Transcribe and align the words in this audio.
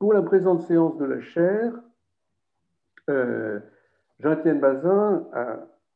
pour 0.00 0.12
la 0.14 0.22
présente 0.22 0.62
séance 0.62 0.96
de 0.96 1.04
la 1.04 1.20
chaire, 1.20 1.74
Jean-Étienne 4.18 4.58
Bazin 4.58 5.26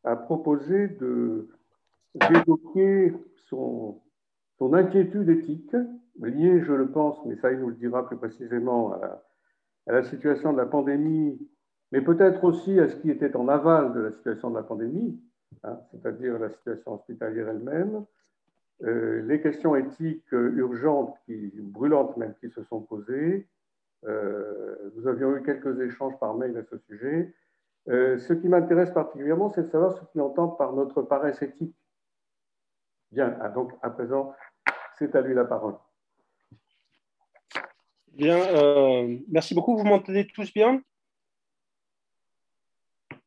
a, 0.04 0.16
proposé 0.16 0.88
d'évoquer 2.14 3.14
son, 3.48 4.00
inquiétude 4.60 5.28
éthique, 5.30 5.74
liée, 6.20 6.60
je 6.62 6.72
le 6.72 6.90
pense, 6.90 7.24
mais 7.24 7.36
ça 7.36 7.50
il 7.50 7.58
nous 7.58 7.70
le 7.70 7.74
dira 7.76 8.06
plus 8.06 8.18
précisément, 8.18 8.92
à 8.92 9.92
la, 9.92 10.04
situation 10.04 10.52
de 10.52 10.58
la 10.58 10.66
pandémie, 10.66 11.38
mais 11.90 12.02
peut-être 12.02 12.44
aussi 12.44 12.78
à 12.78 12.88
ce 12.88 12.96
qui 12.96 13.10
était 13.10 13.34
en 13.34 13.48
aval 13.48 13.94
de 13.94 14.00
la 14.00 14.12
situation 14.12 14.50
de 14.50 14.56
la 14.56 14.64
pandémie, 14.64 15.18
hein, 15.62 15.78
c'est-à-dire 15.90 16.38
la 16.38 16.50
situation 16.50 16.94
hospitalière 16.94 17.48
elle-même, 17.48 18.04
euh, 18.82 19.22
les 19.22 19.40
questions 19.40 19.74
éthiques 19.76 20.30
urgentes, 20.32 21.16
qui, 21.24 21.52
brûlantes 21.56 22.18
même, 22.18 22.34
qui 22.40 22.50
se 22.50 22.62
sont 22.64 22.82
posées. 22.82 23.48
Euh, 24.06 24.92
nous 24.96 25.06
avions 25.06 25.36
eu 25.36 25.42
quelques 25.42 25.80
échanges 25.80 26.18
par 26.18 26.34
mail 26.34 26.56
à 26.56 26.64
ce 26.64 26.78
sujet. 26.78 27.34
Euh, 27.88 28.18
ce 28.18 28.32
qui 28.32 28.48
m'intéresse 28.48 28.90
particulièrement, 28.90 29.50
c'est 29.50 29.62
de 29.62 29.70
savoir 29.70 29.96
ce 29.96 30.04
qu'il 30.12 30.20
entend 30.20 30.48
par 30.48 30.72
notre 30.72 31.02
paresse 31.02 31.40
éthique. 31.42 31.74
Bien, 33.10 33.36
ah, 33.40 33.48
donc 33.48 33.72
à 33.82 33.90
présent, 33.90 34.34
c'est 34.98 35.14
à 35.14 35.20
lui 35.20 35.34
la 35.34 35.44
parole. 35.44 35.74
Bien, 38.12 38.38
euh, 38.38 39.18
merci 39.28 39.54
beaucoup. 39.54 39.76
Vous 39.76 39.84
m'entendez 39.84 40.26
tous 40.26 40.52
bien? 40.52 40.82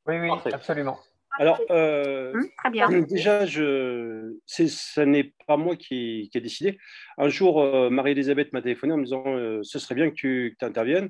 Oui, 0.06 0.20
oui, 0.20 0.30
absolument. 0.54 0.98
Alors, 1.38 1.62
euh, 1.72 2.34
hum, 2.34 2.48
Très 2.58 2.70
bien. 2.70 2.90
déjà, 3.02 3.46
je, 3.46 4.36
ce 4.46 5.02
n'est 5.02 5.34
pas 5.46 5.58
moi 5.58 5.76
qui, 5.76 6.30
ai 6.34 6.42
décidé. 6.42 6.78
Un 7.18 7.30
jour, 7.30 7.62
euh, 7.62 7.90
Marie-Elisabeth 7.90 8.54
m'a 8.54 8.62
téléphoné 8.62 8.94
en 8.94 8.98
me 8.98 9.04
disant 9.04 9.24
Ce 9.64 9.80
serait 9.80 9.96
bien 9.96 10.10
que 10.10 10.16
tu 10.16 10.58
interviennes. 10.62 11.10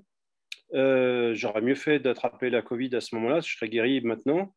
J'aurais 0.73 1.62
mieux 1.62 1.76
fait 1.76 1.99
d'attraper 1.99 2.49
la 2.49 2.62
Covid 2.62 2.95
à 2.95 3.02
ce 3.02 3.16
moment-là, 3.16 3.40
je 3.40 3.55
serais 3.55 3.70
guéri 3.70 4.01
maintenant, 4.01 4.54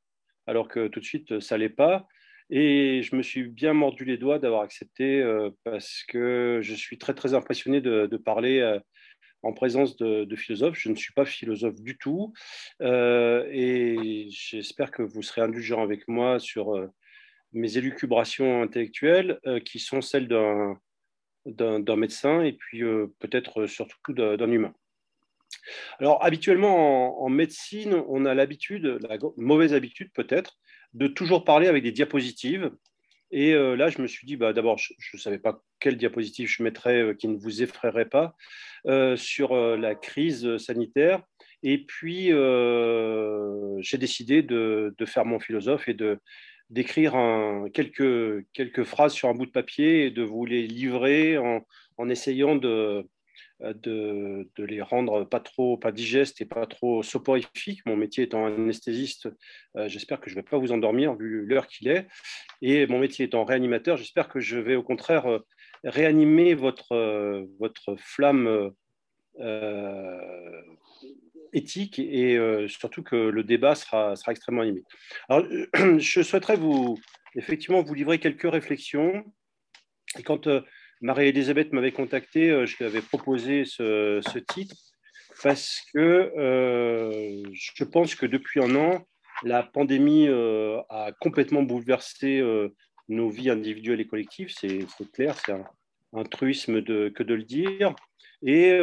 alors 0.47 0.69
que 0.69 0.89
tout 0.89 1.01
de 1.01 1.05
suite, 1.05 1.41
ça 1.41 1.57
n'allait 1.57 1.69
pas. 1.69 2.07
Et 2.51 3.03
je 3.03 3.15
me 3.15 3.23
suis 3.23 3.45
bien 3.45 3.73
mordu 3.73 4.05
les 4.05 4.17
doigts 4.17 4.41
d'avoir 4.41 4.63
accepté 4.63 5.23
euh, 5.23 5.51
parce 5.63 6.03
que 6.09 6.59
je 6.63 6.75
suis 6.75 6.99
très, 6.99 7.15
très 7.15 7.35
impressionné 7.35 7.81
de, 7.81 8.09
parler 8.17 8.59
euh, 8.59 8.81
en 9.43 9.53
présence 9.53 9.97
de, 9.97 10.37
philosophes. 10.37 10.79
Je 10.79 10.89
ne 10.89 10.95
suis 10.95 11.13
pas 11.13 11.25
philosophe 11.25 11.81
du 11.81 11.97
tout. 11.97 12.33
Euh, 12.83 13.47
et 13.51 14.29
j'espère 14.31 14.91
que 14.91 15.03
vous 15.03 15.23
serez 15.23 15.41
indulgent 15.41 15.83
avec 15.83 16.09
moi 16.09 16.39
sur 16.39 16.89
mes 17.53 17.79
élucubrations 17.79 18.63
intellectuelles 18.63 19.41
qui 19.65 19.79
sont 19.79 20.01
celles 20.01 20.29
d'un 20.29 20.77
médecin 21.97 22.43
et 22.43 22.53
puis 22.53 22.83
peut-être 23.19 23.67
surtout 23.67 24.13
d'un 24.13 24.51
humain. 24.51 24.75
Alors, 25.99 26.25
habituellement, 26.25 27.23
en, 27.23 27.27
en, 27.27 27.29
médecine, 27.29 28.03
on 28.09 28.25
a 28.25 28.35
l'habitude, 28.35 28.99
la 29.03 29.19
mauvaise 29.37 29.75
habitude 29.75 30.11
peut-être, 30.13 30.59
de 30.95 31.07
toujours 31.07 31.45
parler 31.45 31.67
avec 31.67 31.83
des 31.83 31.93
diapositives. 31.93 32.71
Et 33.31 33.53
euh, 33.55 33.77
là, 33.77 33.89
je 33.89 34.03
me 34.03 34.07
suis 34.07 34.27
dit, 34.27 34.37
bah, 34.37 34.53
d'abord, 34.53 34.79
je 34.79 34.93
ne 35.15 35.19
savais 35.19 35.39
pas 35.39 35.63
quelle 35.79 35.97
diapositive 35.97 36.49
je 36.49 36.63
mettrais 36.63 37.01
euh, 37.03 37.15
qui 37.15 37.29
ne 37.29 37.37
vous 37.37 37.63
effraierait 37.63 38.09
pas 38.09 38.35
euh, 38.87 39.17
sur 39.17 39.55
la 39.55 39.95
crise 39.95 40.57
sanitaire. 40.59 41.23
Et 41.63 41.85
puis, 41.85 42.29
j'ai 43.83 43.99
décidé 43.99 44.43
de, 44.43 44.95
faire 45.05 45.25
mon 45.27 45.39
philosophe 45.39 45.89
et 45.89 45.97
d'écrire 46.71 47.13
quelques, 47.75 48.47
quelques 48.55 48.85
phrases 48.85 49.13
sur 49.13 49.29
un 49.29 49.35
bout 49.35 49.47
de 49.47 49.51
papier 49.51 50.07
et 50.07 50.11
de 50.11 50.23
vous 50.23 50.47
les 50.47 50.67
livrer 50.67 51.37
en, 51.37 52.09
essayant 52.09 52.57
de, 52.57 53.07
de, 53.61 54.49
de, 54.57 54.65
les 54.65 54.81
rendre 54.81 55.25
pas 55.25 55.41
trop 55.41 55.77
pas 55.77 55.93
digestes 55.93 56.41
et 56.41 56.47
pas 56.47 56.67
trop 56.67 57.03
soporifiques. 57.03 57.81
Mon 57.87 57.97
métier 57.97 58.25
étant 58.25 58.47
anesthésiste, 58.47 59.29
euh, 59.77 59.89
j'espère 59.89 60.21
que 60.21 60.31
je 60.31 60.37
ne 60.37 60.41
vais 60.41 60.49
pas 60.49 60.59
vous 60.59 60.73
endormir 60.73 61.15
vu 61.15 61.45
l'heure 61.45 61.67
qu'il 61.67 61.89
est. 61.89 62.07
Et 62.63 62.87
mon 62.87 62.99
métier 62.99 63.27
étant 63.27 63.45
réanimateur, 63.45 63.97
j'espère 63.97 64.29
que 64.29 64.41
je 64.41 64.59
vais 64.59 64.77
au 64.77 64.83
contraire 64.83 65.27
euh, 65.27 65.39
réanimer 65.85 66.55
votre, 66.55 67.47
votre 67.59 67.97
flamme 67.97 68.71
éthique 71.55 71.99
et 71.99 72.39
surtout 72.69 73.03
que 73.03 73.17
le 73.17 73.43
débat 73.43 73.75
sera, 73.75 74.15
sera 74.15 74.33
extrêmement 74.33 74.61
animé. 74.61 74.83
Alors, 75.31 75.47
je 75.99 76.23
souhaiterais 76.23 76.57
vous 76.57 76.99
effectivement 77.35 77.83
vous 77.83 77.95
livrer 77.95 78.19
quelques 78.19 78.51
réflexions. 78.51 79.25
Et 80.19 80.23
quand 80.23 80.49
Marie-Elisabeth 81.01 81.73
m'avait 81.73 81.93
contacté, 81.93 82.51
euh, 82.51 82.67
je 82.67 82.77
lui 82.77 82.85
avais 82.85 83.01
proposé 83.01 83.65
ce, 83.65 84.21
titre 84.39 84.77
parce 85.43 85.81
que 85.95 85.99
euh, 86.37 87.43
je 87.53 87.85
pense 87.85 88.15
que 88.15 88.27
depuis 88.27 88.61
un 88.61 88.75
an, 88.77 89.07
la 89.43 89.63
pandémie 89.63 90.29
euh, 90.29 90.79
a 90.91 91.13
complètement 91.21 91.63
bouleversé 91.63 92.43
nos 93.09 93.31
vies 93.31 93.49
individuelles 93.49 94.01
et 94.01 94.07
collectives. 94.07 94.51
C'est 94.55 94.87
clair, 95.13 95.35
c'est 95.47 95.53
un, 95.53 96.25
truisme 96.25 96.83
que 96.83 97.23
de 97.23 97.35
le 97.35 97.45
dire. 97.45 97.95
Et 98.43 98.79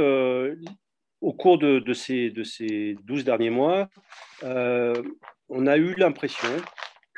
au 1.22 1.34
cours 1.34 1.60
de, 1.60 1.94
ces, 1.94 2.32
de 2.32 2.44
ces 2.44 2.98
12 3.04 3.24
derniers 3.24 3.52
mois, 3.52 3.88
on 4.42 5.68
a 5.68 5.78
eu 5.78 5.94
l'impression 5.94 6.50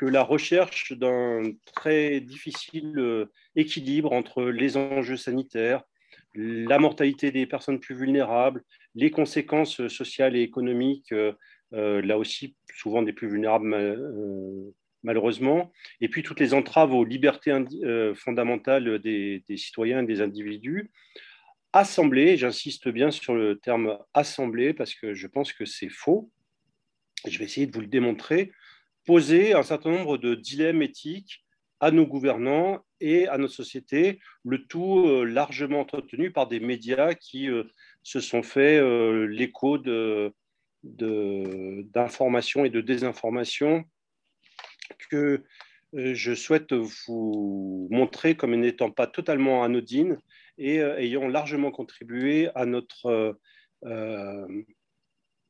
que 0.00 0.06
la 0.06 0.22
recherche 0.22 0.94
d'un 0.94 1.42
très 1.74 2.20
difficile 2.20 2.94
euh, 2.96 3.26
équilibre 3.54 4.12
entre 4.14 4.44
les 4.44 4.78
enjeux 4.78 5.18
sanitaires, 5.18 5.82
la 6.34 6.78
mortalité 6.78 7.30
des 7.30 7.44
personnes 7.44 7.80
plus 7.80 7.94
vulnérables, 7.94 8.62
les 8.94 9.10
conséquences 9.10 9.88
sociales 9.88 10.36
et 10.36 10.40
économiques, 10.40 11.12
euh, 11.12 11.34
euh, 11.74 12.00
là 12.00 12.16
aussi 12.16 12.56
souvent 12.74 13.02
des 13.02 13.12
plus 13.12 13.28
vulnérables 13.28 13.76
malheureusement, 15.02 15.70
et 16.00 16.08
puis 16.08 16.22
toutes 16.22 16.40
les 16.40 16.54
entraves 16.54 16.94
aux 16.94 17.04
libertés 17.04 17.52
fondamentales 18.14 18.98
des, 19.00 19.44
des, 19.46 19.56
citoyens 19.58 20.02
et 20.02 20.06
des 20.06 20.22
individus. 20.22 20.90
Assemblée, 21.74 22.38
j'insiste 22.38 22.88
bien 22.88 23.10
sur 23.10 23.34
le 23.34 23.58
terme 23.58 23.98
assemblée 24.14 24.72
parce 24.72 24.94
que 24.94 25.12
je 25.12 25.26
pense 25.26 25.52
que 25.52 25.66
c'est 25.66 25.90
faux. 25.90 26.30
Je 27.26 27.38
vais 27.38 27.44
essayer 27.44 27.66
de 27.66 27.72
vous 27.72 27.82
le 27.82 27.86
démontrer 27.86 28.50
poser 29.04 29.54
un 29.54 29.62
certain 29.62 29.90
nombre 29.90 30.18
de 30.18 30.34
dilemmes 30.34 30.82
éthiques 30.82 31.44
à 31.80 31.90
nos 31.90 32.06
gouvernants 32.06 32.84
et 33.00 33.26
à 33.28 33.38
notre 33.38 33.54
société, 33.54 34.20
le 34.44 34.66
tout 34.66 35.06
euh, 35.06 35.24
largement 35.24 35.80
entretenu 35.80 36.30
par 36.30 36.46
des 36.46 36.60
médias 36.60 37.14
qui 37.14 37.48
euh, 37.48 37.64
se 38.02 38.20
sont 38.20 38.42
fait 38.42 38.76
euh, 38.76 39.26
l'écho 39.26 39.78
d'informations 40.82 42.64
et 42.66 42.70
de 42.70 42.80
désinformations 42.80 43.84
que 45.10 45.42
je 45.92 46.34
souhaite 46.34 46.72
vous 46.72 47.88
montrer 47.90 48.36
comme 48.36 48.54
n'étant 48.54 48.90
pas 48.90 49.06
totalement 49.06 49.64
anodines 49.64 50.18
et 50.56 50.76
ayant 50.78 51.26
largement 51.26 51.70
contribué 51.70 52.48
à 52.54 52.64
notre 52.64 53.36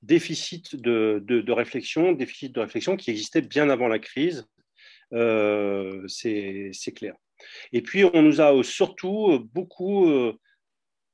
déficit 0.03 0.77
de, 0.77 1.23
de, 1.27 1.53
réflexion, 1.53 2.13
déficit 2.13 2.55
de 2.55 2.61
réflexion 2.61 2.97
qui 2.97 3.11
existait 3.11 3.43
bien 3.43 3.69
avant 3.69 3.89
la 3.89 3.99
crise, 3.99 4.47
euh, 5.13 6.07
c'est 6.09 6.95
clair. 6.95 7.15
Et 7.73 7.83
puis, 7.83 8.05
on 8.05 8.23
nous 8.23 8.41
a 8.41 8.63
surtout 8.63 9.49
beaucoup 9.53 10.11
euh, 10.11 10.37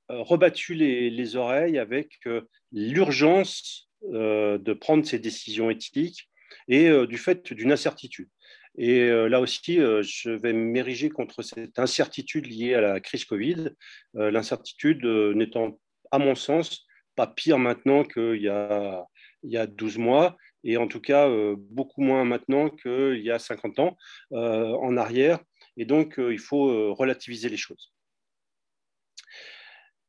rebattu 0.08 0.74
les, 0.74 1.10
les, 1.10 1.36
oreilles 1.36 1.78
avec 1.78 2.18
euh, 2.26 2.42
l'urgence 2.72 3.88
de 4.02 4.72
prendre 4.72 5.04
ces 5.04 5.18
décisions 5.18 5.68
éthiques 5.68 6.28
et 6.68 6.88
du 7.08 7.18
fait 7.18 7.52
d'une 7.52 7.72
incertitude. 7.72 8.28
Et 8.78 9.08
là 9.08 9.40
aussi, 9.40 9.76
je 9.78 10.30
vais 10.30 10.52
m'ériger 10.52 11.08
contre 11.08 11.42
cette 11.42 11.78
incertitude 11.78 12.46
liée 12.46 12.74
à 12.74 12.80
la 12.80 13.00
crise 13.00 13.24
Covid, 13.24 13.70
l'incertitude 14.14 15.04
n'étant, 15.04 15.80
à 16.12 16.18
mon 16.18 16.36
sens, 16.36 16.85
pas 17.16 17.26
pire 17.26 17.58
maintenant 17.58 18.04
qu'il 18.04 18.42
y 18.42 18.48
a, 18.48 19.04
il 19.42 19.50
y 19.50 19.56
a 19.56 19.66
12 19.66 19.98
mois, 19.98 20.36
et 20.66 20.76
en 20.76 20.88
tout 20.88 21.00
cas 21.00 21.28
euh, 21.28 21.54
beaucoup 21.58 22.02
moins 22.02 22.24
maintenant 22.24 22.68
qu'il 22.68 23.20
y 23.22 23.30
a 23.30 23.38
50 23.38 23.78
ans 23.78 23.96
euh, 24.32 24.72
en 24.72 24.96
arrière. 24.96 25.38
Et 25.76 25.84
donc, 25.84 26.18
euh, 26.18 26.32
il 26.32 26.38
faut 26.38 26.94
relativiser 26.94 27.48
les 27.48 27.56
choses. 27.56 27.92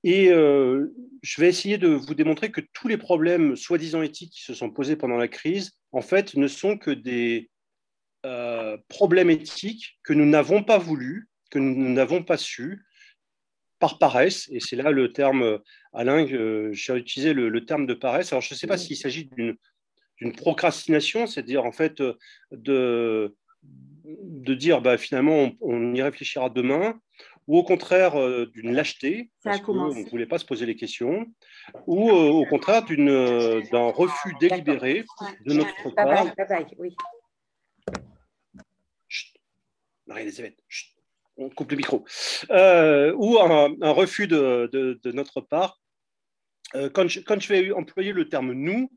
Et 0.04 0.28
je 0.30 1.42
vais 1.42 1.50
essayer 1.50 1.78
de 1.78 1.90
vous 1.90 2.14
démontrer 2.14 2.50
que 2.50 2.62
tous 2.72 2.88
les 2.88 2.98
problèmes 2.98 3.58
soi-disant 3.58 4.02
éthiques 4.04 4.32
qui 4.32 4.44
se 4.44 4.54
sont 4.54 4.70
posés 4.70 4.96
pendant 4.96 5.18
la 5.18 5.28
crise, 5.28 5.72
en 5.92 6.02
fait, 6.02 6.36
ne 6.36 6.48
sont 6.48 6.78
que 6.78 6.92
des 6.92 7.50
problèmes 8.88 9.30
éthiques 9.30 10.00
que 10.04 10.14
nous 10.14 10.26
n'avons 10.26 10.64
pas 10.64 10.78
voulu, 10.78 11.28
que 11.52 11.60
nous 11.60 11.90
n'avons 11.90 12.24
pas 12.24 12.38
su, 12.38 12.86
par 13.80 14.00
paresse, 14.00 14.48
et 14.52 14.60
c'est 14.60 14.76
là 14.76 14.92
le 14.92 15.12
terme, 15.12 15.44
euh, 15.44 15.58
Alain, 15.94 16.26
j'ai 16.72 16.96
utilisé 16.96 17.34
le, 17.34 17.66
terme 17.66 17.86
de 17.86 17.94
paresse. 17.94 18.32
Alors, 18.34 18.42
je 18.42 18.54
ne 18.54 18.58
sais 18.58 18.68
pas 18.68 18.78
s'il 18.78 18.98
s'agit 18.98 19.30
d'une 19.36 20.34
procrastination, 20.34 21.28
c'est-à-dire 21.28 21.66
en 21.66 21.72
fait 21.72 22.02
euh, 22.02 22.16
de, 22.52 23.36
de 24.04 24.54
dire 24.54 24.82
bah, 24.82 24.98
finalement 24.98 25.52
on, 25.62 25.94
y 25.94 26.02
réfléchira 26.02 26.50
demain, 26.50 27.00
ou 27.48 27.58
au 27.58 27.64
contraire 27.64 28.16
d'une 28.48 28.74
lâcheté, 28.74 29.30
parce 29.44 29.62
qu'on 29.62 29.94
ne 29.94 30.10
voulait 30.10 30.26
pas 30.26 30.38
se 30.38 30.44
poser 30.44 30.66
les 30.66 30.76
questions, 30.76 31.26
ou 31.86 32.10
au 32.12 32.46
contraire 32.46 32.84
d'un 32.84 33.90
refus 33.92 34.36
délibéré 34.42 35.06
de 35.46 35.54
notre 35.54 35.96
part. 35.96 36.28
oui. 36.78 36.94
Marie-Elisabeth, 40.08 40.58
on 41.38 41.50
coupe 41.50 41.72
le 41.72 41.78
micro. 41.78 42.06
ou 42.50 43.40
un, 43.40 43.92
refus 43.92 44.28
de, 44.28 45.00
notre 45.12 45.42
part. 45.42 45.80
quand, 46.94 47.08
je, 47.08 47.20
quand 47.22 47.40
je 47.40 47.48
vais 47.48 47.72
employer 47.72 48.12
le 48.12 48.28
terme 48.30 48.54
nous, 48.54 48.92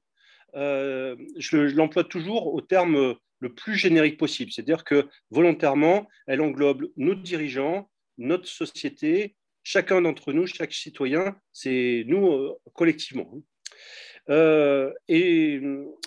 je, 0.54 1.16
je 1.38 1.76
l'emploie 1.76 2.04
toujours 2.04 2.52
au 2.52 2.60
terme 2.60 3.16
le 3.40 3.54
plus 3.54 3.76
générique 3.76 4.18
possible. 4.18 4.52
C'est-à-dire 4.52 4.84
que 4.84 5.08
volontairement, 5.30 6.06
elle 6.26 6.40
englobe 6.40 6.90
nos 6.96 7.14
dirigeants, 7.14 7.90
notre 8.18 8.46
société, 8.46 9.34
chacun 9.62 10.02
d'entre 10.02 10.32
nous, 10.32 10.46
chaque 10.46 10.72
citoyen, 10.72 11.36
c'est 11.52 12.04
nous 12.06 12.30
euh, 12.30 12.58
collectivement. 12.74 13.32
Euh, 14.28 14.92
et 15.08 15.60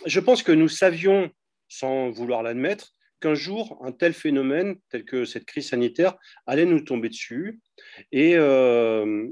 je 0.05 0.19
pense 0.19 0.43
que 0.43 0.51
nous 0.51 0.69
savions, 0.69 1.31
sans 1.67 2.11
vouloir 2.11 2.43
l'admettre, 2.43 2.93
qu'un 3.23 3.35
jour, 3.35 3.79
un 3.81 3.93
tel 3.93 4.13
phénomène, 4.13 4.75
tel 4.89 5.05
que 5.05 5.23
cette 5.23 5.45
crise 5.45 5.69
sanitaire, 5.69 6.17
allait 6.45 6.65
nous 6.65 6.81
tomber 6.81 7.07
dessus. 7.07 7.61
Et 8.11 8.35
euh, 8.35 9.29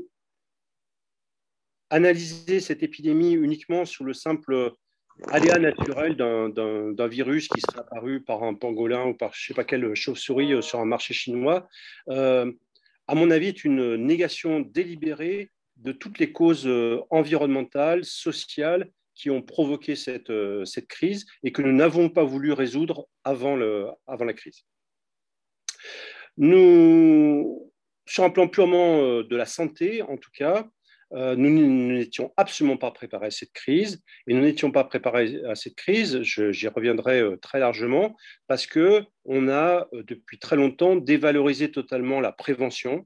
analyser 1.89 2.61
cette 2.61 2.83
épidémie 2.83 3.33
uniquement 3.33 3.83
sous 3.83 4.05
le 4.05 4.13
simple 4.13 4.71
aléa 5.27 5.59
naturel 5.59 6.15
d'un 6.15 7.07
virus 7.07 7.49
qui 7.49 7.59
serait 7.59 7.81
apparu 7.81 8.23
par 8.23 8.43
un 8.43 8.53
pangolin 8.53 9.07
ou 9.07 9.13
par 9.13 9.33
je 9.33 9.43
ne 9.43 9.47
sais 9.47 9.53
pas 9.53 9.65
quelle 9.65 9.93
chauve-souris 9.93 10.53
euh, 10.53 10.61
sur 10.61 10.79
un 10.79 10.85
marché 10.85 11.13
chinois, 11.13 11.67
euh, 12.09 12.49
à 13.07 13.15
mon 13.15 13.29
avis, 13.29 13.47
est 13.47 13.65
une 13.65 13.97
négation 13.97 14.61
délibérée 14.61 15.49
de 15.75 15.91
toutes 15.91 16.19
les 16.19 16.31
causes 16.31 16.69
environnementales, 17.09 18.05
sociales 18.05 18.89
qui 19.21 19.29
ont 19.29 19.41
provoqué 19.41 19.95
cette, 19.95 20.31
cette 20.65 20.87
crise 20.87 21.25
et 21.43 21.51
que 21.51 21.61
nous 21.61 21.71
n'avons 21.71 22.09
pas 22.09 22.23
voulu 22.23 22.53
résoudre 22.53 23.07
avant, 23.23 23.55
le, 23.55 23.87
avant 24.07 24.25
la 24.25 24.33
crise. 24.33 24.65
Nous, 26.37 27.71
sur 28.07 28.23
un 28.23 28.31
plan 28.31 28.47
purement 28.47 29.21
de 29.21 29.35
la 29.35 29.45
santé, 29.45 30.01
en 30.01 30.17
tout 30.17 30.31
cas, 30.33 30.65
euh, 31.13 31.35
nous 31.35 31.49
n'étions 31.49 32.31
absolument 32.37 32.77
pas 32.77 32.91
préparés 32.91 33.27
à 33.27 33.31
cette 33.31 33.51
crise 33.51 34.01
et 34.27 34.33
nous 34.33 34.41
n'étions 34.41 34.71
pas 34.71 34.85
préparés 34.85 35.41
à 35.45 35.55
cette 35.55 35.75
crise, 35.75 36.21
j'y 36.21 36.67
reviendrai 36.69 37.19
euh, 37.19 37.35
très 37.35 37.59
largement, 37.59 38.15
parce 38.47 38.65
que 38.65 39.03
on 39.25 39.49
a 39.49 39.87
euh, 39.93 40.03
depuis 40.03 40.39
très 40.39 40.55
longtemps 40.55 40.95
dévalorisé 40.95 41.69
totalement 41.69 42.21
la 42.21 42.31
prévention. 42.31 43.05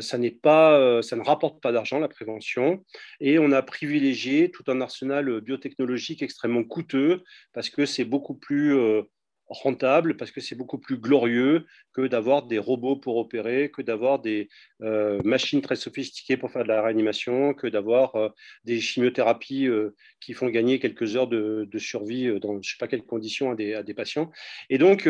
Ça, 0.00 0.18
pas, 0.42 1.02
ça 1.02 1.16
ne 1.16 1.22
rapporte 1.22 1.62
pas 1.62 1.72
d'argent, 1.72 1.98
la 1.98 2.08
prévention, 2.08 2.84
et 3.20 3.38
on 3.38 3.52
a 3.52 3.62
privilégié 3.62 4.50
tout 4.50 4.64
un 4.68 4.80
arsenal 4.80 5.40
biotechnologique 5.40 6.22
extrêmement 6.22 6.64
coûteux 6.64 7.22
parce 7.52 7.70
que 7.70 7.86
c'est 7.86 8.04
beaucoup 8.04 8.34
plus 8.34 9.04
rentable 9.52 10.16
parce 10.16 10.30
que 10.30 10.40
c'est 10.40 10.54
beaucoup 10.54 10.78
plus 10.78 10.96
glorieux 10.96 11.66
que 11.92 12.06
d'avoir 12.06 12.44
des 12.44 12.58
robots 12.58 12.96
pour 12.96 13.16
opérer, 13.16 13.70
que 13.70 13.82
d'avoir 13.82 14.18
des 14.18 14.48
euh, 14.82 15.20
machines 15.24 15.60
très 15.60 15.76
sophistiquées 15.76 16.36
pour 16.36 16.50
faire 16.50 16.62
de 16.62 16.68
la 16.68 16.82
réanimation, 16.82 17.54
que 17.54 17.66
d'avoir 17.66 18.16
euh, 18.16 18.28
des 18.64 18.80
chimiothérapies 18.80 19.66
euh, 19.66 19.94
qui 20.20 20.32
font 20.32 20.48
gagner 20.48 20.78
quelques 20.78 21.16
heures 21.16 21.28
de, 21.28 21.68
survie 21.78 22.28
dans 22.40 22.52
je 22.52 22.58
ne 22.58 22.62
sais 22.62 22.76
pas 22.78 22.88
quelles 22.88 23.02
conditions 23.02 23.50
à 23.50 23.54
des, 23.56 23.94
patients. 23.94 24.30
Et 24.70 24.78
donc, 24.78 25.08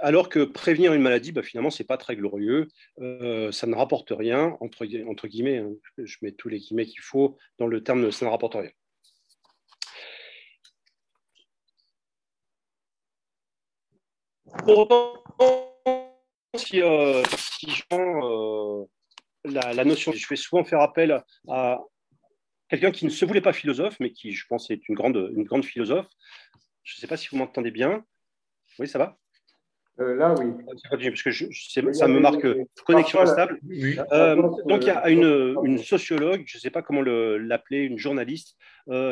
alors 0.00 0.28
que 0.28 0.44
prévenir 0.44 0.92
une 0.94 1.02
maladie, 1.02 1.32
bah, 1.32 1.42
finalement, 1.42 1.70
ce 1.70 1.82
n'est 1.82 1.86
pas 1.86 1.96
très 1.96 2.16
glorieux, 2.16 2.68
ça 2.98 3.66
ne 3.66 3.74
rapporte 3.74 4.10
rien, 4.10 4.56
entre, 4.60 4.84
guillemets, 4.84 5.58
hein. 5.58 5.72
je 5.98 6.16
mets 6.22 6.32
tous 6.32 6.48
les 6.48 6.58
guillemets 6.58 6.86
qu'il 6.86 7.02
faut 7.02 7.36
dans 7.58 7.66
le 7.66 7.82
terme 7.82 8.10
ça 8.10 8.26
ne 8.26 8.30
rapporte 8.30 8.54
rien. 8.54 8.70
Pour 14.64 14.88
si, 16.56 16.80
euh, 16.80 17.22
euh, 17.92 18.84
la, 19.44 19.84
notion, 19.84 20.12
je 20.12 20.26
fais 20.26 20.36
souvent 20.36 20.64
faire 20.64 20.80
appel 20.80 21.22
à 21.48 21.80
quelqu'un 22.68 22.90
qui 22.90 23.04
ne 23.04 23.10
se 23.10 23.24
voulait 23.24 23.40
pas 23.40 23.52
philosophe, 23.52 23.96
mais 24.00 24.12
qui, 24.12 24.32
je 24.32 24.46
pense, 24.48 24.70
est 24.70 24.88
une 24.88 24.94
grande, 24.94 25.30
une 25.34 25.44
grande 25.44 25.64
philosophe. 25.64 26.08
Je 26.82 26.96
ne 26.96 27.00
sais 27.00 27.06
pas 27.06 27.16
si 27.16 27.28
vous 27.30 27.36
m'entendez 27.36 27.70
bien. 27.70 28.04
Oui, 28.78 28.88
ça 28.88 28.98
va? 28.98 29.18
Euh, 29.98 30.14
là, 30.14 30.34
oui. 30.38 30.52
Parce 30.66 31.22
que 31.22 31.92
ça 31.92 32.08
me 32.08 32.20
marque 32.20 32.46
connexion 32.84 33.20
instable. 33.20 33.58
donc, 33.62 34.82
il 34.82 34.88
y 34.88 34.90
a 34.90 35.08
une, 35.08 35.56
une 35.64 35.78
sociologue, 35.78 36.42
je 36.46 36.58
ne 36.58 36.60
sais 36.60 36.70
pas 36.70 36.82
comment 36.82 37.02
l'appeler, 37.02 37.82
une 37.82 37.98
journaliste, 37.98 38.56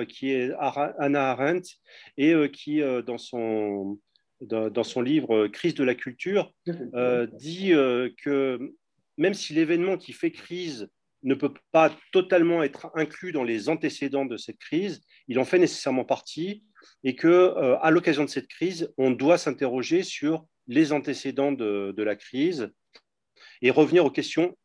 qui 0.08 0.32
est 0.32 0.52
Anna 0.58 1.30
Arendt, 1.30 1.68
et 2.18 2.34
qui, 2.50 2.82
dans 3.06 3.18
son, 3.18 3.98
dans, 4.40 4.84
son 4.84 5.02
livre 5.02 5.46
Crise 5.48 5.74
de 5.74 5.84
la 5.84 5.94
culture, 5.94 6.52
euh, 6.94 7.26
dit 7.26 7.72
euh, 7.72 8.10
que 8.22 8.74
même 9.16 9.34
si 9.34 9.54
l'événement 9.54 9.96
qui 9.96 10.12
fait 10.12 10.30
crise 10.30 10.88
ne 11.22 11.34
peut 11.34 11.54
pas 11.72 11.90
totalement 12.12 12.62
être 12.62 12.90
inclus 12.94 13.32
dans 13.32 13.44
les 13.44 13.68
antécédents 13.68 14.26
de 14.26 14.36
cette 14.36 14.58
crise, 14.58 15.00
il 15.28 15.38
en 15.38 15.44
fait 15.44 15.58
nécessairement 15.58 16.04
partie 16.04 16.64
et 17.02 17.16
que 17.16 17.28
euh, 17.28 17.78
à 17.78 17.90
l'occasion 17.90 18.24
de 18.24 18.28
cette 18.28 18.48
crise, 18.48 18.92
on 18.98 19.10
doit 19.10 19.38
s'interroger 19.38 20.02
sur 20.02 20.44
les 20.66 20.92
antécédents 20.92 21.52
de, 21.52 22.02
la 22.02 22.16
crise 22.16 22.72
et 23.62 23.70
revenir 23.70 24.04
aux 24.04 24.10
questions 24.10 24.56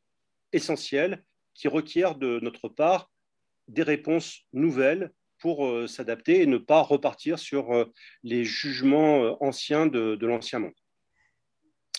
essentielles 0.54 1.24
qui 1.54 1.68
requièrent 1.68 2.16
de 2.16 2.40
notre 2.42 2.70
part 2.70 3.12
des 3.68 3.84
réponses 3.84 4.46
nouvelles 4.54 5.12
pour 5.40 5.66
euh, 5.66 5.88
s'adapter 5.88 6.42
et 6.42 6.46
ne 6.46 6.58
pas 6.58 6.82
repartir 6.82 7.40
sur 7.40 7.72
euh, 7.72 7.86
les 8.24 8.44
jugements 8.44 9.24
euh, 9.24 9.34
anciens 9.40 9.88
de, 9.88 10.18
l'ancien 10.26 10.60
monde. 10.60 10.74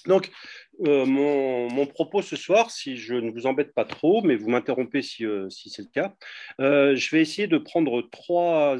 Donc, 0.06 0.31
mon, 0.79 1.87
propos 1.87 2.23
ce 2.23 2.35
soir, 2.35 2.70
si 2.70 2.97
je 2.97 3.14
ne 3.14 3.31
vous 3.31 3.47
embête 3.47 3.75
pas 3.75 3.85
trop, 3.85 4.23
mais 4.23 4.35
vous 4.35 4.49
m'interrompez 4.49 5.02
si, 5.02 5.26
c'est 5.50 5.82
le 5.82 5.91
cas, 5.93 6.14
je 6.58 7.11
vais 7.11 7.20
essayer 7.20 7.47
de 7.47 7.58
prendre 7.58 8.00
trois 8.11 8.79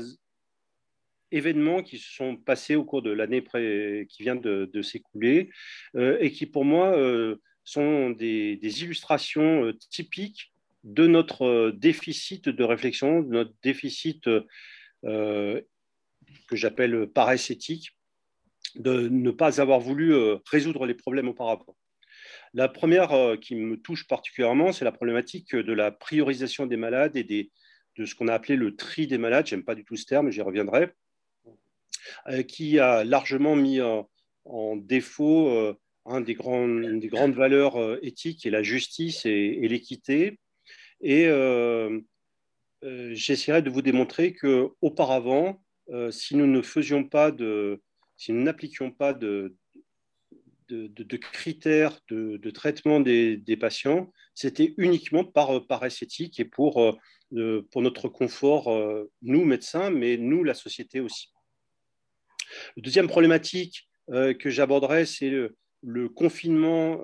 événements 1.33 1.83
qui 1.83 1.99
se 1.99 2.11
sont 2.13 2.37
passés 2.37 2.77
au 2.77 2.85
cours 2.85 3.03
de 3.03 3.11
l'année 3.11 3.43
qui 4.09 4.23
vient 4.23 4.37
de, 4.37 4.83
s'écouler 4.83 5.51
et 5.97 6.31
qui, 6.33 6.47
pour 6.47 6.65
moi, 6.65 6.97
sont 7.65 8.11
des, 8.11 8.59
illustrations 8.63 9.73
typiques 9.91 10.53
de 10.85 11.07
notre 11.07 11.45
euh, 11.45 11.73
déficit 11.73 12.49
de 12.49 12.65
réflexion, 12.65 13.23
de 13.23 13.29
notre 13.29 13.55
déficit 13.63 14.29
euh, 15.05 15.61
que 16.49 16.57
j'appelle 16.57 17.07
paresse 17.09 17.51
éthique, 17.51 17.97
de 18.77 19.09
ne 19.09 19.31
pas 19.31 19.61
avoir 19.61 19.81
voulu 19.81 20.15
euh, 20.15 20.37
résoudre 20.47 20.87
les 20.87 20.95
problèmes 20.95 21.29
auparavant. 21.29 21.77
La 22.53 22.69
première 22.69 23.39
qui 23.41 23.55
me 23.55 23.77
touche 23.77 24.09
particulièrement, 24.09 24.73
c'est 24.73 24.85
la 24.85 24.91
problématique 24.91 25.55
de 25.55 25.73
la 25.73 25.93
priorisation 25.93 26.67
des 26.67 26.77
malades 26.77 27.17
et 27.17 27.23
de 27.97 28.05
ce 28.05 28.17
qu'on 28.17 28.27
a 28.27 28.35
appelé 28.35 28.57
le 28.57 28.75
tri 28.75 29.07
des 29.07 29.19
malades. 29.19 29.47
J'aime 29.47 29.63
pas 29.63 29.77
du 29.77 29.85
tout 29.85 29.95
ce 29.95 30.05
terme, 30.05 30.31
j'y 30.31 30.43
reviendrai, 30.43 30.93
qui 32.49 32.79
a 32.79 33.05
largement 33.05 33.57
mis 33.57 33.81
en, 33.81 34.77
défaut 34.77 35.75
un 36.07 36.21
des 36.21 36.37
une 36.43 37.01
des 37.01 37.09
grandes 37.09 37.35
valeurs 37.35 37.77
éthiques 38.05 38.47
et 38.47 38.51
la 38.51 38.63
justice 38.63 39.27
et 39.27 39.69
l'équité, 39.69 40.39
et 41.01 41.27
euh, 41.27 42.01
euh, 42.85 43.11
j'essaierai 43.15 43.63
de 43.63 43.71
vous 43.71 43.83
démontrer 43.83 44.33
que 44.33 44.69
auparavant, 44.81 45.63
euh, 45.91 46.11
si 46.11 46.37
nous 46.37 46.47
ne 46.47 46.63
faisions 46.63 47.05
pas 47.05 47.31
de, 47.31 47.83
si 48.17 48.33
nous 48.33 48.43
n'appliquions 48.43 48.91
pas 48.91 49.15
de, 49.15 49.57
critères 51.33 51.99
de, 52.09 52.51
traitement 52.51 53.01
des, 53.01 53.37
des 53.37 53.57
patients, 53.57 54.13
c'était 54.35 54.75
uniquement 54.77 55.25
par, 55.25 55.67
par 55.67 55.85
esthétique 55.85 56.39
et 56.39 56.45
pour, 56.45 56.97
pour 57.71 57.83
notre 57.83 58.09
confort, 58.09 58.71
nous 59.23 59.45
médecins, 59.45 59.91
mais 59.91 60.17
nous 60.17 60.45
la 60.45 60.55
société 60.55 61.01
aussi. 61.01 61.33
La 62.77 62.83
deuxième 62.83 63.09
problématique 63.09 63.89
que 64.09 64.51
j'aborderai, 64.51 65.07
c'est 65.07 65.31
le, 65.31 65.57
le, 65.83 66.09
confinement 66.09 67.01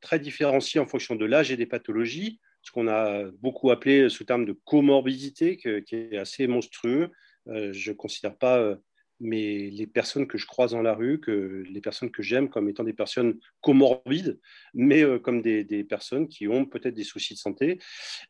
très 0.00 0.18
différencié 0.18 0.80
en 0.80 0.86
fonction 0.86 1.14
de 1.14 1.24
l'âge 1.24 1.52
et 1.52 1.56
des 1.56 1.66
pathologies 1.66 2.40
ce 2.68 2.72
qu'on 2.72 2.88
a 2.88 3.24
beaucoup 3.40 3.70
appelé 3.70 4.08
sous 4.10 4.24
terme 4.24 4.44
de 4.44 4.52
comorbidité, 4.64 5.56
qui 5.56 5.94
est 5.94 6.18
assez 6.18 6.46
monstrueux. 6.46 7.10
Euh, 7.48 7.72
je 7.72 7.92
ne 7.92 7.96
considère 7.96 8.36
pas 8.36 8.58
euh, 8.58 8.76
mais 9.20 9.70
les 9.70 9.86
personnes 9.86 10.28
que 10.28 10.38
je 10.38 10.46
croise 10.46 10.72
dans 10.72 10.82
la 10.82 10.94
rue, 10.94 11.18
que 11.18 11.64
les 11.68 11.80
personnes 11.80 12.10
que 12.10 12.22
j'aime 12.22 12.48
comme 12.48 12.68
étant 12.68 12.84
des 12.84 12.92
personnes 12.92 13.38
comorbides, 13.62 14.38
mais 14.74 15.02
euh, 15.02 15.18
comme 15.18 15.42
des, 15.42 15.64
personnes 15.84 16.28
qui 16.28 16.46
ont 16.46 16.66
peut-être 16.66 16.94
des 16.94 17.04
soucis 17.04 17.34
de 17.34 17.38
santé. 17.38 17.80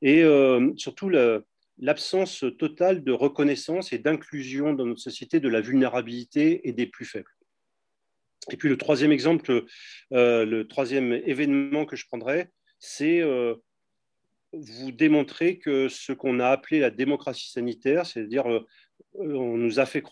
Et 0.01 0.23
surtout, 0.77 1.11
l'absence 1.79 2.45
totale 2.59 3.05
de 3.05 3.13
reconnaissance 3.13 3.93
et 3.93 3.99
d'inclusion 3.99 4.73
dans 4.73 4.87
notre 4.87 5.01
société 5.01 5.41
de 5.41 5.49
la 5.49 5.61
vulnérabilité 5.61 6.69
et 6.69 6.73
des 6.73 6.87
plus 6.87 7.05
faibles. 7.05 7.31
Et 8.51 8.57
puis 8.57 8.69
le 8.69 8.77
troisième 8.77 9.13
exemple, 9.13 9.65
le 10.11 10.63
troisième 10.65 11.13
événement 11.13 11.85
que 11.85 11.97
je 11.97 12.07
prendrai, 12.07 12.49
c'est 12.79 13.23
vous 14.53 14.93
démontrer 14.93 15.59
que 15.59 15.89
ce 15.89 16.13
qu'on 16.13 16.41
a 16.41 16.49
appelé 16.49 16.81
la 16.81 16.91
démocratie 16.91 17.51
sanitaire, 17.51 18.07
c'est-à-dire 18.07 18.47
on 19.13 19.57
nous 19.57 19.79
a 19.79 19.87
fait 19.87 20.03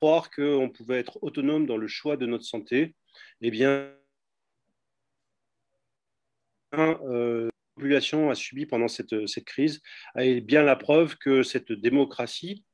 croire 0.00 0.30
qu'on 0.30 0.70
pouvait 0.70 0.98
être 0.98 1.18
autonome 1.22 1.66
dans 1.66 1.76
le 1.76 1.86
choix 1.86 2.16
de 2.16 2.26
notre 2.26 2.44
santé, 2.44 2.94
eh 3.40 3.50
bien, 3.50 3.92
euh, 6.74 7.50
population 7.74 8.30
a 8.30 8.34
subi 8.34 8.66
pendant 8.66 8.88
cette, 8.88 9.14
crise 9.44 9.80
est 10.16 10.40
bien 10.40 10.62
la 10.62 10.76
preuve 10.76 11.16
que 11.16 11.42
cette 11.42 11.72
démocratie, 11.72 12.64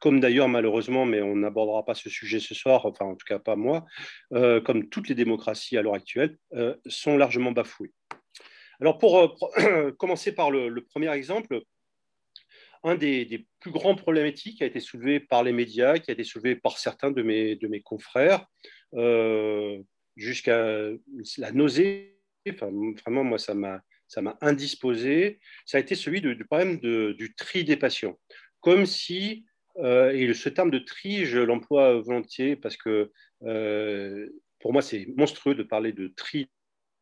comme 0.00 0.20
d'ailleurs 0.20 0.48
malheureusement, 0.48 1.06
mais 1.06 1.22
on 1.22 1.36
n'abordera 1.36 1.84
pas 1.84 1.94
ce 1.94 2.10
sujet 2.10 2.40
ce 2.40 2.54
soir, 2.54 2.86
enfin 2.86 3.06
en 3.06 3.16
tout 3.16 3.26
cas 3.26 3.38
pas 3.38 3.56
moi, 3.56 3.84
euh, 4.32 4.60
comme 4.60 4.88
toutes 4.88 5.08
les 5.08 5.14
démocraties 5.14 5.76
à 5.76 5.82
l'heure 5.82 5.94
actuelle, 5.94 6.36
euh, 6.54 6.76
sont 6.86 7.16
largement 7.16 7.52
bafouées. 7.52 7.92
Alors 8.80 8.98
pour, 8.98 9.18
euh, 9.18 9.92
commencer 9.98 10.34
par 10.34 10.50
le, 10.50 10.84
premier 10.84 11.12
exemple, 11.12 11.60
un 12.82 12.96
des, 12.96 13.46
plus 13.60 13.70
grands 13.70 13.94
problématiques 13.94 14.60
a 14.60 14.66
été 14.66 14.78
soulevé 14.78 15.20
par 15.20 15.42
les 15.42 15.52
médias, 15.52 15.98
qui 15.98 16.10
a 16.10 16.14
été 16.14 16.24
soulevé 16.24 16.54
par 16.54 16.76
certains 16.76 17.10
de 17.10 17.22
mes, 17.22 17.56
de 17.56 17.66
mes 17.66 17.80
confrères, 17.80 18.46
jusqu'à 20.16 20.90
la 21.38 21.50
nausée, 21.52 22.18
enfin, 22.50 22.70
vraiment 23.04 23.24
moi 23.24 23.38
ça 23.38 23.54
m'a 23.54 23.80
ça 24.14 24.22
m'a 24.22 24.38
indisposé, 24.40 25.40
ça 25.66 25.78
a 25.78 25.80
été 25.80 25.96
celui 25.96 26.20
du 26.20 26.44
problème 26.44 26.78
du 26.78 27.34
tri 27.36 27.64
des 27.64 27.76
patients. 27.76 28.16
Comme 28.60 28.86
si, 28.86 29.44
euh, 29.78 30.12
et 30.12 30.32
ce 30.34 30.48
terme 30.48 30.70
de 30.70 30.78
tri, 30.78 31.24
je 31.24 31.40
l'emploie 31.40 32.00
volontiers 32.00 32.54
parce 32.54 32.76
que 32.76 33.10
euh, 33.42 34.28
pour 34.60 34.72
moi, 34.72 34.82
c'est 34.82 35.08
monstrueux 35.16 35.56
de 35.56 35.64
parler 35.64 35.92
de 35.92 36.06
tri 36.06 36.48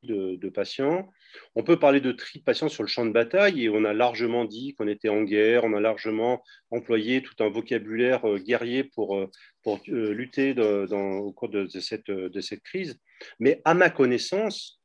de, 0.05 0.49
patients. 0.49 1.09
On 1.55 1.63
peut 1.63 1.79
parler 1.79 2.01
de 2.01 2.13
tri 2.13 2.39
de 2.41 2.45
patients 2.45 2.71
sur 2.71 2.83
le 2.83 2.89
champ 2.89 3.05
de 3.05 3.13
bataille 3.13 3.63
et 3.63 3.69
on 3.69 3.85
a 3.85 3.93
largement 3.93 4.47
dit 4.47 4.75
qu'on 4.75 4.89
était 4.89 5.11
en 5.11 5.23
guerre, 5.23 5.65
on 5.65 5.75
a 5.75 5.81
largement 5.81 6.43
employé 6.71 7.23
tout 7.23 7.37
un 7.41 7.51
vocabulaire 7.51 8.27
euh, 8.27 8.39
guerrier 8.39 8.85
pour, 8.85 9.23
pour 9.63 9.81
lutter 9.87 10.55
au 10.59 11.33
cours 11.33 11.51
de, 11.51 11.67
de 11.67 12.41
cette 12.41 12.63
crise. 12.63 12.99
Mais 13.39 13.61
à 13.67 13.75
ma 13.75 13.91
connaissance, 13.91 14.82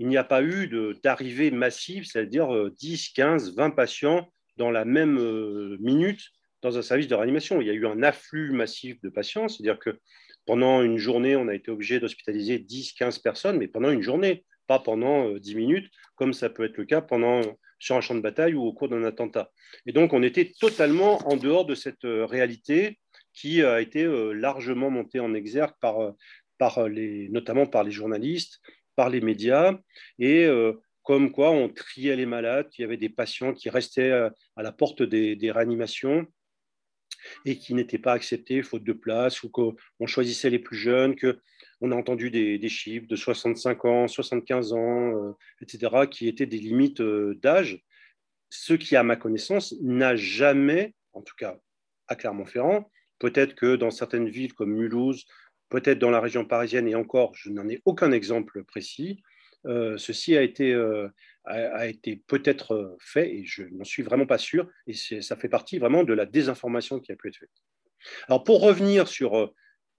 il 0.00 0.08
n'y 0.08 0.16
a 0.16 0.24
pas 0.24 0.42
eu 0.42 0.66
d'arrivée 1.04 1.50
massive, 1.50 2.06
c'est-à-dire 2.06 2.70
10, 2.78 3.10
15, 3.10 3.54
20 3.54 3.70
patients 3.70 4.32
dans 4.56 4.70
la 4.70 4.86
même 4.86 5.18
euh, 5.18 5.76
minute 5.78 6.22
dans 6.62 6.78
un 6.78 6.82
service 6.82 7.06
de 7.06 7.14
réanimation. 7.14 7.60
Il 7.60 7.66
y 7.66 7.70
a 7.70 7.74
eu 7.74 7.86
un 7.86 8.02
afflux 8.02 8.50
massif 8.50 8.98
de 9.02 9.10
patients, 9.10 9.48
c'est-à-dire 9.48 9.78
que 9.78 10.00
pendant 10.46 10.82
une 10.82 10.96
journée, 10.96 11.36
on 11.36 11.48
a 11.48 11.54
été 11.54 11.70
obligé 11.70 12.00
d'hospitaliser 12.00 12.58
10, 12.58 12.94
15 12.94 13.18
personnes, 13.18 13.58
mais 13.58 13.68
pendant 13.68 13.90
une 13.90 14.00
journée, 14.00 14.46
pas 14.66 14.78
pendant 14.78 15.32
10 15.34 15.52
euh, 15.52 15.56
minutes, 15.58 15.90
comme 16.16 16.32
ça 16.32 16.48
peut 16.48 16.64
être 16.64 16.78
le 16.78 16.86
cas 16.86 17.06
sur 17.78 17.96
un 17.96 18.00
champ 18.00 18.14
de 18.14 18.20
bataille 18.20 18.54
ou 18.54 18.62
au 18.62 18.72
cours 18.72 18.88
d'un 18.88 19.04
attentat. 19.04 19.50
Et 19.84 19.92
donc, 19.92 20.14
on 20.14 20.22
était 20.22 20.50
totalement 20.58 21.18
en 21.30 21.36
dehors 21.36 21.66
de 21.66 21.74
cette 21.74 22.06
euh, 22.06 22.24
réalité 22.24 22.98
qui 23.34 23.62
a 23.62 23.82
été 23.82 24.06
largement 24.34 24.90
montée 24.90 25.20
en 25.20 25.34
exergue 25.34 25.74
par, 25.80 26.14
notamment 27.30 27.64
par 27.64 27.84
les 27.84 27.92
journalistes, 27.92 28.60
par 29.00 29.08
les 29.08 29.22
médias 29.22 29.78
et 30.18 30.44
euh, 30.44 30.74
comme 31.04 31.32
quoi 31.32 31.52
on 31.52 31.70
triait 31.70 32.16
les 32.16 32.26
malades, 32.26 32.68
qu'il 32.68 32.82
y 32.82 32.84
avait 32.84 32.98
des 32.98 33.08
patients 33.08 33.54
qui 33.54 33.70
restaient 33.70 34.10
euh, 34.10 34.28
à 34.56 34.62
la 34.62 34.72
porte 34.72 35.02
des, 35.02 35.50
réanimations 35.50 36.26
et 37.46 37.56
qui 37.56 37.72
n'étaient 37.72 37.96
pas 37.96 38.12
acceptés 38.12 38.62
faute 38.62 38.84
de 38.84 38.92
place 38.92 39.42
ou 39.42 39.48
qu'on 39.48 39.74
choisissait 40.04 40.50
les 40.50 40.58
plus 40.58 40.76
jeunes, 40.76 41.16
que 41.16 41.40
on 41.80 41.92
a 41.92 41.96
entendu 41.96 42.30
des, 42.30 42.68
chiffres 42.68 43.06
de 43.06 43.16
65 43.16 43.86
ans, 43.86 44.06
75 44.06 44.74
ans, 44.74 45.14
euh, 45.14 45.32
etc., 45.62 46.06
qui 46.10 46.28
étaient 46.28 46.44
des 46.44 46.58
limites 46.58 47.00
d'âge, 47.00 47.82
ce 48.50 48.74
qui, 48.74 48.96
à 48.96 49.02
ma 49.02 49.16
connaissance, 49.16 49.74
n'a 49.80 50.14
jamais, 50.14 50.92
en 51.14 51.22
tout 51.22 51.36
cas 51.38 51.58
à 52.06 52.16
Clermont-Ferrand, 52.16 52.90
peut-être 53.18 53.54
que 53.54 53.76
dans 53.76 53.90
certaines 53.90 54.28
villes 54.28 54.52
comme 54.52 54.74
Mulhouse 54.74 55.24
peut-être 55.70 55.98
dans 55.98 56.10
la 56.10 56.20
région 56.20 56.44
parisienne, 56.44 56.86
et 56.88 56.94
encore, 56.94 57.32
je 57.34 57.48
n'en 57.48 57.68
ai 57.68 57.80
aucun 57.84 58.12
exemple 58.12 58.64
précis, 58.64 59.22
euh, 59.66 59.96
ceci 59.98 60.36
a 60.36 60.42
été, 60.42 60.72
euh, 60.72 61.08
a, 61.44 61.86
été 61.86 62.22
peut-être 62.26 62.96
fait, 63.00 63.34
et 63.34 63.44
je 63.44 63.64
n'en 63.64 63.84
suis 63.84 64.02
vraiment 64.02 64.26
pas 64.26 64.38
sûr, 64.38 64.68
et 64.86 64.94
ça 64.94 65.36
fait 65.36 65.48
partie 65.48 65.78
vraiment 65.78 66.04
de 66.04 66.12
la 66.12 66.26
désinformation 66.26 67.00
qui 67.00 67.12
a 67.12 67.16
pu 67.16 67.28
être 67.28 67.36
faite. 67.36 67.50
Alors 68.28 68.44
pour 68.44 68.60
revenir 68.62 69.08
sur, 69.08 69.52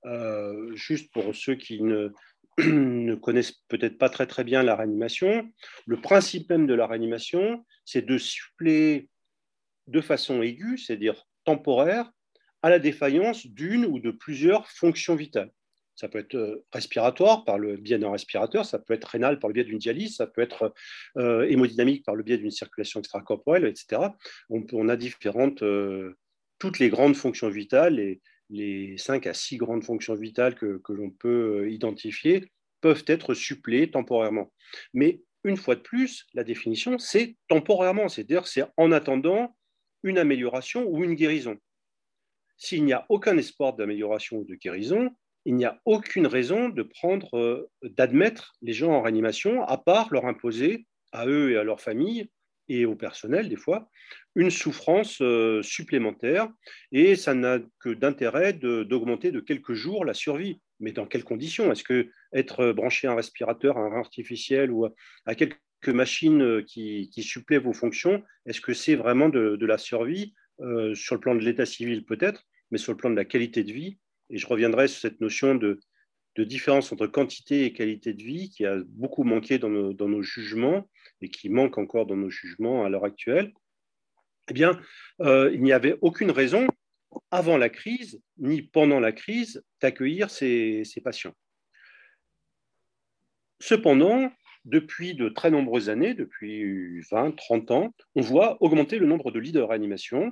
euh, 0.05 0.75
juste 0.75 1.11
pour 1.13 1.35
ceux 1.35 1.55
qui 1.55 1.81
ne, 1.81 2.09
ne 2.57 3.15
connaissent 3.15 3.63
peut-être 3.67 3.97
pas 3.97 4.09
très 4.09 4.27
très 4.27 4.43
bien 4.43 4.63
la 4.63 4.75
réanimation, 4.75 5.49
le 5.85 6.01
principe 6.01 6.49
même 6.49 6.67
de 6.67 6.73
la 6.73 6.87
réanimation, 6.87 7.65
c'est 7.85 8.05
de 8.05 8.17
suppléer 8.17 9.09
de 9.87 10.01
façon 10.01 10.41
aiguë, 10.41 10.77
c'est-à-dire 10.77 11.27
temporaire, 11.43 12.11
à 12.63 12.69
la 12.69 12.79
défaillance 12.79 13.47
d'une 13.47 13.85
ou 13.85 13.99
de 13.99 14.11
plusieurs 14.11 14.67
fonctions 14.69 15.15
vitales. 15.15 15.51
Ça 16.01 16.09
peut 16.09 16.17
être 16.17 16.33
euh, 16.33 16.65
respiratoire 16.71 17.45
par 17.45 17.59
le 17.59 17.77
biais 17.77 17.99
d'un 17.99 18.11
respirateur, 18.11 18.65
ça 18.65 18.79
peut 18.79 18.95
être 18.95 19.05
rénal 19.05 19.37
par 19.37 19.49
le 19.49 19.53
biais 19.53 19.63
d'une 19.63 19.77
dialyse, 19.77 20.15
ça 20.15 20.25
peut 20.25 20.41
être 20.41 20.73
euh, 21.15 21.43
hémodynamique 21.47 22.03
par 22.03 22.15
le 22.15 22.23
biais 22.23 22.39
d'une 22.39 22.49
circulation 22.49 22.99
extracorporelle, 23.01 23.67
etc. 23.67 24.01
On, 24.49 24.89
a 24.89 24.95
différentes, 24.95 25.61
euh, 25.61 26.17
toutes 26.57 26.79
les 26.79 26.89
grandes 26.89 27.15
fonctions 27.15 27.49
vitales, 27.49 27.97
les, 27.97 28.19
les 28.49 28.97
5 28.97 29.27
à 29.27 29.35
6 29.35 29.57
grandes 29.57 29.83
fonctions 29.83 30.15
vitales 30.15 30.55
que, 30.55 30.81
que 30.83 30.91
l'on 30.91 31.11
peut 31.11 31.69
identifier 31.69 32.51
peuvent 32.81 33.03
être 33.05 33.35
suppléées 33.35 33.91
temporairement. 33.91 34.51
Mais 34.95 35.21
une 35.43 35.55
fois 35.55 35.75
de 35.75 35.81
plus, 35.81 36.25
la 36.33 36.43
définition, 36.43 36.97
c'est 36.97 37.35
temporairement, 37.47 38.09
c'est-à-dire 38.09 38.47
c'est 38.47 38.65
en 38.75 38.91
attendant 38.91 39.55
une 40.01 40.17
amélioration 40.17 40.83
ou 40.87 41.03
une 41.03 41.13
guérison. 41.13 41.57
S'il 42.57 42.85
n'y 42.85 42.93
a 42.93 43.05
aucun 43.09 43.37
espoir 43.37 43.75
d'amélioration 43.75 44.37
ou 44.37 44.45
de 44.45 44.55
guérison, 44.55 45.11
il 45.45 45.55
n'y 45.55 45.65
a 45.65 45.79
aucune 45.85 46.27
raison 46.27 46.69
de 46.69 46.83
prendre, 46.83 47.37
euh, 47.37 47.69
d'admettre 47.83 48.53
les 48.61 48.73
gens 48.73 48.91
en 48.91 49.01
réanimation, 49.01 49.63
à 49.63 49.77
part 49.77 50.09
leur 50.11 50.25
imposer 50.25 50.85
à 51.11 51.27
eux 51.27 51.51
et 51.51 51.57
à 51.57 51.63
leur 51.63 51.81
famille 51.81 52.29
et 52.69 52.85
au 52.85 52.95
personnel 52.95 53.49
des 53.49 53.57
fois 53.57 53.89
une 54.35 54.49
souffrance 54.49 55.17
euh, 55.21 55.61
supplémentaire. 55.61 56.47
Et 56.91 57.15
ça 57.15 57.33
n'a 57.33 57.59
que 57.79 57.89
d'intérêt 57.89 58.53
d'augmenter 58.53 59.31
de, 59.31 59.41
quelques 59.41 59.73
jours 59.73 60.05
la 60.05 60.13
survie. 60.13 60.61
Mais 60.79 60.91
dans 60.91 61.05
quelles 61.05 61.25
conditions? 61.25 61.71
Est-ce 61.71 61.83
que 61.83 62.09
être 62.33 62.71
branché 62.71 63.07
à 63.07 63.11
un 63.11 63.15
respirateur, 63.15 63.77
à 63.77 63.81
un 63.81 63.93
artificiel 63.93 64.71
ou 64.71 64.85
à, 65.25 65.35
quelques 65.35 65.57
machines 65.87 66.41
euh, 66.41 66.61
qui, 66.61 67.09
qui 67.09 67.57
vos 67.57 67.73
fonctions, 67.73 68.23
est-ce 68.45 68.61
que 68.61 68.73
c'est 68.73 68.95
vraiment 68.95 69.29
de, 69.29 69.65
la 69.65 69.77
survie? 69.77 70.33
Sur 70.93 71.15
le 71.15 71.19
plan 71.19 71.33
de 71.33 71.39
l'état 71.39 71.65
civil 71.65 72.05
peut-être, 72.05 72.45
mais 72.69 72.77
sur 72.77 72.91
le 72.91 72.97
plan 72.97 73.09
de 73.09 73.15
la 73.15 73.25
qualité 73.25 73.63
de 73.63 73.73
vie, 73.73 73.97
et 74.31 74.37
je 74.37 74.47
reviendrai 74.47 74.87
sur 74.87 75.01
cette 75.01 75.21
notion 75.21 75.55
de, 75.55 75.79
différence 76.37 76.91
entre 76.91 77.05
quantité 77.05 77.65
et 77.65 77.73
qualité 77.73 78.13
de 78.13 78.23
vie 78.23 78.49
qui 78.49 78.65
a 78.65 78.77
beaucoup 78.87 79.23
manqué 79.23 79.59
dans 79.59 79.69
nos, 79.69 80.21
jugements 80.23 80.89
et 81.21 81.29
qui 81.29 81.49
manque 81.49 81.77
encore 81.77 82.07
dans 82.07 82.15
nos 82.15 82.31
jugements 82.31 82.83
à 82.83 82.89
l'heure 82.89 83.05
actuelle, 83.05 83.53
eh 84.49 84.53
bien, 84.53 84.79
euh, 85.21 85.51
il 85.53 85.61
n'y 85.61 85.73
avait 85.73 85.97
aucune 86.01 86.31
raison 86.31 86.65
avant 87.29 87.57
la 87.57 87.69
crise 87.69 88.21
ni 88.37 88.61
pendant 88.63 88.99
la 88.99 89.11
crise 89.11 89.63
d'accueillir 89.81 90.31
ces, 90.31 90.83
patients. 91.03 91.35
Cependant, 93.59 94.31
depuis 94.65 95.13
de 95.13 95.29
très 95.29 95.51
nombreuses 95.51 95.89
années, 95.89 96.13
depuis 96.15 97.01
20, 97.11 97.35
30 97.35 97.71
ans, 97.71 97.93
on 98.15 98.21
voit 98.21 98.57
augmenter 98.63 98.97
le 98.97 99.05
nombre 99.05 99.31
de 99.31 99.39
lits 99.39 99.51
de 99.51 99.61
réanimation 99.61 100.31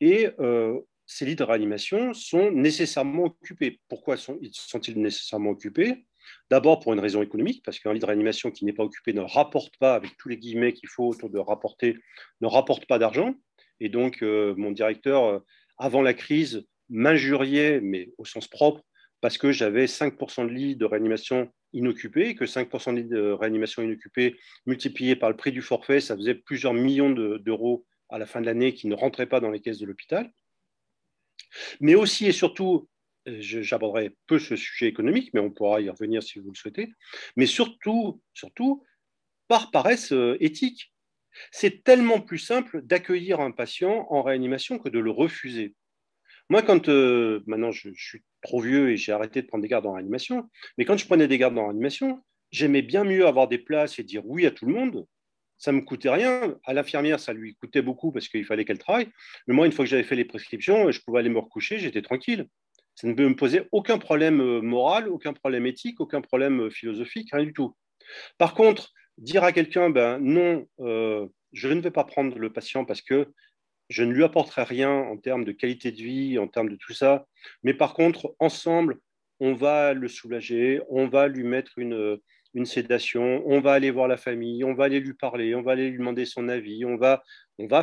et 0.00 0.28
euh, 0.40 0.78
ces 1.06 1.24
lits 1.24 1.36
de 1.36 1.44
réanimation 1.44 2.12
sont 2.12 2.50
nécessairement 2.50 3.24
occupés. 3.24 3.80
Pourquoi 3.88 4.16
sont-ils 4.16 5.00
nécessairement 5.00 5.50
occupés? 5.50 6.06
D'abord 6.50 6.80
pour 6.80 6.92
une 6.92 7.00
raison 7.00 7.22
économique, 7.22 7.62
parce 7.64 7.78
qu'un 7.78 7.92
lit 7.92 8.00
de 8.00 8.06
réanimation 8.06 8.50
qui 8.50 8.64
n'est 8.64 8.72
pas 8.72 8.82
occupé 8.82 9.12
ne 9.12 9.20
rapporte 9.20 9.76
pas, 9.78 9.94
avec 9.94 10.16
tous 10.18 10.28
les 10.28 10.36
guillemets 10.36 10.72
qu'il 10.72 10.88
faut 10.88 11.06
autour 11.06 11.30
de 11.30 11.38
rapporter, 11.38 11.96
ne 12.40 12.46
rapporte 12.46 12.86
pas 12.86 12.98
d'argent. 12.98 13.34
Et 13.78 13.88
donc, 13.88 14.22
euh, 14.22 14.54
mon 14.56 14.72
directeur, 14.72 15.24
euh, 15.24 15.38
avant 15.78 16.02
la 16.02 16.14
crise, 16.14 16.66
m'injuriait, 16.88 17.80
mais 17.80 18.10
au 18.18 18.24
sens 18.24 18.48
propre, 18.48 18.82
parce 19.20 19.38
que 19.38 19.52
j'avais 19.52 19.86
5% 19.86 20.44
de 20.44 20.50
lits 20.50 20.76
de 20.76 20.84
réanimation 20.84 21.50
inoccupés, 21.72 22.34
que 22.34 22.46
5% 22.46 22.92
de 22.92 23.00
lits 23.00 23.08
de 23.08 23.30
réanimation 23.30 23.82
inoccupés 23.82 24.36
multipliés 24.66 25.16
par 25.16 25.30
le 25.30 25.36
prix 25.36 25.52
du 25.52 25.62
forfait, 25.62 26.00
ça 26.00 26.16
faisait 26.16 26.34
plusieurs 26.34 26.74
millions 26.74 27.10
d'euros 27.10 27.84
à 28.08 28.18
la 28.18 28.26
fin 28.26 28.40
de 28.40 28.46
l'année 28.46 28.74
qui 28.74 28.86
ne 28.88 28.94
rentraient 28.94 29.26
pas 29.26 29.40
dans 29.40 29.50
les 29.50 29.60
caisses 29.60 29.78
de 29.78 29.86
l'hôpital. 29.86 30.30
Mais 31.80 31.94
aussi 31.94 32.26
et 32.26 32.32
surtout, 32.32 32.88
euh, 33.28 33.36
j'aborderai 33.40 34.16
peu 34.26 34.38
ce 34.38 34.56
sujet 34.56 34.86
économique, 34.86 35.30
mais 35.34 35.40
on 35.40 35.50
pourra 35.50 35.80
y 35.80 35.90
revenir 35.90 36.22
si 36.22 36.38
vous 36.38 36.50
le 36.50 36.56
souhaitez, 36.56 36.92
mais 37.36 37.46
surtout, 37.46 38.22
surtout 38.34 38.84
par 39.48 39.70
paresse 39.70 40.12
euh, 40.12 40.36
éthique. 40.40 40.92
C'est 41.52 41.84
tellement 41.84 42.20
plus 42.20 42.38
simple 42.38 42.82
d'accueillir 42.82 43.40
un 43.40 43.50
patient 43.50 44.06
en 44.10 44.22
réanimation 44.22 44.78
que 44.78 44.88
de 44.88 44.98
le 44.98 45.10
refuser. 45.10 45.74
Moi, 46.48 46.62
quand 46.62 46.88
euh, 46.88 47.42
maintenant 47.46 47.72
je, 47.72 47.90
suis 47.94 48.22
trop 48.40 48.60
vieux 48.60 48.90
et 48.90 48.96
j'ai 48.96 49.12
arrêté 49.12 49.42
de 49.42 49.46
prendre 49.46 49.62
des 49.62 49.68
gardes 49.68 49.86
en 49.86 49.94
réanimation, 49.94 50.48
mais 50.78 50.84
quand 50.84 50.96
je 50.96 51.06
prenais 51.06 51.28
des 51.28 51.38
gardes 51.38 51.58
en 51.58 51.66
réanimation, 51.66 52.22
j'aimais 52.52 52.82
bien 52.82 53.04
mieux 53.04 53.26
avoir 53.26 53.48
des 53.48 53.58
places 53.58 53.98
et 53.98 54.04
dire 54.04 54.22
oui 54.24 54.46
à 54.46 54.50
tout 54.50 54.66
le 54.66 54.72
monde. 54.72 55.06
Ça 55.58 55.72
ne 55.72 55.78
me 55.78 55.82
coûtait 55.82 56.10
rien. 56.10 56.56
À 56.64 56.74
l'infirmière, 56.74 57.18
ça 57.18 57.32
lui 57.32 57.54
coûtait 57.54 57.82
beaucoup 57.82 58.12
parce 58.12 58.28
qu'il 58.28 58.44
fallait 58.44 58.64
qu'elle 58.64 58.78
travaille. 58.78 59.08
Mais 59.46 59.54
moi, 59.54 59.66
une 59.66 59.72
fois 59.72 59.84
que 59.84 59.90
j'avais 59.90 60.02
fait 60.02 60.16
les 60.16 60.24
prescriptions, 60.24 60.90
je 60.90 61.00
pouvais 61.02 61.20
aller 61.20 61.30
me 61.30 61.38
recoucher, 61.38 61.78
j'étais 61.78 62.02
tranquille. 62.02 62.46
Ça 62.94 63.06
ne 63.06 63.12
me 63.12 63.36
posait 63.36 63.68
aucun 63.72 63.98
problème 63.98 64.40
euh, 64.40 64.62
moral, 64.62 65.08
aucun 65.08 65.34
problème 65.34 65.66
éthique, 65.66 66.00
aucun 66.00 66.22
problème 66.22 66.62
euh, 66.62 66.70
philosophique, 66.70 67.28
rien 67.32 67.44
du 67.44 67.52
tout. 67.52 67.76
Par 68.38 68.54
contre, 68.54 68.90
dire 69.18 69.44
à 69.44 69.52
quelqu'un, 69.52 69.90
ben 69.90 70.18
non, 70.18 70.66
euh, 70.80 71.26
je 71.52 71.68
ne 71.68 71.80
vais 71.80 71.90
pas 71.90 72.04
prendre 72.04 72.38
le 72.38 72.52
patient 72.52 72.84
parce 72.86 73.02
que 73.02 73.28
je 73.90 74.02
ne 74.02 74.12
lui 74.12 74.24
apporterai 74.24 74.64
rien 74.64 74.90
en 74.90 75.16
termes 75.18 75.44
de 75.44 75.52
qualité 75.52 75.92
de 75.92 75.96
vie, 75.96 76.38
en 76.38 76.48
termes 76.48 76.70
de 76.70 76.76
tout 76.76 76.92
ça, 76.92 77.26
mais 77.62 77.74
par 77.74 77.94
contre, 77.94 78.34
ensemble, 78.40 78.98
on 79.38 79.52
va 79.52 79.92
le 79.92 80.08
soulager, 80.08 80.80
on 80.88 81.06
va 81.06 81.28
lui 81.28 81.44
mettre 81.44 81.78
une, 81.78 82.18
une 82.56 82.64
sédation, 82.64 83.42
on 83.44 83.60
va 83.60 83.74
aller 83.74 83.90
voir 83.90 84.08
la 84.08 84.16
famille, 84.16 84.64
on 84.64 84.72
va 84.72 84.84
aller 84.84 84.98
lui 84.98 85.12
parler, 85.12 85.54
on 85.54 85.60
va 85.60 85.72
aller 85.72 85.90
lui 85.90 85.98
demander 85.98 86.24
son 86.24 86.48
avis, 86.48 86.86
on 86.86 86.96
va, 86.96 87.22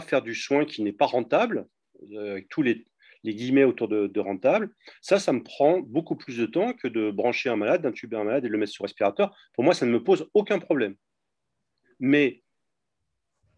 faire 0.01 0.23
du 0.23 0.33
soin 0.33 0.65
qui 0.65 0.81
n'est 0.81 0.91
pas 0.91 1.05
rentable, 1.05 1.67
euh, 2.13 2.31
avec 2.31 2.49
tous 2.49 2.63
les, 2.63 2.83
guillemets 3.23 3.65
autour 3.65 3.87
de, 3.87 4.19
rentable. 4.19 4.73
Ça, 4.99 5.19
ça 5.19 5.31
me 5.31 5.43
prend 5.43 5.79
beaucoup 5.79 6.15
plus 6.15 6.39
de 6.39 6.47
temps 6.47 6.73
que 6.73 6.87
de 6.87 7.11
brancher 7.11 7.49
un 7.49 7.55
malade, 7.55 7.83
d'intuber 7.83 8.17
un 8.17 8.23
malade 8.23 8.45
et 8.45 8.47
de 8.47 8.51
le 8.51 8.57
mettre 8.57 8.71
sous 8.71 8.81
respirateur. 8.81 9.37
Pour 9.53 9.63
moi, 9.63 9.75
ça 9.75 9.85
ne 9.85 9.91
me 9.91 10.03
pose 10.03 10.27
aucun 10.33 10.57
problème. 10.57 10.95
Mais 11.99 12.41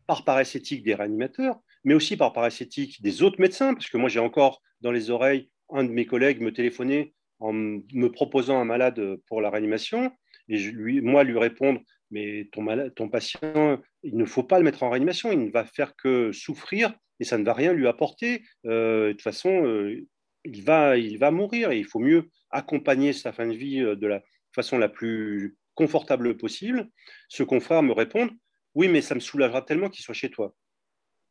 par 0.08 0.26
paresse 0.26 0.58
des 0.58 0.94
réanimateurs, 0.94 1.62
mais 1.86 1.94
aussi 1.94 2.18
par 2.18 2.34
paresse 2.34 2.62
des 2.62 3.24
autres 3.24 3.40
médecins, 3.40 3.74
parce 3.74 3.90
que 3.90 3.98
moi, 3.98 4.10
j'ai 4.10 4.20
encore 4.20 4.62
dans 4.82 4.92
les 4.92 5.10
oreilles 5.10 5.50
un 5.70 5.86
de 5.86 5.92
mes 5.92 6.06
collègues 6.06 6.42
me 6.42 6.52
téléphoner 6.52 7.16
en 7.40 7.54
me 7.54 8.08
proposant 8.08 8.60
un 8.60 8.66
malade 8.66 9.02
pour 9.28 9.42
la 9.42 9.50
réanimation 9.50 10.12
et 10.50 11.02
moi 11.02 11.24
lui 11.24 11.38
répondre 11.38 11.82
mais 12.12 12.50
ton, 12.52 13.10
patient, 13.10 13.82
il 14.04 14.16
ne 14.16 14.26
faut 14.26 14.44
pas 14.44 14.58
le 14.58 14.64
mettre 14.64 14.84
en 14.84 14.90
réanimation, 14.90 15.32
il 15.32 15.40
ne 15.40 15.52
va 15.52 15.66
faire 15.66 15.96
que 15.96 16.32
souffrir 16.32 16.94
et 17.20 17.24
ça 17.24 17.38
ne 17.38 17.44
va 17.44 17.54
rien 17.54 17.74
lui 17.74 17.88
apporter. 17.88 18.44
Euh, 18.66 19.08
de 19.08 19.12
toute 19.14 19.22
façon, 19.22 19.66
euh, 19.66 20.06
il, 20.44 20.64
va, 20.64 21.32
mourir 21.32 21.72
et 21.72 21.80
il 21.80 21.86
faut 21.86 22.00
mieux 22.00 22.30
accompagner 22.52 23.14
sa 23.14 23.34
fin 23.34 23.48
de 23.48 23.56
vie 23.56 23.82
euh, 23.82 23.96
de 23.96 24.08
la 24.08 24.22
façon 24.54 24.78
la 24.78 24.90
plus 24.90 25.58
confortable 25.74 26.38
possible. 26.38 26.90
Ce 27.28 27.44
confrère 27.44 27.84
me 27.84 27.94
répond 27.94 28.30
Oui, 28.76 28.88
mais 28.88 29.02
ça 29.02 29.16
me 29.16 29.20
soulagera 29.20 29.62
tellement 29.62 29.90
qu'il 29.90 30.04
soit 30.04 30.14
chez 30.14 30.30
toi. 30.30 30.54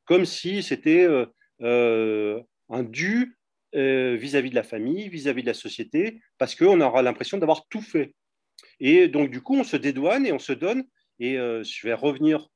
Comme 0.04 0.26
si 0.26 0.62
c'était 0.62 1.06
un 1.60 2.82
dû 2.82 3.38
vis-à-vis 3.72 4.50
de 4.50 4.54
la 4.54 4.62
famille, 4.62 5.08
vis 5.08 5.28
à 5.28 5.32
-vis 5.32 5.40
de 5.40 5.46
la 5.46 5.54
société, 5.54 6.20
parce 6.36 6.54
qu'on 6.54 6.82
aura 6.82 7.00
l'impression 7.00 7.38
d'avoir 7.38 7.66
tout 7.68 7.80
fait. 7.80 8.12
Et 8.80 9.08
donc, 9.08 9.30
du 9.30 9.40
coup, 9.40 9.56
on 9.56 9.64
se 9.64 9.76
dédouane 9.76 10.26
et 10.26 10.32
on 10.32 10.38
se 10.38 10.52
donne, 10.52 10.84
et 11.18 11.38
euh, 11.38 11.62
je 11.62 11.86
vais 11.86 11.94
revenir 11.94 12.48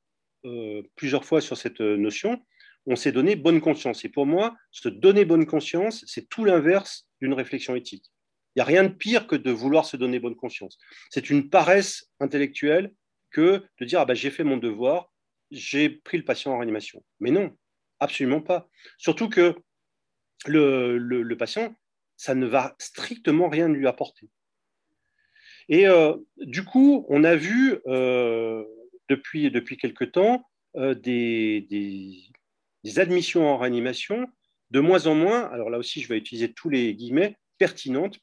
euh, 0.44 0.82
plusieurs 0.96 1.24
fois 1.24 1.40
sur 1.40 1.56
cette 1.56 1.80
euh, 1.80 1.96
notion, 1.96 2.42
on 2.86 2.96
s'est 2.96 3.12
donné 3.12 3.36
bonne 3.36 3.60
conscience. 3.60 4.04
Et 4.04 4.08
pour 4.08 4.26
moi, 4.26 4.56
se 4.70 4.88
donner 4.88 5.24
bonne 5.24 5.46
conscience, 5.46 6.04
c'est 6.06 6.28
tout 6.28 6.44
l'inverse 6.44 7.06
d'une 7.20 7.34
réflexion 7.34 7.74
éthique. 7.74 8.06
Il 8.54 8.58
n'y 8.58 8.62
a 8.62 8.64
rien 8.64 8.84
de 8.84 8.94
pire 8.94 9.26
que 9.26 9.36
de 9.36 9.50
vouloir 9.50 9.84
se 9.84 9.96
donner 9.96 10.18
bonne 10.18 10.36
conscience. 10.36 10.78
C'est 11.10 11.30
une 11.30 11.50
paresse 11.50 12.08
intellectuelle 12.18 12.92
que 13.30 13.62
de 13.78 13.84
dire 13.84 14.00
ah 14.00 14.04
ben, 14.04 14.14
j'ai 14.14 14.30
fait 14.30 14.44
mon 14.44 14.56
devoir, 14.56 15.12
j'ai 15.50 15.90
pris 15.90 16.16
le 16.16 16.24
patient 16.24 16.52
en 16.52 16.58
réanimation. 16.58 17.04
Mais 17.20 17.30
non, 17.30 17.54
absolument 18.00 18.40
pas. 18.40 18.68
Surtout 18.96 19.28
que 19.28 19.54
le, 20.46 20.96
le 20.98 21.36
patient, 21.36 21.74
ça 22.16 22.34
ne 22.34 22.46
va 22.46 22.74
strictement 22.78 23.48
rien 23.48 23.68
lui 23.68 23.86
apporter. 23.86 24.30
Et 25.68 25.86
euh, 25.86 26.14
du 26.38 26.64
coup, 26.64 27.04
on 27.08 27.24
a 27.24 27.36
vu 27.36 27.78
euh, 27.86 28.64
depuis, 29.08 29.50
depuis 29.50 29.76
quelque 29.76 30.04
temps 30.04 30.44
euh, 30.76 30.94
des, 30.94 31.66
admissions 32.96 33.46
en 33.46 33.58
réanimation 33.58 34.26
de 34.70 34.80
moins 34.80 35.06
en 35.06 35.14
moins, 35.14 35.44
alors 35.50 35.68
là 35.70 35.78
aussi 35.78 36.00
je 36.00 36.08
vais 36.08 36.16
utiliser 36.16 36.52
tous 36.52 36.70
les 36.70 36.94
guillemets, 36.94 37.36
pertinentes, 37.58 38.18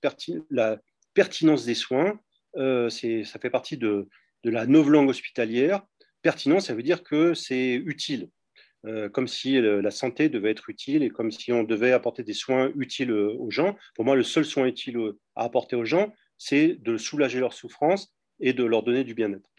la 0.49 0.79
pertinence 1.13 1.65
des 1.65 1.75
soins, 1.75 2.19
ça 2.55 3.39
fait 3.39 3.49
partie 3.51 3.77
de, 3.77 4.07
de 4.43 4.49
la 4.49 4.65
langue 4.65 5.09
hospitalière. 5.09 5.83
Pertinent, 6.21 6.59
ça 6.59 6.73
veut 6.73 6.83
dire 6.83 7.03
que 7.03 7.33
c'est 7.33 7.73
utile, 7.73 8.29
comme 9.11 9.27
si 9.27 9.59
la 9.59 9.91
santé 9.91 10.29
devait 10.29 10.51
être 10.51 10.69
utile 10.69 11.03
et 11.03 11.09
comme 11.09 11.31
si 11.31 11.51
on 11.51 11.63
devait 11.63 11.91
apporter 11.91 12.23
des 12.23 12.33
soins 12.33 12.71
utiles 12.75 13.11
aux 13.11 13.51
gens. 13.51 13.75
Pour 13.95 14.05
moi, 14.05 14.15
le 14.15 14.23
seul 14.23 14.45
soin 14.45 14.65
utile 14.65 14.97
à 15.35 15.45
apporter 15.45 15.75
aux 15.75 15.85
gens, 15.85 16.13
c'est 16.37 16.75
de 16.75 16.97
soulager 16.97 17.39
leur 17.39 17.53
souffrance 17.53 18.13
et 18.39 18.53
de 18.53 18.63
leur 18.63 18.83
donner 18.83 19.03
du 19.03 19.13
bien-être. 19.13 19.49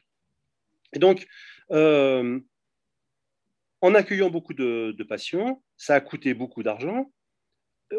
Et 0.93 0.99
donc, 0.99 1.27
euh, 1.73 2.41
en 3.81 3.95
accueillant 3.95 4.31
beaucoup 4.31 4.55
de, 4.55 5.07
patients, 5.09 5.63
ça 5.77 5.95
a 5.95 6.01
coûté 6.01 6.35
beaucoup 6.35 6.63
d'argent. 6.63 7.13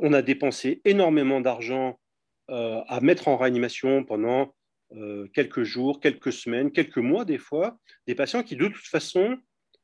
On 0.01 0.13
a 0.13 0.21
dépensé 0.21 0.81
énormément 0.85 1.41
d'argent 1.41 1.99
euh, 2.49 2.81
à 2.87 2.99
mettre 3.01 3.27
en 3.27 3.37
réanimation 3.37 4.03
pendant 4.03 4.55
euh, 4.93 5.27
quelques 5.33 5.63
jours, 5.63 5.99
quelques 5.99 6.31
semaines, 6.31 6.71
quelques 6.71 6.97
mois 6.97 7.25
des 7.25 7.37
fois, 7.37 7.77
des 8.05 8.15
patients 8.15 8.43
qui 8.43 8.55
de 8.55 8.67
toute 8.67 8.87
façon 8.87 9.37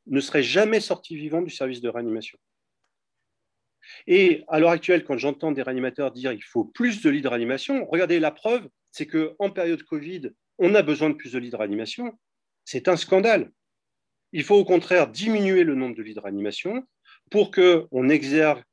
ne 0.08 0.20
seraient 0.20 0.44
jamais 0.44 0.80
sortis 0.80 1.16
vivants 1.16 1.42
du 1.42 1.50
service 1.50 1.82
de 1.82 1.90
réanimation. 1.90 2.38
Et 4.08 4.44
à 4.48 4.60
l'heure 4.60 4.72
actuelle, 4.72 5.04
quand 5.04 5.18
j'entends 5.18 5.52
des 5.52 5.62
réanimateurs 5.62 6.12
dire 6.12 6.32
qu'il 6.32 6.44
faut 6.44 6.66
plus 6.66 7.02
de 7.02 7.10
lits 7.10 7.22
de 7.22 7.28
réanimation, 7.28 7.86
regardez 7.86 8.20
la 8.20 8.32
preuve, 8.32 8.68
c'est 8.94 9.08
qu'en 9.08 9.50
période 9.50 9.84
Covid, 9.84 10.30
on 10.60 10.76
a 10.76 10.84
besoin 10.84 11.10
de 11.10 11.16
plus 11.16 11.34
de 11.34 11.40
lits 11.40 11.50
de 11.50 11.58
réanimation. 11.58 12.18
C'est 12.64 12.88
un 12.88 12.96
scandale. 12.96 13.52
Il 14.32 14.44
faut 14.44 14.56
au 14.56 14.64
contraire 14.64 15.10
diminuer 15.10 15.64
le 15.64 15.76
nombre 15.76 15.96
de 15.96 16.04
lits 16.04 16.14
de 16.14 16.20
réanimation 16.20 16.88
pour 17.30 17.52
qu'on 17.52 18.10
exerce 18.10 18.64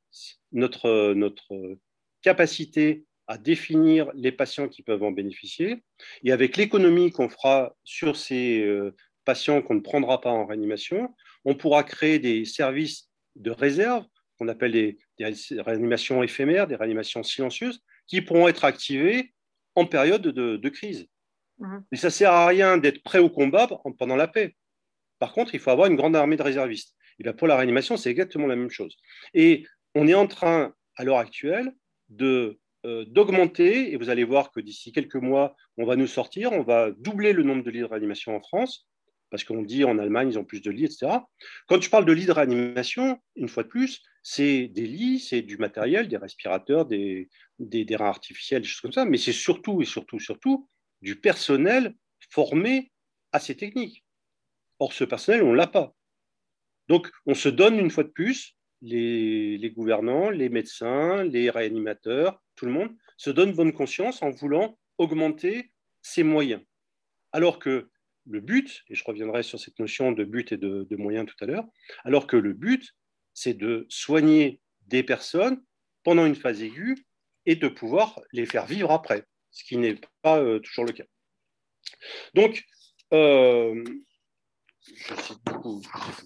notre, 0.51 1.13
notre 1.13 1.77
capacité 2.21 3.03
à 3.27 3.37
définir 3.37 4.11
les 4.13 4.31
patients 4.31 4.67
qui 4.67 4.83
peuvent 4.83 5.03
en 5.03 5.11
bénéficier. 5.11 5.83
Et 6.23 6.31
avec 6.31 6.55
l'économie 6.55 7.11
qu'on 7.11 7.29
fera 7.29 7.75
sur 7.83 8.15
ces 8.15 8.61
euh, 8.61 8.95
patients 9.25 9.61
qu'on 9.61 9.75
ne 9.75 9.79
prendra 9.79 10.21
pas 10.21 10.29
en 10.29 10.45
réanimation, 10.45 11.15
on 11.45 11.55
pourra 11.55 11.83
créer 11.83 12.19
des 12.19 12.45
services 12.45 13.09
de 13.35 13.49
réserve 13.49 14.05
qu'on 14.37 14.47
appelle 14.47 14.71
des, 14.71 14.97
réanimations 15.59 16.23
éphémères, 16.23 16.67
des 16.67 16.75
réanimations 16.75 17.23
silencieuses, 17.23 17.81
qui 18.07 18.21
pourront 18.21 18.47
être 18.47 18.65
activées 18.65 19.33
en 19.81 19.85
période 19.85 20.21
de, 20.21 20.69
crise. 20.69 21.07
Mhm. 21.59 21.83
Et 21.91 21.95
ça 21.95 22.07
ne 22.07 22.11
sert 22.11 22.31
à 22.31 22.47
rien 22.47 22.77
d'être 22.77 23.03
prêt 23.03 23.19
au 23.19 23.29
combat 23.29 23.67
pendant 23.97 24.15
la 24.15 24.27
paix. 24.27 24.55
Par 25.19 25.33
contre, 25.33 25.53
il 25.53 25.59
faut 25.59 25.71
avoir 25.71 25.87
une 25.87 25.95
grande 25.95 26.15
armée 26.15 26.37
de 26.37 26.43
réservistes. 26.43 26.95
Et 27.19 27.23
bien 27.23 27.33
pour 27.33 27.47
la 27.47 27.55
réanimation, 27.55 27.97
c'est 27.97 28.09
exactement 28.09 28.47
la 28.47 28.55
même 28.55 28.71
chose. 28.71 28.97
Et 29.33 29.65
on 29.93 30.07
est 30.07 30.13
en 30.13 30.27
train, 30.27 30.73
à 30.95 31.03
l'heure 31.03 31.19
actuelle, 31.19 31.71
de 32.09 32.59
euh, 32.83 33.05
d'augmenter, 33.05 33.93
et 33.93 33.97
vous 33.97 34.09
allez 34.09 34.23
voir 34.23 34.51
que 34.51 34.59
d'ici 34.59 34.91
quelques 34.91 35.15
mois, 35.15 35.55
on 35.77 35.85
va 35.85 35.95
nous 35.95 36.07
sortir, 36.07 36.51
on 36.51 36.63
va 36.63 36.89
doubler 36.89 37.31
le 37.31 37.43
nombre 37.43 37.63
de 37.63 37.69
lits 37.69 37.81
de 37.81 37.85
réanimation 37.85 38.35
en 38.35 38.41
France, 38.41 38.87
parce 39.29 39.43
qu'on 39.43 39.61
dit 39.61 39.83
en 39.83 39.99
Allemagne, 39.99 40.29
ils 40.29 40.39
ont 40.39 40.43
plus 40.43 40.61
de 40.61 40.71
lits, 40.71 40.85
etc. 40.85 41.19
Quand 41.67 41.79
je 41.79 41.89
parle 41.91 42.05
de 42.05 42.11
lits 42.11 42.25
de 42.25 42.31
réanimation, 42.31 43.19
une 43.35 43.49
fois 43.49 43.61
de 43.61 43.67
plus, 43.67 44.01
c'est 44.23 44.67
des 44.67 44.85
lits, 44.85 45.19
c'est 45.19 45.41
du 45.41 45.57
matériel, 45.57 46.07
des 46.07 46.17
respirateurs, 46.17 46.85
des, 46.85 47.29
des, 47.59 47.95
reins 47.95 48.07
artificiels, 48.07 48.61
des 48.61 48.67
choses 48.67 48.81
comme 48.81 48.91
ça, 48.91 49.05
mais 49.05 49.17
c'est 49.17 49.33
surtout 49.33 49.81
et 49.81 49.85
surtout, 49.85 50.19
surtout 50.19 50.69
du 51.01 51.19
personnel 51.19 51.95
formé 52.29 52.91
à 53.31 53.39
ces 53.39 53.55
techniques. 53.55 54.03
Or, 54.79 54.93
ce 54.93 55.03
personnel, 55.03 55.43
on 55.43 55.51
ne 55.51 55.57
l'a 55.57 55.67
pas. 55.67 55.95
Donc, 56.87 57.09
on 57.25 57.33
se 57.33 57.49
donne 57.49 57.79
une 57.79 57.89
fois 57.89 58.03
de 58.03 58.09
plus, 58.09 58.55
les, 58.81 59.57
les, 59.57 59.71
gouvernants, 59.71 60.29
les 60.29 60.49
médecins, 60.49 61.23
les 61.23 61.49
réanimateurs, 61.49 62.41
tout 62.55 62.65
le 62.65 62.71
monde 62.71 62.95
se 63.17 63.29
donne 63.29 63.53
bonne 63.53 63.73
conscience 63.73 64.21
en 64.21 64.31
voulant 64.31 64.77
augmenter 64.97 65.71
ses 66.01 66.23
moyens. 66.23 66.61
Alors 67.31 67.59
que 67.59 67.89
le 68.25 68.39
but, 68.39 68.83
et 68.87 68.95
je 68.95 69.03
reviendrai 69.03 69.43
sur 69.43 69.59
cette 69.59 69.79
notion 69.79 70.11
de 70.11 70.23
but 70.23 70.51
et 70.51 70.57
de, 70.57 70.85
de 70.89 70.95
moyens 70.95 71.27
tout 71.27 71.43
à 71.43 71.47
l'heure, 71.47 71.65
alors 72.03 72.27
que 72.27 72.37
le 72.37 72.53
but, 72.53 72.95
c'est 73.33 73.53
de 73.53 73.85
soigner 73.89 74.59
des 74.87 75.03
personnes 75.03 75.61
pendant 76.03 76.25
une 76.25 76.35
phase 76.35 76.61
aiguë 76.61 76.97
et 77.45 77.55
de 77.55 77.67
pouvoir 77.67 78.19
les 78.31 78.45
faire 78.45 78.65
vivre 78.65 78.91
après, 78.91 79.25
ce 79.51 79.63
qui 79.63 79.77
n'est 79.77 79.99
pas 80.21 80.39
euh, 80.39 80.59
toujours 80.59 80.85
le 80.85 80.93
cas. 80.93 81.05
Donc, 82.33 82.63
euh, 83.13 83.83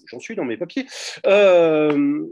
j'en 0.06 0.20
suis 0.20 0.36
dans 0.36 0.44
mes 0.44 0.56
papiers. 0.56 0.86
Euh, 1.26 2.26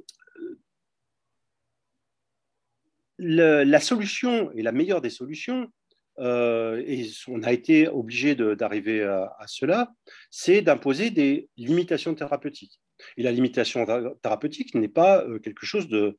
la 3.19 3.81
solution 3.81 4.51
et 4.53 4.63
la 4.63 4.73
meilleure 4.73 5.01
des 5.01 5.11
solutions, 5.11 5.73
et 6.19 7.11
on 7.29 7.43
a 7.43 7.53
été 7.53 7.89
obligé 7.89 8.35
d'arriver 8.35 9.03
à, 9.03 9.47
cela, 9.47 9.93
c'est 10.31 10.63
d'imposer 10.63 11.11
des 11.11 11.49
limitations 11.57 12.15
thérapeutiques. 12.15 12.81
Et 13.17 13.23
la 13.23 13.33
limitation 13.33 13.85
thérapeutique 14.23 14.75
n'est 14.75 14.89
pas 14.89 15.25
euh, 15.25 15.39
quelque 15.39 15.67
chose 15.67 15.89
de, 15.89 16.19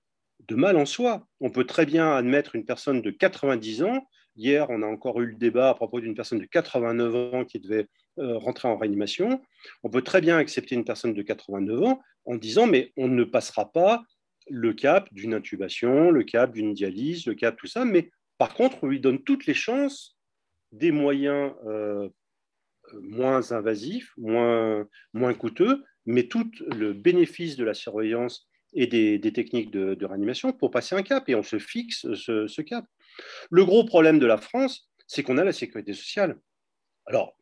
mal 0.51 0.77
en 0.77 0.85
soi. 0.85 1.27
On 1.39 1.49
peut 1.49 1.65
très 1.65 1.85
bien 1.85 2.15
admettre 2.15 2.55
une 2.55 2.65
personne 2.65 3.01
de 3.01 3.11
90 3.11 3.83
ans 3.83 4.05
Hier, 4.37 4.69
on 4.69 4.81
a 4.81 4.85
encore 4.85 5.21
eu 5.21 5.27
le 5.27 5.35
débat 5.35 5.69
à 5.69 5.73
propos 5.75 6.01
d'une 6.01 6.13
personne 6.13 6.39
de 6.39 6.45
89 6.45 7.33
ans 7.33 7.45
qui 7.45 7.59
devait 7.59 7.87
euh, 8.19 8.37
rentrer 8.37 8.67
en 8.67 8.77
réanimation. 8.77 9.41
On 9.83 9.89
peut 9.89 10.01
très 10.01 10.19
bien 10.19 10.37
accepter 10.37 10.75
une 10.75 10.83
personne 10.83 11.13
de 11.13 11.21
89 11.21 11.83
ans 11.83 12.01
en 12.25 12.35
disant, 12.35 12.67
mais 12.67 12.91
on 12.97 13.07
ne 13.07 13.23
passera 13.23 13.71
pas 13.71 14.03
le 14.49 14.73
cap 14.73 15.07
d'une 15.13 15.33
intubation, 15.33 16.11
le 16.11 16.23
cap 16.23 16.51
d'une 16.51 16.73
dialyse, 16.73 17.25
le 17.27 17.33
cap 17.33 17.55
tout 17.55 17.67
ça, 17.67 17.85
mais 17.85 18.11
par 18.37 18.53
contre, 18.53 18.83
on 18.83 18.87
lui 18.87 18.99
donne 18.99 19.23
toutes 19.23 19.45
les 19.45 19.53
chances 19.53 20.17
des 20.73 20.91
moyens 20.91 21.53
euh, 21.65 22.09
moins 23.01 23.53
invasifs, 23.53 24.11
moins, 24.17 24.85
moins 25.13 25.33
coûteux, 25.33 25.83
mais 26.05 26.27
tout 26.27 26.49
le 26.75 26.93
bénéfice 26.93 27.55
de 27.55 27.63
la 27.63 27.73
surveillance 27.73 28.47
et 28.73 28.87
des, 28.87 29.33
techniques 29.33 29.71
de, 29.71 30.05
réanimation 30.05 30.51
pour 30.51 30.69
passer 30.71 30.95
un 30.95 31.03
cap, 31.03 31.27
et 31.29 31.35
on 31.35 31.43
se 31.43 31.59
fixe 31.59 32.13
ce, 32.13 32.61
cap. 32.61 32.85
Le 33.49 33.63
gros 33.63 33.85
problème 33.85 34.19
de 34.19 34.25
la 34.25 34.37
France, 34.37 34.89
c'est 35.07 35.23
qu'on 35.23 35.37
a 35.37 35.43
la 35.43 35.53
sécurité 35.53 35.93
sociale. 35.93 36.39
Alors, 37.05 37.37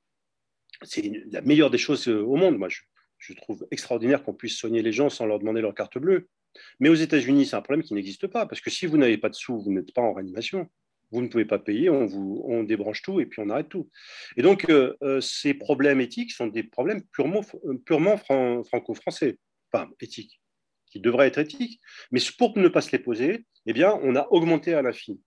c'est 0.84 1.24
la 1.32 1.42
meilleure 1.42 1.72
des 1.72 1.78
choses 1.78 2.08
au 2.08 2.36
monde. 2.36 2.58
Moi, 2.58 2.70
je, 2.70 2.82
je 3.18 3.34
trouve 3.34 3.66
extraordinaire 3.72 4.24
qu'on 4.24 4.34
puisse 4.34 4.58
soigner 4.58 4.82
les 4.82 4.92
gens 4.92 5.10
sans 5.10 5.26
leur 5.26 5.40
demander 5.40 5.62
leur 5.62 5.74
carte 5.74 5.98
bleue. 5.98 6.30
Mais 6.80 6.90
aux 6.90 6.96
États-Unis, 6.96 7.48
c'est 7.48 7.56
un 7.56 7.62
problème 7.62 7.84
qui 7.84 7.94
n'existe 7.96 8.28
pas, 8.28 8.46
parce 8.46 8.62
que 8.62 8.70
si 8.70 8.86
vous 8.86 8.98
n'avez 8.98 9.18
pas 9.18 9.30
de 9.30 9.36
sous, 9.36 9.60
vous 9.60 9.72
n'êtes 9.72 9.94
pas 9.94 10.02
en 10.02 10.14
réanimation 10.14 10.70
vous 11.14 11.22
ne 11.22 11.28
pouvez 11.28 11.46
pas 11.46 11.60
payer, 11.60 11.90
on, 11.90 12.06
vous, 12.06 12.44
on 12.46 12.64
débranche 12.64 13.04
tout 13.04 13.20
et 13.20 13.28
puis 13.28 13.40
on 13.40 13.50
arrête 13.50 13.70
tout. 13.70 13.90
Et 14.36 14.42
donc, 14.42 14.70
euh, 14.70 14.96
euh, 15.04 15.22
ces 15.22 15.54
problèmes 15.54 16.02
éthiques 16.02 16.32
sont 16.32 16.48
des 16.48 16.64
problèmes 16.64 17.04
purement, 17.12 17.42
purement 17.86 18.18
franco-français, 18.18 19.38
enfin 19.72 19.90
éthiques, 20.02 20.42
qui 20.92 21.00
devraient 21.00 21.28
être 21.28 21.38
éthiques. 21.38 21.80
Mais 22.12 22.20
pour 22.38 22.58
ne 22.58 22.68
pas 22.68 22.82
se 22.82 22.92
les 22.92 23.00
poser, 23.00 23.46
eh 23.68 23.74
bien, 23.74 23.98
on 24.02 24.16
a 24.16 24.28
augmenté 24.32 24.74
à 24.74 24.82
l'infini. 24.82 25.22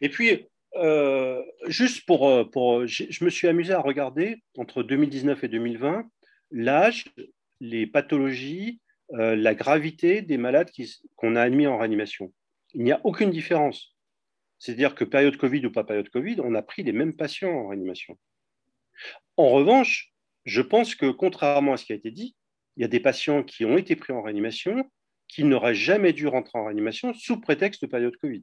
Et 0.00 0.08
puis, 0.08 0.46
euh, 0.76 1.42
juste 1.66 2.06
pour, 2.06 2.48
pour 2.50 2.86
je 2.86 3.24
me 3.24 3.30
suis 3.30 3.48
amusé 3.48 3.72
à 3.72 3.80
regarder 3.80 4.36
entre 4.56 4.84
2019 4.84 5.42
et 5.42 5.48
2020 5.48 6.08
l'âge, 6.52 7.06
les 7.60 7.86
pathologies, 7.86 8.80
la 9.10 9.54
gravité 9.54 10.22
des 10.22 10.36
malades 10.36 10.70
qu'on 11.16 11.34
a 11.34 11.42
admis 11.42 11.66
en 11.66 11.78
réanimation. 11.78 12.32
Il 12.74 12.84
n'y 12.84 12.92
a 12.92 13.00
aucune 13.04 13.30
différence. 13.30 13.97
C'est-à-dire 14.58 14.94
que 14.94 15.04
période 15.04 15.36
Covid 15.36 15.64
ou 15.66 15.72
pas 15.72 15.84
période 15.84 16.08
Covid, 16.08 16.40
on 16.42 16.54
a 16.54 16.62
pris 16.62 16.82
les 16.82 16.92
mêmes 16.92 17.14
patients 17.14 17.50
en 17.50 17.68
réanimation. 17.68 18.18
En 19.36 19.50
revanche, 19.50 20.12
je 20.44 20.62
pense 20.62 20.94
que 20.94 21.10
contrairement 21.10 21.74
à 21.74 21.76
ce 21.76 21.84
qui 21.84 21.92
a 21.92 21.96
été 21.96 22.10
dit, 22.10 22.34
il 22.76 22.82
y 22.82 22.84
a 22.84 22.88
des 22.88 23.00
patients 23.00 23.42
qui 23.42 23.64
ont 23.64 23.76
été 23.76 23.96
pris 23.96 24.12
en 24.12 24.22
réanimation 24.22 24.90
qui 25.28 25.44
n'auraient 25.44 25.74
jamais 25.74 26.12
dû 26.12 26.26
rentrer 26.26 26.58
en 26.58 26.64
réanimation 26.64 27.12
sous 27.12 27.40
prétexte 27.40 27.82
de 27.82 27.86
période 27.86 28.16
Covid. 28.16 28.42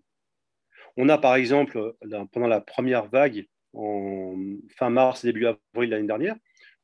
On 0.97 1.09
a 1.09 1.17
par 1.17 1.35
exemple, 1.35 1.95
pendant 2.31 2.47
la 2.47 2.61
première 2.61 3.07
vague, 3.07 3.47
en 3.73 4.35
fin 4.77 4.89
mars, 4.89 5.25
début 5.25 5.47
avril 5.47 5.89
l'année 5.89 6.07
dernière, 6.07 6.35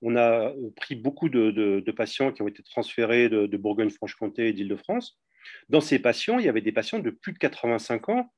on 0.01 0.15
a 0.15 0.51
pris 0.75 0.95
beaucoup 0.95 1.29
de, 1.29 1.91
patients 1.95 2.31
qui 2.31 2.41
ont 2.41 2.47
été 2.47 2.63
transférés 2.63 3.29
de, 3.29 3.45
de 3.45 3.57
Bourgogne-Franche-Comté 3.57 4.47
et 4.47 4.53
d'Île-de-France. 4.53 5.19
Dans 5.69 5.81
ces 5.81 5.99
patients, 5.99 6.39
il 6.39 6.45
y 6.45 6.49
avait 6.49 6.61
des 6.61 6.71
patients 6.71 6.99
de 6.99 7.11
plus 7.11 7.33
de 7.33 7.37
85 7.37 8.09
ans 8.09 8.31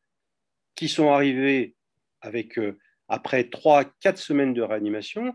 qui 0.76 0.88
sont 0.88 1.12
arrivés 1.12 1.76
avec, 2.22 2.58
euh, 2.58 2.78
après 3.08 3.44
3-4 3.44 4.18
semaines 4.18 4.54
de 4.54 4.62
réanimation 4.62 5.34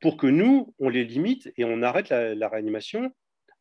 pour 0.00 0.16
que 0.16 0.26
nous, 0.26 0.74
on 0.78 0.88
les 0.88 1.04
limite 1.04 1.52
et 1.56 1.64
on 1.64 1.82
arrête 1.82 2.10
la, 2.10 2.48
réanimation 2.48 3.12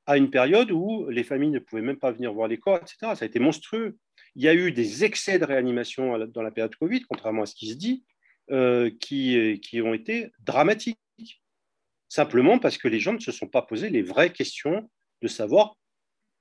à 0.05 0.17
une 0.17 0.29
période 0.29 0.71
où 0.71 1.09
les 1.09 1.23
familles 1.23 1.49
ne 1.49 1.59
pouvaient 1.59 1.81
même 1.81 1.97
pas 1.97 2.11
venir 2.11 2.31
voir 2.31 2.47
les 2.47 2.57
corps, 2.57 2.77
etc. 2.77 2.97
Ça 3.15 3.23
a 3.23 3.25
été 3.25 3.39
monstrueux. 3.39 3.97
Il 4.35 4.43
y 4.43 4.47
a 4.47 4.53
eu 4.53 4.71
des 4.71 5.03
excès 5.03 5.39
de 5.39 5.45
réanimation 5.45 6.17
dans 6.27 6.43
la 6.43 6.51
période 6.51 6.75
Covid, 6.75 7.01
contrairement 7.09 7.41
à 7.41 7.45
ce 7.47 7.55
qui 7.55 7.69
se 7.69 7.75
dit, 7.75 8.05
euh, 8.51 8.91
qui, 8.99 9.59
qui 9.61 9.81
ont 9.81 9.93
été 9.93 10.31
dramatiques. 10.39 10.97
Simplement 12.07 12.59
parce 12.59 12.77
que 12.77 12.87
les 12.87 12.99
gens 12.99 13.13
ne 13.13 13.19
se 13.19 13.31
sont 13.31 13.47
pas 13.47 13.63
posé 13.63 13.89
les 13.89 14.03
vraies 14.03 14.31
questions 14.31 14.89
de 15.21 15.27
savoir 15.27 15.75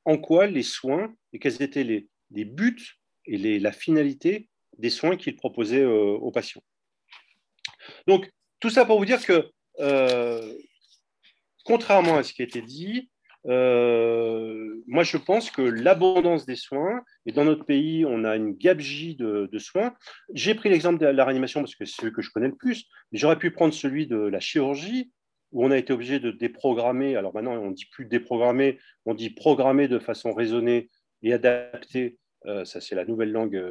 en 0.04 0.18
quoi 0.18 0.46
les 0.46 0.62
soins 0.62 1.12
et 1.32 1.38
quels 1.38 1.62
étaient 1.62 1.84
les, 1.84 2.06
les 2.30 2.44
buts 2.44 3.00
et 3.24 3.36
les, 3.36 3.58
la 3.58 3.72
finalité 3.72 4.48
des 4.78 4.90
soins 4.90 5.16
qu'il 5.16 5.36
proposait 5.36 5.82
euh, 5.82 6.12
aux 6.12 6.30
patients. 6.30 6.62
Donc, 8.06 8.30
tout 8.60 8.70
ça 8.70 8.84
pour 8.84 8.98
vous 8.98 9.04
dire 9.04 9.24
que, 9.24 9.48
euh, 9.80 10.52
contrairement 11.64 12.16
à 12.16 12.22
ce 12.22 12.32
qui 12.32 12.42
a 12.42 12.44
été 12.44 12.62
dit, 12.62 13.10
euh, 13.48 14.82
moi, 14.86 15.04
je 15.04 15.16
pense 15.16 15.50
que 15.50 15.62
l'abondance 15.62 16.46
des 16.46 16.56
soins, 16.56 17.02
et 17.26 17.32
dans 17.32 17.44
notre 17.44 17.64
pays, 17.64 18.04
on 18.04 18.24
a 18.24 18.36
une 18.36 18.54
gabegie 18.54 19.14
de, 19.14 19.48
soins. 19.58 19.94
J'ai 20.34 20.54
pris 20.54 20.68
l'exemple 20.68 20.98
de 20.98 21.06
la 21.06 21.24
réanimation 21.24 21.60
parce 21.60 21.74
que 21.74 21.84
c'est 21.84 22.00
celui 22.00 22.12
que 22.12 22.22
je 22.22 22.30
connais 22.30 22.48
le 22.48 22.56
plus, 22.56 22.86
mais 23.12 23.18
j'aurais 23.18 23.38
pu 23.38 23.52
prendre 23.52 23.72
celui 23.72 24.06
de 24.06 24.16
la 24.16 24.40
chirurgie, 24.40 25.12
où 25.52 25.64
on 25.64 25.70
a 25.70 25.78
été 25.78 25.92
obligé 25.92 26.18
de 26.18 26.32
déprogrammer. 26.32 27.14
Alors 27.16 27.32
maintenant, 27.34 27.52
on 27.52 27.70
ne 27.70 27.74
dit 27.74 27.86
plus 27.86 28.06
déprogrammer, 28.06 28.78
on 29.04 29.14
dit 29.14 29.30
programmer 29.30 29.86
de 29.86 30.00
façon 30.00 30.34
raisonnée 30.34 30.90
et 31.22 31.32
adaptée. 31.32 32.18
ça, 32.64 32.80
c'est 32.80 32.96
la 32.96 33.04
nouvelle 33.04 33.30
langue 33.30 33.62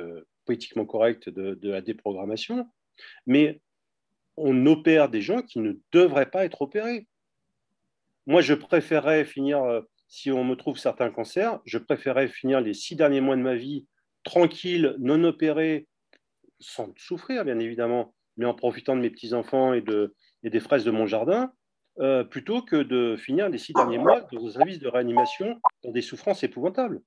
politiquement 0.46 0.86
correcte 0.86 1.30
de, 1.30 1.70
la 1.70 1.82
déprogrammation, 1.82 2.70
mais 3.26 3.62
on 4.38 4.66
opère 4.66 5.10
des 5.10 5.22
gens 5.22 5.42
qui 5.42 5.60
ne 5.60 5.74
devraient 5.92 6.30
pas 6.30 6.46
être 6.46 6.62
opérés. 6.62 7.08
Moi, 8.28 8.42
je 8.42 8.54
préférerais 8.54 9.26
finir, 9.26 9.64
euh, 9.64 9.82
si 10.08 10.32
on 10.32 10.44
me 10.44 10.56
trouve 10.56 10.78
certains 10.78 11.10
cancers, 11.10 11.60
je 11.66 11.78
préférerais 11.78 12.28
finir 12.28 12.62
les 12.62 12.74
six 12.74 12.96
derniers 12.96 13.22
mois 13.22 13.36
de 13.36 13.42
ma 13.42 13.56
vie 13.56 13.86
tranquille, 14.24 14.96
non 15.00 15.24
opéré, 15.24 15.88
sans 16.60 16.94
souffrir, 16.98 17.46
bien 17.46 17.60
évidemment, 17.60 18.14
mais 18.38 18.46
en 18.46 18.54
profitant 18.54 18.96
de 18.96 19.02
mes 19.02 19.10
petits-enfants 19.10 19.74
et, 19.74 19.82
de, 19.82 20.16
et 20.44 20.50
des 20.50 20.60
fraises 20.60 20.84
de 20.84 20.92
mon 20.92 21.06
jardin, 21.06 21.54
euh, 22.00 22.26
plutôt 22.26 22.62
que 22.62 22.76
de 22.76 23.16
finir 23.16 23.48
les 23.48 23.58
six 23.58 23.72
derniers 23.74 23.98
mois 23.98 24.28
dans 24.32 24.46
un 24.46 24.52
service 24.52 24.80
de 24.80 24.88
réanimation 24.90 25.62
dans 25.84 25.92
des 25.92 26.02
souffrances 26.02 26.44
épouvantables. 26.44 27.02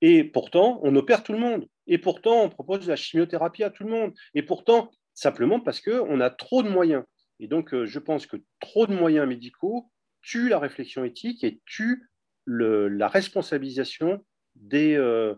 Et 0.00 0.22
pourtant, 0.22 0.78
on 0.84 0.94
opère 0.94 1.24
tout 1.24 1.32
le 1.32 1.38
monde. 1.38 1.66
Et 1.86 1.98
pourtant, 1.98 2.42
on 2.42 2.48
propose 2.48 2.86
la 2.88 2.96
chimiothérapie 2.96 3.64
à 3.64 3.70
tout 3.70 3.84
le 3.84 3.90
monde. 3.90 4.12
Et 4.34 4.42
pourtant, 4.42 4.90
simplement 5.14 5.60
parce 5.60 5.80
qu'on 5.80 6.20
a 6.20 6.30
trop 6.30 6.62
de 6.62 6.68
moyens. 6.68 7.04
Et 7.40 7.48
donc, 7.48 7.74
euh, 7.74 7.86
je 7.86 7.98
pense 7.98 8.26
que 8.26 8.36
trop 8.60 8.86
de 8.86 8.94
moyens 8.94 9.26
médicaux 9.26 9.90
tuent 10.22 10.48
la 10.48 10.58
réflexion 10.58 11.04
éthique 11.04 11.44
et 11.44 11.60
tuent 11.66 12.08
la 12.46 13.08
responsabilisation 13.08 14.24
euh, 14.72 15.34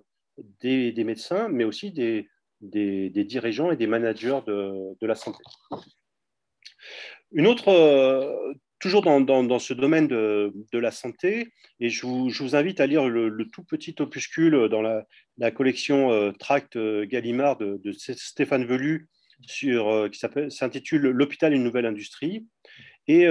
des, 0.60 0.92
des, 0.92 1.04
médecins, 1.04 1.48
mais 1.48 1.64
aussi 1.64 1.90
des, 1.90 2.28
des, 2.60 3.10
dirigeants 3.24 3.70
et 3.70 3.76
des 3.76 3.86
managers 3.86 4.40
de, 4.46 4.96
de 5.00 5.06
la 5.06 5.14
santé. 5.14 5.42
Une 7.32 7.46
autre, 7.46 7.68
euh, 7.68 8.52
toujours 8.78 9.02
dans, 9.02 9.58
ce 9.58 9.74
domaine 9.74 10.06
de, 10.06 10.78
la 10.78 10.90
santé, 10.90 11.52
et 11.80 11.88
je 11.88 12.06
vous, 12.06 12.56
invite 12.56 12.80
à 12.80 12.86
lire 12.86 13.08
le, 13.08 13.48
tout 13.50 13.64
petit 13.64 13.94
opuscule 13.98 14.68
dans 14.68 14.82
la, 14.82 15.50
collection 15.50 16.12
euh, 16.12 16.32
Tract 16.32 16.76
euh, 16.76 17.06
Gallimard 17.06 17.56
de, 17.56 17.92
Stéphane 17.92 18.64
Velu, 18.64 19.08
sur, 19.46 19.88
euh, 19.88 20.08
qui 20.08 20.20
s'intitule 20.50 21.08
L'hôpital, 21.08 21.52
une 21.52 21.64
nouvelle 21.64 21.86
industrie. 21.86 22.46
Et 23.06 23.26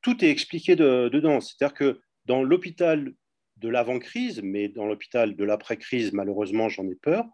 tout 0.00 0.24
est 0.24 0.30
expliqué 0.30 0.76
dedans. 0.76 1.40
C'est-à-dire 1.40 1.74
que 1.74 2.00
dans 2.26 2.42
l'hôpital 2.42 3.12
de 3.56 3.68
l'avant-crise, 3.68 4.40
mais 4.42 4.68
dans 4.68 4.86
l'hôpital 4.86 5.34
de 5.34 5.44
l'après-crise, 5.44 6.12
malheureusement, 6.12 6.68
j'en 6.68 6.88
ai 6.88 6.94
peur, 6.94 7.24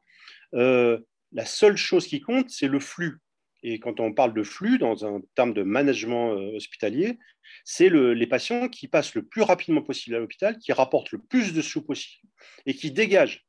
la 0.52 1.44
seule 1.44 1.76
chose 1.76 2.06
qui 2.06 2.20
compte, 2.20 2.48
c'est 2.48 2.68
le 2.68 2.80
flux. 2.80 3.18
Et 3.62 3.80
quand 3.80 4.00
on 4.00 4.12
parle 4.12 4.34
de 4.34 4.42
flux, 4.42 4.78
dans 4.78 5.04
un 5.04 5.20
terme 5.34 5.52
de 5.52 5.62
management 5.62 6.32
euh, 6.32 6.56
hospitalier, 6.56 7.18
c'est 7.64 7.88
les 7.88 8.26
patients 8.26 8.68
qui 8.68 8.88
passent 8.88 9.14
le 9.14 9.24
plus 9.24 9.42
rapidement 9.42 9.82
possible 9.82 10.16
à 10.16 10.18
l'hôpital, 10.18 10.58
qui 10.58 10.72
rapportent 10.72 11.12
le 11.12 11.18
plus 11.18 11.54
de 11.54 11.62
sous 11.62 11.82
possible 11.82 12.28
et 12.66 12.74
qui 12.74 12.90
dégagent. 12.90 13.44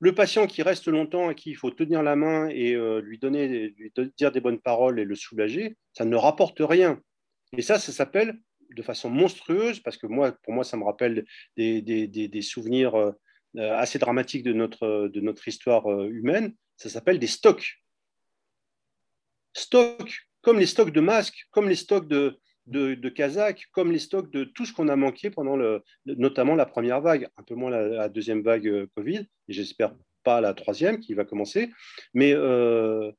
Le 0.00 0.14
patient 0.14 0.46
qui 0.46 0.62
reste 0.62 0.88
longtemps 0.88 1.28
à 1.28 1.34
qui 1.34 1.50
il 1.50 1.56
faut 1.56 1.70
tenir 1.70 2.02
la 2.02 2.16
main 2.16 2.48
et 2.48 2.74
euh, 2.74 3.00
lui, 3.00 3.18
donner, 3.18 3.74
lui 3.76 3.92
dire 4.16 4.32
des 4.32 4.40
bonnes 4.40 4.60
paroles 4.60 4.98
et 4.98 5.04
le 5.04 5.14
soulager, 5.14 5.76
ça 5.92 6.04
ne 6.04 6.16
rapporte 6.16 6.58
rien. 6.60 7.00
Et 7.56 7.62
ça, 7.62 7.78
ça 7.78 7.92
s'appelle 7.92 8.38
de 8.74 8.82
façon 8.82 9.10
monstrueuse, 9.10 9.80
parce 9.80 9.96
que 9.96 10.06
moi, 10.06 10.32
pour 10.42 10.52
moi, 10.52 10.64
ça 10.64 10.76
me 10.76 10.84
rappelle 10.84 11.26
des, 11.56 12.42
souvenirs 12.42 12.96
euh, 12.96 13.12
assez 13.54 13.98
dramatiques 13.98 14.42
de 14.42 14.52
notre 14.52 15.48
histoire 15.48 15.86
humaine, 16.08 16.54
ça 16.76 16.88
s'appelle 16.88 17.20
des 17.20 17.28
stocks 17.28 17.83
stocks, 19.54 20.26
comme 20.42 20.58
les 20.58 20.66
stocks 20.66 20.92
de 20.92 21.00
masques, 21.00 21.46
comme 21.50 21.68
les 21.68 21.74
stocks 21.74 22.08
de, 22.08 22.38
de, 22.66 22.94
de 22.94 23.12
comme 23.72 23.92
les 23.92 23.98
stocks 23.98 24.30
de 24.30 24.44
tout 24.44 24.64
ce 24.66 24.72
qu'on 24.72 24.88
a 24.88 24.96
manqué 24.96 25.30
pendant 25.30 25.56
le, 25.56 25.82
notamment 26.06 26.54
la 26.54 26.66
première 26.66 27.00
vague, 27.00 27.28
un 27.36 27.42
peu 27.42 27.54
moins 27.54 27.70
la, 27.70 28.08
deuxième 28.08 28.42
vague 28.42 28.66
euh, 28.66 28.86
Covid, 28.94 29.26
et 29.48 29.52
j'espère 29.52 29.94
pas 30.22 30.40
la 30.40 30.54
troisième 30.54 31.00
qui 31.00 31.14
va 31.14 31.24
commencer. 31.24 31.70
Mais 32.14 32.32
euh, 32.32 33.12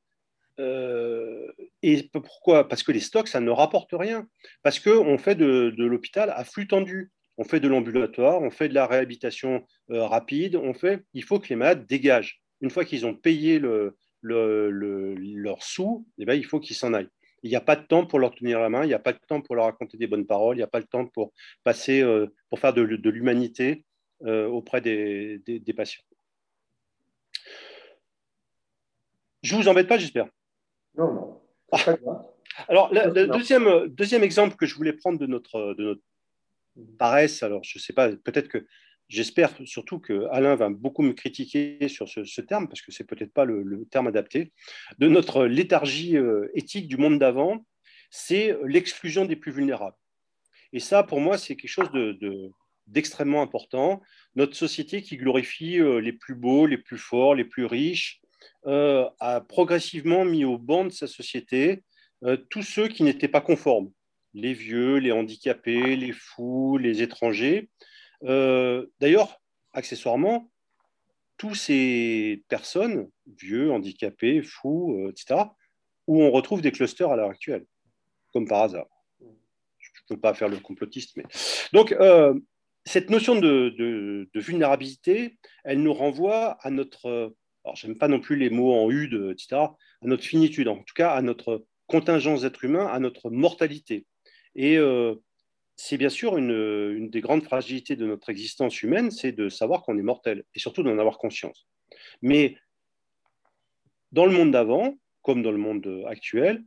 euh, 0.58 1.52
et 1.82 2.08
pourquoi? 2.12 2.68
Parce 2.68 2.82
que 2.82 2.92
les 2.92 3.00
stocks, 3.00 3.28
ça 3.28 3.40
ne 3.40 3.50
rapporte 3.50 3.90
rien. 3.92 4.26
Parce 4.62 4.80
qu'on 4.80 5.18
fait 5.18 5.36
de, 5.36 5.72
de 5.76 5.84
l'hôpital 5.84 6.32
à 6.34 6.44
flux 6.44 6.66
tendu. 6.66 7.12
On 7.38 7.44
fait 7.44 7.60
de 7.60 7.68
l'ambulatoire, 7.68 8.40
on 8.40 8.50
fait 8.50 8.68
de 8.68 8.74
la 8.74 8.86
réhabilitation 8.86 9.66
rapide, 9.90 10.56
on 10.56 10.72
fait, 10.72 11.04
il 11.12 11.22
faut 11.22 11.38
que 11.38 11.48
les 11.50 11.56
malades 11.56 11.86
dégagent. 11.86 12.40
une 12.62 12.70
fois 12.70 12.86
qu'ils 12.86 13.04
ont 13.04 13.12
payé 13.12 13.58
le, 13.58 13.94
leur 14.22 15.62
sous, 15.62 16.06
eh 16.18 16.24
ben, 16.24 16.34
il 16.34 16.44
faut 16.44 16.60
qu'ils 16.60 16.76
s'en 16.76 16.92
aillent. 16.94 17.08
Il 17.42 17.50
n'y 17.50 17.56
a 17.56 17.60
pas 17.60 17.76
de 17.76 17.86
temps 17.86 18.06
pour 18.06 18.18
leur 18.18 18.34
tenir 18.34 18.58
la 18.60 18.68
main, 18.68 18.84
il 18.84 18.88
n'y 18.88 18.94
a 18.94 18.98
pas 18.98 19.12
de 19.12 19.20
temps 19.28 19.40
pour 19.40 19.54
leur 19.54 19.66
raconter 19.66 19.96
des 19.96 20.06
bonnes 20.06 20.26
paroles, 20.26 20.56
il 20.56 20.60
n'y 20.60 20.64
a 20.64 20.68
pas 20.68 20.80
le 20.80 20.86
temps 20.86 21.06
pour 21.06 21.32
passer, 21.64 22.00
euh, 22.02 22.26
pour 22.48 22.58
faire 22.58 22.72
de, 22.72 22.82
l'humanité 22.82 23.84
euh, 24.24 24.46
auprès 24.48 24.80
des, 24.80 25.74
patients. 25.76 26.02
Je 29.42 29.54
ne 29.54 29.62
vous 29.62 29.68
embête 29.68 29.86
pas, 29.86 29.98
j'espère. 29.98 30.28
Non, 30.96 31.12
non. 31.12 31.42
alors, 32.68 32.92
le 32.92 33.26
deuxième, 33.26 33.86
deuxième 33.88 34.24
exemple 34.24 34.56
que 34.56 34.66
je 34.66 34.74
voulais 34.74 34.94
prendre 34.94 35.18
de 35.18 35.26
notre, 35.26 35.74
de 35.74 35.84
notre 35.84 36.02
paresse, 36.98 37.42
alors 37.42 37.62
je 37.62 37.78
ne 37.78 37.82
sais 37.82 37.92
pas, 37.92 38.08
peut-être 38.08 38.48
que 38.48 38.66
J'espère 39.08 39.54
surtout 39.64 40.00
que 40.00 40.26
Alain 40.32 40.56
va 40.56 40.68
beaucoup 40.68 41.02
me 41.02 41.12
critiquer 41.12 41.88
sur 41.88 42.08
ce, 42.08 42.40
terme, 42.40 42.66
parce 42.66 42.82
que 42.82 42.90
c'est 42.90 43.04
peut-être 43.04 43.32
pas 43.32 43.44
le, 43.44 43.86
terme 43.90 44.08
adapté, 44.08 44.52
de 44.98 45.08
notre 45.08 45.44
léthargie 45.46 46.16
euh, 46.16 46.50
éthique 46.54 46.88
du 46.88 46.96
monde 46.96 47.18
d'avant, 47.18 47.64
c'est 48.10 48.56
l'exclusion 48.64 49.24
des 49.24 49.36
plus 49.36 49.52
vulnérables. 49.52 49.96
Et 50.72 50.80
ça, 50.80 51.04
pour 51.04 51.20
moi, 51.20 51.38
c'est 51.38 51.54
quelque 51.54 51.70
chose 51.70 51.90
d'extrêmement 52.88 53.42
important. 53.42 54.02
Notre 54.34 54.56
société 54.56 55.02
qui 55.02 55.16
glorifie 55.16 55.78
euh, 55.78 56.00
les 56.00 56.12
plus 56.12 56.34
beaux, 56.34 56.66
les 56.66 56.78
plus 56.78 56.98
forts, 56.98 57.36
les 57.36 57.44
plus 57.44 57.64
riches, 57.64 58.20
euh, 58.66 59.08
a 59.20 59.40
progressivement 59.40 60.24
mis 60.24 60.44
au 60.44 60.58
banc 60.58 60.84
de 60.84 60.90
sa 60.90 61.06
société 61.06 61.82
tous 62.50 62.62
ceux 62.62 62.88
qui 62.88 63.02
n'étaient 63.02 63.28
pas 63.28 63.42
conformes, 63.42 63.92
les 64.32 64.54
vieux, 64.54 64.96
les 64.96 65.12
handicapés, 65.12 65.94
les 65.94 66.12
fous, 66.12 66.78
les 66.78 67.02
étrangers. 67.02 67.68
Euh, 68.24 68.86
d'ailleurs, 69.00 69.40
accessoirement, 69.72 70.50
tous 71.36 71.54
ces 71.54 72.44
personnes, 72.48 73.10
vieux, 73.26 73.70
handicapés, 73.70 74.42
fous, 74.42 74.96
euh, 74.98 75.10
etc., 75.10 75.40
où 76.06 76.22
on 76.22 76.30
retrouve 76.30 76.62
des 76.62 76.72
clusters 76.72 77.10
à 77.10 77.16
l'heure 77.16 77.30
actuelle, 77.30 77.66
comme 78.32 78.46
par 78.46 78.62
hasard. 78.62 78.86
Je 79.20 79.90
ne 80.12 80.14
peux 80.14 80.20
pas 80.20 80.34
faire 80.34 80.48
le 80.48 80.58
complotiste, 80.58 81.16
mais. 81.16 81.24
Donc, 81.72 81.92
euh, 81.92 82.38
cette 82.84 83.10
notion 83.10 83.34
de, 83.34 84.28
vulnérabilité, 84.34 85.36
elle 85.64 85.82
nous 85.82 85.94
renvoie 85.94 86.58
à 86.60 86.70
notre. 86.70 87.34
Alors, 87.64 87.74
j'aime 87.74 87.98
pas 87.98 88.06
non 88.06 88.20
plus 88.20 88.36
les 88.36 88.48
mots 88.48 88.72
en 88.72 88.90
UD, 88.90 89.32
etc., 89.32 89.56
à 89.56 90.06
notre 90.06 90.22
finitude, 90.22 90.68
en 90.68 90.76
tout 90.76 90.94
cas 90.94 91.10
à 91.10 91.22
notre 91.22 91.66
contingence 91.88 92.42
d'être 92.42 92.64
humain, 92.64 92.86
à 92.86 93.00
notre 93.00 93.30
mortalité. 93.30 94.06
Et 94.54 94.78
c'est 95.76 95.98
bien 95.98 96.08
sûr 96.08 96.36
une, 96.38 97.10
des 97.10 97.20
grandes 97.20 97.44
fragilités 97.44 97.96
de 97.96 98.06
notre 98.06 98.30
existence 98.30 98.82
humaine, 98.82 99.10
c'est 99.10 99.32
de 99.32 99.48
savoir 99.48 99.82
qu'on 99.82 99.98
est 99.98 100.02
mortel 100.02 100.44
et 100.54 100.58
surtout 100.58 100.82
d'en 100.82 100.98
avoir 100.98 101.18
conscience. 101.18 101.68
Mais 102.22 102.56
dans 104.12 104.26
le 104.26 104.32
monde 104.32 104.50
d'avant, 104.50 104.98
comme 105.22 105.42
dans 105.42 105.52
le 105.52 105.58
monde 105.58 106.04
actuel, 106.08 106.64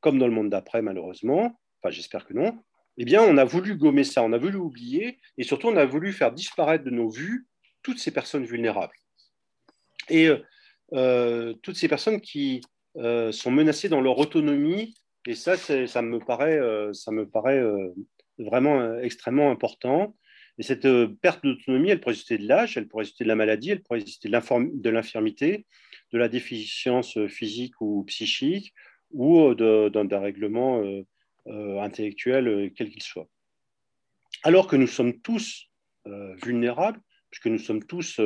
comme 0.00 0.18
dans 0.18 0.26
le 0.26 0.34
monde 0.34 0.50
d'après, 0.50 0.82
malheureusement, 0.82 1.58
enfin 1.82 1.90
j'espère 1.90 2.26
que 2.26 2.34
non, 2.34 2.58
eh 2.98 3.04
bien 3.04 3.22
on 3.22 3.38
a 3.38 3.44
voulu 3.44 3.76
gommer 3.76 4.04
ça, 4.04 4.22
on 4.22 4.32
a 4.32 4.38
voulu 4.38 4.56
oublier 4.56 5.18
et 5.38 5.42
surtout 5.42 5.68
on 5.68 5.76
a 5.76 5.86
voulu 5.86 6.12
faire 6.12 6.32
disparaître 6.32 6.84
de 6.84 6.90
nos 6.90 7.08
vues 7.08 7.46
toutes 7.82 7.98
ces 7.98 8.10
personnes 8.10 8.44
vulnérables. 8.44 8.94
Et 10.08 10.28
euh, 10.28 10.38
euh, 10.92 11.54
toutes 11.62 11.76
ces 11.76 11.88
personnes 11.88 12.20
qui 12.20 12.60
euh, 12.96 13.32
sont 13.32 13.50
menacées 13.50 13.88
dans 13.88 14.00
leur 14.00 14.18
autonomie, 14.18 14.94
et 15.26 15.34
ça, 15.34 15.56
ça 15.56 16.02
me 16.02 16.18
paraît, 16.18 16.58
ça 16.94 17.10
me 17.10 17.28
paraît 17.28 17.62
vraiment 18.44 18.80
euh, 18.80 19.00
extrêmement 19.00 19.50
important. 19.50 20.16
Et 20.58 20.62
cette 20.62 20.84
euh, 20.84 21.08
perte 21.20 21.44
d'autonomie, 21.44 21.90
elle 21.90 22.00
pourrait 22.00 22.12
résulter 22.12 22.38
de 22.38 22.48
l'âge, 22.48 22.76
elle 22.76 22.88
pourrait 22.88 23.02
résulter 23.02 23.24
de 23.24 23.28
la 23.28 23.36
maladie, 23.36 23.70
elle 23.70 23.82
pourrait 23.82 24.00
résulter 24.00 24.28
de 24.28 24.90
l'infirmité, 24.90 25.66
de 26.12 26.18
la 26.18 26.28
déficience 26.28 27.16
euh, 27.16 27.28
physique 27.28 27.80
ou 27.80 28.04
psychique, 28.04 28.74
ou 29.12 29.54
d'un 29.56 30.04
dérèglement 30.04 30.84
intellectuel, 31.48 32.70
quel 32.76 32.90
qu'il 32.90 33.02
soit. 33.02 33.26
Alors 34.44 34.68
que 34.68 34.76
nous 34.76 34.86
sommes 34.86 35.20
tous 35.20 35.68
vulnérables, 36.44 37.00
puisque 37.28 37.48
nous 37.48 37.58
sommes 37.58 37.84
tous 37.84 38.20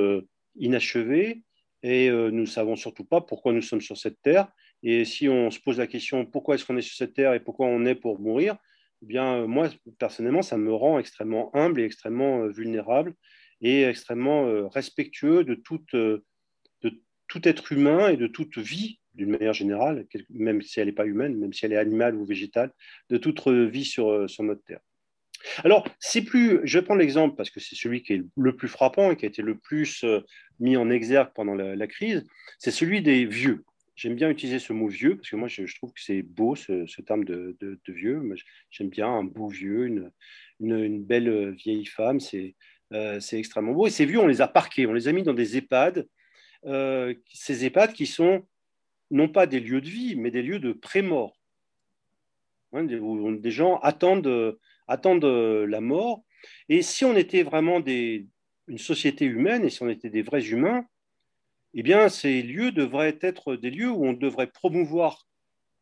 inachevés, 0.57 1.43
et 1.83 2.11
nous 2.11 2.31
ne 2.33 2.45
savons 2.45 2.77
surtout 2.77 3.07
pas 3.07 3.23
pourquoi 3.23 3.55
nous 3.55 3.63
sommes 3.63 3.81
sur 3.81 3.97
cette 3.97 4.21
terre. 4.21 4.47
Et 4.83 5.07
si 5.07 5.27
on 5.27 5.51
se 5.51 5.59
pose 5.59 5.79
la 5.79 5.87
question 5.87 6.27
pourquoi 6.27 6.57
est-ce 6.57 6.67
qu'on 6.67 6.77
est 6.77 6.83
sur 6.83 6.97
cette 6.97 7.15
terre 7.15 7.33
et 7.33 7.41
pourquoi 7.41 7.67
on 7.67 7.87
est 7.87 7.95
pour 7.95 8.21
mourir, 8.21 8.59
bien, 9.05 9.43
euh, 9.43 9.47
moi, 9.47 9.69
personnellement, 9.99 10.43
ça 10.43 10.57
me 10.57 10.73
rend 10.73 10.99
extrêmement 10.99 11.55
humble 11.55 11.81
et 11.81 11.85
extrêmement 11.85 12.43
euh, 12.43 12.49
vulnérable 12.49 13.15
et 13.61 13.85
extrêmement 13.85 14.47
euh, 14.47 14.67
respectueux 14.67 15.45
de, 15.45 15.55
toute, 15.55 15.95
de 15.95 16.25
tout 17.29 17.49
être 17.49 17.73
humain 17.73 18.09
et 18.09 18.17
de 18.17 18.27
toute 18.27 18.59
vie, 18.59 19.01
d'une 19.15 19.31
manière 19.31 19.53
générale, 19.53 20.07
même 20.31 20.61
si 20.61 20.81
elle 20.81 20.87
n'est 20.87 20.93
pas 20.93 21.07
humaine, 21.07 21.39
même 21.39 21.53
si 21.53 21.65
elle 21.65 21.73
est 21.73 21.79
animale 21.79 22.17
ou 22.17 22.25
végétale, 22.25 22.73
de 23.11 23.17
toute 23.17 23.47
vie 23.49 23.85
sur, 23.85 24.29
sur 24.29 24.43
notre 24.43 24.65
Terre. 24.65 24.81
Alors, 25.63 25.87
c'est 26.01 26.23
plus, 26.23 26.61
je 26.65 26.81
prendre 26.81 27.01
l'exemple 27.01 27.37
parce 27.37 27.51
que 27.51 27.61
c'est 27.61 27.77
celui 27.77 28.03
qui 28.03 28.15
est 28.15 28.25
le 28.37 28.57
plus 28.57 28.69
frappant 28.69 29.13
et 29.13 29.17
qui 29.17 29.25
a 29.25 29.29
été 29.29 29.43
le 29.43 29.57
plus 29.57 30.05
mis 30.59 30.77
en 30.77 30.91
exergue 30.91 31.31
pendant 31.35 31.55
la 31.55 31.87
crise, 31.87 32.25
c'est 32.59 32.71
celui 32.71 33.03
des 33.03 33.25
vieux. 33.25 33.65
J'aime 33.97 34.17
bien 34.17 34.29
utiliser 34.29 34.59
ce 34.59 34.73
mot 34.73 34.89
vieux 34.89 35.17
parce 35.17 35.31
que 35.31 35.37
moi, 35.37 35.47
je, 35.47 35.73
trouve 35.77 35.93
que 35.93 36.03
c'est 36.03 36.23
beau 36.23 36.57
ce, 36.57 37.01
terme 37.03 37.25
de, 37.25 37.57
vieux. 37.87 38.23
J'aime 38.71 38.89
bien 38.89 39.09
un 39.09 39.23
beau 39.23 39.49
vieux, 39.49 40.11
une, 40.59 41.05
belle 41.05 41.29
euh, 41.29 41.51
vieille 41.53 41.87
femme. 41.87 42.19
Euh, 42.93 43.21
c'est 43.21 43.39
extrêmement 43.39 43.73
beau. 43.73 43.87
Et 43.87 43.91
ces 43.91 44.05
vieux, 44.05 44.19
on 44.19 44.27
les 44.27 44.41
a 44.41 44.49
parqués, 44.49 44.87
on 44.87 44.93
les 44.93 45.07
a 45.07 45.13
mis 45.13 45.23
dans 45.23 45.33
des 45.33 45.57
EHPAD. 45.57 46.09
Euh, 46.67 47.15
ces 47.33 47.65
EHPAD 47.67 47.93
qui 47.93 48.07
sont 48.07 48.45
non 49.13 49.29
pas 49.29 49.47
des 49.47 49.61
lieux 49.61 49.81
de 49.81 49.89
vie, 49.89 50.17
mais 50.17 50.33
des 50.33 50.43
lieux 50.43 50.59
de 50.59 50.73
pré-mort. 50.73 51.39
Hein, 52.73 52.85
des 52.85 53.51
gens 53.53 53.79
attendent, 53.79 54.27
la 54.89 55.81
mort. 55.81 56.25
Et 56.69 56.83
si 56.83 57.05
on 57.05 57.17
était 57.17 57.45
vraiment 57.45 57.81
une 57.87 58.79
société 58.79 59.25
humaine 59.25 59.65
et 59.65 59.71
si 59.71 59.85
on 59.85 59.89
était 59.89 60.11
des 60.11 60.23
vrais 60.23 60.49
humains, 60.49 60.85
eh 61.75 61.83
bien, 61.83 62.09
ces 62.09 62.43
lieux 62.43 62.73
devraient 62.73 63.19
être 63.21 63.57
des 63.57 63.71
lieux 63.71 63.91
où 63.91 64.07
on 64.07 64.13
devrait 64.13 64.51
promouvoir, 64.51 65.27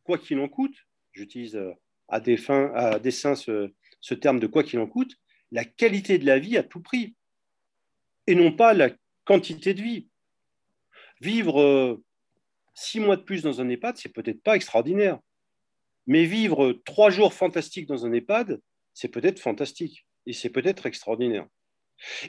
quoi 0.05 0.19
qu'il 0.19 0.39
en 0.41 0.49
coûte, 0.49 0.75
j'utilise 1.13 1.57
euh, 1.57 1.73
à, 2.09 2.21
dessein 2.21 3.35
ce, 3.35 4.15
terme 4.21 4.41
de 4.41 4.47
quoi 4.47 4.65
qu'il 4.65 4.79
en 4.79 4.87
coûte, 4.87 5.15
la 5.51 5.65
qualité 5.65 6.19
de 6.19 6.25
la 6.25 6.39
vie 6.39 6.57
à 6.57 6.63
tout 6.63 6.81
prix, 6.81 7.15
et 8.27 8.35
non 8.35 8.53
pas 8.53 8.73
la 8.73 8.91
quantité 9.25 9.75
de 9.75 9.83
vie. 9.83 10.09
Vivre 11.21 11.61
euh, 11.61 12.03
six 12.75 12.99
mois 12.99 13.17
de 13.17 13.23
plus 13.23 13.43
dans 13.43 13.61
un 13.61 13.69
EHPAD, 13.69 13.99
c'est 13.99 14.13
peut-être 14.13 14.43
pas 14.43 14.57
extraordinaire, 14.57 15.19
mais 16.07 16.25
vivre 16.25 16.81
trois 16.87 17.11
jours 17.11 17.35
fantastiques 17.35 17.87
dans 17.87 18.07
un 18.07 18.13
EHPAD, 18.13 18.61
c'est 18.95 19.09
peut-être 19.09 19.41
fantastique, 19.41 20.07
et 20.27 20.33
c'est 20.33 20.51
peut-être 20.51 20.87
extraordinaire. 20.87 21.47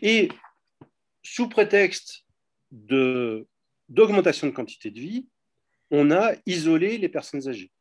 Et 0.02 0.30
sous 1.24 1.48
prétexte 1.48 2.26
de 2.72 3.48
d'augmentation 3.90 4.48
de 4.48 4.52
quantité 4.52 4.92
de 4.92 5.00
vie, 5.00 5.28
on 5.92 6.12
a 6.12 6.34
isolé 6.46 6.98
les 6.98 7.10
personnes 7.10 7.48
âgées. 7.48 7.72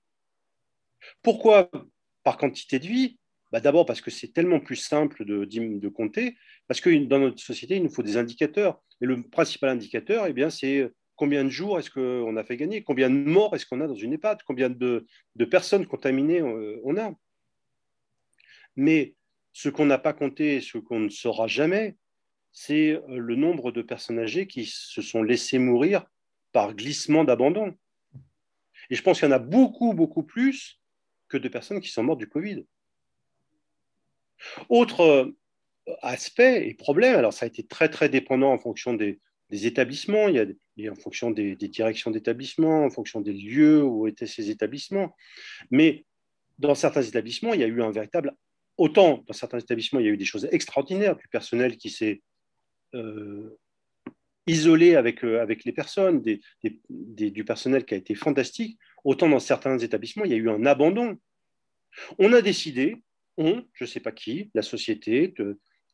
Pourquoi 1.23 1.71
par 2.23 2.37
quantité 2.37 2.79
de 2.79 2.87
vie? 2.87 3.19
Bah, 3.51 3.61
D'abord 3.61 3.87
parce 3.87 4.01
que 4.01 4.11
c'est 4.11 4.33
tellement 4.33 4.61
plus 4.61 4.77
simple 4.77 5.25
de, 5.25 5.45
de, 5.45 5.89
compter, 5.89 6.37
parce 6.69 6.81
que 6.81 6.91
dans 7.05 7.19
notre 7.19 7.43
société, 7.43 7.77
il 7.77 7.83
nous 7.83 7.91
faut 7.91 8.03
des 8.03 8.17
indicateurs. 8.17 8.83
Et 9.01 9.07
le 9.07 9.23
principal 9.23 9.71
indicateur, 9.71 10.27
eh 10.27 10.51
c'est 10.51 10.91
combien 11.17 11.45
de 11.45 11.51
jours 11.51 11.79
est-ce 11.79 11.91
qu'on 11.91 12.37
a 12.37 12.45
fait 12.45 12.57
gagner, 12.57 12.83
combien 12.83 13.11
de 13.11 13.15
morts 13.15 13.55
est-ce 13.55 13.67
qu'on 13.67 13.81
a 13.81 13.87
dans 13.87 13.95
une 13.95 14.15
EHPAD, 14.15 14.43
combien 14.47 14.71
de, 14.71 15.07
de 15.37 15.45
personnes 15.45 15.87
contaminées 15.87 16.41
euh, 16.41 16.81
on 16.85 16.97
a? 16.97 17.13
Mais 18.77 19.15
ce 19.53 19.69
qu'on 19.69 19.87
n'a 19.87 19.99
pas 19.99 20.15
compté, 20.15 20.61
ce 20.61 20.79
qu'on 20.79 21.01
ne 21.01 21.11
saura 21.11 21.47
jamais, 21.47 21.97
c'est 22.53 22.93
euh, 22.93 23.19
le 23.19 23.37
nombre 23.37 23.73
de 23.73 23.83
personnes 23.83 24.19
âgées 24.19 24.47
qui 24.47 24.67
se 24.67 25.03
sont 25.03 25.23
laissées 25.23 25.59
mourir 25.59 26.05
par 26.53 26.75
glissement 26.75 27.25
d'abandon. 27.25 27.75
Et 28.91 28.95
je 28.95 29.03
pense 29.03 29.21
qu'il 29.21 29.29
y 29.29 29.33
en 29.33 29.35
a 29.35 29.39
beaucoup, 29.39 29.95
beaucoup 29.95 30.23
plus 30.23 30.81
que 31.29 31.39
de 31.39 31.49
personnes 31.49 31.81
qui 31.81 31.89
sont 31.89 32.03
mortes 32.03 32.19
du 32.19 32.29
Covid. 32.29 32.67
Autre 34.69 35.01
euh, 35.01 35.39
aspect 36.03 36.69
et 36.69 36.75
problème, 36.75 37.17
alors 37.17 37.33
ça 37.33 37.47
a 37.47 37.49
été 37.49 37.67
très, 37.67 37.89
très 37.89 38.09
dépendant 38.09 38.53
en 38.53 38.59
fonction 38.59 38.95
des, 38.95 39.19
établissements, 39.51 40.29
il 40.29 40.57
y 40.79 40.89
a, 40.89 40.93
en 40.93 40.95
fonction 40.95 41.31
des, 41.31 41.57
des 41.57 41.69
directions 41.69 42.11
d'établissements, 42.11 42.87
en 42.87 42.91
fonction 42.91 43.21
des 43.21 43.35
lieux 43.35 43.83
où 43.83 44.07
étaient 44.07 44.27
ces 44.27 44.49
établissements. 44.49 45.15
Mais 45.71 46.07
dans 46.59 46.75
certains 46.75 47.03
établissements, 47.03 47.53
il 47.53 47.61
y 47.61 47.65
a 47.65 47.67
eu 47.67 47.83
un 47.83 47.91
véritable 47.91 48.35
autant 48.79 49.23
dans 49.27 49.35
certains 49.35 49.59
établissements, 49.59 50.01
il 50.01 50.07
y 50.07 50.09
a 50.09 50.13
eu 50.13 50.17
des 50.17 50.25
choses 50.25 50.49
extraordinaires, 50.51 51.17
du 51.17 51.29
personnel 51.29 51.77
qui 51.77 51.91
s'est 51.91 52.23
isolé 54.47 54.97
avec, 54.97 55.25
euh, 55.25 55.41
avec 55.41 55.65
les 55.65 55.73
personnes, 55.73 56.23
du 56.23 57.45
personnel 57.45 57.85
qui 57.85 57.95
a 57.95 57.97
été 57.97 58.15
fantastique, 58.15 58.79
autant 59.05 59.29
dans 59.29 59.41
certains 59.41 59.79
établissements, 59.79 60.25
il 60.25 60.33
y 60.33 60.35
a 60.35 60.39
eu 60.39 60.51
un 60.51 60.67
abandon. 60.67 61.17
On 62.19 62.33
a 62.33 62.43
décidé, 62.43 63.03
on, 63.37 63.65
je 63.75 63.85
ne 63.85 63.89
sais 63.89 64.01
pas 64.01 64.13
qui, 64.13 64.51
la 64.55 64.63
société, 64.63 65.35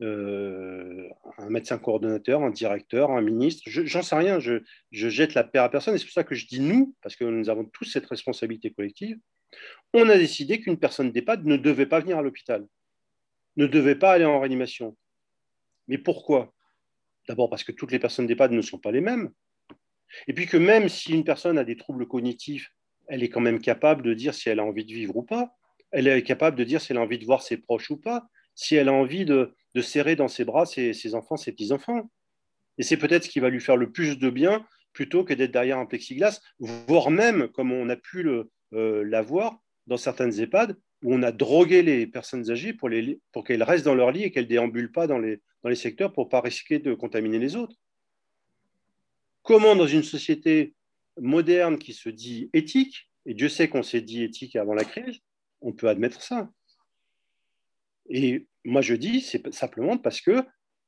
euh, 0.01 1.09
un 1.39 1.51
médecin 1.51 1.79
coordonnateur, 1.79 2.43
un 2.43 2.51
directeur, 2.51 3.11
un 3.11 3.21
ministre, 3.21 3.65
j'en 3.67 4.03
sais 4.03 4.17
rien, 4.17 4.39
je, 4.39 4.61
jette 4.93 5.35
la 5.35 5.45
paire 5.45 5.65
à 5.65 5.71
personne, 5.71 5.95
et 5.95 5.99
c'est 5.99 6.05
pour 6.05 6.13
ça 6.13 6.25
que 6.25 6.35
je 6.35 6.47
dis 6.47 6.61
nous, 6.61 6.95
parce 7.03 7.17
que 7.17 7.25
nous 7.25 7.51
avons 7.51 7.65
tous 7.65 7.85
cette 7.85 8.07
responsabilité 8.07 8.73
collective, 8.73 9.19
on 9.95 10.09
a 10.09 10.17
décidé 10.17 10.61
qu'une 10.61 10.79
personne 10.79 11.11
d'EHPAD 11.11 11.45
ne 11.47 11.57
devait 11.57 11.87
pas 11.87 12.01
venir 12.01 12.19
à 12.19 12.23
l'hôpital, 12.23 12.67
ne 13.57 13.67
devait 13.67 13.97
pas 13.97 14.13
aller 14.13 14.27
en 14.27 14.39
réanimation. 14.41 14.97
Mais 15.89 15.99
pourquoi? 15.99 16.55
D'abord 17.29 17.51
parce 17.51 17.65
que 17.65 17.73
toutes 17.73 17.93
les 17.93 17.99
personnes 17.99 18.27
d'EHPAD 18.27 18.53
ne 18.53 18.63
sont 18.63 18.79
pas 18.79 18.91
les 18.91 19.01
mêmes, 19.01 19.31
et 20.27 20.33
puis 20.33 20.47
que 20.47 20.57
même 20.57 20.89
si 20.89 21.13
une 21.13 21.25
personne 21.25 21.59
a 21.59 21.65
des 21.65 21.77
troubles 21.77 22.07
cognitifs, 22.07 22.73
elle 23.09 23.23
est 23.23 23.29
quand 23.29 23.41
même 23.41 23.61
capable 23.61 24.03
de 24.03 24.15
dire 24.15 24.35
si 24.35 24.49
elle 24.49 24.61
a 24.61 24.65
envie 24.65 24.85
de 24.85 24.93
vivre 24.93 25.17
ou 25.17 25.23
pas, 25.23 25.55
elle 25.91 26.07
est 26.07 26.23
capable 26.23 26.57
de 26.57 26.65
dire 26.65 26.81
si 26.81 26.93
elle 26.93 26.99
a 26.99 27.03
envie 27.03 27.19
de 27.19 27.25
voir 27.25 27.43
ses 27.43 27.57
proches 27.57 27.91
ou 27.91 27.97
pas, 27.97 28.29
si 28.55 28.75
elle 28.75 28.89
a 28.89 28.93
envie 28.93 29.25
de, 29.25 29.55
serrer 29.81 30.17
dans 30.17 30.27
ses 30.27 30.45
bras 30.45 30.67
ses, 30.67 31.15
enfants, 31.15 31.37
ses 31.37 31.53
petits-enfants. 31.53 32.11
Et 32.79 32.83
c'est 32.83 32.97
peut-être 32.97 33.25
ce 33.25 33.29
qui 33.29 33.39
va 33.39 33.49
lui 33.49 33.61
faire 33.61 33.77
le 33.77 33.93
plus 33.93 34.19
de 34.19 34.29
bien 34.29 34.67
plutôt 34.93 35.23
que 35.23 35.33
d'être 35.33 35.53
derrière 35.53 35.79
un 35.79 35.87
plexiglas, 35.87 36.41
voire 36.59 37.13
même, 37.13 37.47
comme 37.49 37.71
on 37.71 37.89
a 37.89 37.95
pu 37.95 38.27
euh, 38.27 39.05
l'avoir 39.05 39.61
dans 39.87 39.97
certaines 39.97 40.41
EHPAD, 40.41 40.77
où 41.05 41.15
on 41.15 41.23
a 41.23 41.31
drogué 41.31 41.83
les 41.83 42.09
personnes 42.09 42.51
âgées 42.51 42.73
pour, 42.73 42.91
pour 43.31 43.45
qu'elles 43.45 43.63
restent 43.63 43.85
dans 43.85 43.95
leur 43.95 44.11
lit 44.11 44.25
et 44.25 44.33
qu'elles 44.33 44.49
déambulent 44.49 44.91
pas 44.91 45.07
dans 45.07 45.21
les, 45.21 45.41
dans 45.63 45.69
les 45.69 45.77
secteurs 45.77 46.13
pour 46.13 46.27
ne 46.27 46.31
pas 46.31 46.41
risquer 46.41 46.79
de 46.79 46.95
contaminer 46.95 47.39
les 47.39 47.57
autres. 47.57 47.77
Comment, 49.43 49.77
dans 49.77 49.87
une 49.87 50.03
société 50.03 50.75
moderne 51.17 51.79
qui 51.79 51.93
se 51.93 52.09
dit 52.09 52.51
éthique, 52.53 53.11
et 53.27 53.35
Dieu 53.35 53.49
sait 53.49 53.69
qu'on 53.69 53.83
s'est 53.83 54.01
dit 54.01 54.23
éthique 54.23 54.57
avant 54.57 54.75
la 54.75 54.85
crise, 54.85 55.19
on 55.61 55.73
peut 55.73 55.89
admettre 55.89 56.23
ça. 56.23 56.51
Et 58.09 58.47
moi, 58.65 58.83
je 58.83 58.95
dis, 58.95 59.21
c'est 59.21 59.53
simplement 59.53 59.99
parce 59.99 60.21
que 60.21 60.45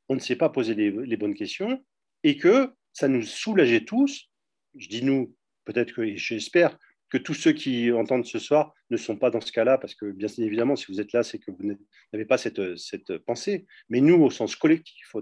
on 0.09 0.15
ne 0.15 0.21
s'est 0.21 0.37
pas 0.37 0.49
posé 0.49 0.75
les, 0.75 1.17
bonnes 1.17 1.35
questions 1.35 1.85
et 2.25 2.37
que 2.37 2.73
ça 2.93 3.09
nous 3.09 3.23
soulageait 3.23 3.85
tous. 3.85 4.29
Je 4.75 4.89
dis 4.89 5.05
nous, 5.05 5.37
peut-être 5.65 5.93
que 5.95 6.17
j'espère 6.17 6.77
que 7.11 7.19
tous 7.19 7.35
ceux 7.35 7.53
qui 7.53 7.91
entendent 7.93 8.25
ce 8.25 8.39
soir 8.39 8.73
ne 8.91 8.97
sont 8.97 9.17
pas 9.17 9.31
dans 9.31 9.41
ce 9.41 9.53
cas-là, 9.53 9.79
parce 9.79 9.95
que 9.95 10.11
bien 10.11 10.29
évidemment, 10.39 10.77
si 10.77 10.87
vous 10.91 11.01
êtes 11.01 11.13
là, 11.13 11.23
c'est 11.23 11.39
que 11.39 11.51
vous 11.51 11.77
n'avez 12.13 12.25
pas 12.25 12.39
cette, 12.39 12.77
cette, 12.77 13.19
pensée. 13.19 13.67
Mais 13.89 14.01
nous, 14.01 14.23
au 14.23 14.31
sens 14.31 14.57
collectif, 14.57 15.15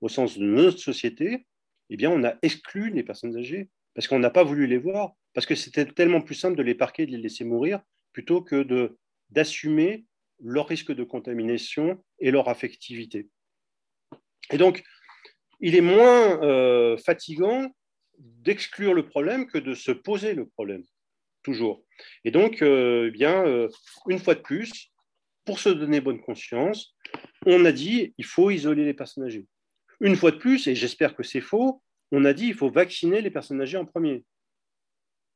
au 0.00 0.08
sens 0.08 0.38
de 0.38 0.44
notre 0.44 0.78
société, 0.78 1.46
eh 1.90 1.96
bien, 1.96 2.10
on 2.10 2.24
a 2.24 2.34
exclu 2.42 2.90
les 2.90 3.02
personnes 3.02 3.36
âgées 3.36 3.70
parce 3.94 4.06
qu'on 4.06 4.18
n'a 4.18 4.30
pas 4.30 4.44
voulu 4.44 4.66
les 4.66 4.78
voir, 4.78 5.14
parce 5.34 5.46
que 5.46 5.54
c'était 5.54 5.86
tellement 5.86 6.20
plus 6.20 6.34
simple 6.34 6.56
de 6.56 6.62
les 6.62 6.74
parquer, 6.74 7.06
de 7.06 7.12
les 7.12 7.18
laisser 7.18 7.44
mourir, 7.44 7.80
plutôt 8.12 8.42
que 8.42 8.96
d'assumer 9.30 10.04
leur 10.40 10.68
risque 10.68 10.92
de 10.92 11.04
contamination 11.04 12.02
et 12.20 12.30
leur 12.30 12.48
affectivité. 12.48 13.28
Et 14.52 14.58
donc, 14.58 14.84
il 15.60 15.74
est 15.74 15.80
moins 15.80 16.40
euh, 16.42 16.96
fatigant 16.96 17.74
d'exclure 18.18 18.94
le 18.94 19.06
problème 19.06 19.46
que 19.46 19.58
de 19.58 19.74
se 19.74 19.90
poser 19.90 20.34
le 20.34 20.46
problème, 20.46 20.84
Et 22.24 22.30
donc, 22.30 22.62
euh, 22.62 23.06
eh 23.08 23.10
bien, 23.10 23.44
euh, 23.46 23.68
une 24.08 24.18
fois 24.18 24.34
de 24.34 24.40
plus, 24.40 24.90
pour 25.44 25.58
se 25.60 25.68
donner 25.68 26.00
bonne 26.00 26.20
conscience, 26.20 26.94
on 27.46 27.64
a 27.64 27.72
dit 27.72 28.14
il 28.18 28.24
faut 28.24 28.50
isoler 28.50 28.84
les 28.84 28.94
personnes 28.94 29.24
âgées. 29.24 29.46
Une 30.00 30.16
fois 30.16 30.30
de 30.30 30.36
plus, 30.36 30.66
et 30.66 30.74
j'espère 30.74 31.16
que 31.16 31.22
c'est 31.22 31.40
faux, 31.40 31.82
on 32.12 32.24
a 32.24 32.32
dit 32.32 32.46
il 32.46 32.54
faut 32.54 32.70
vacciner 32.70 33.20
les 33.20 33.30
personnes 33.30 33.60
âgées 33.60 33.78
en 33.78 33.84
premier. 33.84 34.24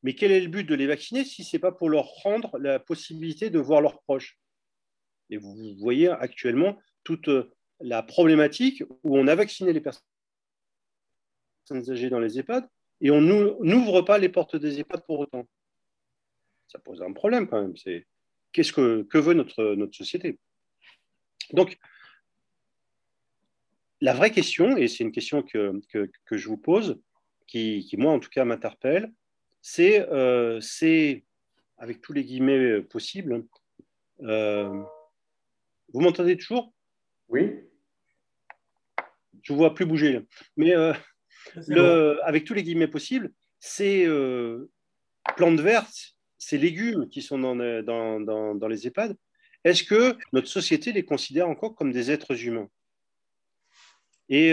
Mais 0.02 0.14
quel 0.14 0.32
est 0.32 0.40
le 0.40 0.48
but 0.48 0.64
de 0.64 0.74
les 0.74 0.86
vacciner 0.86 1.24
si 1.24 1.44
ce 1.44 1.56
n'est 1.56 1.60
pas 1.60 1.72
pour 1.72 1.88
leur 1.88 2.06
rendre 2.06 2.58
la 2.58 2.78
possibilité 2.78 3.50
de 3.50 3.58
voir 3.58 3.80
leurs 3.80 4.00
proches? 4.02 4.38
Et 5.30 5.36
vous 5.36 5.76
voyez 5.78 6.08
actuellement 6.08 6.78
toute 7.04 7.28
euh, 7.28 7.52
la 7.80 8.02
problématique 8.02 8.82
où 9.02 9.18
on 9.18 9.26
a 9.28 9.34
vacciné 9.34 9.72
les 9.72 9.80
personnes 9.80 10.02
âgées 11.88 12.10
dans 12.10 12.20
les 12.20 12.38
EHPAD 12.38 12.68
et 13.00 13.10
on 13.10 13.20
n'ouvre 13.20 14.02
pas 14.02 14.18
les 14.18 14.28
portes 14.28 14.56
des 14.56 14.80
EHPAD 14.80 15.04
pour 15.06 15.20
autant. 15.20 15.46
Ça 16.72 16.78
pose 16.78 17.02
un 17.02 17.12
problème 17.12 17.46
quand 17.46 17.60
même. 17.60 17.76
C'est 17.76 18.06
qu'est-ce 18.52 18.72
que, 18.72 19.02
que 19.02 19.18
veut 19.18 19.34
notre, 19.34 19.74
notre 19.74 19.94
société? 19.94 20.38
Donc, 21.52 21.78
la 24.00 24.14
vraie 24.14 24.30
question, 24.30 24.78
et 24.78 24.88
c'est 24.88 25.04
une 25.04 25.12
question 25.12 25.42
que, 25.42 25.80
que, 25.92 26.36
je 26.36 26.48
vous 26.48 26.56
pose, 26.56 26.98
qui, 27.46 27.84
qui, 27.84 27.98
moi 27.98 28.12
en 28.12 28.20
tout 28.20 28.30
cas 28.30 28.46
m'interpelle, 28.46 29.12
euh, 29.80 30.60
c'est, 30.60 31.24
avec 31.76 32.00
tous 32.00 32.14
les 32.14 32.24
guillemets 32.24 32.80
possibles, 32.80 33.44
euh, 34.22 34.82
vous 35.92 36.00
m'entendez 36.00 36.38
toujours? 36.38 36.72
Oui. 37.28 37.60
Je 39.42 39.52
ne 39.52 39.56
vous 39.56 39.62
vois 39.62 39.74
plus 39.74 39.84
bouger. 39.84 40.26
Mais 40.56 40.74
euh, 40.74 40.94
le, 41.68 42.18
avec 42.24 42.44
tous 42.44 42.54
les 42.54 42.62
guillemets 42.62 42.88
possibles, 42.88 43.30
ces 43.60 44.08
plantes 45.36 45.60
vertes, 45.60 46.16
ces 46.42 46.58
légumes 46.58 47.08
qui 47.08 47.22
sont 47.22 47.38
dans, 47.38 47.56
dans, 47.56 48.20
dans, 48.20 48.54
dans 48.54 48.68
les 48.68 48.86
EHPAD, 48.86 49.16
est-ce 49.64 49.84
que 49.84 50.16
notre 50.32 50.48
société 50.48 50.92
les 50.92 51.04
considère 51.04 51.48
encore 51.48 51.74
comme 51.74 51.92
des 51.92 52.10
êtres 52.10 52.34
humains? 52.44 52.68
Et 54.28 54.52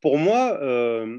pour 0.00 0.18
moi, 0.18 0.58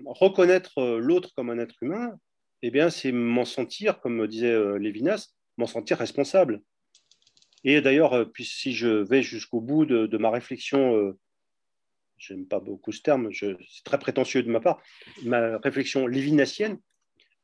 reconnaître 0.06 0.82
l'autre 0.98 1.30
comme 1.36 1.50
un 1.50 1.60
être 1.60 1.82
humain, 1.82 2.18
eh 2.64 2.72
bien, 2.72 2.90
c'est 2.90 3.12
m'en 3.12 3.44
sentir, 3.44 4.00
comme 4.00 4.26
disait 4.26 4.48
euh, 4.48 4.80
Lévinas, 4.80 5.34
m'en 5.58 5.68
sentir 5.68 5.98
responsable. 5.98 6.62
Et 7.66 7.82
d'ailleurs, 7.82 8.14
euh, 8.14 8.26
si 8.40 8.74
je 8.74 8.88
vais 8.88 9.22
jusqu'au 9.22 9.60
bout 9.60 9.86
de, 9.86 10.18
ma 10.18 10.32
réflexion, 10.32 10.96
euh, 10.96 11.20
j'aime 12.18 12.48
pas 12.48 12.62
beaucoup 12.62 12.94
ce 12.94 13.02
terme, 13.02 13.30
c'est 13.34 13.58
très 13.84 14.00
prétentieux 14.00 14.44
de 14.44 14.50
ma 14.50 14.62
part, 14.62 14.82
ma 15.24 15.58
réflexion 15.58 16.08
lévinassienne, 16.08 16.80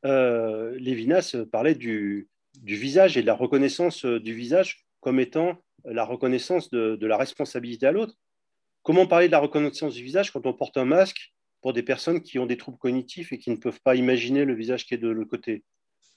Lévinas 0.02 1.36
parlait 1.52 1.74
du, 1.74 2.28
visage 2.64 3.16
et 3.16 3.22
de 3.22 3.26
la 3.26 3.34
reconnaissance 3.34 4.04
du 4.04 4.34
visage 4.34 4.86
comme 5.00 5.20
étant 5.20 5.62
la 5.84 6.04
reconnaissance 6.04 6.70
de 6.70 7.06
la 7.06 7.16
responsabilité 7.16 7.86
à 7.86 7.92
l'autre. 7.92 8.14
Comment 8.82 9.06
parler 9.06 9.26
de 9.26 9.32
la 9.32 9.38
reconnaissance 9.38 9.94
du 9.94 10.02
visage 10.02 10.30
quand 10.30 10.46
on 10.46 10.54
porte 10.54 10.76
un 10.76 10.86
masque 10.86 11.32
pour 11.60 11.74
des 11.74 11.82
personnes 11.82 12.22
qui 12.22 12.38
ont 12.38 12.46
des 12.46 12.56
troubles 12.56 12.78
cognitifs 12.78 13.32
et 13.32 13.38
qui 13.38 13.50
ne 13.50 13.56
peuvent 13.56 13.80
pas 13.82 13.94
imaginer 13.94 14.44
le 14.44 14.54
visage 14.54 14.86
qui 14.86 14.94
est 14.94 14.98
de 14.98 15.08
l'autre 15.08 15.28
côté? 15.28 15.64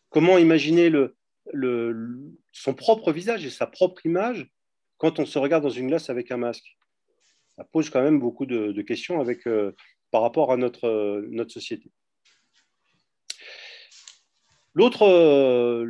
Comment 0.09 0.37
imaginer 0.37 0.91
son 2.51 2.73
propre 2.73 3.11
visage 3.11 3.45
et 3.45 3.49
sa 3.49 3.67
propre 3.67 4.05
image 4.05 4.47
quand 4.97 5.19
on 5.19 5.25
se 5.25 5.37
regarde 5.37 5.63
dans 5.63 5.69
une 5.69 5.87
glace 5.87 6.09
avec 6.09 6.31
un 6.31 6.37
masque? 6.37 6.77
Ça 7.55 7.65
pose 7.65 7.89
quand 7.89 8.01
même 8.01 8.19
beaucoup 8.19 8.45
de, 8.45 8.81
questions 8.81 9.23
euh, 9.47 9.71
par 10.11 10.21
rapport 10.21 10.51
à 10.51 10.57
notre, 10.57 11.25
notre 11.29 11.51
société. 11.51 11.91
L'autre, 14.73 15.03
euh, 15.03 15.86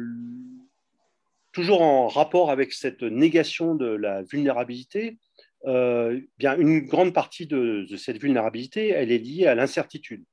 toujours 1.54 1.82
en 1.82 2.08
rapport 2.08 2.52
avec 2.52 2.74
cette 2.74 3.04
négation 3.04 3.76
de 3.76 3.86
la 3.86 4.24
vulnérabilité, 4.24 5.18
euh, 5.66 6.20
bien, 6.38 6.58
une 6.58 6.82
grande 6.82 7.14
partie 7.14 7.48
de, 7.48 7.88
cette 7.98 8.18
vulnérabilité, 8.18 8.90
elle 8.90 9.12
est 9.12 9.20
liée 9.20 9.48
à 9.48 9.56
l'incertitude. 9.56 10.26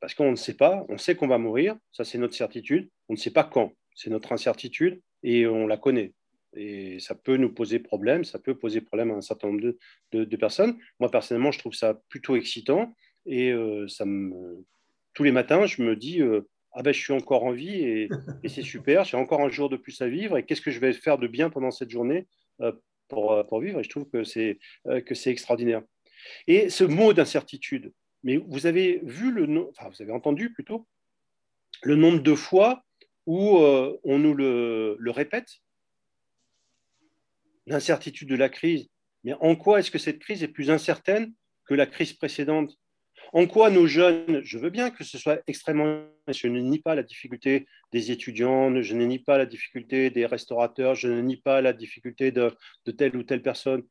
Parce 0.00 0.14
qu'on 0.14 0.32
ne 0.32 0.36
sait 0.36 0.54
pas, 0.54 0.84
on 0.88 0.98
sait 0.98 1.14
qu'on 1.14 1.28
va 1.28 1.38
mourir, 1.38 1.76
ça 1.92 2.04
c'est 2.04 2.18
notre 2.18 2.34
certitude, 2.34 2.90
on 3.08 3.14
ne 3.14 3.18
sait 3.18 3.30
pas 3.30 3.44
quand, 3.44 3.72
c'est 3.94 4.10
notre 4.10 4.32
incertitude 4.32 5.00
et 5.22 5.46
on 5.46 5.66
la 5.66 5.76
connaît. 5.76 6.12
Et 6.54 6.98
ça 7.00 7.14
peut 7.14 7.36
nous 7.36 7.52
poser 7.52 7.78
problème, 7.78 8.24
ça 8.24 8.38
peut 8.38 8.56
poser 8.56 8.80
problème 8.80 9.10
à 9.10 9.14
un 9.14 9.20
certain 9.20 9.48
nombre 9.48 9.74
de, 10.12 10.36
personnes. 10.36 10.76
Moi, 11.00 11.10
personnellement, 11.10 11.52
je 11.52 11.58
trouve 11.58 11.74
ça 11.74 12.00
plutôt 12.08 12.34
excitant 12.34 12.94
et 13.26 13.52
euh, 13.52 13.86
ça 13.88 14.04
me, 14.04 14.64
tous 15.14 15.22
les 15.22 15.32
matins, 15.32 15.66
je 15.66 15.82
me 15.82 15.96
dis 15.96 16.20
Ah 16.78 16.82
ben, 16.82 16.92
je 16.92 17.00
suis 17.00 17.14
encore 17.14 17.44
en 17.44 17.52
vie 17.52 17.80
et, 17.80 18.08
c'est 18.48 18.60
super, 18.60 19.04
j'ai 19.04 19.16
encore 19.16 19.40
un 19.40 19.48
jour 19.48 19.70
de 19.70 19.78
plus 19.78 19.98
à 20.02 20.08
vivre 20.08 20.36
et 20.36 20.44
qu'est-ce 20.44 20.60
que 20.60 20.70
je 20.70 20.78
vais 20.78 20.92
faire 20.92 21.16
de 21.16 21.26
bien 21.26 21.48
pendant 21.48 21.70
cette 21.70 21.88
journée 21.88 22.26
euh, 22.60 22.70
pour, 23.08 23.60
vivre. 23.60 23.80
Et 23.80 23.82
je 23.82 23.88
trouve 23.88 24.06
que 24.10 24.24
c'est, 24.24 24.58
euh, 24.86 25.00
que 25.00 25.14
c'est 25.14 25.30
extraordinaire. 25.30 25.82
Et 26.46 26.68
ce 26.68 26.84
mot 26.84 27.14
d'incertitude, 27.14 27.94
mais 28.24 28.36
vous 28.36 28.66
avez 28.66 29.00
vu 29.04 29.32
le 29.32 29.70
enfin, 29.70 29.88
vous 29.88 30.02
avez 30.02 30.12
entendu 30.12 30.52
plutôt 30.52 30.86
le 31.82 31.96
nombre 31.96 32.20
de 32.20 32.34
fois 32.34 32.84
où 33.24 33.56
euh, 33.56 33.98
on 34.04 34.18
nous 34.18 34.34
le, 34.34 34.96
le 34.98 35.10
répète, 35.10 35.48
l'incertitude 37.66 38.28
de 38.28 38.36
la 38.36 38.50
crise. 38.50 38.86
Mais 39.24 39.32
en 39.40 39.56
quoi 39.56 39.78
est-ce 39.78 39.90
que 39.90 39.98
cette 39.98 40.18
crise 40.18 40.42
est 40.42 40.48
plus 40.48 40.70
incertaine 40.70 41.32
que 41.64 41.72
la 41.72 41.86
crise 41.86 42.12
précédente? 42.12 42.76
En 43.32 43.46
quoi 43.46 43.70
nos 43.70 43.86
jeunes, 43.86 44.40
je 44.44 44.58
veux 44.58 44.70
bien 44.70 44.90
que 44.90 45.04
ce 45.04 45.18
soit 45.18 45.40
extrêmement, 45.46 46.04
je 46.28 46.46
ne 46.48 46.60
nie 46.60 46.80
pas 46.80 46.94
la 46.94 47.02
difficulté 47.02 47.66
des 47.92 48.10
étudiants, 48.10 48.82
je 48.82 48.94
ne 48.94 49.04
nie 49.04 49.18
pas 49.18 49.38
la 49.38 49.46
difficulté 49.46 50.10
des 50.10 50.26
restaurateurs, 50.26 50.94
je 50.94 51.08
ne 51.08 51.20
nie 51.20 51.36
pas 51.36 51.60
la 51.60 51.72
difficulté 51.72 52.30
de, 52.30 52.50
telle 52.96 53.16
ou 53.16 53.22
telle 53.22 53.42
personne. 53.42 53.82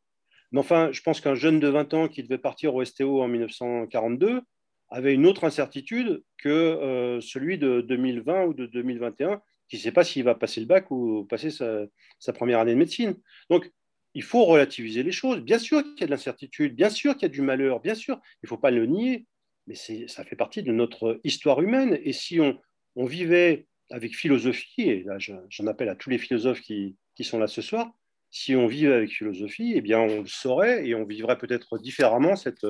Mais 0.52 0.60
enfin, 0.60 0.90
je 0.92 1.02
pense 1.02 1.22
qu'un 1.22 1.36
jeune 1.36 1.60
de 1.60 1.68
20 1.68 1.94
ans 1.94 2.08
qui 2.08 2.24
devait 2.24 2.38
partir 2.38 2.76
au 2.76 2.84
STO 2.84 3.22
en 3.22 3.28
1942 3.28 4.42
avait 4.90 5.14
une 5.14 5.26
autre 5.26 5.44
incertitude 5.44 6.24
que 6.38 6.50
euh, 6.50 7.20
celui 7.20 7.58
de 7.58 7.82
2020 7.82 8.46
ou 8.46 8.54
de 8.54 8.66
2021, 8.68 9.42
qui 9.68 9.78
ne 9.78 9.82
sait 9.82 9.92
pas 9.92 10.04
s'il 10.04 10.24
va 10.24 10.36
passer 10.36 10.62
le 10.62 10.68
bac 10.68 10.92
ou 10.92 11.26
passer 11.26 11.50
sa, 11.50 11.86
sa 12.20 12.34
première 12.34 12.60
année 12.60 12.74
de 12.74 12.78
médecine. 12.78 13.16
Donc, 13.50 13.72
il 14.16 14.24
faut 14.24 14.46
relativiser 14.46 15.04
les 15.04 15.12
choses. 15.12 15.42
Bien 15.42 15.60
sûr 15.60 15.84
qu'il 15.84 16.00
y 16.00 16.04
a 16.04 16.08
de 16.08 16.12
l'incertitude, 16.12 16.74
bien 16.74 16.90
sûr 16.90 17.14
qu'il 17.14 17.24
y 17.24 17.26
a 17.26 17.30
du 17.30 17.42
malheur, 17.42 17.82
bien 17.82 17.96
sûr, 17.96 18.20
il 18.42 18.46
ne 18.46 18.48
faut 18.48 18.58
pas 18.58 18.72
le 18.72 18.86
nier, 18.86 19.28
mais 19.68 19.76
ça 19.76 20.24
fait 20.24 20.36
partie 20.36 20.64
de 20.64 20.72
notre 20.72 21.20
histoire 21.24 21.62
humaine. 21.62 22.00
Et 22.02 22.14
si 22.14 22.40
on, 22.40 23.06
vivait 23.06 23.68
avec 23.92 24.16
philosophie, 24.16 24.84
et 24.84 25.04
là 25.04 25.18
j'en 25.20 25.68
appelle 25.68 25.90
à 25.90 25.96
tous 25.96 26.10
les 26.10 26.18
philosophes 26.18 26.62
qui, 26.62 26.96
sont 27.22 27.40
là 27.40 27.48
ce 27.48 27.62
soir, 27.62 27.92
si 28.32 28.56
on 28.56 28.68
vivait 28.68 28.94
avec 28.94 29.12
philosophie, 29.12 29.74
eh 29.76 29.82
bien 29.82 30.00
on 30.00 30.22
le 30.22 30.28
saurait 30.28 30.88
et 30.88 30.96
on 30.96 31.06
vivrait 31.06 31.38
peut-être 31.38 31.78
différemment 31.78 32.36
cette, 32.36 32.66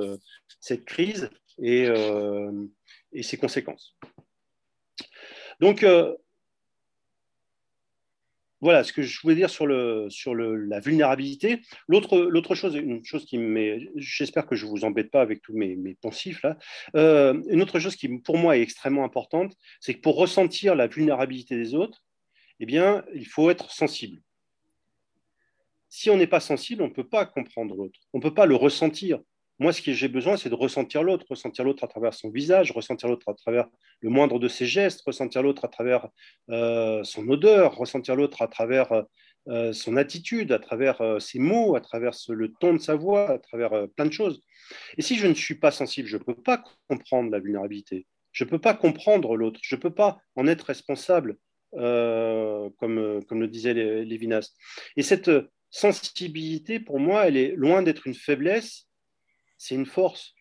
cette 0.60 0.84
crise 0.86 1.30
et, 1.62 1.86
euh, 1.88 2.52
et 3.14 3.24
ses 3.24 3.38
conséquences. 3.38 3.96
Donc, 5.60 5.84
euh, 5.84 6.16
voilà 8.66 8.84
ce 8.84 8.92
que 8.94 9.04
je 9.04 9.22
voulais 9.22 9.36
dire 9.36 9.52
sur, 9.52 9.68
la 9.68 10.80
vulnérabilité. 10.80 11.62
L'autre 11.88 12.56
chose, 12.56 12.74
une 12.74 13.06
chose 13.06 13.24
qui 13.24 13.40
j'espère 13.96 14.48
que 14.48 14.56
je 14.56 14.66
ne 14.66 14.72
vous 14.72 14.86
embête 14.86 15.12
pas 15.12 15.22
avec 15.22 15.44
tous 15.44 15.56
mes, 15.56 15.76
mes 15.76 15.94
poncifs 15.94 16.42
là, 16.42 16.58
euh, 16.96 17.40
une 17.48 17.62
autre 17.62 17.78
chose 17.78 17.96
qui 17.96 18.10
pour 18.18 18.40
moi 18.40 18.58
est 18.58 18.64
extrêmement 18.64 19.04
importante, 19.04 19.56
c'est 19.80 19.94
que 19.94 20.02
pour 20.02 20.18
ressentir 20.18 20.74
la 20.74 20.88
vulnérabilité 20.88 21.56
des 21.56 21.76
autres, 21.76 22.04
eh 22.60 22.66
bien, 22.66 23.06
il 23.14 23.28
faut 23.28 23.52
être 23.52 23.70
sensible. 23.70 24.20
Si 25.88 26.10
on 26.10 26.18
n'est 26.18 26.26
pas 26.26 26.40
sensible, 26.40 26.82
on 26.82 26.88
ne 26.88 26.94
peut 26.94 27.08
pas 27.08 27.28
comprendre 27.28 27.76
l'autre, 27.76 28.00
on 28.14 28.18
ne 28.18 28.24
peut 28.24 28.34
pas 28.34 28.48
le 28.48 28.56
ressentir. 28.56 29.20
Moi, 29.58 29.72
ce 29.72 29.82
que 29.82 29.94
j'ai 29.94 30.10
besoin, 30.10 30.36
c'est 30.36 30.50
de 30.50 30.56
ressentir 30.56 31.02
l'autre, 31.02 31.26
ressentir 31.30 31.64
l'autre 31.64 31.86
à 31.86 31.88
travers 31.88 32.14
son 32.14 32.30
visage, 32.30 32.72
ressentir 32.72 33.08
l'autre 33.08 33.30
à 33.30 33.34
travers 33.34 33.68
le 34.02 34.10
moindre 34.10 34.38
de 34.38 34.50
ses 34.50 34.66
gestes, 34.66 35.02
ressentir 35.06 35.42
l'autre 35.44 35.64
à 35.64 35.70
travers 35.70 36.10
euh, 36.50 37.04
son 37.04 37.28
odeur, 37.30 37.76
ressentir 37.76 38.18
l'autre 38.18 38.42
à 38.42 38.48
travers 38.50 39.06
euh, 39.48 39.72
son 39.72 39.96
attitude, 39.96 40.52
à 40.52 40.60
travers 40.60 41.00
euh, 41.00 41.20
ses 41.20 41.40
mots, 41.40 41.76
à 41.78 41.82
travers 41.82 42.12
le 42.28 42.52
ton 42.54 42.74
de 42.74 42.80
sa 42.80 42.96
voix, 42.96 43.32
à 43.32 43.40
travers 43.40 43.88
plein 43.96 44.06
de 44.06 44.12
choses. 44.12 44.42
Et 44.98 45.02
si 45.02 45.16
je 45.16 45.28
ne 45.28 45.34
suis 45.34 45.56
pas 45.56 45.72
sensible, 45.72 46.10
je 46.10 46.18
ne 46.18 46.24
peux 46.24 46.36
pas 46.36 46.62
comprendre 46.90 47.32
la 47.32 47.40
vulnérabilité. 47.40 48.08
Je 48.34 48.44
ne 48.44 48.50
peux 48.50 48.60
pas 48.60 48.74
comprendre 48.74 49.38
l'autre. 49.38 49.62
Je 49.64 49.76
ne 49.76 49.80
peux 49.80 49.94
pas 49.94 50.20
en 50.36 50.48
être 50.48 50.64
responsable, 50.64 51.38
comme, 51.72 53.24
comme 53.28 53.40
le 53.40 53.48
disait 53.48 53.74
Lévinas. 53.74 54.52
Et 54.98 55.04
cette 55.04 55.32
sensibilité, 55.70 56.82
pour 56.82 57.00
moi, 57.00 57.28
elle 57.28 57.38
est 57.38 57.56
loin 57.56 57.82
d'être 57.84 58.08
une 58.08 58.14
faiblesse 58.14 58.85
c'est 59.58 59.76
une 59.76 59.86
force. 59.86 60.34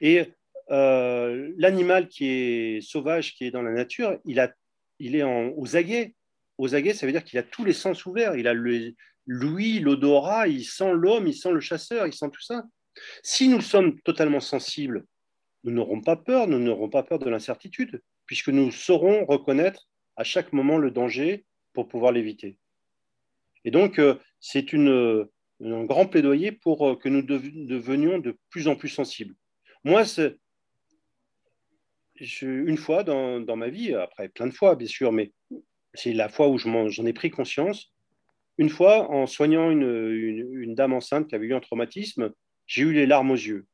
Et 0.00 0.32
euh, 0.70 1.52
l'animal 1.56 2.08
qui 2.08 2.26
est 2.26 2.80
sauvage, 2.80 3.34
qui 3.34 3.44
est 3.44 3.50
dans 3.50 3.62
la 3.62 3.72
nature, 3.72 4.18
il, 4.24 4.40
a, 4.40 4.52
il 4.98 5.16
est 5.16 5.22
en, 5.22 5.50
aux 5.56 5.76
aguets. 5.76 6.14
Aux 6.58 6.74
aguets, 6.74 6.94
ça 6.94 7.06
veut 7.06 7.12
dire 7.12 7.24
qu'il 7.24 7.38
a 7.38 7.42
tous 7.42 7.64
les 7.64 7.72
sens 7.72 8.04
ouverts. 8.06 8.34
Il 8.36 8.48
a 8.48 8.54
l'ouïe, 8.54 9.80
l'odorat, 9.80 10.48
il 10.48 10.64
sent 10.64 10.92
l'homme, 10.92 11.26
il 11.26 11.34
sent 11.34 11.52
le 11.52 11.60
chasseur, 11.60 12.06
il 12.06 12.12
sent 12.12 12.30
tout 12.32 12.42
ça. 12.42 12.64
Si 13.22 13.48
nous 13.48 13.60
sommes 13.60 14.00
totalement 14.00 14.40
sensibles, 14.40 15.04
nous 15.64 15.72
n'aurons 15.72 16.00
pas 16.00 16.16
peur, 16.16 16.48
nous 16.48 16.58
n'aurons 16.58 16.88
pas 16.88 17.02
peur 17.02 17.18
de 17.18 17.30
l'incertitude, 17.30 18.02
puisque 18.26 18.48
nous 18.48 18.72
saurons 18.72 19.24
reconnaître 19.24 19.88
à 20.16 20.24
chaque 20.24 20.52
moment 20.52 20.78
le 20.78 20.90
danger 20.90 21.44
pour 21.72 21.88
pouvoir 21.88 22.12
l'éviter. 22.12 22.58
Et 23.64 23.70
donc, 23.70 23.98
euh, 23.98 24.16
c'est 24.40 24.72
une, 24.72 25.28
un 25.60 25.84
grand 25.84 26.06
plaidoyer 26.06 26.52
pour 26.52 26.88
euh, 26.88 26.96
que 26.96 27.08
nous 27.08 27.22
devenions 27.22 28.18
de 28.18 28.36
plus 28.50 28.68
en 28.68 28.76
plus 28.76 28.88
sensibles. 28.88 29.34
Moi, 29.84 30.02
une 32.42 32.76
fois 32.76 33.04
dans, 33.04 33.56
ma 33.56 33.68
vie, 33.68 33.94
après 33.94 34.28
plein 34.28 34.46
de 34.46 34.54
fois, 34.54 34.76
bien 34.76 34.88
sûr, 34.88 35.12
mais 35.12 35.32
c'est 35.94 36.12
la 36.12 36.28
fois 36.28 36.48
où 36.48 36.58
j'en 36.58 37.06
ai 37.06 37.12
pris 37.12 37.30
conscience. 37.30 37.92
Une 38.58 38.68
fois, 38.68 39.10
en 39.10 39.26
soignant 39.26 39.70
une, 39.70 40.74
dame 40.74 40.92
enceinte 40.92 41.28
qui 41.28 41.34
avait 41.34 41.46
eu 41.46 41.54
un 41.54 41.60
traumatisme, 41.60 42.32
j'ai 42.66 42.82
eu 42.82 42.92
les 42.92 43.06
larmes 43.06 43.30
aux 43.30 43.36
yeux. 43.36 43.66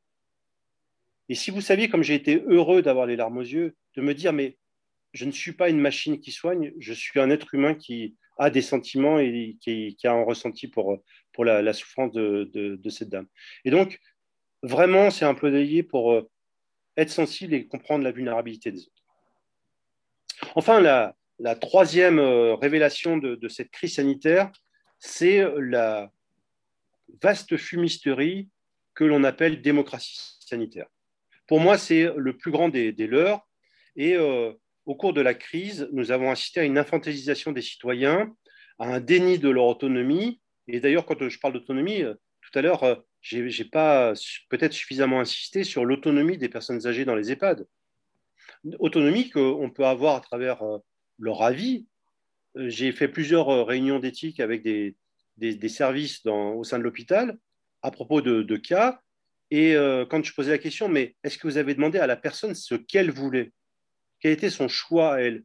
Et 1.27 1.35
si 1.35 1.49
vous 1.49 1.61
saviez 1.61 1.89
comme 1.89 2.03
j'ai 2.03 2.13
été 2.13 2.43
heureux 2.47 2.83
d'avoir 2.83 3.07
les 3.07 3.15
larmes 3.15 3.37
aux 3.37 3.41
yeux, 3.41 3.75
de 3.95 4.01
me 4.01 4.13
dire, 4.13 4.31
mais 4.31 4.57
je 5.13 5.25
ne 5.25 5.31
suis 5.31 5.53
pas 5.53 5.69
une 5.69 5.79
machine 5.79 6.19
qui 6.19 6.31
soigne, 6.31 6.71
je 6.77 6.93
suis 6.93 7.19
un 7.19 7.31
être 7.31 7.53
humain 7.55 7.73
qui 7.73 8.15
a 8.37 8.49
des 8.49 8.61
sentiments 8.61 9.17
et 9.17 9.57
qui, 9.61 9.95
a 10.03 10.11
un 10.11 10.23
ressenti 10.23 10.67
pour, 10.67 11.01
pour 11.35 11.43
la, 11.43 11.73
souffrance 11.73 12.13
de, 12.13 12.89
cette 12.89 13.09
dame. 13.09 13.27
Et 13.65 13.69
donc, 13.69 13.99
vraiment, 14.63 15.11
c'est 15.11 15.25
un 15.25 15.35
plaidoyer 15.35 15.83
pour 15.83 16.13
euh, 16.13 16.29
être 16.95 17.09
sensible 17.09 17.53
et 17.53 17.67
comprendre 17.67 18.05
la 18.05 18.13
vulnérabilité 18.13 18.71
des 18.71 18.79
autres. 18.79 19.03
Enfin, 20.55 20.79
la, 20.79 21.55
troisième 21.55 22.19
euh, 22.19 22.55
révélation 22.55 23.17
de, 23.17 23.47
cette 23.49 23.69
crise 23.69 23.95
sanitaire, 23.95 24.49
c'est 24.97 25.45
la 25.59 26.09
vaste 27.21 27.57
fumisterie 27.57 28.49
que 28.93 29.03
l'on 29.03 29.25
appelle 29.25 29.61
démocratie 29.61 30.37
sanitaire. 30.39 30.87
Pour 31.47 31.59
moi, 31.59 31.77
c'est 31.77 32.09
le 32.15 32.37
plus 32.37 32.51
grand 32.51 32.69
des, 32.69 32.93
leurs. 32.93 33.45
Et 33.97 34.15
euh, 34.15 34.53
au 34.85 34.95
cours 34.95 35.11
de 35.11 35.21
la 35.21 35.33
crise, 35.33 35.89
nous 35.91 36.11
avons 36.11 36.31
assisté 36.31 36.61
à 36.61 36.63
une 36.63 36.77
infantilisation 36.77 37.51
des 37.51 37.61
citoyens, 37.61 38.33
à 38.79 38.87
un 38.87 39.01
déni 39.01 39.37
de 39.37 39.49
leur 39.49 39.65
autonomie 39.65 40.39
et 40.67 40.79
d'ailleurs, 40.79 41.05
quand 41.05 41.27
je 41.27 41.39
parle 41.39 41.53
d'autonomie, 41.53 42.01
euh, 42.01 42.15
tout 42.41 42.57
à 42.57 42.61
l'heure, 42.61 42.83
euh, 42.83 42.95
je 43.21 43.39
n'ai 43.39 43.69
pas 43.69 44.13
peut-être 44.49 44.73
suffisamment 44.73 45.19
insisté 45.19 45.63
sur 45.63 45.85
l'autonomie 45.85 46.37
des 46.37 46.49
personnes 46.49 46.85
âgées 46.87 47.05
dans 47.05 47.15
les 47.15 47.31
EHPAD. 47.31 47.65
Autonomie 48.79 49.29
qu'on 49.29 49.69
peut 49.69 49.85
avoir 49.85 50.15
à 50.15 50.21
travers 50.21 50.61
euh, 50.63 50.77
leur 51.19 51.43
avis. 51.43 51.87
J'ai 52.55 52.91
fait 52.91 53.07
plusieurs 53.07 53.67
réunions 53.67 53.99
d'éthique 53.99 54.39
avec 54.39 54.63
des, 54.63 54.95
des, 55.37 55.69
services 55.69 56.25
au 56.25 56.63
sein 56.63 56.77
de 56.77 56.83
l'hôpital 56.83 57.37
à 57.81 57.91
propos 57.91 58.21
de, 58.21 58.55
cas. 58.55 59.01
Et 59.51 59.75
quand 60.09 60.23
je 60.23 60.33
posais 60.33 60.51
la 60.51 60.57
question, 60.57 60.87
mais 60.87 61.17
est-ce 61.25 61.37
que 61.37 61.47
vous 61.47 61.57
avez 61.57 61.75
demandé 61.75 61.99
à 61.99 62.07
la 62.07 62.15
personne 62.15 62.55
ce 62.55 62.75
qu'elle 62.75 63.11
voulait? 63.11 63.51
Quel 64.21 64.31
était 64.31 64.49
son 64.49 64.69
choix 64.69 65.15
à 65.15 65.19
elle? 65.19 65.43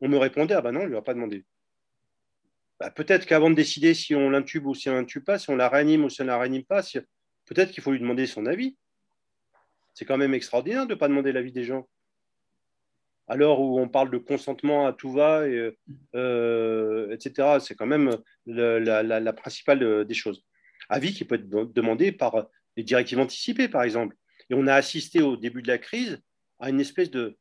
On 0.00 0.08
me 0.08 0.18
répondait, 0.18 0.54
ah 0.54 0.60
ben 0.60 0.70
non, 0.70 0.82
on 0.82 0.84
ne 0.84 0.90
lui 0.90 0.96
a 0.96 1.02
pas 1.02 1.14
demandé. 1.14 1.44
Bah, 2.78 2.90
peut-être 2.90 3.26
qu'avant 3.26 3.50
de 3.50 3.54
décider 3.54 3.94
si 3.94 4.14
on 4.14 4.28
l'intube 4.28 4.66
ou 4.66 4.74
si 4.74 4.90
on 4.90 4.94
l'intube 4.94 5.24
pas, 5.24 5.38
si 5.38 5.48
on 5.50 5.56
la 5.56 5.68
réanime 5.68 6.04
ou 6.04 6.10
si 6.10 6.20
on 6.22 6.26
la 6.26 6.38
réanime 6.38 6.64
pas, 6.64 6.82
peut-être 7.46 7.70
qu'il 7.70 7.82
faut 7.82 7.92
lui 7.92 8.00
demander 8.00 8.26
son 8.26 8.44
avis. 8.46 8.76
C'est 9.94 10.04
quand 10.04 10.18
même 10.18 10.34
extraordinaire 10.34 10.86
de 10.86 10.94
ne 10.94 10.98
pas 10.98 11.08
demander 11.08 11.32
l'avis 11.32 11.52
des 11.52 11.64
gens. 11.64 11.88
À 13.28 13.36
l'heure 13.36 13.60
où 13.60 13.80
on 13.80 13.88
parle 13.88 14.10
de 14.10 14.18
consentement 14.18 14.86
à 14.86 14.92
tout 14.92 15.10
va, 15.10 15.48
et, 15.48 15.72
euh, 16.14 17.10
etc., 17.12 17.58
c'est 17.60 17.74
quand 17.74 17.86
même 17.86 18.10
la, 18.44 19.32
principale 19.32 20.04
des 20.04 20.14
choses. 20.14 20.44
Avis 20.88 21.14
qui 21.14 21.24
peut 21.24 21.36
être 21.36 21.48
demandé 21.48 22.12
par 22.12 22.46
les 22.76 22.84
directives 22.84 23.18
anticipées, 23.18 23.68
par 23.68 23.82
exemple. 23.82 24.14
Et 24.50 24.54
on 24.54 24.66
a 24.66 24.74
assisté 24.74 25.22
au 25.22 25.36
début 25.36 25.62
de 25.62 25.68
la 25.68 25.78
crise 25.78 26.20
à 26.60 26.68
une 26.68 26.80
espèce 26.80 27.10
de, 27.10 27.36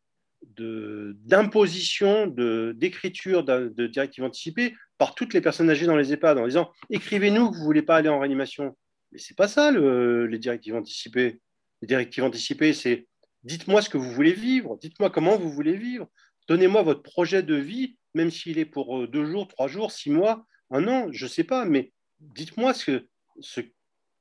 d'imposition, 1.26 2.26
d'écriture 2.26 3.44
de, 3.44 3.72
de 3.76 3.86
directives 3.86 4.24
anticipées 4.24 4.74
par 4.98 5.16
toutes 5.16 5.34
les 5.34 5.42
personnes 5.42 5.70
âgées 5.70 5.86
dans 5.86 5.98
les 5.98 6.14
EHPAD 6.14 6.38
en 6.38 6.46
disant 6.46 6.72
écrivez-nous 6.90 7.50
que 7.50 7.56
vous 7.56 7.62
ne 7.62 7.66
voulez 7.66 7.82
pas 7.82 7.98
aller 7.98 8.10
en 8.10 8.20
réanimation. 8.20 8.76
Mais 9.12 9.20
ce 9.20 9.32
n'est 9.32 9.36
pas 9.36 9.48
ça 9.48 9.72
les 9.72 10.40
directives 10.40 10.76
anticipées. 10.76 11.40
Les 11.82 11.88
directives 11.88 12.24
anticipées, 12.24 12.74
c'est 12.74 13.08
dites-moi 13.46 13.82
ce 13.82 13.90
que 13.90 13.98
vous 13.98 14.12
voulez 14.12 14.34
vivre, 14.34 14.78
dites-moi 14.78 15.10
comment 15.10 15.38
vous 15.38 15.50
voulez 15.50 15.78
vivre, 15.78 16.10
donnez-moi 16.48 16.82
votre 16.82 17.04
projet 17.04 17.44
de 17.44 17.56
vie, 17.56 17.98
même 18.14 18.32
s'il 18.32 18.60
est 18.60 18.66
pour 18.66 19.00
euh, 19.00 19.08
deux 19.08 19.26
jours, 19.26 19.48
trois 19.48 19.68
jours, 19.68 19.92
six 19.92 20.10
mois, 20.10 20.46
un 20.72 20.88
an, 20.88 21.08
je 21.12 21.26
ne 21.26 21.30
sais 21.30 21.44
pas, 21.44 21.66
mais 21.66 21.92
dites-moi 22.20 22.74
ce, 22.74 23.06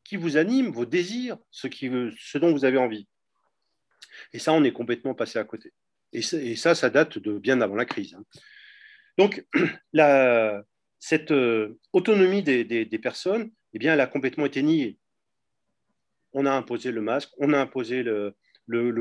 qui 0.05 0.17
vous 0.17 0.37
anime, 0.37 0.71
vos 0.71 0.85
désirs, 0.85 1.39
ce, 1.51 2.39
dont 2.39 2.53
vous 2.53 2.65
avez 2.65 2.79
envie. 2.79 3.09
Et 4.33 4.39
ça, 4.39 4.53
on 4.53 4.63
est 4.63 4.73
complètement 4.73 5.15
passé 5.15 5.39
à 5.39 5.45
côté. 5.45 5.73
Et 6.13 6.23
ça, 6.23 6.75
ça, 6.75 6.91
date 6.91 7.19
de 7.19 7.39
bien 7.39 7.61
avant 7.61 7.75
la 7.75 7.87
crise. 7.87 8.17
Donc, 9.19 9.45
cette 10.99 11.31
euh, 11.31 11.79
autonomie 11.93 12.43
des, 12.43 12.99
personnes, 13.03 13.51
eh 13.73 13.79
bien, 13.79 13.95
elle 13.95 14.01
a 14.01 14.07
complètement 14.07 14.47
été 14.47 14.63
niée. 14.63 14.99
On 16.33 16.47
a 16.47 16.53
imposé 16.53 16.91
le 16.91 17.01
masque, 17.01 17.31
on 17.39 17.53
a 17.53 17.59
imposé 17.59 18.03
le, 18.03 18.35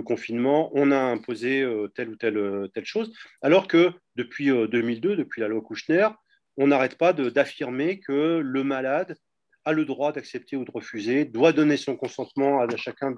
confinement, 0.04 0.70
on 0.74 0.92
a 0.92 1.00
imposé 1.00 1.62
euh, 1.62 1.88
telle 1.88 2.10
ou 2.10 2.16
telle, 2.16 2.38
euh, 2.38 2.68
telle 2.68 2.86
chose, 2.86 3.14
alors 3.42 3.68
que 3.68 3.92
depuis 4.16 4.48
2002, 4.48 5.16
depuis 5.16 5.42
la 5.42 5.48
loi 5.48 5.62
Kouchner, 5.62 6.10
on 6.58 6.68
n'arrête 6.68 6.98
pas 6.98 7.14
d'affirmer 7.14 8.00
que 8.00 8.38
le 8.38 8.64
malade 8.64 9.18
a 9.66 9.72
le 9.72 9.86
droit 9.86 10.12
d'accepter 10.12 10.58
ou 10.58 10.66
de 10.66 10.72
refuser, 10.72 11.26
doit 11.26 11.54
donner 11.54 11.78
son 11.78 11.96
consentement 11.96 12.62
à 12.62 12.76
chacun 12.76 13.16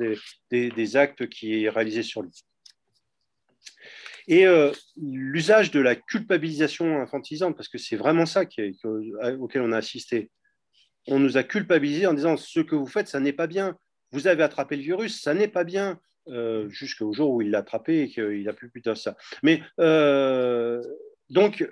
des 0.52 0.96
actes 0.96 1.28
qui 1.28 1.66
est 1.66 1.70
réalisé 1.70 2.04
sur 2.04 2.22
lui. 2.22 2.32
Et 4.28 4.48
euh, 4.48 4.72
l'usage 4.98 5.72
de 5.72 5.80
la 5.80 5.96
culpabilisation 5.96 7.02
infantilisante, 7.02 7.56
parce 7.56 7.70
que 7.70 7.78
c'est 7.78 7.96
vraiment 7.96 8.26
ça 8.26 8.42
auquel 8.42 9.62
on 9.62 9.72
a 9.72 9.78
assisté. 9.78 10.32
On 11.08 11.20
nous 11.20 11.38
a 11.38 11.44
culpabilisés 11.44 12.08
en 12.08 12.14
disant 12.14 12.38
ce 12.38 12.60
que 12.60 12.76
vous 12.76 12.88
faites, 12.88 13.08
ça 13.08 13.20
n'est 13.20 13.34
pas 13.34 13.48
bien. 13.48 13.78
Vous 14.12 14.28
avez 14.28 14.44
attrapé 14.44 14.76
le 14.76 14.82
virus, 14.82 15.22
ça 15.22 15.34
n'est 15.34 15.48
pas 15.48 15.64
bien. 15.64 16.00
Euh, 16.28 16.68
jusqu'au 16.70 17.14
jour 17.14 17.30
où 17.30 17.44
il 17.44 17.52
l'a 17.52 17.60
attrapé 17.60 18.02
et 18.02 18.10
qu'il 18.10 18.44
n'a 18.46 18.54
plus 18.54 18.72
de 18.84 18.94
ça. 18.96 19.16
Mais 19.44 19.62
euh, 19.80 20.82
donc, 21.30 21.64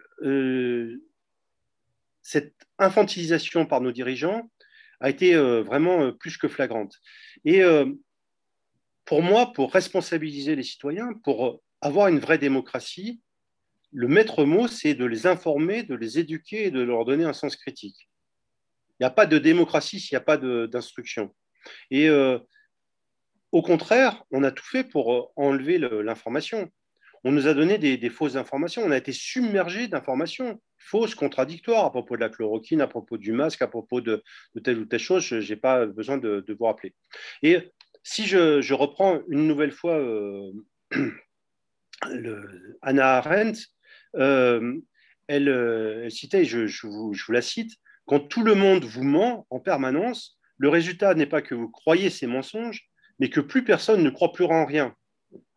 cette 2.21 2.53
infantilisation 2.77 3.65
par 3.65 3.81
nos 3.81 3.91
dirigeants, 3.91 4.51
a 4.99 5.09
été 5.09 5.35
vraiment 5.35 6.13
plus 6.13 6.37
que 6.37 6.47
flagrante. 6.47 6.95
Et 7.43 7.61
pour 9.03 9.21
moi, 9.21 9.51
pour 9.51 9.73
responsabiliser 9.73 10.55
les 10.55 10.63
citoyens, 10.63 11.09
pour 11.25 11.61
avoir 11.83 12.07
une 12.07 12.19
vraie 12.19 12.37
démocratie, 12.37 13.21
le 13.91 14.07
maître 14.07 14.45
mot, 14.45 14.67
c'est 14.67 14.95
de 14.95 15.05
les 15.05 15.27
informer, 15.27 15.83
de 15.83 15.95
les 15.95 16.17
éduquer 16.17 16.67
et 16.67 16.71
de 16.71 16.81
leur 16.81 17.03
donner 17.03 17.25
un 17.25 17.33
sens 17.33 17.57
critique. 17.57 18.09
Il 18.93 19.03
n'y 19.03 19.05
a 19.05 19.11
pas 19.11 19.25
de 19.25 19.37
démocratie 19.37 19.99
s'il 19.99 20.15
n'y 20.15 20.21
a 20.21 20.25
pas 20.25 20.37
d'instruction. 20.37 21.35
Et 21.91 22.07
euh, 22.07 22.39
au 23.51 23.61
contraire, 23.61 24.23
on 24.31 24.43
a 24.43 24.51
tout 24.51 24.63
fait 24.65 24.85
pour 24.85 25.13
euh, 25.13 25.23
enlever 25.35 25.77
l'information. 25.77 26.71
On 27.25 27.31
nous 27.31 27.47
a 27.47 27.53
donné 27.53 27.77
des, 27.77 28.09
fausses 28.09 28.35
informations. 28.35 28.81
On 28.83 28.91
a 28.91 28.97
été 28.97 29.11
submergé 29.11 29.87
d'informations 29.87 30.61
fausses, 30.77 31.15
contradictoires 31.15 31.85
à 31.85 31.91
propos 31.91 32.15
de 32.15 32.21
la 32.21 32.29
chloroquine, 32.29 32.81
à 32.81 32.87
propos 32.87 33.17
du 33.17 33.31
masque, 33.31 33.61
à 33.61 33.67
propos 33.67 34.01
de, 34.01 34.23
telle 34.63 34.79
ou 34.79 34.85
telle 34.85 34.99
chose. 34.99 35.23
Je 35.23 35.35
n'ai 35.37 35.55
pas 35.55 35.85
besoin 35.85 36.17
de, 36.17 36.45
vous 36.57 36.65
rappeler. 36.65 36.93
Et 37.41 37.71
si 38.03 38.25
je, 38.25 38.73
reprends 38.73 39.21
une 39.29 39.47
nouvelle 39.47 39.71
fois 39.71 39.97
euh, 39.97 40.51
Anna 42.81 43.17
Arendt, 43.17 43.59
euh, 44.15 44.79
elle, 45.27 46.11
citait, 46.11 46.45
je, 46.45 46.87
vous, 46.87 47.13
je 47.13 47.25
vous 47.25 47.31
la 47.31 47.41
cite, 47.41 47.71
quand 48.05 48.19
tout 48.19 48.43
le 48.43 48.55
monde 48.55 48.83
vous 48.83 49.03
ment 49.03 49.47
en 49.49 49.59
permanence, 49.59 50.37
le 50.57 50.69
résultat 50.69 51.15
n'est 51.15 51.25
pas 51.25 51.41
que 51.41 51.55
vous 51.55 51.69
croyez 51.69 52.09
ces 52.09 52.27
mensonges, 52.27 52.89
mais 53.19 53.29
que 53.29 53.39
plus 53.39 53.63
personne 53.63 54.03
ne 54.03 54.09
croit 54.09 54.33
plus 54.33 54.45
en 54.45 54.65
rien. 54.65 54.95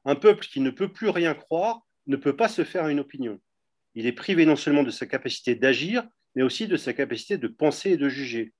Un 0.04 0.14
peuple 0.14 0.46
qui 0.46 0.60
ne 0.60 0.70
peut 0.70 0.92
plus 0.92 1.08
rien 1.08 1.34
croire 1.34 1.80
ne 2.06 2.16
peut 2.16 2.36
pas 2.36 2.48
se 2.48 2.64
faire 2.64 2.88
une 2.88 3.00
opinion. 3.00 3.40
Il 3.94 4.06
est 4.06 4.12
privé 4.12 4.46
non 4.46 4.56
seulement 4.56 4.84
de 4.84 4.90
sa 4.90 5.06
capacité 5.06 5.54
d'agir, 5.54 6.06
mais 6.34 6.42
aussi 6.42 6.68
de 6.68 6.76
sa 6.76 6.92
capacité 6.92 7.38
de 7.38 7.48
penser 7.48 7.92
et 7.92 7.96
de 7.96 8.08
juger. 8.08 8.52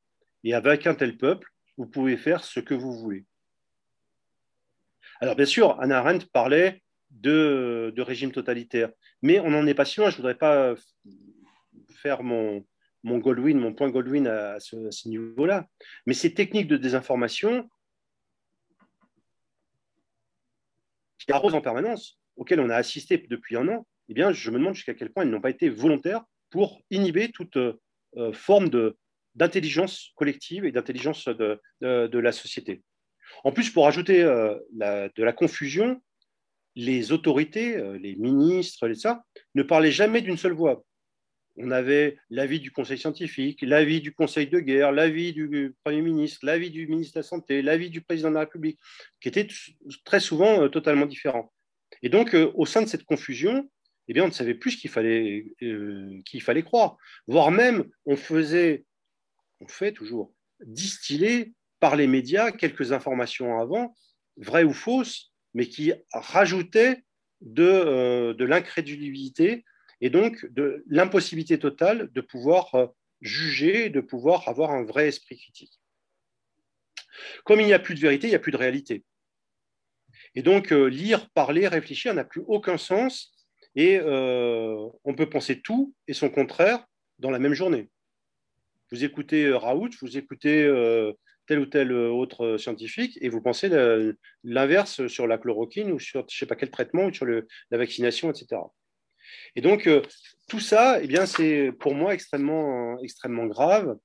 Et 0.44 0.54
avec 0.54 0.86
un 0.86 0.94
tel 0.94 1.16
peuple, 1.16 1.48
vous 1.76 1.86
pouvez 1.86 2.16
faire 2.16 2.42
ce 2.42 2.58
que 2.58 2.74
vous 2.74 2.92
voulez. 2.92 3.24
Alors 5.20 5.36
bien 5.36 5.44
sûr, 5.44 5.78
Anna 5.80 5.98
Arendt 5.98 6.26
parlait 6.32 6.82
de, 7.10 7.92
régime 7.98 8.32
totalitaire, 8.32 8.90
mais 9.22 9.40
on 9.40 9.50
n'en 9.50 9.66
est 9.66 9.74
pas 9.74 9.84
si 9.84 10.00
loin. 10.00 10.10
Je 10.10 10.16
ne 10.16 10.18
voudrais 10.18 10.38
pas 10.38 10.74
faire 11.90 12.22
mon, 12.22 12.64
mon 13.02 13.20
mon 13.20 13.74
point 13.74 13.90
Goldwyn 13.90 14.26
à, 14.26 14.60
ce, 14.60 15.08
niveau-là. 15.08 15.68
Mais 16.06 16.14
ces 16.14 16.34
techniques 16.34 16.68
de 16.68 16.76
désinformation 16.76 17.68
qui 21.18 21.32
arrosent 21.32 21.54
en 21.54 21.60
permanence, 21.60 22.20
auxquelles 22.36 22.60
on 22.60 22.70
a 22.70 22.76
assisté 22.76 23.18
depuis 23.18 23.56
un 23.56 23.68
an, 23.68 23.86
eh 24.08 24.14
bien, 24.14 24.32
je 24.32 24.50
me 24.50 24.58
demande 24.58 24.74
jusqu'à 24.74 24.94
quel 24.94 25.12
point 25.12 25.24
elles 25.24 25.30
n'ont 25.30 25.40
pas 25.40 25.50
été 25.50 25.68
volontaires 25.68 26.22
pour 26.50 26.82
inhiber 26.90 27.32
toute 27.32 27.56
euh, 27.56 28.32
forme 28.32 28.70
d'intelligence 29.34 30.12
collective 30.14 30.64
et 30.64 30.72
d'intelligence 30.72 31.26
de, 31.26 31.60
la 31.80 32.32
société. 32.32 32.82
En 33.42 33.50
plus, 33.50 33.70
pour 33.70 33.88
ajouter 33.88 34.22
euh, 34.22 34.56
de 34.72 35.22
la 35.22 35.32
confusion, 35.32 36.00
les 36.76 37.10
autorités, 37.10 37.76
euh, 37.76 37.98
les 37.98 38.14
ministres, 38.16 38.86
les 38.86 38.94
ça, 38.94 39.24
ne 39.54 39.62
parlaient 39.62 39.90
jamais 39.90 40.22
d'une 40.22 40.38
seule 40.38 40.52
voix 40.52 40.84
on 41.58 41.70
avait 41.70 42.18
l'avis 42.30 42.60
du 42.60 42.70
conseil 42.70 42.98
scientifique, 42.98 43.62
l'avis 43.62 44.00
du 44.00 44.12
conseil 44.12 44.46
de 44.46 44.60
guerre, 44.60 44.92
l'avis 44.92 45.32
du 45.32 45.74
Premier 45.84 46.02
ministre, 46.02 46.40
l'avis 46.42 46.70
du 46.70 46.86
ministre 46.86 47.14
de 47.14 47.20
la 47.20 47.22
Santé, 47.22 47.62
l'avis 47.62 47.90
du 47.90 48.00
président 48.02 48.28
de 48.28 48.34
la 48.34 48.40
République, 48.40 48.78
qui 49.20 49.28
étaient 49.28 49.48
très 50.04 50.20
souvent 50.20 50.62
euh, 50.62 50.68
totalement 50.68 51.06
différents. 51.06 51.52
Et 52.02 52.08
donc, 52.08 52.34
euh, 52.34 52.50
au 52.54 52.66
sein 52.66 52.82
de 52.82 52.86
cette 52.86 53.04
confusion, 53.04 53.68
eh 54.08 54.12
bien, 54.12 54.24
on 54.24 54.28
ne 54.28 54.32
savait 54.32 54.54
plus 54.54 54.72
ce 54.72 54.76
qu'il 54.76 54.90
fallait, 54.90 55.46
qu'il 55.58 56.40
fallait 56.40 56.62
croire. 56.62 56.96
Voire 57.26 57.50
même, 57.50 57.86
on 58.04 58.14
faisait, 58.14 58.84
on 59.60 59.66
fait 59.66 59.90
toujours, 59.90 60.32
distiller 60.64 61.54
par 61.80 61.96
les 61.96 62.06
médias 62.06 62.52
quelques 62.52 62.92
informations 62.92 63.58
avant, 63.58 63.96
vraies 64.36 64.62
ou 64.62 64.72
fausses, 64.72 65.32
mais 65.56 65.68
qui 65.70 65.94
rajoutaient 66.12 67.02
de, 67.40 68.34
de 68.34 68.44
l'incrédulité 68.44 69.64
et 70.02 70.10
donc 70.10 70.44
de 70.52 70.84
l'impossibilité 70.86 71.58
totale 71.58 72.10
de 72.12 72.20
pouvoir 72.20 72.74
euh, 72.74 72.86
juger, 73.22 73.88
de 73.88 74.02
pouvoir 74.02 74.48
avoir 74.48 74.70
un 74.70 74.84
vrai 74.84 75.08
esprit 75.08 75.38
critique. 75.38 75.80
Comme 77.46 77.60
il 77.60 77.66
n'y 77.66 77.72
a 77.72 77.78
plus 77.78 77.94
de 77.94 78.00
vérité, 78.00 78.26
il 78.26 78.30
n'y 78.30 78.36
a 78.36 78.38
plus 78.38 78.52
de 78.52 78.58
réalité. 78.58 79.02
Et 80.34 80.42
donc 80.42 80.74
euh, 80.74 80.88
lire, 80.88 81.30
parler, 81.30 81.66
réfléchir 81.66 82.12
n'a 82.12 82.24
plus 82.24 82.42
aucun 82.46 82.76
sens 82.76 83.34
et 83.74 83.98
euh, 83.98 84.76
on 85.04 85.14
peut 85.14 85.30
penser 85.30 85.62
tout 85.62 85.94
et 86.06 86.12
son 86.12 86.28
contraire 86.28 86.84
dans 87.18 87.30
la 87.30 87.38
même 87.38 87.54
journée. 87.54 87.88
Vous 88.92 89.04
écoutez 89.04 89.50
Raoult, 89.50 89.90
vous 90.02 90.18
écoutez 90.18 90.66
tel 91.46 91.60
ou 91.60 91.66
tel 91.66 91.92
autre 91.92 92.56
scientifique 92.56 93.18
et 93.20 93.28
vous 93.28 93.40
pensez 93.40 93.70
l'inverse 94.44 95.06
sur 95.06 95.26
la 95.26 95.38
chloroquine 95.38 95.92
ou 95.92 95.98
sur 95.98 96.20
je 96.28 96.34
ne 96.34 96.38
sais 96.38 96.46
pas 96.46 96.56
quel 96.56 96.70
traitement 96.70 97.06
ou 97.06 97.12
sur 97.12 97.26
la 97.26 97.78
vaccination, 97.78 98.30
etc. 98.30 98.60
Et 99.54 99.60
donc, 99.60 99.86
euh, 99.86 100.02
tout 100.48 100.60
ça, 100.60 101.00
eh 101.02 101.06
bien, 101.06 101.26
c'est 101.26 101.72
pour 101.72 101.94
moi 101.94 102.14
extrêmement, 102.14 102.98
extrêmement 103.00 103.46
grave. 103.46 103.96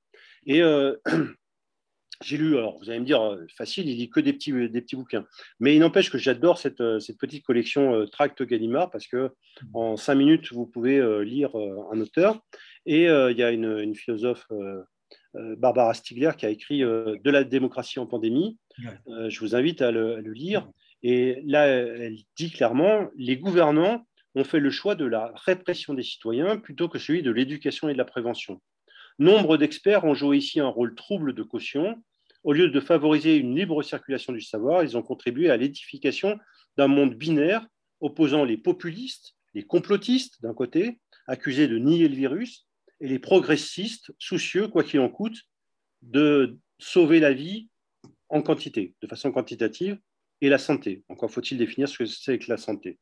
Et 0.46 0.62
euh, 0.62 0.96
j'ai 2.24 2.38
lu, 2.38 2.58
alors 2.58 2.80
vous 2.80 2.90
allez 2.90 3.00
me 3.00 3.06
dire, 3.06 3.22
euh, 3.22 3.46
facile, 3.56 3.90
il 3.90 3.98
lit 3.98 4.10
que 4.10 4.20
des 4.20 4.34
petits, 4.34 4.52
des 4.70 4.82
petits 4.82 4.96
bouquins. 4.96 5.26
Mais 5.60 5.76
il 5.76 5.80
n'empêche 5.80 6.10
que 6.10 6.18
j'adore 6.18 6.58
cette, 6.58 6.84
cette, 7.00 7.18
petite 7.18 7.46
collection 7.46 8.06
Tract 8.08 8.44
Gallimard 8.44 8.90
parce 8.90 9.08
que 9.08 9.32
en 9.74 9.98
cinq 9.98 10.16
minutes, 10.16 10.52
vous 10.52 10.66
pouvez 10.66 11.02
lire 11.24 11.56
un 11.56 12.00
auteur. 12.00 12.42
Et 12.86 13.04
il 13.04 13.38
y 13.38 13.44
a 13.44 13.52
une, 13.52 13.96
philosophe, 13.96 14.48
Barbara 15.34 15.94
Stigler, 15.94 16.32
qui 16.38 16.46
a 16.46 16.50
écrit 16.50 16.80
De 16.80 17.30
la 17.30 17.44
démocratie 17.44 18.00
en 18.00 18.06
pandémie. 18.06 18.58
je 19.08 19.40
vous 19.40 19.56
invite 19.56 19.82
à 19.82 19.92
le, 19.92 20.16
à 20.16 20.22
le 20.22 20.34
lire. 20.34 20.68
Et 21.04 21.42
là, 21.46 21.68
elle 21.68 22.18
dit 22.38 22.52
clairement, 22.52 23.08
les 23.16 23.38
gouvernants 23.38 24.06
ont 24.36 24.44
fait 24.44 24.60
le 24.60 24.70
choix 24.70 24.96
de 24.96 25.06
la 25.06 25.32
répression 25.36 25.94
des 25.94 26.04
citoyens 26.04 26.58
plutôt 26.58 26.88
que 26.88 27.00
celui 27.00 27.24
de 27.24 27.32
l'éducation 27.32 27.90
et 27.90 27.94
de 27.94 27.98
la 27.98 28.06
prévention. 28.06 28.62
Nombre 29.20 29.58
d'experts 29.58 30.06
ont 30.06 30.14
joué 30.14 30.38
ici 30.38 30.60
un 30.60 30.68
rôle 30.68 30.96
trouble 30.96 31.34
de 31.34 31.44
caution. 31.44 32.02
Au 32.44 32.54
lieu 32.54 32.70
de 32.70 32.80
favoriser 32.80 33.36
une 33.36 33.56
libre 33.56 33.84
circulation 33.84 34.34
du 34.34 34.42
savoir, 34.42 34.84
ils 34.84 34.98
ont 34.98 35.04
contribué 35.04 35.50
à 35.50 35.58
l'édification 35.58 36.40
d'un 36.78 36.88
monde 36.88 37.16
binaire 37.16 37.66
opposant 38.00 38.46
les 38.46 38.58
populistes, 38.58 39.36
les 39.54 39.64
complotistes 39.64 40.42
d'un 40.42 40.54
côté, 40.54 41.00
accusés 41.28 41.68
de 41.68 41.78
nier 41.78 42.08
le 42.08 42.16
virus, 42.16 42.68
et 43.02 43.08
les 43.08 43.20
progressistes, 43.20 44.12
soucieux, 44.20 44.68
quoi 44.68 44.84
qu'il 44.84 45.00
en 45.00 45.10
coûte, 45.10 45.38
de 46.02 46.58
sauver 46.80 47.20
la 47.20 47.34
vie 47.34 47.70
en 48.30 48.42
quantité, 48.42 48.96
de 49.02 49.08
façon 49.08 49.32
quantitative, 49.32 50.00
et 50.42 50.50
la 50.50 50.58
santé. 50.58 51.04
Encore 51.10 51.30
faut-il 51.30 51.58
définir 51.58 51.88
ce 51.88 52.00
que 52.00 52.06
c'est 52.06 52.40
que 52.40 52.50
la 52.50 52.58
santé. 52.58 52.98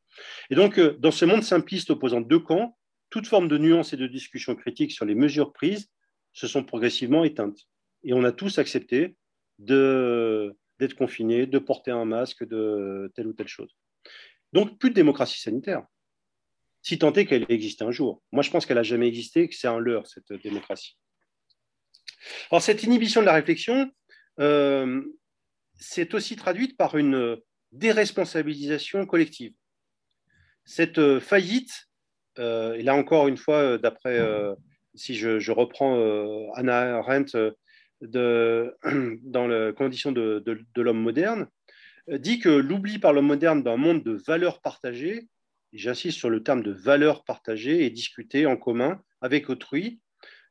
Et 0.49 0.55
donc, 0.55 0.77
euh, 0.77 0.97
dans 0.99 1.11
ce 1.11 1.25
monde 1.25 1.43
simpliste 1.43 1.89
opposant 1.89 2.21
deux 2.21 2.39
camps, 2.39 2.77
toute 3.09 3.27
forme 3.27 3.47
de 3.47 3.57
nuance 3.57 3.93
et 3.93 3.97
de 3.97 4.07
discussion 4.07 4.55
critique 4.55 4.91
sur 4.91 5.05
les 5.05 5.15
mesures 5.15 5.53
prises 5.53 5.89
se 6.33 6.47
sont 6.47 6.63
progressivement 6.63 7.23
éteintes. 7.23 7.67
Et 8.03 8.13
on 8.13 8.23
a 8.23 8.31
tous 8.31 8.59
accepté 8.59 9.15
d'être 9.57 10.95
confinés, 10.95 11.47
de 11.47 11.59
porter 11.59 11.91
un 11.91 12.05
masque, 12.05 12.45
de 12.45 13.11
telle 13.15 13.27
ou 13.27 13.33
telle 13.33 13.47
chose. 13.47 13.75
Donc, 14.53 14.77
plus 14.77 14.89
de 14.89 14.95
démocratie 14.95 15.39
sanitaire, 15.39 15.85
si 16.81 16.97
tant 16.97 17.13
est 17.13 17.25
qu'elle 17.25 17.45
existe 17.49 17.81
un 17.81 17.91
jour. 17.91 18.21
Moi, 18.31 18.43
je 18.43 18.51
pense 18.51 18.65
qu'elle 18.65 18.77
n'a 18.77 18.83
jamais 18.83 19.07
existé, 19.07 19.49
que 19.49 19.55
c'est 19.55 19.67
un 19.67 19.79
leurre, 19.79 20.07
cette 20.07 20.31
démocratie. 20.41 20.97
Alors, 22.51 22.61
cette 22.61 22.83
inhibition 22.83 23.21
de 23.21 23.25
la 23.25 23.33
réflexion, 23.33 23.91
euh, 24.39 25.01
c'est 25.75 26.13
aussi 26.13 26.35
traduite 26.35 26.77
par 26.77 26.97
une 26.97 27.37
déresponsabilisation 27.71 29.05
collective. 29.05 29.53
Cette 30.65 30.99
euh, 30.99 31.19
faillite, 31.19 31.89
euh, 32.37 32.73
et 32.73 32.83
là 32.83 32.95
encore 32.95 33.27
une 33.27 33.37
fois, 33.37 33.77
d'après, 33.77 34.19
si 34.95 35.15
je, 35.15 35.51
reprends 35.51 36.51
Anna 36.55 36.97
Arendt 36.97 37.37
dans 38.01 39.47
la 39.47 39.73
condition 39.73 40.11
de, 40.11 40.43
de 40.45 40.81
l'homme 40.81 41.01
moderne, 41.01 41.47
dit 42.07 42.39
que 42.39 42.49
l'oubli 42.49 42.97
par 42.97 43.13
l'homme 43.13 43.27
moderne 43.27 43.61
d'un 43.61 43.77
monde 43.77 44.03
de 44.03 44.13
valeurs 44.25 44.61
partagées, 44.61 45.27
j'insiste 45.73 46.17
sur 46.17 46.29
le 46.29 46.43
terme 46.43 46.63
de 46.63 46.71
valeurs 46.71 47.23
partagées 47.23 47.85
et 47.85 47.89
discutées 47.89 48.45
en 48.45 48.57
commun 48.57 49.01
avec 49.21 49.49
autrui, 49.49 49.99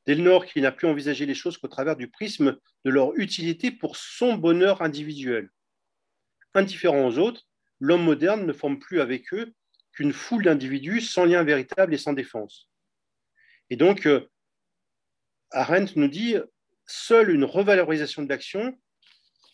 dès 0.07 0.15
lors 0.15 0.47
qu'il 0.47 0.63
n'a 0.63 0.73
plus 0.73 0.89
envisagé 0.89 1.27
les 1.27 1.35
choses 1.35 1.59
qu'au 1.59 1.69
travers 1.69 1.97
du 1.97 2.09
prisme 2.09 2.57
de 2.85 2.91
leur 2.91 3.15
utilité 3.17 3.71
pour 3.71 3.97
son 3.97 4.35
bonheur 4.35 4.83
individuel. 4.83 5.51
Indifférent 6.55 7.07
aux 7.07 7.19
autres, 7.19 7.47
l'homme 7.81 8.05
moderne 8.05 8.47
ne 8.47 8.53
forme 8.53 8.79
plus 8.79 9.01
avec 9.01 9.33
eux 9.35 9.53
qu'une 9.93 10.13
foule 10.13 10.45
d'individus 10.45 11.01
sans 11.01 11.25
lien 11.25 11.43
véritable 11.43 11.93
et 11.93 11.99
sans 11.99 12.13
défense. 12.13 12.71
Et 13.71 13.77
donc, 13.77 14.07
euh, 14.07 14.29
Arendt 15.51 15.93
nous 15.97 16.09
dit, 16.09 16.37
seule 16.87 17.31
une 17.31 17.45
revalorisation 17.45 18.23
de 18.23 18.29
l'action, 18.29 18.79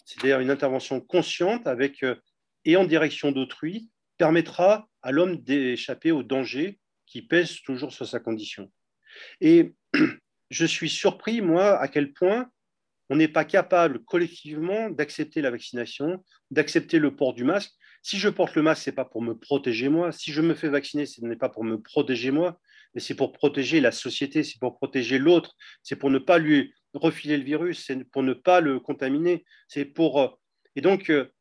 c'est-à-dire 0.04 0.40
une 0.40 0.50
intervention 0.50 1.00
consciente 1.00 1.66
avec, 1.66 2.02
euh, 2.02 2.16
et 2.64 2.76
en 2.76 2.84
direction 2.84 3.32
d'autrui, 3.32 3.90
permettra 4.16 4.88
à 5.02 5.12
l'homme 5.12 5.36
d'échapper 5.38 6.12
au 6.12 6.22
danger 6.22 6.78
qui 7.06 7.22
pèse 7.22 7.60
toujours 7.62 7.92
sur 7.92 8.06
sa 8.06 8.20
condition. 8.20 8.70
Et 9.40 9.74
je 10.50 10.66
suis 10.66 10.88
surpris, 10.88 11.40
moi, 11.40 11.78
à 11.78 11.88
quel 11.88 12.12
point 12.12 12.50
on 13.10 13.16
n'est 13.16 13.28
pas 13.28 13.44
capable 13.44 14.02
collectivement 14.04 14.90
d'accepter 14.90 15.42
la 15.42 15.50
vaccination, 15.50 16.24
d'accepter 16.50 16.98
le 16.98 17.14
port 17.14 17.34
du 17.34 17.44
masque. 17.44 17.72
Si 18.02 18.18
je 18.18 18.28
porte 18.28 18.54
le 18.54 18.62
masque, 18.62 18.84
ce 18.84 18.90
n'est 18.90 18.96
pas 18.96 19.04
pour 19.04 19.22
me 19.22 19.34
protéger 19.34 19.88
moi. 19.88 20.12
Si 20.12 20.32
je 20.32 20.40
me 20.40 20.54
fais 20.54 20.68
vacciner, 20.68 21.06
ce 21.06 21.24
n'est 21.24 21.36
pas 21.36 21.48
pour 21.48 21.64
me 21.64 21.80
protéger 21.80 22.30
moi, 22.30 22.58
mais 22.94 23.00
c'est 23.00 23.14
pour 23.14 23.32
protéger 23.32 23.80
la 23.80 23.92
société, 23.92 24.42
c'est 24.42 24.58
pour 24.58 24.76
protéger 24.76 25.18
l'autre, 25.18 25.54
c'est 25.82 25.96
pour 25.96 26.10
ne 26.10 26.18
pas 26.18 26.38
lui 26.38 26.72
refiler 26.94 27.36
le 27.36 27.44
virus, 27.44 27.84
c'est 27.86 28.04
pour 28.04 28.22
ne 28.22 28.32
pas 28.32 28.60
le 28.60 28.80
contaminer. 28.80 29.44
C'est 29.68 29.84
pour 29.84 30.20
euh, 30.20 30.28
et 30.76 30.80
donc 30.80 31.10
euh, 31.10 31.32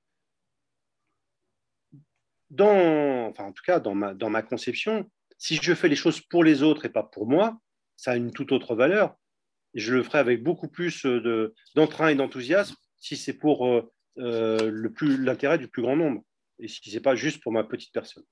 enfin 2.62 3.46
en 3.46 3.52
tout 3.52 3.64
cas 3.66 3.80
dans 3.80 3.96
ma, 3.96 4.42
conception, 4.42 5.10
si 5.38 5.60
je 5.62 5.74
fais 5.74 5.90
les 5.90 5.96
choses 5.96 6.22
pour 6.22 6.44
les 6.44 6.64
autres 6.64 6.86
et 6.86 6.90
pas 6.90 7.04
pour 7.04 7.28
moi, 7.28 7.58
ça 7.96 8.12
a 8.12 8.16
une 8.16 8.32
toute 8.32 8.52
autre 8.52 8.76
valeur 8.76 9.16
je 9.74 9.94
le 9.94 10.04
ferai 10.04 10.20
avec 10.20 10.44
beaucoup 10.44 10.68
plus 10.68 11.06
euh, 11.06 11.54
d'entrain 11.76 12.10
et 12.10 12.16
d'enthousiasme 12.16 12.76
si 13.00 13.18
c'est 13.18 13.34
pour 13.34 13.68
euh, 13.68 13.92
euh, 14.20 14.92
l'intérêt 15.02 15.58
du 15.58 15.68
plus 15.68 15.82
grand 15.82 15.96
nombre 15.96 16.24
et 16.60 16.68
si 16.68 16.90
ce 16.90 16.96
n'est 16.96 17.02
pas 17.02 17.16
juste 17.16 17.42
pour 17.42 17.52
ma 17.52 17.64
petite 17.64 17.92
personne. 17.92 18.24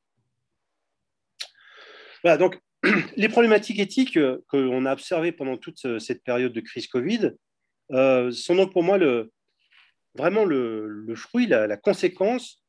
Voilà, 2.24 2.38
donc 2.38 2.60
les 3.18 3.30
problématiques 3.30 3.80
éthiques 3.80 4.20
qu'on 4.48 4.86
a 4.86 4.94
observées 4.94 5.32
pendant 5.32 5.58
toute 5.58 6.00
cette 6.00 6.24
période 6.24 6.54
de 6.54 6.62
crise 6.62 6.88
Covid 6.88 7.32
sont 7.90 8.56
donc 8.56 8.72
pour 8.72 8.84
moi 8.84 8.98
vraiment 10.14 10.46
le, 10.46 11.14
fruit, 11.16 11.48
la, 11.48 11.76
conséquence 11.78 12.61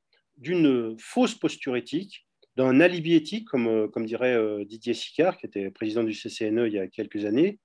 d'une 0.43 0.97
fausse 0.99 1.34
posture 1.34 1.76
éthique, 1.76 2.26
d'un 2.57 2.80
alibi 2.80 3.14
éthique, 3.14 3.49
comme, 3.49 3.90
comme 3.90 4.05
dirait 4.05 4.38
Didier 4.66 4.93
Sicard, 4.93 5.38
qui 5.38 5.47
était 5.47 5.70
président 5.70 6.03
du 6.03 6.12
CCNE 6.12 6.66
il 6.66 6.74
y 6.74 6.78
a 6.78 6.86
quelques 6.86 7.24
années, 7.24 7.59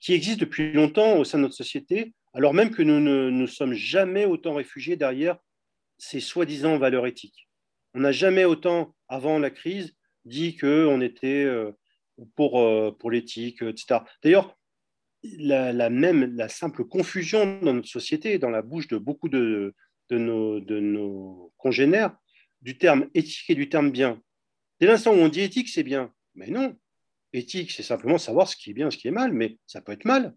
qui 0.00 0.14
existe 0.14 0.40
depuis 0.40 0.72
longtemps 0.72 1.18
au 1.18 1.24
sein 1.24 1.38
de 1.38 1.42
notre 1.42 1.54
société, 1.54 2.14
alors 2.34 2.54
même 2.54 2.70
que 2.70 2.82
nous 2.82 3.00
ne 3.00 3.30
nous 3.30 3.46
sommes 3.46 3.74
jamais 3.74 4.24
autant 4.24 4.54
réfugiés 4.54 4.96
derrière 4.96 5.36
ces 5.98 6.20
soi-disant 6.20 6.78
valeurs 6.78 7.06
éthiques. 7.06 7.48
On 7.94 8.00
n'a 8.00 8.12
jamais 8.12 8.44
autant, 8.44 8.94
avant 9.08 9.38
la 9.38 9.50
crise, 9.50 9.94
dit 10.24 10.56
qu'on 10.56 11.00
était 11.00 11.44
euh, 11.44 11.72
pour, 12.34 12.60
euh, 12.60 12.90
pour 12.98 13.10
l'éthique, 13.10 13.62
etc. 13.62 14.00
D'ailleurs, 14.22 14.58
la, 15.22 15.90
même, 15.90 16.36
la 16.36 16.48
simple 16.48 16.84
confusion 16.84 17.60
dans 17.60 17.74
notre 17.74 17.88
société, 17.88 18.38
dans 18.38 18.50
la 18.50 18.62
bouche 18.62 18.88
de 18.88 18.98
beaucoup 18.98 19.28
de, 19.28 19.74
de, 20.12 20.18
nos, 20.18 20.60
de 20.60 20.78
nos 20.80 21.52
congénères, 21.56 22.16
du 22.60 22.78
terme 22.78 23.08
éthique 23.14 23.48
et 23.48 23.54
du 23.54 23.68
terme 23.68 23.90
bien. 23.90 24.20
Dès 24.80 24.86
l'instant 24.86 25.12
où 25.12 25.18
on 25.18 25.28
dit 25.28 25.40
éthique, 25.40 25.68
c'est 25.68 25.82
bien. 25.82 26.12
Mais 26.34 26.48
non, 26.48 26.76
Éthique, 27.32 27.70
c'est 27.70 27.82
simplement 27.82 28.18
savoir 28.18 28.46
ce 28.46 28.56
qui 28.56 28.70
est 28.70 28.74
bien, 28.74 28.90
ce 28.90 28.98
qui 28.98 29.08
est 29.08 29.12
mal, 29.12 29.32
mais 29.32 29.58
ça 29.66 29.80
peut 29.80 29.92
être 29.92 30.04
mal. 30.04 30.34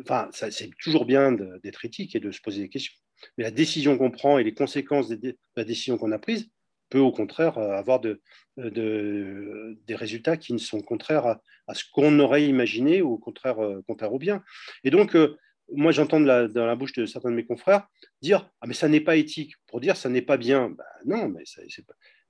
enfin, 0.00 0.30
c'est 0.32 0.70
toujours 0.78 1.04
bien 1.04 1.32
d'être 1.32 1.84
éthique 1.84 2.16
et 2.16 2.20
de 2.20 2.30
se 2.30 2.40
poser 2.40 2.62
des 2.62 2.68
questions. 2.70 2.94
Mais 3.36 3.44
la 3.44 3.50
décision 3.50 3.98
qu'on 3.98 4.10
prend 4.10 4.38
et 4.38 4.44
les 4.44 4.54
conséquences 4.54 5.08
de 5.08 5.36
la 5.54 5.64
décision 5.64 5.98
qu'on 5.98 6.12
a 6.12 6.18
prise 6.18 6.48
peut 6.88 6.98
au 6.98 7.12
contraire 7.12 7.58
euh, 7.58 7.72
avoir 7.72 8.00
de, 8.00 8.20
des 8.56 9.94
résultats 9.94 10.36
qui 10.36 10.52
ne 10.52 10.58
sont 10.58 10.80
contraires 10.80 11.26
à, 11.66 11.74
ce 11.74 11.84
qu'on 11.92 12.18
aurait 12.20 12.46
imaginé 12.46 13.02
ou 13.02 13.14
au 13.14 13.18
contraire, 13.18 13.58
euh, 13.58 13.82
au 13.88 14.18
bien. 14.18 14.44
Et 14.84 14.90
donc, 14.90 15.16
euh, 15.16 15.36
moi, 15.72 15.92
j'entends 15.92 16.20
dans 16.20 16.66
la 16.66 16.76
bouche 16.76 16.92
de 16.92 17.06
certains 17.06 17.30
de 17.30 17.36
mes 17.36 17.44
confrères 17.44 17.88
dire 18.22 18.48
Ah, 18.60 18.66
mais 18.66 18.74
ça 18.74 18.88
n'est 18.88 19.00
pas 19.00 19.16
éthique. 19.16 19.54
Pour 19.66 19.80
dire 19.80 19.96
ça 19.96 20.08
n'est 20.08 20.22
pas 20.22 20.36
bien. 20.36 20.70
Ben, 20.70 20.84
non, 21.04 21.28
mais. 21.28 21.44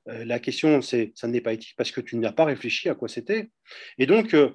Euh, 0.08 0.24
la 0.24 0.38
question, 0.38 0.82
c'est 0.82 1.12
ça 1.16 1.26
n'est 1.26 1.40
pas 1.40 1.52
éthique 1.52 1.74
parce 1.76 1.90
que 1.90 2.00
tu 2.00 2.16
n'as 2.16 2.32
pas 2.32 2.44
réfléchi 2.44 2.88
à 2.88 2.94
quoi 2.94 3.08
c'était. 3.08 3.50
Et 3.98 4.06
donc, 4.06 4.34
euh, 4.34 4.50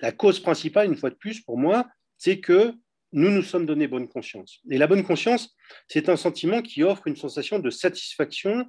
la 0.00 0.12
cause 0.12 0.40
principale, 0.40 0.88
une 0.88 0.96
fois 0.96 1.10
de 1.10 1.14
plus, 1.14 1.40
pour 1.40 1.58
moi, 1.58 1.88
c'est 2.18 2.40
que 2.40 2.72
nous 3.12 3.30
nous 3.30 3.42
sommes 3.42 3.66
donné 3.66 3.86
bonne 3.86 4.08
conscience. 4.08 4.60
Et 4.70 4.78
la 4.78 4.86
bonne 4.86 5.04
conscience, 5.04 5.54
c'est 5.88 6.08
un 6.08 6.16
sentiment 6.16 6.62
qui 6.62 6.82
offre 6.82 7.06
une 7.06 7.16
sensation 7.16 7.60
de 7.60 7.70
satisfaction 7.70 8.68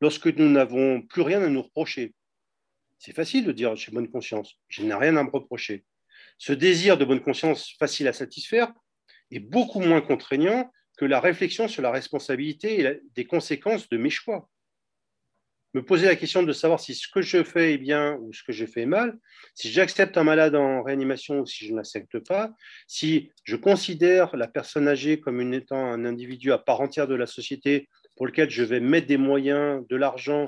lorsque 0.00 0.26
nous 0.26 0.50
n'avons 0.50 1.00
plus 1.02 1.22
rien 1.22 1.42
à 1.42 1.48
nous 1.48 1.62
reprocher. 1.62 2.14
C'est 2.98 3.14
facile 3.14 3.44
de 3.44 3.52
dire 3.52 3.74
j'ai 3.76 3.92
bonne 3.92 4.10
conscience, 4.10 4.58
je 4.68 4.82
n'ai 4.82 4.94
rien 4.94 5.16
à 5.16 5.22
me 5.22 5.30
reprocher. 5.30 5.84
Ce 6.38 6.52
désir 6.52 6.98
de 6.98 7.04
bonne 7.04 7.22
conscience 7.22 7.72
facile 7.78 8.08
à 8.08 8.12
satisfaire 8.12 8.72
est 9.30 9.40
beaucoup 9.40 9.80
moins 9.80 10.00
contraignant 10.00 10.70
que 10.96 11.04
la 11.04 11.20
réflexion 11.20 11.68
sur 11.68 11.82
la 11.82 11.90
responsabilité 11.90 12.80
et 12.80 13.00
des 13.14 13.26
conséquences 13.26 13.88
de 13.88 13.96
mes 13.96 14.10
choix. 14.10 14.48
Me 15.74 15.84
poser 15.84 16.06
la 16.06 16.16
question 16.16 16.42
de 16.42 16.52
savoir 16.54 16.80
si 16.80 16.94
ce 16.94 17.06
que 17.06 17.20
je 17.20 17.42
fais 17.44 17.74
est 17.74 17.78
bien 17.78 18.16
ou 18.22 18.32
ce 18.32 18.42
que 18.42 18.52
je 18.52 18.64
fais 18.64 18.82
est 18.82 18.86
mal, 18.86 19.18
si 19.54 19.70
j'accepte 19.70 20.16
un 20.16 20.24
malade 20.24 20.54
en 20.54 20.82
réanimation 20.82 21.40
ou 21.40 21.46
si 21.46 21.66
je 21.66 21.72
ne 21.72 21.76
l'accepte 21.76 22.18
pas, 22.20 22.54
si 22.86 23.30
je 23.44 23.56
considère 23.56 24.34
la 24.36 24.48
personne 24.48 24.88
âgée 24.88 25.20
comme 25.20 25.52
étant 25.52 25.84
un 25.84 26.06
individu 26.06 26.50
à 26.50 26.56
part 26.56 26.80
entière 26.80 27.06
de 27.06 27.14
la 27.14 27.26
société 27.26 27.90
pour 28.16 28.26
lequel 28.26 28.48
je 28.48 28.62
vais 28.62 28.80
mettre 28.80 29.06
des 29.06 29.18
moyens, 29.18 29.86
de 29.88 29.96
l'argent, 29.96 30.46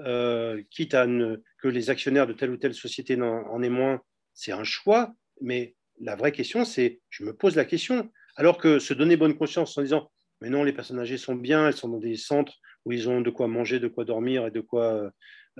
euh, 0.00 0.62
quitte 0.70 0.94
à 0.94 1.06
que 1.06 1.68
les 1.68 1.90
actionnaires 1.90 2.26
de 2.26 2.32
telle 2.32 2.50
ou 2.50 2.56
telle 2.56 2.72
société 2.72 3.20
en, 3.20 3.62
aient 3.62 3.68
moins, 3.68 4.00
c'est 4.32 4.52
un 4.52 4.64
choix, 4.64 5.12
mais 5.40 5.74
la 6.00 6.16
vraie 6.16 6.32
question, 6.32 6.64
c'est, 6.64 7.00
je 7.10 7.24
me 7.24 7.34
pose 7.34 7.56
la 7.56 7.64
question, 7.64 8.10
alors 8.36 8.58
que 8.58 8.78
se 8.78 8.94
donner 8.94 9.16
bonne 9.16 9.36
conscience 9.36 9.76
en 9.76 9.82
disant, 9.82 10.10
mais 10.40 10.48
non, 10.48 10.64
les 10.64 10.72
personnes 10.72 10.98
âgées 10.98 11.18
sont 11.18 11.34
bien, 11.34 11.66
elles 11.66 11.76
sont 11.76 11.88
dans 11.88 11.98
des 11.98 12.16
centres 12.16 12.54
où 12.84 12.92
ils 12.92 13.08
ont 13.08 13.20
de 13.20 13.30
quoi 13.30 13.46
manger, 13.46 13.78
de 13.78 13.88
quoi 13.88 14.04
dormir 14.04 14.46
et 14.46 14.50
de 14.50 14.60
quoi, 14.60 15.12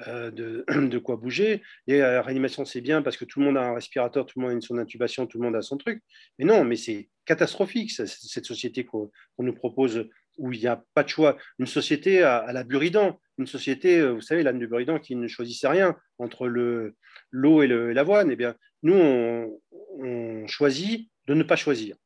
euh, 0.07 0.31
de, 0.31 0.99
quoi 0.99 1.17
bouger. 1.17 1.63
Et 1.87 1.99
la 1.99 2.23
réanimation, 2.23 2.65
c'est 2.65 2.81
bien 2.81 3.03
parce 3.03 3.17
que 3.17 3.25
tout 3.25 3.41
le 3.41 3.47
monde 3.47 3.59
a 3.59 3.63
un 3.63 3.75
respirateur, 3.75 4.25
tout 4.25 4.41
le 4.41 4.47
monde 4.49 4.57
a 4.57 4.61
son 4.61 4.79
intubation, 4.79 5.27
tout 5.27 5.39
le 5.39 5.45
monde 5.45 5.57
a 5.57 5.63
son 5.63 5.77
truc. 5.77 6.03
Mais 6.39 6.47
non, 6.47 6.65
mais 6.65 6.77
c'est 6.77 7.11
catastrophique, 7.27 7.91
cette 7.91 8.47
société 8.47 8.85
qu'on 8.85 9.11
nous 9.39 9.55
propose 9.55 10.09
où 10.39 10.53
il 10.53 10.61
n'y 10.61 10.67
a 10.67 10.83
pas 10.95 11.03
de 11.03 11.09
choix. 11.09 11.37
Une 11.59 11.67
société 11.67 12.23
à, 12.23 12.51
la 12.53 12.65
Buridan, 12.65 13.19
une 13.39 13.47
société, 13.47 13.99
euh, 13.99 14.13
vous 14.13 14.21
savez, 14.23 14.43
l'âne 14.43 14.59
du 14.59 14.67
Buridan 14.67 14.99
qui 14.99 15.15
ne 15.15 15.29
choisissait 15.29 15.69
rien 15.69 15.97
entre 16.19 16.47
l'eau 16.47 17.63
et 17.63 17.67
l'avoine. 17.67 18.31
Eh 18.31 18.37
bien, 18.37 18.55
nous, 18.83 18.95
on, 18.95 20.47
choisit 20.47 21.11
de 21.27 21.35
ne 21.35 21.43
pas 21.43 21.57
choisir. 21.57 21.97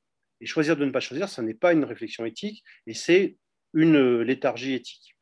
Et 0.41 0.47
choisir 0.47 0.77
de 0.77 0.85
ne 0.85 0.91
pas 0.91 1.01
choisir, 1.01 1.29
ce 1.29 1.41
n'est 1.41 1.55
pas 1.55 1.72
une 1.72 1.85
réflexion 1.85 2.25
éthique, 2.25 2.62
et 2.87 2.95
c'est 2.95 3.37
une 3.72 4.20
léthargie 4.20 4.75
éthique, 4.75 5.16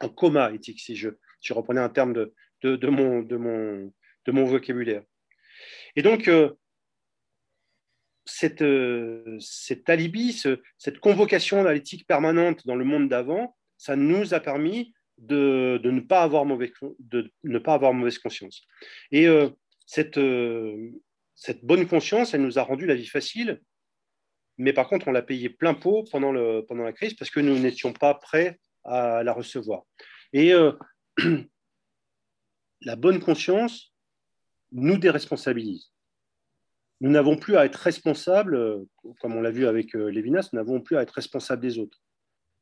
un 0.00 0.08
coma 0.08 0.52
éthique, 0.52 0.80
si 0.80 0.96
je, 0.96 1.10
je 1.40 1.52
reprenais 1.52 1.80
un 1.80 1.88
terme 1.88 2.12
de, 2.12 2.32
de, 2.62 2.86
mon, 2.88 3.22
de, 3.22 3.36
mon, 3.36 3.92
de 4.26 4.32
mon 4.32 4.44
vocabulaire. 4.44 5.02
Et 5.96 6.02
donc, 6.02 6.28
euh, 6.28 6.52
cette, 8.24 8.62
euh, 8.62 9.36
cet 9.40 9.90
alibi, 9.90 10.32
cette 10.78 10.98
convocation 11.00 11.66
à 11.66 11.72
l'éthique 11.72 12.06
permanente 12.06 12.66
dans 12.66 12.76
le 12.76 12.84
monde 12.84 13.08
d'avant, 13.08 13.56
ça 13.76 13.96
nous 13.96 14.32
a 14.32 14.40
permis 14.40 14.94
de, 15.18 15.80
de, 15.82 15.90
ne 15.90 16.00
pas 16.00 16.22
avoir 16.22 16.44
mauvais, 16.44 16.72
de 16.98 17.30
ne 17.44 17.58
pas 17.58 17.74
avoir 17.74 17.92
mauvaise 17.92 18.18
conscience. 18.18 18.62
Et 19.10 19.26
euh, 19.26 19.50
cette, 19.92 20.20
cette 21.34 21.64
bonne 21.64 21.86
conscience, 21.86 22.34
elle 22.34 22.42
nous 22.42 22.58
a 22.58 22.62
rendu 22.62 22.86
la 22.86 22.94
vie 22.94 23.06
facile 23.06 23.60
mais 24.58 24.72
par 24.72 24.88
contre, 24.88 25.08
on 25.08 25.12
l'a 25.12 25.22
payé 25.22 25.48
plein 25.48 25.74
pot 25.74 26.04
pendant, 26.10 26.32
la 26.32 26.92
crise 26.92 27.14
parce 27.14 27.30
que 27.30 27.40
nous 27.40 27.58
n'étions 27.58 27.92
pas 27.92 28.14
prêts 28.14 28.60
à 28.84 29.22
la 29.22 29.32
recevoir. 29.32 29.82
Et 30.32 30.52
euh, 30.52 30.72
la 32.82 32.96
bonne 32.96 33.20
conscience 33.20 33.92
nous 34.72 34.98
déresponsabilise. 34.98 35.92
Nous 37.00 37.10
n'avons 37.10 37.36
plus 37.36 37.56
à 37.56 37.64
être 37.64 37.76
responsables, 37.76 38.54
euh, 38.54 38.84
comme 39.20 39.34
on 39.34 39.40
l'a 39.40 39.50
vu 39.50 39.66
avec 39.66 39.94
euh, 39.96 40.08
Lévinas, 40.08 40.50
nous 40.52 40.58
n'avons 40.58 40.80
plus 40.80 40.96
à 40.96 41.02
être 41.02 41.14
responsables 41.14 41.62
des 41.62 41.78
autres. 41.78 41.98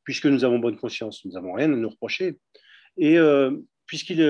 Puisque 0.04 0.26
nous 0.26 0.44
avons 0.44 0.58
bonne 0.58 0.78
conscience, 0.78 1.24
nous 1.24 1.32
n'avons 1.32 1.52
rien 1.52 1.72
à 1.72 1.76
nous 1.76 1.90
reprocher. 1.90 2.38
Et 2.96 3.18
puisqu'il 3.86 4.20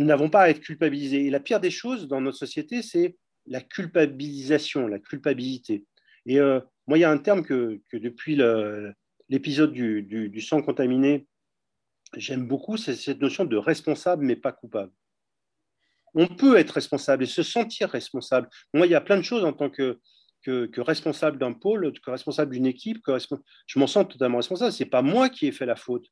nous 0.00 0.06
n'avons 0.06 0.30
pas 0.30 0.44
à 0.44 0.48
être 0.48 0.60
culpabilisés. 0.60 1.26
Et 1.26 1.30
la 1.30 1.40
pire 1.40 1.60
des 1.60 1.70
choses 1.70 2.08
dans 2.08 2.22
notre 2.22 2.38
société, 2.38 2.80
c'est 2.80 3.18
la 3.44 3.60
culpabilisation, 3.60 4.88
la 4.88 4.98
culpabilité. 4.98 5.84
Et 6.24 6.40
euh, 6.40 6.58
moi, 6.86 6.96
il 6.96 7.02
y 7.02 7.04
a 7.04 7.10
un 7.10 7.18
terme 7.18 7.44
que, 7.44 7.82
depuis 7.92 8.34
l'épisode 9.28 9.72
du, 9.72 10.40
sang 10.40 10.62
contaminé, 10.62 11.26
j'aime 12.16 12.48
beaucoup, 12.48 12.78
c'est 12.78 12.96
cette 12.96 13.20
notion 13.20 13.44
de 13.44 13.58
responsable 13.58 14.24
mais 14.24 14.36
pas 14.36 14.52
coupable. 14.52 14.90
On 16.14 16.28
peut 16.28 16.56
être 16.56 16.70
responsable 16.70 17.24
et 17.24 17.26
se 17.26 17.42
sentir 17.42 17.90
responsable. 17.90 18.48
Moi, 18.72 18.86
il 18.86 18.92
y 18.92 18.94
a 18.94 19.02
plein 19.02 19.18
de 19.18 19.22
choses 19.22 19.44
en 19.44 19.52
tant 19.52 19.68
que, 19.68 20.00
responsable 20.78 21.36
d'un 21.36 21.52
pôle, 21.52 21.92
que 22.00 22.10
responsable 22.10 22.54
d'une 22.54 22.64
équipe, 22.64 23.02
que 23.02 23.12
je 23.66 23.78
m'en 23.78 23.86
sens 23.86 24.08
totalement 24.08 24.38
responsable. 24.38 24.72
Ce 24.72 24.82
n'est 24.82 24.88
pas 24.88 25.02
moi 25.02 25.28
qui 25.28 25.46
ai 25.46 25.52
fait 25.52 25.66
la 25.66 25.76
faute, 25.76 26.06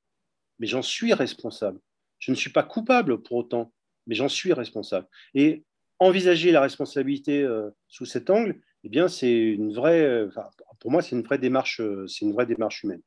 mais 0.59 0.66
j'en 0.66 0.82
suis 0.82 1.14
responsable. 1.14 1.80
Je 2.18 2.32
ne 2.32 2.36
suis 2.36 2.51
pas 2.51 2.64
coupable 2.64 3.22
pour 3.22 3.39
autant 3.39 3.72
mais 4.09 4.17
j'en 4.17 4.29
suis 4.29 4.53
responsable. 4.53 5.07
Et 5.35 5.65
envisager 6.01 6.51
la 6.51 6.61
responsabilité 6.61 7.43
euh, 7.43 7.71
sous 7.87 8.07
cet 8.07 8.31
angle, 8.31 8.61
eh 8.85 8.89
bien, 8.89 9.07
c'est 9.07 9.31
une 9.31 9.73
vraie, 9.73 10.01
euh, 10.01 10.29
pour 10.81 10.91
moi, 10.91 11.03
c'est 11.03 11.15
une 11.15 11.23
vraie 11.23 11.39
démarche, 11.39 11.81
euh, 11.81 12.07
c'est 12.09 12.25
une 12.25 12.33
vraie 12.33 12.47
démarche 12.47 12.83
humaine. 12.83 13.03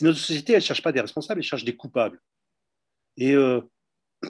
notre 0.00 0.18
société, 0.18 0.52
elle 0.52 0.58
ne 0.58 0.64
cherche 0.64 0.82
pas 0.82 0.92
des 0.92 1.00
responsables, 1.00 1.40
elle 1.40 1.46
cherche 1.46 1.64
des 1.64 1.76
coupables. 1.76 2.20
Et 3.16 3.34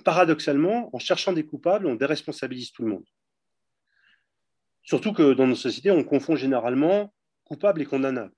paradoxalement, 0.04 0.90
en 0.92 0.98
cherchant 0.98 1.32
des 1.32 1.46
coupables, 1.46 1.86
on 1.86 1.94
déresponsabilise 1.94 2.72
tout 2.72 2.82
le 2.82 2.88
monde. 2.88 3.04
Surtout 4.82 5.12
que 5.12 5.34
dans 5.34 5.46
nos 5.46 5.54
sociétés, 5.54 5.92
on 5.92 6.02
confond 6.02 6.34
généralement 6.34 7.14
coupable 7.44 7.80
et 7.80 7.84
condamnable. 7.86 8.34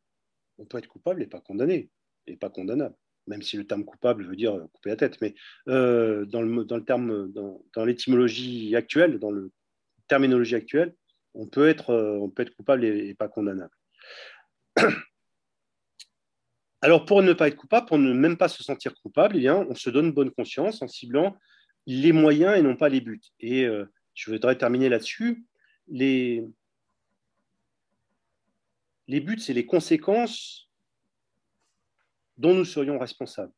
On 0.58 0.66
peut 0.66 0.76
être 0.76 0.86
coupable 0.86 1.22
et 1.22 1.26
pas 1.26 1.40
condamné, 1.40 1.88
et 2.26 2.36
pas 2.36 2.50
condamnable, 2.50 2.94
même 3.26 3.42
si 3.42 3.56
le 3.56 3.66
terme 3.66 3.84
coupable 3.84 4.24
veut 4.24 4.36
dire 4.36 4.58
couper 4.72 4.90
la 4.90 4.96
tête. 4.96 5.20
Mais 5.20 5.34
euh, 5.68 6.24
dans, 6.26 6.42
le, 6.42 6.64
dans, 6.64 6.76
le, 6.76 6.84
terme, 6.84 7.32
dans, 7.32 7.84
l'étymologie 7.84 8.74
actuelle, 8.76 9.18
dans 9.18 9.30
la 9.30 9.42
terminologie 10.08 10.54
actuelle, 10.54 10.94
on 11.34 11.46
peut 11.46 11.68
être, 11.68 11.90
euh, 11.90 12.18
on 12.18 12.30
peut 12.30 12.42
être 12.42 12.54
coupable 12.54 12.84
et, 12.84 13.14
pas 13.14 13.28
condamnable. 13.28 13.74
Alors, 16.80 17.06
pour 17.06 17.22
ne 17.22 17.32
pas 17.32 17.48
être 17.48 17.56
coupable, 17.56 17.86
pour 17.86 17.98
ne 17.98 18.12
même 18.12 18.36
pas 18.36 18.48
se 18.48 18.62
sentir 18.62 18.94
coupable, 19.00 19.36
eh 19.36 19.40
bien, 19.40 19.66
on 19.68 19.74
se 19.74 19.88
donne 19.88 20.12
bonne 20.12 20.30
conscience 20.30 20.82
en 20.82 20.88
ciblant 20.88 21.36
les 21.86 22.12
moyens 22.12 22.58
et 22.58 22.62
non 22.62 22.76
pas 22.76 22.90
les 22.90 23.00
buts. 23.00 23.22
Et 23.40 23.64
euh, 23.64 23.86
je 24.14 24.30
voudrais 24.30 24.56
terminer 24.56 24.88
là-dessus 24.90 25.44
les, 25.88 26.44
les 29.08 29.20
buts, 29.20 29.38
c'est 29.38 29.52
les 29.52 29.66
conséquences 29.66 30.63
dont 32.36 32.54
nous 32.54 32.64
serions 32.64 32.98
responsables. 32.98 33.52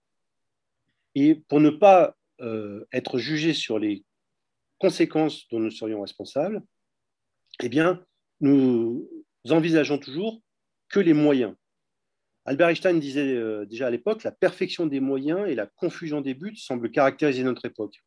Et 1.14 1.34
pour 1.34 1.60
ne 1.60 1.70
pas 1.70 2.16
euh, 2.40 2.84
être 2.92 3.18
jugé 3.18 3.54
sur 3.54 3.78
les 3.78 4.04
conséquences 4.78 5.48
dont 5.48 5.60
nous 5.60 5.70
serions 5.70 6.02
responsables, 6.02 6.62
eh 7.62 7.68
bien, 7.68 8.04
nous 8.40 9.08
envisageons 9.48 9.98
toujours 9.98 10.42
que 10.88 11.00
les 11.00 11.14
moyens. 11.14 11.54
Albert 12.44 12.68
Einstein 12.68 13.00
disait 13.00 13.34
euh, 13.34 13.64
déjà 13.64 13.88
à 13.88 13.90
l'époque, 13.90 14.22
la 14.22 14.30
perfection 14.30 14.86
des 14.86 15.00
moyens 15.00 15.48
et 15.48 15.54
la 15.54 15.66
confusion 15.66 16.20
des 16.20 16.34
buts 16.34 16.56
semblent 16.56 16.90
caractériser 16.90 17.42
notre 17.42 17.64
époque. 17.64 18.04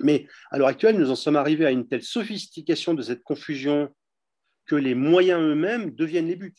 Mais 0.00 0.26
à 0.50 0.58
l'heure 0.58 0.68
actuelle, 0.68 0.98
nous 0.98 1.10
en 1.10 1.16
sommes 1.16 1.36
arrivés 1.36 1.66
à 1.66 1.70
une 1.70 1.86
telle 1.86 2.02
sophistication 2.02 2.94
de 2.94 3.02
cette 3.02 3.22
confusion 3.22 3.94
que 4.66 4.76
les 4.76 4.94
moyens 4.94 5.40
eux-mêmes 5.40 5.90
deviennent 5.94 6.26
les 6.26 6.36
buts. 6.36 6.54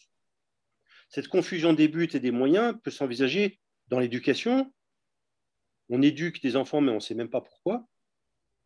Cette 1.09 1.27
confusion 1.27 1.73
des 1.73 1.87
buts 1.87 2.09
et 2.13 2.19
des 2.19 2.31
moyens 2.31 2.75
peut 2.83 2.91
s'envisager 2.91 3.59
dans 3.87 3.99
l'éducation. 3.99 4.71
On 5.89 6.01
éduque 6.03 6.41
des 6.41 6.55
enfants, 6.55 6.81
mais 6.81 6.91
on 6.91 6.95
ne 6.95 6.99
sait 6.99 7.15
même 7.15 7.29
pas 7.29 7.41
pourquoi. 7.41 7.87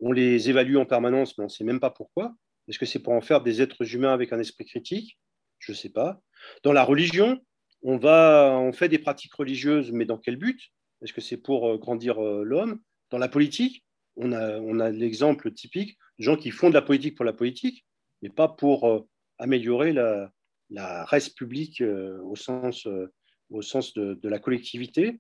On 0.02 0.12
les 0.12 0.50
évalue 0.50 0.76
en 0.76 0.86
permanence, 0.86 1.38
mais 1.38 1.44
on 1.44 1.48
ne 1.48 1.52
sait 1.52 1.64
même 1.64 1.80
pas 1.80 1.90
pourquoi. 1.90 2.36
Est-ce 2.68 2.78
que 2.78 2.86
c'est 2.86 3.00
pour 3.00 3.14
en 3.14 3.22
faire 3.22 3.42
des 3.42 3.62
êtres 3.62 3.96
humains 3.96 4.14
avec 4.14 4.34
un 4.34 4.40
esprit 4.40 4.66
critique? 4.66 5.18
Je 5.60 5.72
ne 5.72 5.78
sais 5.78 5.90
pas. 5.90 6.22
Dans 6.64 6.74
la 6.74 6.84
religion, 6.84 7.40
on, 7.82 8.04
on 8.04 8.74
fait 8.74 8.90
des 8.90 9.00
pratiques 9.00 9.34
religieuses, 9.34 9.92
mais 9.94 10.06
dans 10.06 10.18
quel 10.18 10.36
but? 10.36 10.60
Est-ce 11.02 11.14
que 11.14 11.22
c'est 11.22 11.38
pour 11.38 11.70
euh, 11.70 11.78
grandir 11.78 12.22
euh, 12.22 12.44
l'homme? 12.44 12.82
Dans 13.10 13.18
la 13.18 13.30
politique, 13.30 13.86
on 14.16 14.32
a, 14.32 14.90
l'exemple 14.90 15.52
typique 15.52 15.98
de 16.20 16.24
gens 16.26 16.36
qui 16.36 16.52
font 16.52 16.70
de 16.70 16.74
la 16.74 16.82
politique 16.82 17.16
pour 17.16 17.26
la 17.26 17.34
politique, 17.34 17.86
mais 18.22 18.30
pas 18.30 18.48
pour 18.48 18.88
euh, 18.88 19.08
améliorer 19.38 19.94
la, 19.94 20.32
la 20.74 21.06
reste 21.06 21.38
publique 21.38 21.82
euh, 21.82 22.20
au 22.24 22.36
sens, 22.36 22.86
euh, 22.88 23.14
au 23.50 23.62
sens 23.62 23.94
de, 23.94 24.20
la 24.28 24.40
collectivité, 24.40 25.20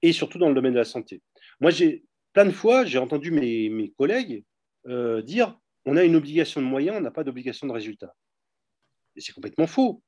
et 0.00 0.12
surtout 0.12 0.38
dans 0.38 0.48
le 0.48 0.54
domaine 0.54 0.72
de 0.72 0.78
la 0.78 0.84
santé. 0.84 1.20
Moi, 1.60 1.70
j'ai 1.70 2.04
plein 2.32 2.46
de 2.46 2.50
fois, 2.50 2.84
j'ai 2.84 2.98
entendu 2.98 3.30
mes, 3.30 3.92
collègues 3.98 4.44
dire 5.24 5.58
on 5.84 5.96
a 5.96 6.04
une 6.04 6.16
obligation 6.16 6.60
de 6.60 6.66
moyens, 6.66 6.96
on 6.96 7.00
n'a 7.00 7.10
pas 7.10 7.24
d'obligation 7.24 7.66
de 7.66 7.72
résultat. 7.72 8.14
Et 9.16 9.20
c'est 9.20 9.32
complètement 9.32 9.66
faux. 9.66 10.02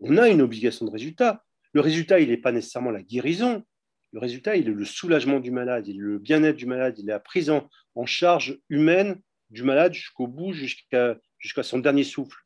On 0.00 0.16
a 0.16 0.28
une 0.28 0.42
obligation 0.42 0.86
de 0.86 0.90
résultat. 0.90 1.42
Le 1.72 1.80
résultat, 1.80 2.20
il 2.20 2.28
n'est 2.28 2.36
pas 2.36 2.52
nécessairement 2.52 2.90
la 2.90 3.02
guérison, 3.02 3.64
le 4.12 4.20
résultat, 4.20 4.56
il 4.56 4.68
est 4.68 4.72
le 4.72 4.84
soulagement 4.84 5.40
du 5.40 5.50
malade, 5.50 5.88
il 5.88 5.96
est 5.96 6.00
le 6.00 6.18
bien-être 6.18 6.56
du 6.56 6.66
malade, 6.66 6.98
il 6.98 7.04
est 7.04 7.12
la 7.12 7.20
prise 7.20 7.50
en, 7.50 7.68
charge 8.06 8.58
humaine 8.68 9.20
du 9.50 9.62
malade 9.62 9.92
jusqu'au 9.92 10.26
bout, 10.26 10.52
jusqu'à 10.52 11.62
son 11.62 11.78
dernier 11.78 12.04
souffle. 12.04 12.45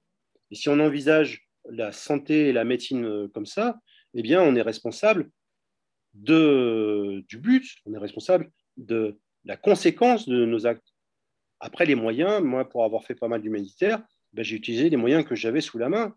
Et 0.50 0.54
si 0.54 0.68
on 0.68 0.80
envisage 0.80 1.48
la 1.68 1.92
santé 1.92 2.48
et 2.48 2.52
la 2.52 2.64
médecine 2.64 3.04
euh, 3.04 3.28
comme 3.28 3.46
ça, 3.46 3.78
eh 4.14 4.22
bien, 4.22 4.42
on 4.42 4.56
est 4.56 4.62
responsable 4.62 5.30
de, 6.14 7.24
du 7.28 7.38
but, 7.38 7.76
on 7.86 7.94
est 7.94 7.98
responsable 7.98 8.50
de 8.76 9.18
la 9.44 9.56
conséquence 9.56 10.28
de 10.28 10.44
nos 10.44 10.66
actes. 10.66 10.94
Après, 11.60 11.86
les 11.86 11.94
moyens, 11.94 12.42
moi, 12.42 12.68
pour 12.68 12.84
avoir 12.84 13.04
fait 13.04 13.14
pas 13.14 13.28
mal 13.28 13.42
d'humanitaire, 13.42 14.02
ben, 14.32 14.44
j'ai 14.44 14.56
utilisé 14.56 14.90
les 14.90 14.96
moyens 14.96 15.24
que 15.24 15.34
j'avais 15.34 15.60
sous 15.60 15.78
la 15.78 15.88
main 15.88 16.14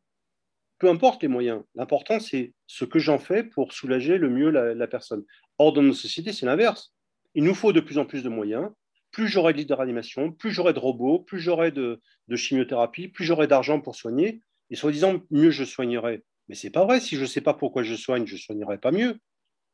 peu 0.83 0.89
importe 0.89 1.21
les 1.21 1.29
moyens. 1.29 1.63
L'important, 1.75 2.19
c'est 2.19 2.53
ce 2.67 2.83
que 2.83 2.99
j'en 2.99 3.17
fais 3.17 3.41
pour 3.41 3.71
soulager 3.71 4.17
le 4.17 4.29
mieux 4.29 4.49
la, 4.49 4.87
personne. 4.87 5.23
Or, 5.57 5.71
dans 5.71 5.81
nos 5.81 5.93
sociétés, 5.93 6.33
c'est 6.33 6.45
l'inverse. 6.45 6.93
Il 7.35 7.45
nous 7.45 7.55
faut 7.55 7.71
de 7.71 7.79
plus 7.79 7.97
en 7.97 8.05
plus 8.05 8.21
de 8.21 8.27
moyens. 8.27 8.69
Plus 9.13 9.27
j'aurai 9.27 9.53
de 9.53 9.59
lits 9.59 9.65
de 9.67 9.73
réanimation, 9.75 10.31
plus 10.31 10.51
j'aurai 10.51 10.73
de 10.73 10.79
robots, 10.79 11.19
plus 11.19 11.39
j'aurai 11.39 11.71
de, 11.71 12.01
chimiothérapie, 12.35 13.07
plus 13.07 13.23
j'aurai 13.23 13.45
d'argent 13.45 13.79
pour 13.79 13.95
soigner. 13.95 14.41
Et 14.71 14.75
soi-disant, 14.75 15.21
mieux 15.29 15.51
je 15.51 15.63
soignerai. 15.63 16.23
Mais 16.49 16.55
c'est 16.55 16.71
pas 16.71 16.83
vrai. 16.83 16.99
Si 16.99 17.15
je 17.15 17.21
ne 17.21 17.27
sais 17.27 17.39
pas 17.41 17.53
pourquoi 17.53 17.83
je 17.83 17.93
soigne, 17.93 18.25
je 18.25 18.33
ne 18.33 18.39
soignerai 18.39 18.79
pas 18.79 18.91
mieux. 18.91 19.19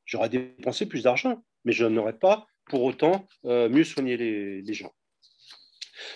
J'aurais 0.04 0.28
dépensé 0.28 0.88
plus 0.88 1.04
d'argent, 1.04 1.42
mais 1.64 1.72
je 1.72 1.86
n'aurais 1.86 2.18
pas 2.20 2.48
pour 2.66 2.84
autant 2.84 3.28
euh, 3.46 3.70
mieux 3.70 3.86
soigner 3.86 4.18
les, 4.18 4.74
gens. 4.74 4.92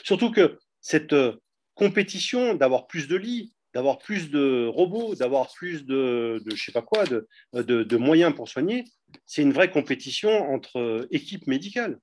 Surtout 0.03 0.29
que 0.29 0.59
cette 0.81 1.13
euh, 1.13 1.37
compétition 1.75 2.55
d'avoir 2.55 2.87
plus 2.87 3.07
de 3.07 3.15
lits, 3.15 3.53
d'avoir 3.73 3.99
plus 3.99 4.31
de 4.31 4.67
robots, 4.67 5.15
d'avoir 5.15 5.49
plus 5.53 5.85
de, 5.85 6.43
je 6.45 6.61
sais 6.61 6.73
pas 6.73 6.81
quoi, 6.81 7.05
de, 7.05 7.25
de, 7.53 7.97
moyens 7.97 8.35
pour 8.35 8.49
soigner, 8.49 8.83
c'est 9.25 9.41
une 9.41 9.53
vraie 9.53 9.71
compétition 9.71 10.29
entre 10.53 11.07
équipes 11.09 11.47
médicales. 11.47 11.99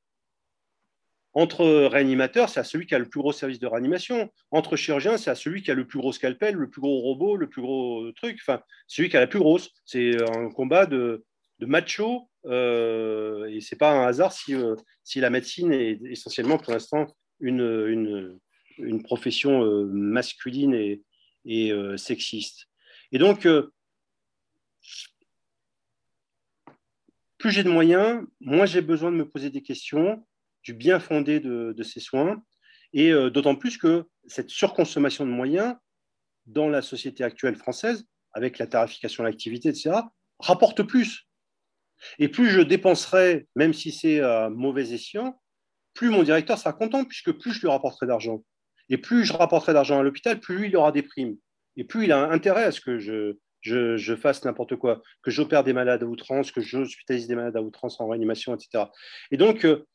Entre 1.32 1.64
réanimateurs, 1.86 2.48
c'est 2.48 2.60
à 2.60 2.64
celui 2.64 2.86
qui 2.86 2.94
a 2.94 2.98
le 2.98 3.08
plus 3.08 3.20
gros 3.20 3.32
service 3.32 3.60
de 3.60 3.66
réanimation. 3.66 4.30
Entre 4.50 4.76
chirurgiens, 4.76 5.16
c'est 5.16 5.30
à 5.30 5.36
celui 5.36 5.62
qui 5.62 5.70
a 5.70 5.74
le 5.74 5.86
plus 5.86 5.98
gros 5.98 6.12
scalpel, 6.12 6.56
le 6.56 6.68
plus 6.68 6.80
gros 6.80 7.00
robot, 7.00 7.36
le 7.36 7.48
plus 7.48 7.62
gros 7.62 8.10
truc. 8.12 8.38
Enfin, 8.40 8.60
celui 8.88 9.08
qui 9.08 9.16
a 9.16 9.20
la 9.20 9.28
plus 9.28 9.38
grosse. 9.38 9.70
C'est 9.84 10.20
un 10.28 10.50
combat 10.50 10.86
de, 10.86 11.24
de 11.60 11.66
macho. 11.66 12.28
Euh, 12.46 13.46
et 13.46 13.60
c'est 13.60 13.76
pas 13.76 13.92
un 13.92 14.06
hasard 14.06 14.32
si, 14.32 14.54
euh, 14.54 14.74
si 15.04 15.20
la 15.20 15.30
médecine 15.30 15.72
est 15.72 16.00
essentiellement 16.04 16.56
pour 16.58 16.72
l'instant 16.72 17.06
une, 17.40 18.38
une, 18.78 19.02
profession 19.02 19.62
euh, 19.64 19.84
masculine 19.84 20.74
et, 20.74 21.02
et 21.44 21.72
euh, 21.72 21.96
sexiste. 21.96 22.66
Et 23.12 23.18
donc, 23.18 23.46
euh, 23.46 23.72
plus 27.38 27.50
j'ai 27.50 27.64
de 27.64 27.70
moyens, 27.70 28.24
moins 28.40 28.66
j'ai 28.66 28.82
besoin 28.82 29.10
de 29.10 29.16
me 29.16 29.28
poser 29.28 29.50
des 29.50 29.62
questions 29.62 30.24
du 30.62 30.74
bien 30.74 31.00
fondé 31.00 31.40
de, 31.40 31.82
ces 31.82 32.00
soins, 32.00 32.42
et 32.92 33.12
euh, 33.12 33.30
d'autant 33.30 33.54
plus 33.54 33.78
que 33.78 34.04
cette 34.26 34.50
surconsommation 34.50 35.24
de 35.24 35.30
moyens 35.30 35.76
dans 36.46 36.68
la 36.68 36.82
société 36.82 37.24
actuelle 37.24 37.56
française, 37.56 38.04
avec 38.32 38.58
la 38.58 38.66
tarification 38.66 39.22
de 39.24 39.28
l'activité, 39.28 39.68
etc., 39.68 39.92
rapporte 40.38 40.82
plus. 40.82 41.28
Et 42.18 42.28
plus 42.28 42.48
je 42.48 42.60
dépenserai, 42.60 43.46
même 43.56 43.74
si 43.74 43.92
c'est 43.92 44.20
à 44.20 44.48
mauvais 44.48 44.92
escient, 44.92 45.40
plus 45.94 46.08
mon 46.08 46.22
directeur 46.22 46.58
sera 46.58 46.72
content, 46.72 47.04
puisque 47.04 47.32
plus 47.32 47.52
je 47.52 47.60
lui 47.60 47.68
rapporterai 47.68 48.06
d'argent. 48.06 48.42
Et 48.88 48.98
plus 48.98 49.24
je 49.24 49.32
rapporterai 49.32 49.72
d'argent 49.72 50.00
à 50.00 50.02
l'hôpital, 50.02 50.40
plus 50.40 50.58
lui, 50.58 50.68
il 50.68 50.76
aura 50.76 50.92
des 50.92 51.02
primes. 51.02 51.36
Et 51.76 51.84
plus 51.84 52.04
il 52.04 52.12
a 52.12 52.30
intérêt 52.30 52.64
à 52.64 52.72
ce 52.72 52.80
que 52.80 52.98
je, 52.98 53.36
je, 53.62 54.16
fasse 54.16 54.44
n'importe 54.44 54.76
quoi, 54.76 55.02
que 55.22 55.30
j'opère 55.30 55.64
des 55.64 55.72
malades 55.72 56.02
à 56.02 56.06
outrance, 56.06 56.50
que 56.50 56.60
j'hospitalise 56.60 57.26
des 57.26 57.34
malades 57.34 57.56
à 57.56 57.62
outrance 57.62 58.00
en 58.00 58.08
réanimation, 58.08 58.54
etc. 58.54 58.84
Et 59.30 59.36
donc, 59.36 59.64
euh, 59.64 59.86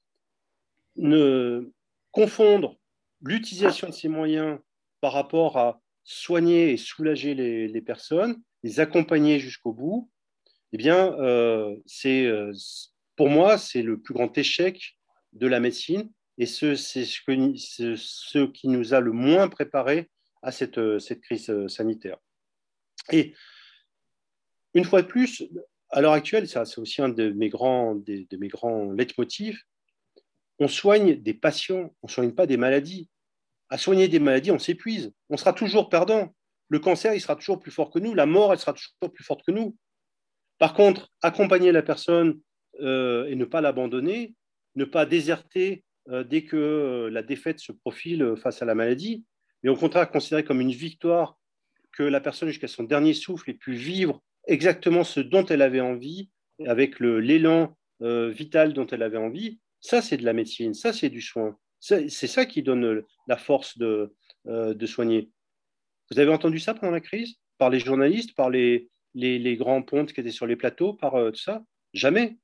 ne 0.96 1.72
confondre 2.12 2.78
l'utilisation 3.22 3.88
de 3.89 3.93
ces 3.93 4.08
moyens 4.08 4.60
par 5.02 5.14
rapport 5.14 5.58
à 5.58 5.82
soigner 6.04 6.72
et 6.72 6.78
soulager 6.78 7.34
les, 7.34 7.82
personnes, 7.82 8.41
les 8.64 8.80
accompagner 8.80 9.39
jusqu'au 9.39 9.74
bout, 9.74 10.10
eh 10.72 10.78
bien, 10.78 11.14
euh, 11.20 11.76
c'est, 11.86 12.26
euh, 12.26 12.54
pour 13.16 13.30
moi, 13.30 13.58
c'est 13.58 13.82
le 13.82 14.00
plus 14.00 14.14
grand 14.14 14.38
échec 14.38 14.98
de 15.34 15.48
la 15.48 15.60
médecine 15.60 16.12
et 16.38 16.46
c'est 16.46 16.76
ce, 16.76 18.46
qui 18.48 18.68
nous 18.68 18.93
a 18.93 19.00
le 19.00 19.12
moins 19.12 19.48
préparé 19.48 20.10
à 20.41 20.52
cette, 20.52 21.00
cette 21.00 21.22
crise 21.22 21.52
sanitaire. 21.68 22.18
Et 23.12 23.34
une 24.74 24.84
fois 24.84 25.02
de 25.02 25.08
plus, 25.08 25.43
à 25.89 26.02
l'heure 26.02 26.14
actuelle, 26.14 26.48
ça 26.48 26.66
c'est 26.66 26.80
aussi 26.80 27.02
un 27.02 27.10
de 27.10 27.30
mes 27.30 27.50
grands, 27.50 27.96
de, 27.96 28.38
mes 28.38 28.50
grands 28.50 28.93
on 30.60 30.68
soigne 30.68 31.16
des 31.16 31.34
patients, 31.34 31.93
on 32.01 32.08
ne 32.08 32.12
soigne 32.12 32.32
pas 32.32 32.47
des 32.47 32.58
maladies. 32.58 33.10
À 33.70 33.78
soigner 33.78 34.08
des 34.08 34.20
maladies, 34.20 34.51
on 34.51 34.60
s'épuise, 34.60 35.12
on 35.30 35.38
sera 35.38 35.53
toujours 35.53 35.89
perdant. 35.89 36.34
Le 36.70 36.80
cancer, 36.80 37.14
il 37.14 37.22
sera 37.22 37.36
toujours 37.36 37.60
plus 37.60 37.72
fort 37.72 37.91
que 37.91 37.99
nous, 37.99 38.14
la 38.14 38.26
mort, 38.26 38.53
elle 38.53 38.60
sera 38.60 38.74
toujours 38.74 39.14
plus 39.14 39.24
forte 39.24 39.41
que 39.45 39.51
nous. 39.51 39.76
Par 40.58 40.74
contre, 40.74 41.10
accompagner 41.22 41.72
la 41.72 41.82
personne 41.82 42.39
euh, 42.82 43.26
et 43.28 43.36
ne 43.36 43.45
pas 43.45 43.62
l'abandonner, 43.62 44.36
ne 44.76 44.86
pas 44.86 45.06
déserter 45.06 45.84
euh, 46.10 46.24
dès 46.24 46.43
que 46.43 46.56
euh, 46.56 47.10
la 47.10 47.24
défaite 47.24 47.60
se 47.60 47.72
profile 47.72 48.36
face 48.38 48.62
à 48.62 48.66
la 48.66 48.76
maladie, 48.76 49.26
mais 49.64 49.70
au 49.70 49.76
contraire 49.76 50.10
considérer 50.10 50.43
comme 50.43 50.62
une 50.62 50.72
victoire 50.72 51.38
que 51.91 52.03
la 52.03 52.22
personne 52.22 52.49
jusqu'à 52.49 52.68
son 52.68 52.84
dernier 52.84 53.14
souffle 53.14 53.49
ait 53.49 53.56
pu 53.56 53.74
vivre 53.74 54.22
exactement 54.47 55.03
ce 55.03 55.20
dont 55.20 55.45
elle 55.45 55.62
avait 55.62 55.82
envie, 55.82 56.30
avec 56.66 56.99
l'élan 56.99 57.76
vital 57.99 58.74
dont 58.74 58.86
elle 58.88 59.01
avait 59.01 59.18
envie, 59.18 59.60
Ça, 59.86 60.02
c'est 60.02 60.18
de 60.18 60.26
la 60.26 60.34
médecine, 60.34 60.74
ça, 60.74 60.94
c'est 60.94 61.10
du 61.10 61.22
soin. 61.22 61.56
C'est 61.80 62.10
ça 62.10 62.48
qui 62.48 62.64
donne 62.64 63.04
la 63.28 63.38
force 63.38 63.78
de, 63.78 64.16
de 64.46 64.86
soigner. 64.88 65.30
Vous 66.10 66.20
avez 66.20 66.32
entendu 66.32 66.60
ça 66.60 66.74
pendant 66.74 66.92
la 66.92 67.02
crise? 67.02 67.36
Par 67.60 67.70
les 67.70 67.80
journalistes, 67.80 68.36
par 68.36 68.50
les, 68.50 68.90
grands 69.60 69.84
pontes 69.84 70.12
qui 70.12 70.22
étaient 70.22 70.32
sur 70.32 70.48
les 70.48 70.56
plateaux, 70.56 70.94
par 70.94 71.14
tout 71.32 71.40
ça? 71.40 71.64
Jamais. 71.94 72.38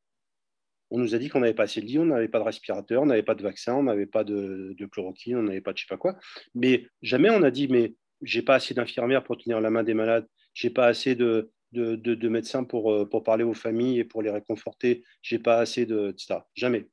On 0.92 1.00
nous 1.00 1.16
a 1.16 1.18
dit 1.18 1.30
qu'on 1.30 1.39
n'avait 1.39 1.56
pas 1.56 1.64
assez 1.64 1.82
de 1.82 1.88
lits, 1.88 1.98
on 1.98 2.06
n'avait 2.06 2.28
pas 2.28 2.38
de 2.38 2.44
respirateurs, 2.44 3.02
on 3.02 3.08
n'avait 3.08 3.24
pas 3.24 3.34
de 3.34 3.42
vaccin, 3.42 3.74
on 3.74 3.84
n'avait 3.84 4.06
pas 4.06 4.24
de, 4.24 4.76
chloroquine, 4.92 5.38
on 5.38 5.44
n'avait 5.44 5.62
pas 5.62 5.74
de 5.74 5.80
je 5.80 5.86
sais 5.86 5.89
pas 5.89 5.98
quoi. 5.98 6.20
Mais 6.54 6.86
jamais 7.02 7.32
on 7.32 7.42
a 7.42 7.50
dit, 7.50 7.68
mais 7.68 7.96
j'ai 8.22 8.44
pas 8.44 8.56
assez 8.56 8.76
d'infirmières 8.76 9.24
pour 9.24 9.38
tenir 9.38 9.62
la 9.62 9.72
main 9.72 9.84
des 9.84 9.96
malades, 9.96 10.28
j'ai 10.54 10.70
pas 10.70 10.86
assez 10.86 11.16
de, 11.16 11.50
de, 11.72 12.30
médecins 12.30 12.64
pour, 12.64 12.92
euh, 12.92 13.10
parler 13.24 13.44
aux 13.44 13.54
familles 13.54 14.00
et 14.00 14.04
pour 14.04 14.22
les 14.22 14.30
réconforter, 14.30 15.04
j'ai 15.22 15.39
pas 15.39 15.58
assez 15.58 15.86
de. 15.86 16.16
Jamais. 16.56 16.88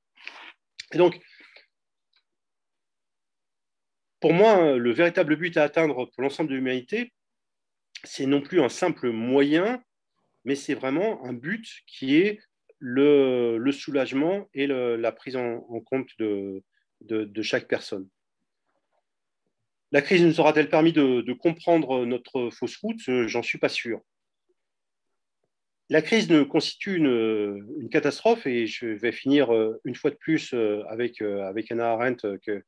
Et 0.92 0.98
donc, 0.98 1.20
pour 4.20 4.32
moi, 4.32 4.76
le 4.76 4.92
véritable 4.92 5.36
but 5.36 5.56
à 5.56 5.64
atteindre 5.64 6.06
pour 6.06 6.22
l'ensemble 6.22 6.50
de 6.50 6.56
l'humanité, 6.56 7.12
c'est 8.04 8.26
non 8.26 8.40
plus 8.40 8.60
un 8.60 8.68
simple 8.68 9.10
moyen, 9.10 9.82
mais 10.44 10.54
c'est 10.54 10.74
vraiment 10.74 11.24
un 11.24 11.32
but 11.32 11.66
qui 11.86 12.16
est 12.16 12.40
le, 12.78 13.70
soulagement 13.72 14.48
et 14.54 14.66
la 14.66 15.12
prise 15.12 15.36
en, 15.36 15.60
compte 15.80 16.08
de, 16.18 16.62
chaque 17.42 17.68
personne. 17.68 18.08
La 19.90 20.02
crise 20.02 20.22
nous 20.22 20.40
aura-t-elle 20.40 20.68
permis 20.68 20.92
de, 20.92 21.32
comprendre 21.32 22.04
notre 22.04 22.50
fausse 22.50 22.76
route? 22.76 23.00
J'en 23.26 23.42
suis 23.42 23.58
pas 23.58 23.68
sûr. 23.68 24.00
La 25.90 26.02
crise 26.02 26.28
ne 26.28 26.42
constitue 26.42 26.96
une, 26.96 27.88
catastrophe 27.90 28.46
et 28.46 28.66
je 28.66 28.86
vais 28.86 29.12
finir 29.12 29.54
euh, 29.54 29.80
une 29.84 29.94
fois 29.94 30.10
de 30.10 30.16
plus 30.16 30.52
euh, 30.52 30.82
avec, 30.88 31.22
euh, 31.22 31.48
avec 31.48 31.72
Anna 31.72 31.92
Arendt 31.92 32.38
que, 32.44 32.62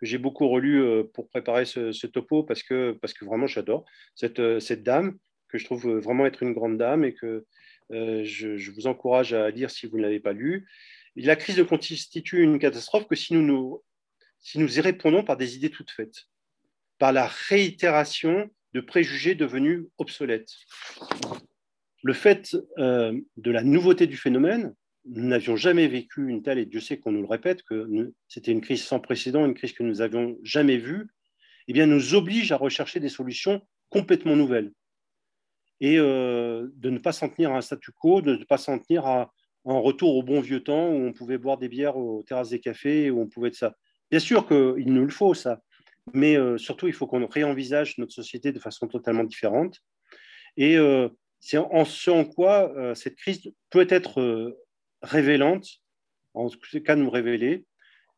j'ai 0.00 0.18
beaucoup 0.18 0.48
relu 0.48 1.04
pour 1.14 1.28
préparer 1.28 1.64
ce, 1.64 2.06
topo 2.08 2.42
parce 2.42 2.64
que, 2.64 2.98
parce 3.00 3.14
que 3.14 3.24
vraiment 3.24 3.46
j'adore 3.46 3.84
cette, 4.16 4.58
cette 4.58 4.82
dame 4.82 5.16
que 5.46 5.58
je 5.58 5.64
trouve 5.64 5.88
vraiment 5.98 6.26
être 6.26 6.42
une 6.42 6.54
grande 6.54 6.76
dame 6.76 7.04
et 7.04 7.14
que 7.14 7.46
je, 7.88 8.72
vous 8.72 8.88
encourage 8.88 9.32
à 9.32 9.48
lire 9.50 9.70
si 9.70 9.86
vous 9.86 9.98
ne 9.98 10.02
l'avez 10.02 10.18
pas 10.18 10.32
lu. 10.32 10.66
La 11.14 11.36
crise 11.36 11.56
ne 11.56 11.62
constitue 11.62 12.42
une 12.42 12.58
catastrophe 12.58 13.06
que 13.06 13.14
si 13.14 13.32
nous, 13.32 13.42
nous, 13.42 13.84
si 14.40 14.58
nous 14.58 14.76
y 14.76 14.80
répondons 14.80 15.22
par 15.22 15.36
des 15.36 15.54
idées 15.54 15.70
toutes 15.70 15.92
faites, 15.92 16.24
par 16.98 17.12
la 17.12 17.28
réitération 17.28 18.50
de 18.72 18.80
préjugés 18.80 19.36
devenus 19.36 19.84
obsolètes. 19.98 20.50
Le 22.02 22.12
fait 22.12 22.56
euh, 22.78 23.18
de 23.36 23.50
la 23.50 23.62
nouveauté 23.62 24.06
du 24.06 24.16
phénomène, 24.16 24.74
nous 25.04 25.26
n'avions 25.26 25.56
jamais 25.56 25.88
vécu 25.88 26.28
une 26.28 26.42
telle, 26.42 26.58
et 26.58 26.66
Dieu 26.66 26.80
sait 26.80 26.98
qu'on 26.98 27.12
nous 27.12 27.22
le 27.22 27.28
répète, 27.28 27.62
que 27.62 28.12
c'était 28.28 28.52
une 28.52 28.60
crise 28.60 28.84
sans 28.84 29.00
précédent, 29.00 29.44
une 29.44 29.54
crise 29.54 29.72
que 29.72 29.82
nous 29.82 29.96
n'avions 29.96 30.36
jamais 30.42 30.76
vue, 30.76 31.08
eh 31.68 31.72
bien, 31.72 31.86
nous 31.86 32.14
oblige 32.14 32.52
à 32.52 32.56
rechercher 32.56 33.00
des 33.00 33.08
solutions 33.08 33.62
complètement 33.88 34.36
nouvelles 34.36 34.72
et 35.80 35.98
euh, 35.98 36.68
de 36.76 36.90
ne 36.90 36.98
pas 36.98 37.12
s'en 37.12 37.28
tenir 37.28 37.52
à 37.52 37.58
un 37.58 37.60
statu 37.60 37.90
quo, 37.90 38.20
de 38.20 38.36
ne 38.36 38.44
pas 38.44 38.56
s'en 38.56 38.78
tenir 38.78 39.04
à 39.06 39.32
un 39.64 39.78
retour 39.78 40.16
au 40.16 40.22
bon 40.22 40.40
vieux 40.40 40.62
temps 40.62 40.88
où 40.88 41.06
on 41.06 41.12
pouvait 41.12 41.38
boire 41.38 41.58
des 41.58 41.68
bières 41.68 41.96
aux 41.96 42.22
terrasses 42.22 42.50
des 42.50 42.60
cafés, 42.60 43.10
où 43.10 43.20
on 43.20 43.26
pouvait 43.26 43.48
être 43.48 43.56
ça. 43.56 43.74
Bien 44.10 44.20
sûr 44.20 44.46
qu'il 44.46 44.92
nous 44.92 45.04
le 45.04 45.10
faut, 45.10 45.34
ça, 45.34 45.60
mais 46.12 46.36
euh, 46.36 46.56
surtout, 46.56 46.86
il 46.86 46.92
faut 46.92 47.06
qu'on 47.06 47.26
réenvisage 47.26 47.98
notre 47.98 48.12
société 48.12 48.52
de 48.52 48.60
façon 48.60 48.86
totalement 48.86 49.24
différente. 49.24 49.80
Et 50.56 50.76
c'est 51.44 51.58
en 51.58 51.84
ce 51.84 52.10
en 52.10 52.24
quoi 52.24 52.72
cette 52.94 53.16
crise 53.16 53.52
peut 53.68 53.86
être 53.90 54.56
révélante, 55.02 55.66
en 56.34 56.48
tout 56.48 56.80
cas 56.82 56.94
nous 56.94 57.10
révéler. 57.10 57.66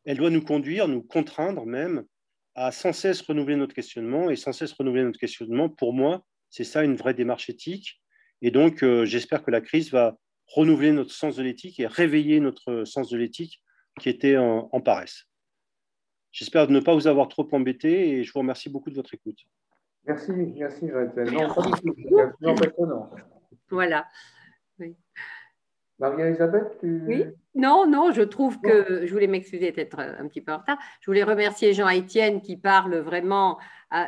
Elle 0.05 0.17
doit 0.17 0.29
nous 0.29 0.43
conduire, 0.43 0.87
nous 0.87 1.01
contraindre 1.01 1.65
même 1.65 2.05
à 2.53 2.71
sans 2.71 2.93
cesse 2.93 3.21
renouveler 3.21 3.57
notre 3.57 3.75
questionnement. 3.75 4.29
Et 4.29 4.35
sans 4.35 4.53
cesse 4.53 4.73
renouveler 4.73 5.03
notre 5.03 5.19
questionnement, 5.19 5.69
pour 5.69 5.93
moi, 5.93 6.25
c'est 6.49 6.63
ça 6.63 6.83
une 6.83 6.95
vraie 6.95 7.13
démarche 7.13 7.49
éthique. 7.49 8.01
Et 8.41 8.51
donc, 8.51 8.83
euh, 8.83 9.05
j'espère 9.05 9.43
que 9.43 9.51
la 9.51 9.61
crise 9.61 9.91
va 9.91 10.17
renouveler 10.47 10.91
notre 10.91 11.11
sens 11.11 11.35
de 11.35 11.43
l'éthique 11.43 11.79
et 11.79 11.87
réveiller 11.87 12.39
notre 12.39 12.85
sens 12.85 13.09
de 13.09 13.17
l'éthique 13.17 13.61
qui 13.99 14.09
était 14.09 14.37
en, 14.37 14.81
paresse. 14.81 15.25
J'espère 16.31 16.69
ne 16.69 16.79
pas 16.79 16.93
vous 16.93 17.07
avoir 17.07 17.29
trop 17.29 17.47
embêté 17.53 18.09
et 18.09 18.23
je 18.23 18.31
vous 18.31 18.39
remercie 18.39 18.69
beaucoup 18.69 18.89
de 18.89 18.95
votre 18.95 19.13
écoute. 19.13 19.39
Merci, 20.07 20.31
merci, 20.31 20.85
Non, 20.85 22.55
pas 22.55 22.69
Voilà. 23.69 24.05
Marie-Elisabeth, 25.97 26.77
tu... 26.79 27.01
Oui, 27.07 27.25
non, 27.55 27.87
non, 27.87 28.11
je 28.11 28.21
trouve 28.21 28.59
que, 28.59 29.05
je 29.05 29.13
voulais 29.13 29.27
m'excuser 29.27 29.71
d'être 29.71 29.99
un 29.99 30.27
petit 30.27 30.41
peu 30.41 30.51
en 30.51 30.57
retard, 30.57 30.77
je 30.99 31.05
voulais 31.05 31.23
remercier 31.23 31.73
Jean-Étienne 31.73 32.41
qui 32.41 32.57
parle 32.57 32.97
vraiment 32.97 33.57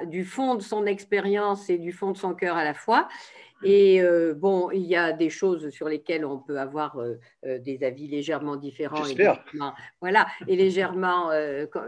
du 0.07 0.25
fond 0.25 0.55
de 0.55 0.61
son 0.61 0.85
expérience 0.85 1.69
et 1.69 1.77
du 1.77 1.93
fond 1.93 2.11
de 2.11 2.17
son 2.17 2.33
cœur 2.33 2.57
à 2.57 2.65
la 2.65 2.73
fois. 2.73 3.07
Et 3.63 4.01
euh, 4.01 4.33
bon, 4.35 4.69
il 4.71 4.83
y 4.83 4.95
a 4.95 5.13
des 5.13 5.29
choses 5.29 5.69
sur 5.69 5.89
lesquelles 5.89 6.25
on 6.25 6.37
peut 6.37 6.59
avoir 6.59 6.97
euh, 6.97 7.15
euh, 7.45 7.57
des 7.59 7.83
avis 7.83 8.07
légèrement 8.07 8.55
différents. 8.55 9.05
Et 9.07 9.17
voilà, 9.99 10.27
et 10.47 10.55
légèrement, 10.55 11.31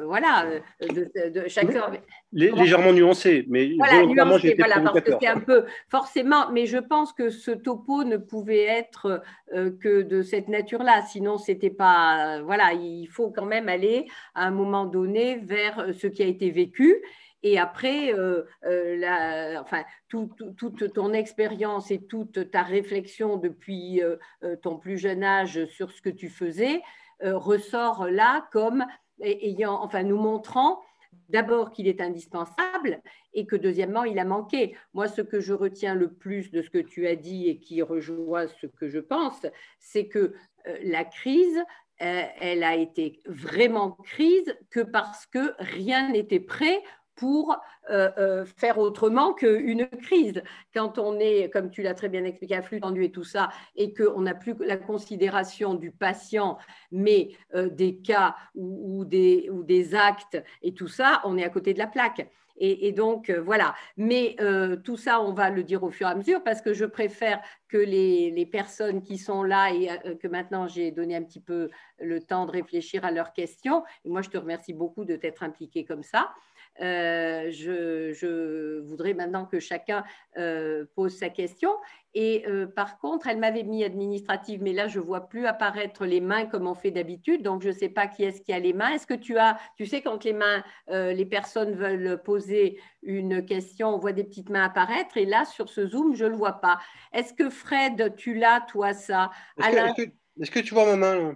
voilà, 0.05 0.47
de, 0.81 1.47
chacun. 1.47 1.91
Légèrement 2.31 2.93
nuancé, 2.93 3.45
mais 3.49 3.73
voilà, 3.75 4.05
nuancé, 4.05 4.55
voilà 4.57 4.81
parce 4.81 5.01
que 5.01 5.11
c'est 5.19 5.27
un 5.27 5.39
peu 5.39 5.65
forcément. 5.89 6.51
Mais 6.51 6.65
je 6.65 6.77
pense 6.77 7.13
que 7.13 7.29
ce 7.29 7.51
topo 7.51 8.03
ne 8.03 8.17
pouvait 8.17 8.65
être 8.65 9.21
que 9.51 10.01
de 10.01 10.21
cette 10.21 10.47
nature-là, 10.47 11.03
sinon 11.03 11.37
c'était 11.37 11.69
pas. 11.69 12.41
voilà, 12.41 12.73
il 12.73 13.07
faut 13.07 13.29
quand 13.29 13.45
même 13.45 13.69
aller 13.69 14.07
à 14.33 14.47
un 14.47 14.51
moment 14.51 14.85
donné 14.85 15.37
vers 15.37 15.87
ce 15.93 16.07
qui 16.07 16.23
a 16.23 16.27
été 16.27 16.49
vécu 16.49 17.01
et 17.41 17.57
après, 17.57 18.13
euh, 18.13 18.43
euh, 18.65 19.57
enfin, 19.59 19.83
toute 20.09 20.93
ton 20.93 21.13
expérience 21.13 21.89
et 21.91 21.99
toute 21.99 22.51
ta 22.51 22.63
réflexion 22.63 23.37
depuis 23.37 24.01
euh, 24.03 24.17
ton 24.61 24.77
plus 24.77 24.97
jeune 24.97 25.23
âge 25.23 25.65
sur 25.67 25.91
ce 25.91 26.01
que 26.01 26.09
tu 26.09 26.29
faisais 26.29 26.81
ressort 27.21 28.07
là 28.07 28.47
comme 28.53 28.85
ayant, 29.19 29.83
enfin, 29.83 30.03
nous 30.03 30.17
montrant 30.17 30.79
d'abord 31.27 31.71
qu'il 31.71 31.87
est 31.87 31.99
indispensable 31.99 33.01
et 33.33 33.45
que 33.45 33.57
deuxièmement, 33.57 34.05
il 34.05 34.19
a 34.19 34.25
manqué. 34.25 34.77
Moi, 34.93 35.09
ce 35.09 35.21
que 35.21 35.41
je 35.41 35.53
retiens 35.53 35.95
le 35.95 36.13
plus 36.13 36.49
de 36.49 36.61
ce 36.61 36.69
que 36.69 36.77
tu 36.77 37.07
as 37.07 37.17
dit 37.17 37.49
et 37.49 37.59
qui 37.59 37.81
rejoint 37.81 38.47
ce 38.47 38.67
que 38.67 38.87
je 38.87 38.99
pense, 38.99 39.45
c'est 39.79 40.07
que 40.07 40.33
la 40.81 41.03
crise, 41.03 41.61
elle 41.97 42.63
a 42.63 42.75
été 42.75 43.21
vraiment 43.25 43.91
crise 43.91 44.55
que 44.69 44.79
parce 44.79 45.25
que 45.25 45.53
rien 45.59 46.09
n'était 46.09 46.39
prêt 46.39 46.81
pour 47.19 47.57
euh, 47.89 48.09
euh, 48.17 48.45
faire 48.45 48.77
autrement 48.77 49.33
qu'une 49.33 49.87
crise. 49.87 50.41
Quand 50.73 50.97
on 50.97 51.19
est, 51.19 51.49
comme 51.51 51.69
tu 51.69 51.81
l'as 51.81 51.93
très 51.93 52.07
bien 52.07 52.23
expliqué, 52.23 52.55
à 52.55 52.61
flux 52.61 52.79
tendu 52.79 53.03
et 53.03 53.11
tout 53.11 53.25
ça, 53.25 53.49
et 53.75 53.93
qu'on 53.93 54.21
n'a 54.21 54.33
plus 54.33 54.55
la 54.61 54.77
considération 54.77 55.73
du 55.73 55.91
patient, 55.91 56.57
mais 56.93 57.31
euh, 57.55 57.67
des 57.67 57.97
cas 57.97 58.37
ou, 58.55 59.03
des, 59.03 59.49
actes 59.95 60.41
et 60.61 60.73
tout 60.73 60.87
ça, 60.87 61.19
on 61.25 61.37
est 61.37 61.43
à 61.43 61.49
côté 61.49 61.73
de 61.73 61.79
la 61.79 61.87
plaque. 61.87 62.25
Et, 62.61 62.91
donc, 62.91 63.31
voilà. 63.31 63.73
Mais 63.95 64.35
tout 64.83 64.97
ça, 64.97 65.21
on 65.21 65.31
va 65.31 65.49
le 65.49 65.63
dire 65.63 65.81
au 65.81 65.91
fur 65.91 66.07
et 66.07 66.11
à 66.11 66.15
mesure 66.15 66.43
parce 66.43 66.61
que 66.61 66.73
je 66.73 66.83
préfère 66.83 67.39
que 67.69 67.77
les, 67.77 68.31
les 68.31 68.45
personnes 68.45 69.01
qui 69.01 69.17
sont 69.17 69.43
là 69.43 69.71
et 69.71 69.87
que 70.17 70.27
maintenant 70.27 70.67
j'ai 70.67 70.91
donné 70.91 71.15
un 71.15 71.23
petit 71.23 71.39
peu 71.39 71.69
le 72.01 72.19
temps 72.19 72.45
de 72.45 72.51
réfléchir 72.51 73.05
à 73.05 73.11
leurs 73.11 73.31
questions. 73.31 73.85
Et 74.03 74.09
moi, 74.09 74.21
je 74.21 74.29
te 74.29 74.37
remercie 74.37 74.73
beaucoup 74.73 75.05
de 75.05 75.15
t'être 75.15 75.41
impliqué 75.41 75.85
comme 75.85 76.03
ça. 76.03 76.33
Euh, 76.81 77.51
je, 77.51 78.79
voudrais 78.81 79.13
maintenant 79.13 79.45
que 79.45 79.59
chacun 79.59 80.03
euh, 80.37 80.85
pose 80.95 81.17
sa 81.17 81.29
question. 81.29 81.71
Et 82.15 82.45
euh, 82.47 82.65
par 82.65 82.99
contre, 82.99 83.27
elle 83.27 83.37
m'avait 83.37 83.63
mis 83.63 83.83
administrative, 83.83 84.63
mais 84.63 84.73
là, 84.73 84.87
je 84.87 84.99
ne 84.99 85.03
vois 85.03 85.27
plus 85.27 85.45
apparaître 85.45 86.05
les 86.05 86.21
mains 86.21 86.45
comme 86.45 86.67
on 86.67 86.73
fait 86.73 86.91
d'habitude. 86.91 87.43
Donc, 87.43 87.61
je 87.61 87.69
ne 87.69 87.73
sais 87.73 87.89
pas 87.89 88.07
qui 88.07 88.23
est-ce 88.23 88.41
qui 88.41 88.53
a 88.53 88.59
les 88.59 88.73
mains. 88.73 88.89
Est-ce 88.89 89.05
que 89.05 89.13
tu 89.13 89.37
as, 89.37 89.59
tu 89.75 89.85
sais, 89.85 90.01
quand 90.01 90.23
les 90.23 90.33
mains, 90.33 90.63
les 90.87 91.25
personnes 91.25 91.75
veulent 91.75 92.21
poser 92.23 92.79
une 93.03 93.45
question, 93.45 93.89
on 93.89 93.97
voit 93.97 94.13
des 94.13 94.23
petites 94.23 94.49
mains 94.49 94.63
apparaître. 94.63 95.17
Et 95.17 95.25
là, 95.25 95.45
sur 95.45 95.69
ce 95.69 95.85
Zoom, 95.85 96.15
je 96.15 96.25
ne 96.25 96.29
le 96.29 96.35
vois 96.35 96.53
pas. 96.53 96.79
Est-ce 97.13 97.33
que 97.33 97.49
Fred, 97.49 98.15
tu 98.15 98.33
l'as, 98.33 98.61
toi, 98.61 98.93
ça 98.93 99.29
Est-ce 99.57 100.51
que, 100.51 100.59
tu 100.59 100.73
vois 100.73 100.85
ma 100.85 100.95
main 100.95 101.35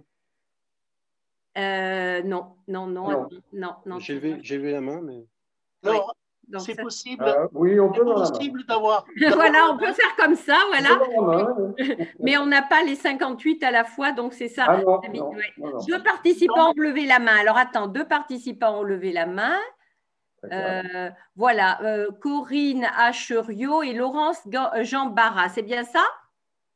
non, 2.25 2.55
non, 2.67 2.87
non, 2.87 3.29
non, 3.51 3.75
non. 3.85 3.99
J'ai 3.99 4.15
levé, 4.15 4.71
la 4.71 4.81
main, 4.81 5.01
mais. 5.01 5.27
C'est 6.59 6.79
possible. 6.79 7.23
Euh, 7.23 7.47
oui, 7.53 7.79
on 7.79 7.91
peut 7.91 8.03
possible 8.03 8.63
d'avoir. 8.67 9.05
voilà, 9.17 9.69
on 9.71 9.77
peut 9.77 9.91
faire 9.93 10.15
comme 10.17 10.35
ça, 10.35 10.57
voilà. 10.69 10.99
Mais 12.19 12.37
on 12.37 12.45
n'a 12.45 12.61
pas 12.61 12.83
les 12.83 12.95
58 12.95 13.63
à 13.63 13.71
la 13.71 13.83
fois, 13.83 14.11
donc 14.11 14.33
c'est 14.33 14.49
ça. 14.49 14.65
Ah 14.67 14.81
deux 15.87 16.03
participants 16.03 16.71
ont 16.71 16.81
levé 16.81 17.05
la 17.05 17.19
main. 17.19 17.35
Alors 17.39 17.57
attends, 17.57 17.87
deux 17.87 18.05
participants 18.05 18.79
ont 18.79 18.83
levé 18.83 19.11
la 19.11 19.25
main. 19.25 19.57
Euh, 20.51 21.09
voilà, 21.37 21.81
euh, 21.83 22.11
Corinne 22.21 22.85
Acherio 22.97 23.81
et 23.81 23.93
Laurence 23.93 24.45
Jean 24.81 25.05
Barra, 25.05 25.47
c'est 25.47 25.61
bien 25.61 25.85
ça? 25.85 26.03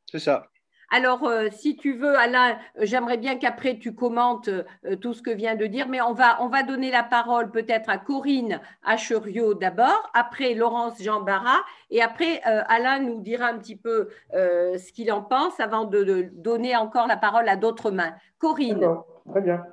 C'est 0.06 0.18
ça. 0.18 0.46
Alors, 0.90 1.24
euh, 1.24 1.48
si 1.50 1.76
tu 1.76 1.94
veux, 1.98 2.16
Alain, 2.16 2.58
euh, 2.78 2.80
j'aimerais 2.82 3.18
bien 3.18 3.38
qu'après 3.38 3.78
tu 3.78 3.94
commentes 3.94 4.48
euh, 4.48 4.96
tout 5.00 5.12
ce 5.12 5.20
que 5.20 5.30
vient 5.30 5.54
de 5.54 5.66
dire, 5.66 5.86
mais 5.86 6.00
on 6.00 6.14
va, 6.14 6.42
on 6.42 6.48
va 6.48 6.62
donner 6.62 6.90
la 6.90 7.02
parole 7.02 7.50
peut-être 7.50 7.90
à 7.90 7.98
Corinne 7.98 8.60
Acheriot 8.84 9.52
d'abord, 9.52 10.10
après 10.14 10.54
Laurence 10.54 11.02
Jean 11.02 11.20
Barra, 11.20 11.58
et 11.90 12.00
après 12.00 12.40
Alain 12.42 13.00
nous 13.00 13.20
dira 13.20 13.46
un 13.46 13.58
petit 13.58 13.76
peu 13.76 14.08
ce 14.32 14.92
qu'il 14.92 15.12
en 15.12 15.22
pense 15.22 15.58
avant 15.60 15.84
de, 15.84 16.28
donner 16.32 16.76
encore 16.76 17.06
la 17.06 17.16
parole 17.16 17.48
à 17.48 17.56
d'autres 17.56 17.90
mains. 17.90 18.14
Corinne. 18.38 18.86
Très 19.30 19.40
bien. 19.40 19.64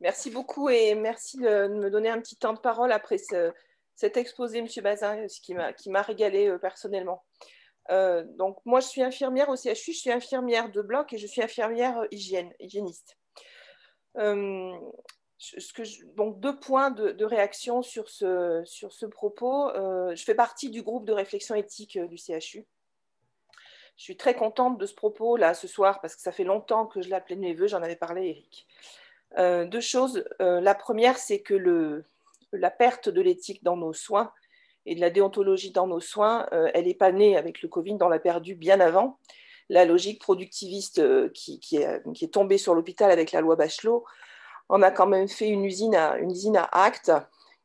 Merci 0.00 0.30
beaucoup 0.30 0.68
et 0.68 0.94
merci 0.94 1.38
de 1.38 1.68
me 1.68 1.90
donner 1.90 2.08
un 2.08 2.20
petit 2.20 2.36
temps 2.36 2.52
de 2.52 2.60
parole 2.60 2.92
après 2.92 3.16
cet 3.94 4.16
exposé, 4.16 4.58
M. 4.58 4.66
Bazin, 4.82 5.26
qui 5.26 5.90
m'a 5.90 6.02
régalé 6.02 6.54
personnellement. 6.60 7.22
Euh, 7.90 8.24
donc, 8.36 8.58
moi, 8.64 8.80
je 8.80 8.86
suis 8.86 9.02
infirmière 9.02 9.48
au 9.48 9.56
CHU, 9.56 9.92
je 9.92 9.98
suis 9.98 10.12
infirmière 10.12 10.70
de 10.70 10.82
bloc 10.82 11.12
et 11.12 11.18
je 11.18 11.26
suis 11.26 11.42
infirmière 11.42 12.06
hygiène, 12.10 12.52
hygiéniste. 12.60 13.16
Euh, 14.18 14.74
donc, 16.16 16.40
deux 16.40 16.58
points 16.58 16.90
de, 16.90 17.24
réaction 17.24 17.82
sur 17.82 18.08
ce, 18.08 18.62
sur 18.64 18.92
ce 18.92 19.06
propos. 19.06 19.70
Euh, 19.70 20.14
je 20.14 20.24
fais 20.24 20.34
partie 20.34 20.70
du 20.70 20.82
groupe 20.82 21.06
de 21.06 21.12
réflexion 21.12 21.54
éthique 21.54 21.98
du 21.98 22.16
CHU. 22.16 22.66
Je 23.96 24.04
suis 24.04 24.16
très 24.16 24.34
contente 24.34 24.78
de 24.78 24.86
ce 24.86 24.94
propos 24.94 25.36
là 25.36 25.54
ce 25.54 25.66
soir 25.66 26.00
parce 26.00 26.14
que 26.14 26.22
ça 26.22 26.30
fait 26.30 26.44
longtemps 26.44 26.86
que 26.86 27.02
je 27.02 27.08
l'appelais 27.08 27.34
de 27.34 27.40
mes 27.40 27.68
j'en 27.68 27.82
avais 27.82 27.96
parlé, 27.96 28.46
Eric. 29.36 29.68
deux 29.70 29.80
choses. 29.80 30.24
la 30.38 30.74
première, 30.76 31.18
c'est 31.18 31.40
que 31.40 32.04
la 32.52 32.70
perte 32.70 33.08
de 33.08 33.20
l'éthique 33.20 33.64
dans 33.64 33.76
nos 33.76 33.92
soins 33.92 34.32
et 34.88 34.94
de 34.94 35.00
la 35.00 35.10
déontologie 35.10 35.70
dans 35.70 35.86
nos 35.86 36.00
soins, 36.00 36.46
euh, 36.52 36.70
elle 36.72 36.86
n'est 36.86 36.94
pas 36.94 37.12
née 37.12 37.36
avec 37.36 37.60
le 37.60 37.68
Covid, 37.68 37.98
on 38.00 38.08
l'a 38.08 38.18
perdu 38.18 38.54
bien 38.54 38.80
avant. 38.80 39.18
La 39.68 39.84
logique 39.84 40.18
productiviste 40.18 40.98
euh, 40.98 41.28
qui, 41.34 41.60
est, 41.76 42.32
tombée 42.32 42.56
sur 42.56 42.74
l'hôpital 42.74 43.10
avec 43.10 43.32
la 43.32 43.42
loi 43.42 43.54
Bachelot 43.54 44.06
en 44.70 44.80
a 44.80 44.90
quand 44.90 45.06
même 45.06 45.28
fait 45.28 45.48
une 45.48 45.66
usine 45.66 45.94
à, 45.94 46.68
actes 46.72 47.12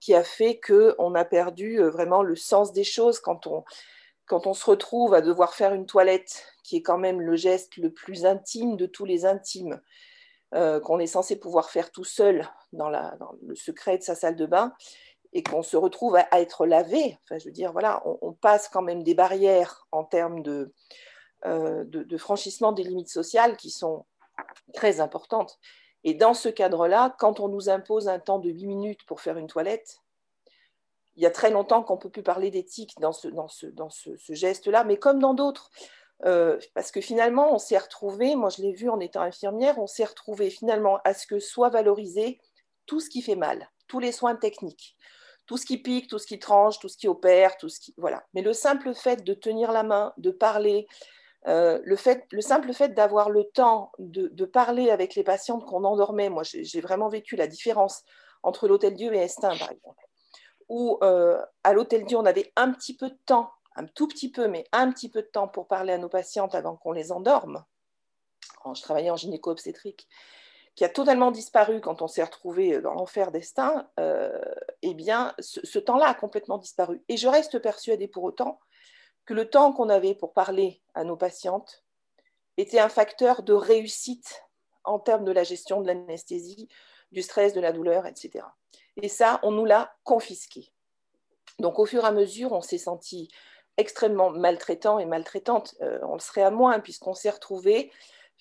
qui 0.02 0.14
a 0.14 0.24
fait 0.24 0.60
qu'on 0.60 1.16
a 1.16 1.24
perdu 1.24 1.80
euh, 1.80 1.90
vraiment 1.90 2.24
le 2.24 2.36
sens 2.36 2.74
des 2.74 2.84
choses 2.84 3.22
quand 3.22 3.48
on, 3.48 3.64
on 4.30 4.54
se 4.54 4.70
retrouve 4.70 5.14
à 5.14 5.22
devoir 5.22 5.54
faire 5.54 5.74
une 5.74 5.86
toilette, 5.86 6.46
qui 6.62 6.76
est 6.76 6.82
quand 6.82 6.98
même 6.98 7.22
le 7.22 7.38
geste 7.38 7.78
le 7.78 7.90
plus 7.90 8.26
intime 8.26 8.76
de 8.76 8.86
tous 8.86 9.06
les 9.06 9.26
intimes, 9.26 9.80
qu'on 10.84 11.00
est 11.00 11.08
censé 11.08 11.40
pouvoir 11.40 11.72
faire 11.72 11.92
tout 11.92 12.04
seul 12.04 12.48
dans, 12.74 12.90
le 12.90 13.56
secret 13.56 13.98
de 13.98 14.04
sa 14.04 14.14
salle 14.14 14.36
de 14.36 14.46
bain, 14.46 14.72
et 15.34 15.42
qu'on 15.42 15.64
se 15.64 15.76
retrouve 15.76 16.16
à, 16.16 16.40
être 16.40 16.66
lavé, 16.66 17.18
enfin, 17.24 17.40
je 17.40 17.46
veux 17.46 17.52
dire, 17.52 17.72
voilà, 17.72 18.04
on, 18.06 18.34
passe 18.34 18.70
quand 18.70 18.84
même 18.84 19.04
des 19.04 19.16
barrières 19.16 19.88
en 19.92 20.04
termes 20.04 20.44
euh, 21.46 21.84
de, 21.86 22.18
franchissement 22.18 22.72
des 22.72 22.84
limites 22.84 23.10
sociales 23.10 23.58
qui 23.58 23.72
sont 23.72 24.06
très 24.74 25.00
importantes. 25.00 25.60
Et 26.04 26.14
dans 26.14 26.36
ce 26.36 26.50
cadre-là, 26.50 27.16
quand 27.18 27.40
on 27.40 27.48
nous 27.48 27.70
impose 27.70 28.08
un 28.08 28.20
temps 28.20 28.40
de 28.40 28.50
8 28.50 28.66
minutes 28.68 29.06
pour 29.06 29.22
faire 29.22 29.38
une 29.38 29.48
toilette, 29.48 30.02
il 31.16 31.24
y 31.24 31.26
a 31.26 31.32
très 31.32 31.50
longtemps 31.50 31.84
qu'on 31.84 31.96
ne 31.96 32.00
peut 32.00 32.10
plus 32.10 32.24
parler 32.24 32.52
d'éthique 32.52 32.94
dans 33.00 33.12
ce, 33.12 33.30
geste-là, 34.30 34.84
mais 34.84 34.98
comme 34.98 35.20
dans 35.20 35.34
d'autres. 35.34 35.72
Euh, 36.26 36.60
parce 36.76 36.92
que 36.92 37.02
finalement, 37.02 37.54
on 37.54 37.58
s'est 37.58 37.78
retrouvé, 37.78 38.36
moi 38.36 38.50
je 38.50 38.62
l'ai 38.62 38.72
vu 38.72 38.90
en 38.90 39.00
étant 39.00 39.22
infirmière, 39.22 39.80
on 39.80 39.88
s'est 39.88 40.06
retrouvé 40.06 40.50
finalement 40.50 41.00
à 41.04 41.14
ce 41.14 41.28
que 41.28 41.40
soit 41.40 41.70
valorisé 41.70 42.40
tout 42.86 43.00
ce 43.00 43.10
qui 43.10 43.22
fait 43.22 43.36
mal, 43.36 43.70
tous 43.88 44.00
les 44.00 44.12
soins 44.12 44.36
techniques, 44.36 44.96
tout 45.46 45.58
ce 45.58 45.66
qui 45.66 45.78
pique, 45.78 46.10
tout 46.10 46.20
ce 46.20 46.28
qui 46.28 46.40
tranche, 46.40 46.80
tout 46.80 46.88
ce 46.88 46.98
qui 46.98 47.08
opère, 47.08 47.58
tout 47.58 47.70
ce 47.70 47.80
qui 47.80 47.94
voilà. 47.98 48.24
Mais 48.34 48.42
le 48.42 48.54
simple 48.54 48.94
fait 48.94 49.24
de 49.24 49.34
tenir 49.34 49.72
la 49.72 49.84
main, 49.84 50.14
de 50.18 50.32
parler, 50.32 50.88
euh, 51.48 51.80
le, 51.84 51.96
fait, 51.96 52.26
le 52.32 52.42
simple 52.42 52.74
fait 52.74 52.90
d'avoir 52.90 53.30
le 53.30 53.44
temps 53.44 53.92
de, 54.00 54.46
parler 54.46 54.90
avec 54.90 55.16
les 55.16 55.24
patientes 55.24 55.66
qu'on 55.66 55.84
endormait, 55.84 56.30
moi 56.30 56.44
j'ai 56.44 56.82
vraiment 56.82 57.10
vécu 57.10 57.36
la 57.36 57.48
différence 57.48 58.04
entre 58.44 58.68
l'Hôtel 58.68 58.96
Dieu 58.96 59.14
et 59.14 59.20
Estin, 59.20 59.56
par 59.58 59.72
exemple, 59.72 60.08
où 60.70 60.98
euh, 61.02 61.42
à 61.64 61.74
l'Hôtel 61.74 62.06
Dieu 62.06 62.18
on 62.18 62.26
avait 62.26 62.52
un 62.56 62.72
petit 62.72 62.96
peu 62.96 63.10
de 63.10 63.18
temps, 63.26 63.52
un 63.76 63.86
tout 63.86 64.08
petit 64.08 64.32
peu, 64.32 64.48
mais 64.48 64.66
un 64.72 64.92
petit 64.92 65.10
peu 65.10 65.22
de 65.22 65.28
temps 65.28 65.48
pour 65.48 65.68
parler 65.68 65.94
à 65.94 65.98
nos 65.98 66.10
patientes 66.10 66.56
avant 66.56 66.76
qu'on 66.76 66.92
les 66.92 67.12
endorme. 67.12 67.64
je 68.74 68.82
travaillais 68.82 69.10
en 69.10 69.18
gynéco-obstétrique 69.18 70.08
qui 70.76 70.84
a 70.84 70.90
totalement 70.90 71.32
disparu 71.32 71.82
quand 71.82 72.02
on 72.02 72.08
s'est 72.08 72.24
retrouvé 72.24 72.82
dans 72.82 72.94
l'enfer 72.94 73.32
d'Estin, 73.32 73.88
euh, 74.00 74.42
eh 74.82 74.94
bien, 74.94 75.34
ce, 75.40 75.80
temps-là 75.80 76.08
a 76.08 76.14
complètement 76.14 76.58
disparu. 76.58 77.04
Et 77.10 77.18
je 77.18 77.28
reste 77.28 77.60
persuadée 77.60 78.08
pour 78.08 78.24
autant 78.24 78.60
que 79.26 79.34
le 79.34 79.50
temps 79.50 79.72
qu'on 79.72 79.90
avait 79.90 80.16
pour 80.16 80.34
parler 80.34 80.82
à 80.96 81.04
nos 81.04 81.16
patientes 81.16 81.84
était 82.58 82.80
un 82.80 82.90
facteur 82.90 83.44
de 83.44 83.54
réussite 83.54 84.44
en 84.84 85.00
termes 85.00 85.26
de 85.26 85.32
la 85.32 85.44
gestion 85.44 85.82
de 85.82 85.88
l'anesthésie, 85.88 86.68
du 87.12 87.22
stress, 87.22 87.54
de 87.54 87.62
la 87.62 87.72
douleur, 87.72 88.06
etc. 88.08 88.46
Et 88.98 89.10
ça, 89.10 89.40
on 89.44 89.52
nous 89.52 89.66
l'a 89.66 89.96
confisqué. 90.04 90.74
Donc, 91.60 91.78
au 91.78 91.86
fur 91.86 92.04
et 92.04 92.08
à 92.08 92.12
mesure, 92.12 92.52
on 92.52 92.62
s'est 92.62 92.80
senti 92.80 93.30
extrêmement 93.78 94.32
maltraitant 94.32 95.00
et 95.00 95.06
maltraitante. 95.06 95.76
Euh, 95.82 96.00
on 96.04 96.14
le 96.14 96.20
serait 96.20 96.44
à 96.44 96.52
moins 96.52 96.80
puisqu'on 96.80 97.14
s'est 97.14 97.30
retrouvé 97.30 97.92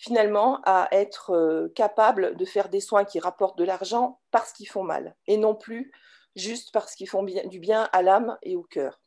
finalement 0.02 0.60
à 0.64 0.88
être 0.90 1.30
euh, 1.30 1.68
capable 1.76 2.36
de 2.36 2.44
faire 2.44 2.68
des 2.68 2.80
soins 2.80 3.04
qui 3.04 3.20
rapportent 3.20 3.56
de 3.56 3.64
l'argent 3.64 4.18
parce 4.32 4.52
qu'ils 4.52 4.68
font 4.68 4.82
mal 4.82 5.14
et 5.28 5.36
non 5.36 5.54
plus 5.54 5.92
juste 6.34 6.72
parce 6.72 6.96
qu'ils 6.96 7.08
font 7.08 7.22
du 7.22 7.60
bien 7.60 7.88
à 7.92 8.02
l'âme 8.02 8.36
et 8.42 8.56
au 8.56 8.64
cœur. 8.64 9.00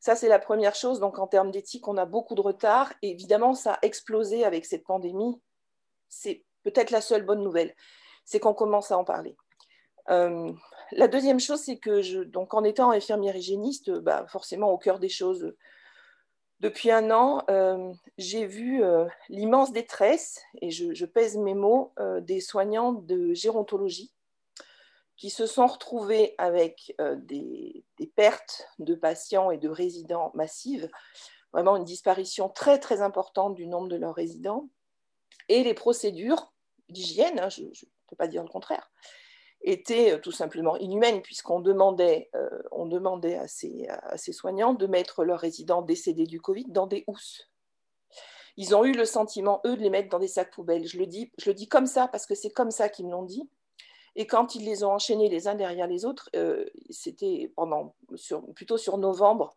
Ça, 0.00 0.16
c'est 0.16 0.28
la 0.28 0.40
première 0.40 0.74
chose. 0.74 0.98
Donc, 0.98 1.18
en 1.18 1.26
termes 1.26 1.50
d'éthique, 1.50 1.86
on 1.86 1.96
a 1.96 2.04
beaucoup 2.04 2.34
de 2.34 2.40
retard. 2.40 2.92
Et 3.00 3.10
évidemment, 3.10 3.54
ça 3.54 3.74
a 3.74 3.78
explosé 3.82 4.44
avec 4.44 4.64
cette 4.64 4.84
pandémie. 4.84 5.40
C'est 6.08 6.44
peut-être 6.62 6.90
la 6.90 7.00
seule 7.00 7.24
bonne 7.24 7.42
nouvelle, 7.42 7.74
c'est 8.24 8.40
qu'on 8.40 8.54
commence 8.54 8.90
à 8.90 8.98
en 8.98 9.04
parler. 9.04 9.36
Euh, 10.10 10.52
la 10.92 11.08
deuxième 11.08 11.40
chose, 11.40 11.60
c'est 11.60 11.78
que 11.78 12.02
je, 12.02 12.20
donc 12.20 12.54
en 12.54 12.64
étant 12.64 12.90
infirmière 12.90 13.36
hygiéniste, 13.36 13.90
bah, 13.90 14.26
forcément 14.28 14.70
au 14.70 14.78
cœur 14.78 14.98
des 14.98 15.08
choses, 15.08 15.54
depuis 16.64 16.90
un 16.90 17.10
an, 17.10 17.44
euh, 17.50 17.92
j'ai 18.16 18.46
vu 18.46 18.82
euh, 18.82 19.04
l'immense 19.28 19.70
détresse, 19.70 20.40
et 20.62 20.70
je, 20.70 21.04
pèse 21.04 21.36
mes 21.36 21.52
mots, 21.52 21.92
euh, 21.98 22.22
des 22.22 22.40
soignants 22.40 22.92
de 22.92 23.34
gérontologie 23.34 24.10
qui 25.18 25.28
se 25.28 25.46
sont 25.46 25.66
retrouvés 25.66 26.34
avec 26.38 26.96
des, 26.98 27.84
pertes 28.16 28.66
de 28.80 28.94
patients 28.96 29.52
et 29.52 29.58
de 29.58 29.68
résidents 29.68 30.32
massives, 30.34 30.90
vraiment 31.52 31.76
une 31.76 31.84
disparition 31.84 32.48
très 32.48 32.80
très 32.80 33.00
importante 33.00 33.54
du 33.54 33.68
nombre 33.68 33.88
de 33.88 33.96
leurs 33.96 34.14
résidents, 34.14 34.68
et 35.48 35.62
les 35.62 35.74
procédures 35.74 36.52
d'hygiène, 36.88 37.38
hein, 37.38 37.48
je 37.48 37.62
ne 37.62 37.68
peux 38.08 38.16
pas 38.16 38.26
dire 38.26 38.42
le 38.42 38.48
contraire, 38.48 38.90
était 39.64 40.12
euh, 40.12 40.18
tout 40.18 40.30
simplement 40.30 40.76
inhumaine, 40.76 41.22
puisqu'on 41.22 41.60
demandait, 41.60 42.30
euh, 42.34 42.48
on 42.70 42.86
demandait 42.86 43.36
à 43.36 43.48
ces, 43.48 43.86
à 43.88 44.16
ces, 44.16 44.32
soignants 44.32 44.74
de 44.74 44.86
mettre 44.86 45.24
leurs 45.24 45.40
résidents 45.40 45.82
décédés 45.82 46.26
du 46.26 46.40
Covid 46.40 46.66
dans 46.68 46.86
des 46.86 47.04
housses. 47.06 47.50
Ils 48.56 48.76
ont 48.76 48.84
eu 48.84 48.92
le 48.92 49.04
sentiment, 49.04 49.60
eux, 49.66 49.76
de 49.76 49.82
les 49.82 49.90
mettre 49.90 50.10
dans 50.10 50.20
des 50.20 50.28
sacs 50.28 50.52
poubelles. 50.52 50.86
Je 50.86 50.98
le 50.98 51.06
dis, 51.06 51.32
je 51.38 51.50
le 51.50 51.54
dis 51.54 51.66
comme 51.66 51.86
ça, 51.86 52.06
parce 52.06 52.26
que 52.26 52.34
c'est 52.34 52.50
comme 52.50 52.70
ça 52.70 52.88
qu'ils 52.88 53.06
me 53.06 53.10
l'ont 53.10 53.24
dit. 53.24 53.48
Et 54.16 54.28
quand 54.28 54.54
ils 54.54 54.64
les 54.64 54.84
ont 54.84 54.92
enchaînés 54.92 55.28
les 55.28 55.48
uns 55.48 55.56
derrière 55.56 55.88
les 55.88 56.04
autres, 56.04 56.30
euh, 56.36 56.66
c'était 56.88 57.50
pendant, 57.56 57.96
sur, 58.14 58.46
plutôt 58.54 58.76
sur 58.76 58.98
novembre, 58.98 59.56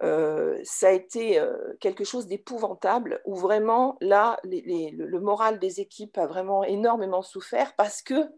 ça 0.00 0.88
a 0.88 0.90
été 0.90 1.40
quelque 1.78 2.02
chose 2.02 2.26
d'épouvantable, 2.26 3.22
où 3.24 3.36
vraiment, 3.36 3.96
là, 4.00 4.36
le 4.42 5.18
moral 5.20 5.60
des 5.60 5.78
équipes 5.78 6.18
a 6.18 6.26
vraiment 6.26 6.64
énormément 6.64 7.22
souffert 7.22 7.76
parce 7.76 8.02
que 8.02 8.28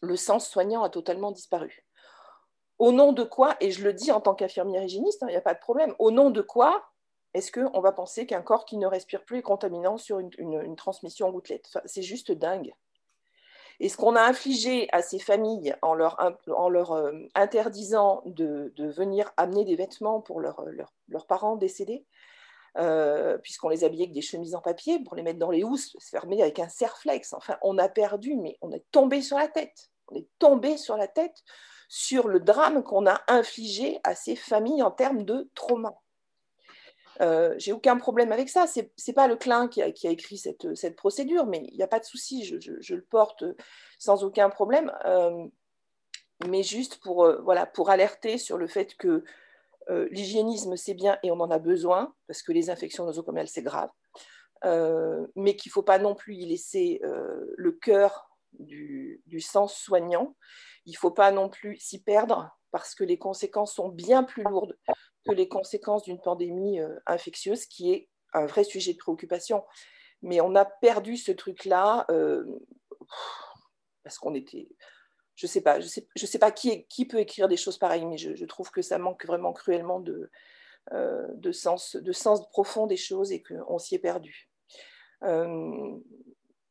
le 0.00 0.16
sens 0.16 0.48
soignant 0.48 0.82
a 0.82 0.90
totalement 0.90 1.32
disparu. 1.32 1.84
Au 2.78 2.92
nom 2.92 3.12
de 3.12 3.24
quoi, 3.24 3.56
et 3.60 3.70
je 3.70 3.84
le 3.84 3.92
dis 3.92 4.10
en 4.10 4.20
tant 4.20 4.34
qu'infirmière 4.34 4.82
hygiéniste, 4.82 5.18
il 5.22 5.24
hein, 5.26 5.28
n'y 5.28 5.36
a 5.36 5.42
pas 5.42 5.54
de 5.54 5.60
problème, 5.60 5.94
au 5.98 6.10
nom 6.10 6.30
de 6.30 6.40
quoi 6.40 6.90
est-ce 7.34 7.52
qu'on 7.52 7.80
va 7.80 7.92
penser 7.92 8.26
qu'un 8.26 8.42
corps 8.42 8.64
qui 8.64 8.76
ne 8.76 8.86
respire 8.86 9.24
plus 9.24 9.38
est 9.38 9.42
contaminant 9.42 9.98
sur 9.98 10.18
une, 10.18 10.76
transmission 10.76 11.30
gouttelette? 11.30 11.78
C'est 11.84 12.02
juste 12.02 12.32
dingue. 12.32 12.72
Et 13.78 13.88
ce 13.88 13.96
qu'on 13.96 14.16
a 14.16 14.22
infligé 14.22 14.88
à 14.92 15.00
ces 15.00 15.18
familles 15.18 15.74
en 15.80 15.94
leur, 15.94 16.18
en 16.48 16.68
leur 16.68 16.92
euh, 16.92 17.12
interdisant 17.34 18.22
de, 18.26 18.72
venir 18.76 19.30
amener 19.36 19.64
des 19.64 19.76
vêtements 19.76 20.20
pour 20.20 20.40
leurs 20.40 21.26
parents 21.28 21.56
décédés, 21.56 22.04
euh, 22.78 23.38
puisqu'on 23.38 23.68
les 23.68 23.84
habillait 23.84 24.04
avec 24.04 24.14
des 24.14 24.22
chemises 24.22 24.54
en 24.54 24.60
papier 24.60 24.98
pour 25.00 25.14
les 25.16 25.22
mettre 25.22 25.38
dans 25.38 25.50
les 25.50 25.64
housses, 25.64 25.96
se 25.98 26.08
fermer 26.08 26.40
avec 26.40 26.58
un 26.58 26.68
serflex. 26.68 27.32
Enfin, 27.32 27.56
on 27.62 27.78
a 27.78 27.88
perdu, 27.88 28.36
mais 28.36 28.58
on 28.60 28.72
est 28.72 28.84
tombé 28.90 29.22
sur 29.22 29.36
la 29.36 29.48
tête 29.48 29.90
on 30.10 30.16
est 30.16 30.26
tombé 30.38 30.76
sur 30.76 30.96
la 30.96 31.08
tête 31.08 31.42
sur 31.88 32.28
le 32.28 32.40
drame 32.40 32.82
qu'on 32.82 33.06
a 33.06 33.20
infligé 33.28 33.98
à 34.04 34.14
ces 34.14 34.36
familles 34.36 34.82
en 34.82 34.90
termes 34.90 35.24
de 35.24 35.50
trauma. 35.54 35.94
Euh, 37.20 37.54
j'ai 37.58 37.72
aucun 37.72 37.96
problème 37.96 38.32
avec 38.32 38.48
ça. 38.48 38.66
C'est 38.66 38.92
n'est 39.06 39.14
pas 39.14 39.26
le 39.26 39.36
clin 39.36 39.68
qui 39.68 39.82
a, 39.82 39.86
écrit 39.88 40.38
cette, 40.38 40.96
procédure, 40.96 41.46
mais 41.46 41.66
il 41.70 41.76
n'y 41.76 41.82
a 41.82 41.88
pas 41.88 41.98
de 41.98 42.04
souci. 42.04 42.44
Je, 42.44 42.94
le 42.94 43.02
porte 43.02 43.44
sans 43.98 44.24
aucun 44.24 44.48
problème. 44.50 44.92
Euh, 45.04 45.46
mais 46.48 46.62
juste 46.62 46.98
pour, 47.02 47.26
alerter 47.88 48.38
sur 48.38 48.56
le 48.56 48.66
fait 48.66 48.94
que 48.96 49.24
l'hygiénisme, 49.88 50.76
c'est 50.76 50.94
bien 50.94 51.18
et 51.22 51.30
on 51.30 51.40
en 51.40 51.50
a 51.50 51.58
besoin, 51.58 52.14
parce 52.26 52.42
que 52.42 52.52
les 52.52 52.70
infections 52.70 53.04
nosocomiales, 53.04 53.48
c'est 53.48 53.62
grave. 53.62 53.90
mais 54.64 55.56
qu'il 55.56 55.70
ne 55.70 55.72
faut 55.72 55.82
pas 55.82 55.98
non 55.98 56.14
plus 56.14 56.34
y 56.34 56.46
laisser 56.46 57.00
le 57.02 57.72
cœur 57.72 58.30
du, 58.58 59.22
du, 59.26 59.40
sens 59.40 59.76
soignant. 59.76 60.36
Il 60.86 60.92
ne 60.92 60.98
faut 60.98 61.10
pas 61.10 61.30
non 61.30 61.48
plus 61.48 61.78
s'y 61.78 62.02
perdre 62.02 62.50
parce 62.72 62.94
que 62.94 63.04
les 63.04 63.18
conséquences 63.18 63.74
sont 63.74 63.88
bien 63.88 64.22
plus 64.22 64.44
lourdes 64.44 64.76
que 65.26 65.32
les 65.32 65.48
conséquences 65.48 66.02
d'une 66.04 66.20
pandémie 66.20 66.80
infectieuse, 67.06 67.66
qui 67.66 67.92
est 67.92 68.08
un 68.32 68.46
vrai 68.46 68.64
sujet 68.64 68.92
de 68.92 68.98
préoccupation. 68.98 69.64
Mais 70.22 70.40
on 70.40 70.54
a 70.54 70.64
perdu 70.64 71.16
ce 71.16 71.32
truc-là 71.32 72.06
parce 74.02 74.18
qu'on 74.18 74.34
était 74.34 74.68
je 75.40 75.46
sais 75.46 75.62
pas, 75.62 75.80
je 75.80 76.26
sais, 76.26 76.38
pas 76.38 76.50
qui, 76.50 77.06
peut 77.06 77.18
écrire 77.18 77.48
des 77.48 77.56
choses 77.56 77.78
pareilles, 77.78 78.04
mais 78.04 78.18
je, 78.18 78.44
trouve 78.44 78.70
que 78.70 78.82
ça 78.82 78.98
manque 78.98 79.24
vraiment 79.24 79.54
cruellement 79.54 79.98
de, 79.98 80.30
euh, 80.92 81.26
de 81.32 81.50
sens 81.52 81.96
profond 82.50 82.86
des 82.86 82.98
choses 82.98 83.32
et 83.32 83.42
qu'on 83.42 83.78
s'y 83.78 83.94
est 83.94 84.00
perdu. 84.00 84.50
Euh, 85.22 85.96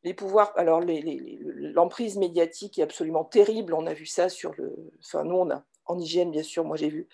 les 0.04 0.14
pouvoirs, 0.14 0.52
alors 0.56 0.80
l'emprise 0.84 2.16
médiatique 2.16 2.78
est 2.78 2.82
absolument 2.82 3.24
terrible. 3.24 3.74
On 3.74 3.86
a 3.86 3.92
vu 3.92 4.06
ça 4.06 4.28
sur 4.28 4.54
le, 4.56 4.72
enfin 5.04 5.24
nous 5.24 5.36
on 5.36 5.50
a 5.50 5.64
en 5.86 5.98
hygiène 5.98 6.30
bien 6.30 6.44
sûr, 6.44 6.64
moi 6.64 6.76
j'ai 6.76 6.90
vu 6.90 7.08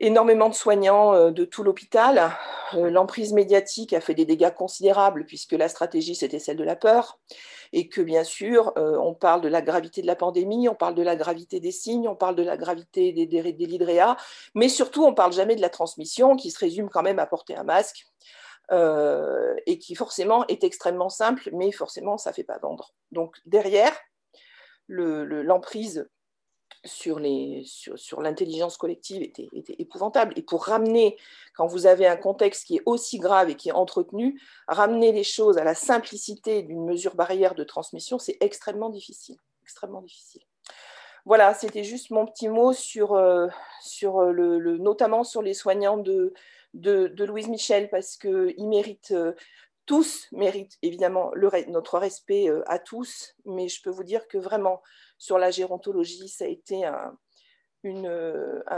énormément 0.00 0.48
de 0.48 0.54
soignants 0.54 1.14
euh, 1.14 1.30
de 1.30 1.44
tout 1.44 1.62
l'hôpital. 1.62 2.32
L'emprise 2.72 3.32
médiatique 3.32 3.92
a 3.92 4.00
fait 4.00 4.14
des 4.14 4.26
dégâts 4.26 4.52
considérables 4.52 5.24
puisque 5.24 5.52
la 5.52 5.68
stratégie 5.68 6.16
c'était 6.16 6.40
celle 6.40 6.56
de 6.56 6.64
la 6.64 6.76
peur 6.76 7.20
et 7.72 7.88
que 7.88 8.00
bien 8.00 8.24
sûr, 8.24 8.72
euh, 8.76 8.98
on 8.98 9.14
parle 9.14 9.40
de 9.40 9.48
la 9.48 9.62
gravité 9.62 10.02
de 10.02 10.06
la 10.06 10.16
pandémie, 10.16 10.68
on 10.68 10.74
parle 10.74 10.94
de 10.94 11.02
la 11.02 11.16
gravité 11.16 11.60
des 11.60 11.70
signes, 11.70 12.08
on 12.08 12.16
parle 12.16 12.36
de 12.36 12.42
la 12.42 12.56
gravité 12.56 13.12
des, 13.12 13.26
des, 13.26 13.56
mais 14.54 14.68
surtout, 14.68 15.04
on 15.04 15.10
ne 15.10 15.14
parle 15.14 15.32
jamais 15.32 15.56
de 15.56 15.60
la 15.60 15.70
transmission 15.70 16.36
qui 16.36 16.50
se 16.50 16.58
résume 16.58 16.88
quand 16.88 17.02
même 17.02 17.18
à 17.18 17.26
porter 17.26 17.56
un 17.56 17.64
masque. 17.64 18.06
Euh, 18.70 19.54
et 19.64 19.78
qui 19.78 19.94
forcément 19.94 20.46
est 20.48 20.62
extrêmement 20.62 21.08
simple, 21.08 21.48
mais 21.54 21.72
forcément 21.72 22.18
ça 22.18 22.30
ne 22.30 22.34
fait 22.34 22.44
pas 22.44 22.58
vendre. 22.58 22.92
Donc 23.12 23.36
derrière, 23.46 23.98
l'emprise 24.88 26.06
sur, 26.84 27.20
sur, 27.64 28.20
l'intelligence 28.20 28.76
collective 28.76 29.22
était, 29.22 29.48
épouvantable. 29.78 30.32
Et 30.36 30.42
pour 30.42 30.64
ramener, 30.64 31.16
quand 31.54 31.66
vous 31.66 31.86
avez 31.86 32.06
un 32.06 32.16
contexte 32.16 32.66
qui 32.66 32.76
est 32.76 32.82
aussi 32.86 33.18
grave 33.18 33.50
et 33.50 33.54
qui 33.54 33.68
est 33.68 33.72
entretenu, 33.72 34.40
ramener 34.66 35.12
les 35.12 35.24
choses 35.24 35.58
à 35.58 35.64
la 35.64 35.74
simplicité 35.74 36.62
d'une 36.62 36.84
mesure 36.84 37.14
barrière 37.14 37.54
de 37.54 37.64
transmission, 37.64 38.18
c'est 38.18 38.36
extrêmement 38.40 38.90
difficile. 38.90 39.36
Extrêmement 39.62 40.02
difficile. 40.02 40.42
Voilà, 41.24 41.52
c'était 41.52 41.84
juste 41.84 42.10
mon 42.10 42.26
petit 42.26 42.48
mot 42.48 42.72
sur, 42.72 43.14
euh, 43.14 43.48
sur 43.82 44.22
le, 44.22 44.78
notamment 44.78 45.24
sur 45.24 45.42
les 45.42 45.52
soignants 45.52 45.98
de, 45.98 46.32
de, 46.74 47.24
Louise 47.24 47.48
Michel, 47.48 47.90
parce 47.90 48.16
qu'ils 48.16 48.68
méritent, 48.68 49.10
euh, 49.10 49.32
tous 49.88 50.28
méritent 50.32 50.76
évidemment 50.82 51.32
notre 51.68 51.98
respect 51.98 52.48
euh, 52.48 52.62
à 52.66 52.78
tous, 52.78 53.34
mais 53.46 53.68
je 53.68 53.82
peux 53.82 53.90
vous 53.90 54.04
dire 54.04 54.28
que 54.28 54.36
vraiment, 54.36 54.82
sur 55.16 55.38
la 55.38 55.50
gérontologie, 55.50 56.28
ça 56.28 56.44
a 56.44 56.48
été 56.48 56.84
un, 56.84 57.16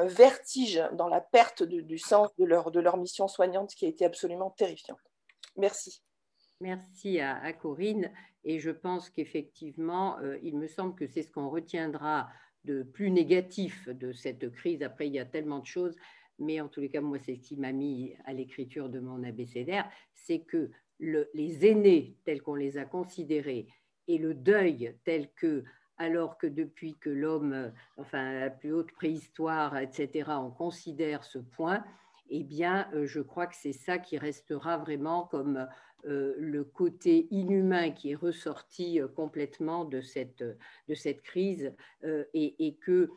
vertige 0.05 0.83
dans 0.93 1.09
la 1.09 1.21
perte 1.21 1.65
du 1.65 1.99
sens 1.99 2.35
de 2.37 2.45
leur, 2.45 2.71
de 2.71 2.79
leur 2.79 2.97
mission 2.97 3.27
soignante 3.27 3.75
qui 3.75 3.87
a 3.87 3.89
été 3.89 4.05
absolument 4.05 4.51
terrifiant. 4.51 4.97
Merci. 5.57 6.01
Merci 6.61 7.19
à, 7.19 7.53
Corinne. 7.55 8.13
Et 8.45 8.61
je 8.61 8.71
pense 8.71 9.11
qu'effectivement, 9.11 10.19
euh, 10.21 10.39
il 10.43 10.57
me 10.57 10.69
semble 10.69 10.95
que 10.95 11.09
c'est 11.09 11.23
ce 11.23 11.31
qu'on 11.33 11.51
retiendra 11.51 12.29
de 12.65 12.83
plus 12.85 13.11
négatif 13.11 13.89
de 13.89 14.13
cette 14.13 14.51
crise. 14.53 14.83
Après, 14.83 15.09
il 15.09 15.15
y 15.15 15.19
a 15.19 15.25
tellement 15.25 15.59
de 15.59 15.67
choses, 15.67 15.97
mais 16.39 16.61
en 16.61 16.69
tous 16.69 16.81
les 16.81 16.91
cas, 16.91 17.01
moi, 17.01 17.19
c'est 17.19 17.35
ce 17.35 17.41
qui 17.41 17.57
m'a 17.57 17.73
mis 17.73 18.15
à 18.27 18.33
l'écriture 18.33 18.89
de 18.89 19.01
mon 19.01 19.25
abécédaire, 19.25 19.91
c'est 20.15 20.41
que 20.41 20.71
les 21.01 21.67
aînés 21.67 22.17
tels 22.25 22.43
qu'on 22.43 22.55
les 22.55 22.79
a 22.79 22.85
considérés 22.85 23.67
et 24.07 24.19
le 24.19 24.35
deuil 24.35 24.95
tel 25.05 25.31
que 25.35 25.65
alors 25.97 26.39
que 26.39 26.47
depuis 26.47 26.97
que 26.97 27.11
l'homme, 27.11 27.73
enfin 27.99 28.33
la 28.33 28.49
plus 28.49 28.73
haute 28.73 28.91
préhistoire, 28.93 29.77
etc., 29.77 30.31
on 30.31 30.51
considère 30.51 31.25
ce 31.25 31.39
point, 31.39 31.85
eh 32.31 32.43
bien, 32.43 32.89
euh, 32.95 33.07
je 33.07 33.21
crois 33.21 33.47
que 33.47 33.55
c'est 33.55 33.75
ça 33.75 33.99
qui 33.99 34.17
restera 34.17 34.79
vraiment 34.79 35.25
comme 35.25 35.69
euh, 36.07 36.35
le 36.39 36.65
côté 36.65 37.29
inhumain 37.31 37.91
qui 37.91 38.13
est 38.13 38.15
ressorti 38.15 38.99
euh, 38.99 39.09
complètement 39.09 39.85
de 39.85 40.01
cette, 40.01 40.43
de 40.43 40.95
cette 40.95 41.21
crise 41.21 41.75
et, 42.33 42.67
et, 42.67 42.77
que 42.77 43.11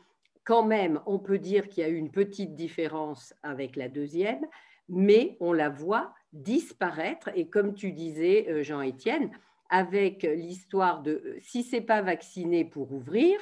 quand 0.44 0.66
même, 0.66 1.00
on 1.06 1.20
peut 1.20 1.40
dire 1.40 1.70
qu'il 1.70 1.84
y 1.84 1.86
a 1.86 1.90
eu 1.90 1.96
une 1.96 2.12
petite 2.12 2.54
différence 2.54 3.34
avec 3.44 3.78
la 3.78 3.88
deuxième, 3.88 4.46
mais 4.90 5.38
on 5.40 5.54
la 5.54 5.70
voit 5.70 6.14
disparaître. 6.34 7.30
Et 7.36 7.48
comme 7.48 7.74
tu 7.74 7.94
disais, 7.94 8.64
Jean-Étienne, 8.64 9.32
avec 9.74 10.22
l'histoire 10.22 11.02
de 11.02 11.12
euh, 11.26 11.38
si 11.40 11.64
c'est 11.64 11.82
pas 11.82 12.04
vacciné 12.04 12.64
pour 12.64 12.92
ouvrir, 12.94 13.40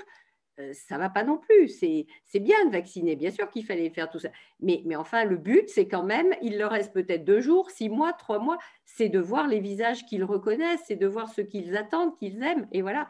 euh, 0.59 0.71
ça 0.73 0.97
va 0.97 1.09
pas 1.09 1.25
non 1.25 1.37
plus. 1.37 1.67
C'est 1.67 2.39
bien 2.39 2.65
de 2.65 2.71
vacciner, 2.71 3.17
bien 3.17 3.31
sûr 3.31 3.49
qu'il 3.49 3.65
fallait 3.65 3.89
faire 3.89 4.09
tout 4.09 4.19
ça. 4.19 4.29
Mais, 4.61 4.81
mais 4.85 4.95
enfin, 4.95 5.25
le 5.25 5.35
but, 5.35 5.67
c'est 5.67 5.89
quand 5.89 6.03
même, 6.03 6.33
il 6.41 6.57
leur 6.57 6.71
reste 6.71 6.93
peut-être 6.93 7.25
deux 7.25 7.41
jours, 7.41 7.69
six 7.69 7.89
mois, 7.89 8.13
trois 8.13 8.39
mois, 8.39 8.57
c'est 8.85 9.09
de 9.09 9.19
voir 9.19 9.49
les 9.49 9.59
visages 9.59 10.05
qu'ils 10.05 10.23
reconnaissent, 10.23 10.83
c'est 10.85 10.95
de 10.95 11.05
voir 11.05 11.27
ce 11.27 11.41
qu'ils 11.41 11.75
attendent, 11.75 12.17
qu'ils 12.17 12.41
aiment. 12.43 12.65
Et 12.71 12.81
voilà. 12.81 13.09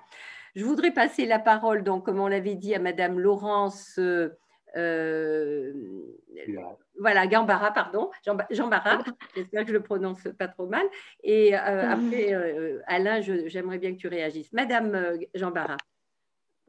Je 0.55 0.65
voudrais 0.65 0.91
passer 0.91 1.27
la 1.27 1.37
parole, 1.37 1.83
donc, 1.83 2.03
comme 2.03 2.19
on 2.19 2.27
l'avait 2.27 2.55
dit, 2.55 2.73
à 2.73 2.79
Madame 2.79 3.19
Laurence. 3.19 3.99
Euh, 4.77 5.73
voilà, 6.99 7.27
Gambara, 7.27 7.71
pardon, 7.71 8.09
Jean, 8.25 8.37
Jean 8.51 8.67
Barra, 8.67 8.99
j'espère 9.35 9.63
que 9.63 9.69
je 9.69 9.73
le 9.73 9.81
prononce 9.81 10.23
pas 10.37 10.47
trop 10.47 10.67
mal. 10.67 10.85
Et 11.23 11.55
euh, 11.55 11.89
après, 11.89 12.33
euh, 12.33 12.79
Alain, 12.87 13.21
j'aimerais 13.21 13.79
bien 13.79 13.93
que 13.93 13.97
tu 13.97 14.07
réagisses. 14.07 14.53
Madame 14.53 15.17
Jean 15.33 15.51
Barra. 15.51 15.77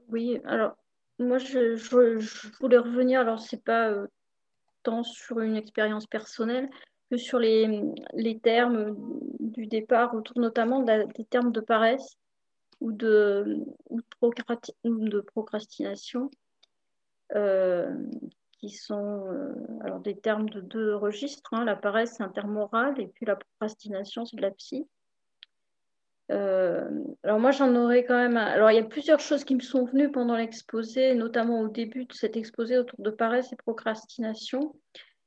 Oui, 0.09 0.41
alors, 0.45 0.77
moi, 1.19 1.39
je, 1.39 1.77
voulais 2.61 2.79
revenir, 2.79 3.21
alors, 3.21 3.41
c'est 3.41 3.63
pas 3.63 3.95
tant 4.83 5.05
sur 5.05 5.41
une 5.41 5.57
expérience 5.57 6.07
personnelle 6.07 6.69
que 7.11 7.17
sur 7.17 7.39
les, 7.39 7.83
les, 8.15 8.39
termes 8.39 8.97
du 9.39 9.67
départ, 9.67 10.15
autour 10.15 10.39
notamment 10.39 10.81
des 10.81 11.25
termes 11.31 11.53
de 11.53 11.61
paresse 11.61 12.17
ou 12.81 12.91
de, 12.91 13.65
ou 13.91 14.01
de, 14.01 15.21
procrastination 15.21 16.31
qui 18.63 18.71
sont 18.71 19.27
euh, 19.27 19.53
alors 19.83 19.99
des 19.99 20.17
termes 20.17 20.49
de 20.49 20.61
deux 20.61 20.95
registres. 20.95 21.53
Hein. 21.53 21.65
La 21.65 21.75
paresse, 21.75 22.15
c'est 22.17 22.23
un 22.23 22.29
terme 22.29 22.53
moral, 22.53 22.99
et 23.01 23.09
puis 23.09 23.27
la 23.27 23.35
procrastination, 23.37 24.25
c'est 24.25 24.37
de 24.37 24.43
la 24.43 24.53
psy. 24.53 24.87
Euh, 26.31 26.89
alors 27.25 27.41
moi, 27.41 27.51
j'en 27.51 27.75
aurais 27.75 28.05
quand 28.05 28.17
même... 28.17 28.37
Alors, 28.37 28.71
il 28.71 28.77
y 28.77 28.81
a 28.81 28.85
plusieurs 28.85 29.19
choses 29.19 29.43
qui 29.43 29.57
me 29.57 29.61
sont 29.61 29.85
venues 29.85 30.13
pendant 30.13 30.37
l'exposé, 30.37 31.15
notamment 31.15 31.61
au 31.61 31.69
début 31.69 32.05
de 32.05 32.13
cet 32.13 32.37
exposé 32.37 32.79
autour 32.79 33.01
de 33.01 33.11
paresse 33.11 33.53
et 33.53 33.57
procrastination. 33.57 34.77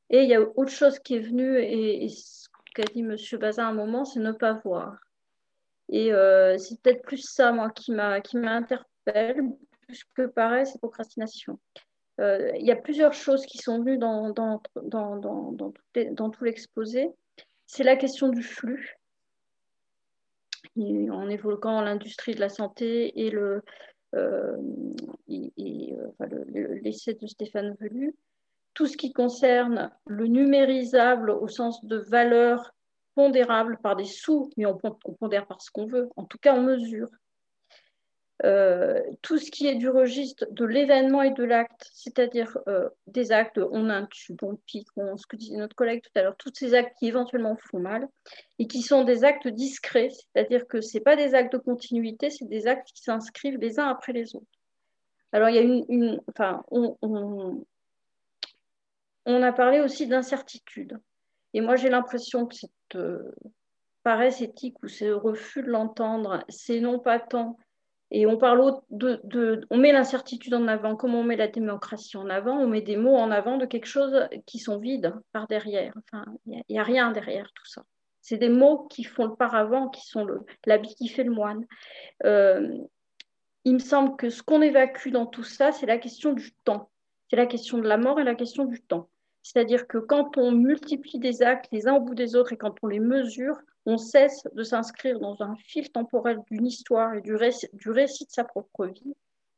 Et 0.10 0.24
il 0.24 0.30
y 0.30 0.36
a 0.36 0.41
autre 0.41 0.72
chose 0.72 0.97
qui 0.99 1.16
est 1.16 1.20
venue, 1.20 1.59
et, 1.59 2.08
ce 2.08 2.47
qu'a 2.74 2.84
dit 2.84 3.01
M. 3.01 3.17
Bazin 3.38 3.66
à 3.66 3.70
un 3.70 3.74
moment, 3.74 4.05
c'est 4.05 4.21
ne 4.21 4.32
pas 4.32 4.54
voir. 4.63 4.96
Et 5.89 6.13
euh, 6.13 6.58
c'est 6.58 6.82
peut-être 6.82 7.04
plus 7.04 7.21
ça, 7.29 7.51
moi, 7.51 7.70
qui 7.70 7.92
m'interpelle, 7.92 9.42
plus 9.82 10.05
que 10.16 10.25
paresse 10.25 10.74
et 10.74 10.79
procrastination. 10.79 11.59
Euh, 12.20 12.51
il 12.55 12.66
y 12.66 12.71
a 12.71 12.75
plusieurs 12.75 13.13
choses 13.13 13.46
qui 13.46 13.58
sont 13.58 13.79
venues 13.79 13.97
dans, 13.97 14.29
dans, 14.32 14.62
dans, 14.83 15.17
dans, 15.17 15.51
dans 15.51 16.29
tout 16.29 16.43
l'exposé. 16.43 17.09
C'est 17.66 17.83
la 17.83 17.96
question 17.96 18.29
du 18.29 18.43
flux, 18.43 18.97
en 20.78 21.29
évoquant 21.29 21.82
l'industrie 21.82 22.36
de 22.36 22.39
la 22.39 22.50
santé 22.50 23.25
et 23.25 23.29
le, 23.32 23.63
euh, 24.16 24.58
euh, 25.29 26.79
l'essai 26.83 27.13
de 27.16 27.28
Stéphane 27.28 27.75
Velu. 27.79 28.16
Tout 28.74 28.87
ce 28.87 28.97
qui 28.97 29.13
concerne 29.13 29.92
le 30.05 30.28
numérisable 30.28 31.32
au 31.32 31.47
sens 31.47 31.83
de 31.86 31.97
valeur 31.97 32.74
pondérable 33.16 33.78
par 33.82 33.96
des 33.96 34.05
sous, 34.05 34.50
mais 34.58 34.66
on, 34.66 34.78
on 34.83 35.13
pondère 35.13 35.47
par 35.47 35.62
ce 35.62 35.71
qu'on 35.71 35.86
veut, 35.86 36.09
en 36.17 36.25
tout 36.25 36.37
cas 36.37 36.54
on 36.54 36.62
mesure. 36.62 37.08
Euh, 38.43 39.01
tout 39.21 39.37
ce 39.37 39.49
qui 39.49 39.66
est 39.66 39.75
du 39.75 39.87
registre 39.87 40.45
de 40.51 40.66
l'événement 40.66 41.21
et 41.21 41.32
de 41.32 41.43
l'acte, 41.43 41.89
c'est-à-dire 41.93 42.57
euh, 42.67 42.89
des 43.07 43.32
actes, 43.32 43.59
on 43.71 43.89
intube, 43.89 44.43
on 44.43 44.57
pique, 44.57 44.89
on, 44.97 45.16
ce 45.16 45.25
que 45.25 45.37
disait 45.37 45.55
notre 45.55 45.75
collègue 45.75 46.01
tout 46.01 46.20
à 46.20 46.21
l'heure, 46.21 46.36
tous 46.36 46.51
ces 46.53 46.74
actes 46.74 46.97
qui 46.99 47.07
éventuellement 47.07 47.55
font 47.55 47.79
mal 47.79 48.09
et 48.59 48.67
qui 48.67 48.82
sont 48.82 49.05
des 49.05 49.24
actes 49.24 49.47
discrets, 49.47 50.09
c'est-à-dire 50.09 50.67
que 50.67 50.82
ce 50.82 50.97
pas 50.97 51.16
des 51.16 51.33
actes 51.33 51.53
de 51.53 51.57
continuité, 51.59 52.29
c'est 52.29 52.47
des 52.47 52.67
actes 52.67 52.89
qui 52.93 53.01
s'inscrivent 53.03 53.57
les 53.57 53.79
uns 53.79 53.87
après 53.87 54.12
les 54.12 54.36
autres. 54.36 54.45
Alors, 55.32 55.49
il 55.49 55.55
y 55.55 55.59
a 55.59 55.62
une. 55.62 56.21
enfin, 56.29 56.63
on, 56.71 57.66
a 59.25 59.51
parlé 59.53 59.79
aussi 59.79 60.07
d'incertitude. 60.07 60.99
Et 61.53 61.62
moi, 61.62 61.78
j'ai 61.78 61.89
l'impression 61.89 62.45
que 62.45 62.55
cette 62.55 62.71
euh, 62.95 63.33
paresse 64.03 64.41
éthique 64.41 64.82
ou 64.83 64.87
ce 64.87 65.05
refus 65.05 65.63
de 65.63 65.70
l'entendre, 65.70 66.43
c'est 66.47 66.79
non 66.79 66.99
pas 66.99 67.20
tant 67.20 67.57
et 68.11 68.25
on 68.25 68.37
parle 68.37 68.79
de, 68.91 69.65
on 69.69 69.77
met 69.77 69.91
l'incertitude 69.91 70.53
en 70.53 70.67
avant, 70.67 70.95
comme 70.95 71.15
on 71.15 71.23
met 71.23 71.36
la 71.36 71.47
démocratie 71.47 72.17
en 72.17 72.29
avant, 72.29 72.57
on 72.57 72.67
met 72.67 72.82
des 72.82 72.97
mots 72.97 73.15
en 73.15 73.32
avant 73.32 73.57
de 73.57 73.65
quelque 73.65 73.87
chose 73.87 74.27
qui 74.45 74.59
sont 74.59 74.77
vides 74.77 75.13
par 75.32 75.47
derrière. 75.47 75.93
Enfin, 75.97 76.25
il 76.45 76.61
n'y 76.69 76.79
a, 76.79 76.83
rien 76.83 77.11
derrière 77.11 77.51
tout 77.53 77.65
ça. 77.65 77.83
C'est 78.21 78.37
des 78.37 78.49
mots 78.49 78.87
qui 78.89 79.03
font 79.03 79.25
le 79.25 79.36
paravent, 79.36 79.89
qui 79.89 80.05
sont 80.05 80.27
l'habit 80.65 80.95
qui 80.95 81.07
fait 81.07 81.23
le 81.23 81.32
moine. 81.32 81.65
Euh, 82.25 82.77
il 83.63 83.73
me 83.73 83.79
semble 83.79 84.15
que 84.15 84.29
ce 84.29 84.43
qu'on 84.43 84.61
évacue 84.61 85.09
dans 85.09 85.25
tout 85.25 85.43
ça, 85.43 85.71
c'est 85.71 85.87
la 85.87 85.97
question 85.97 86.33
du 86.33 86.53
temps. 86.63 86.91
C'est 87.29 87.36
la 87.36 87.47
question 87.47 87.79
de 87.79 87.87
la 87.87 87.97
mort 87.97 88.19
et 88.19 88.23
la 88.23 88.36
question 88.36 88.65
du 88.65 88.82
temps. 88.82 89.09
C'est-à-dire 89.41 89.87
que 89.87 89.97
quand 89.97 90.37
on 90.37 90.51
multiplie 90.51 91.19
des 91.19 91.41
actes 91.41 91.71
les 91.71 91.87
uns 91.87 91.95
au 91.95 92.01
bout 92.01 92.15
des 92.15 92.36
autres 92.36 92.53
et 92.53 92.57
quand 92.57 92.75
on 92.83 92.87
les 92.87 92.99
mesure, 92.99 93.57
on 93.86 93.97
cesse 93.97 94.47
de 94.53 94.63
s'inscrire 94.63 95.20
dans 95.20 95.41
un 95.41 95.55
fil 95.57 95.91
temporel 95.91 96.39
d'une 96.49 96.66
histoire 96.66 97.13
et 97.13 97.21
du 97.21 97.36
récit, 97.36 97.67
de 97.74 98.32
sa 98.32 98.43
propre 98.43 98.87
vie 98.87 99.16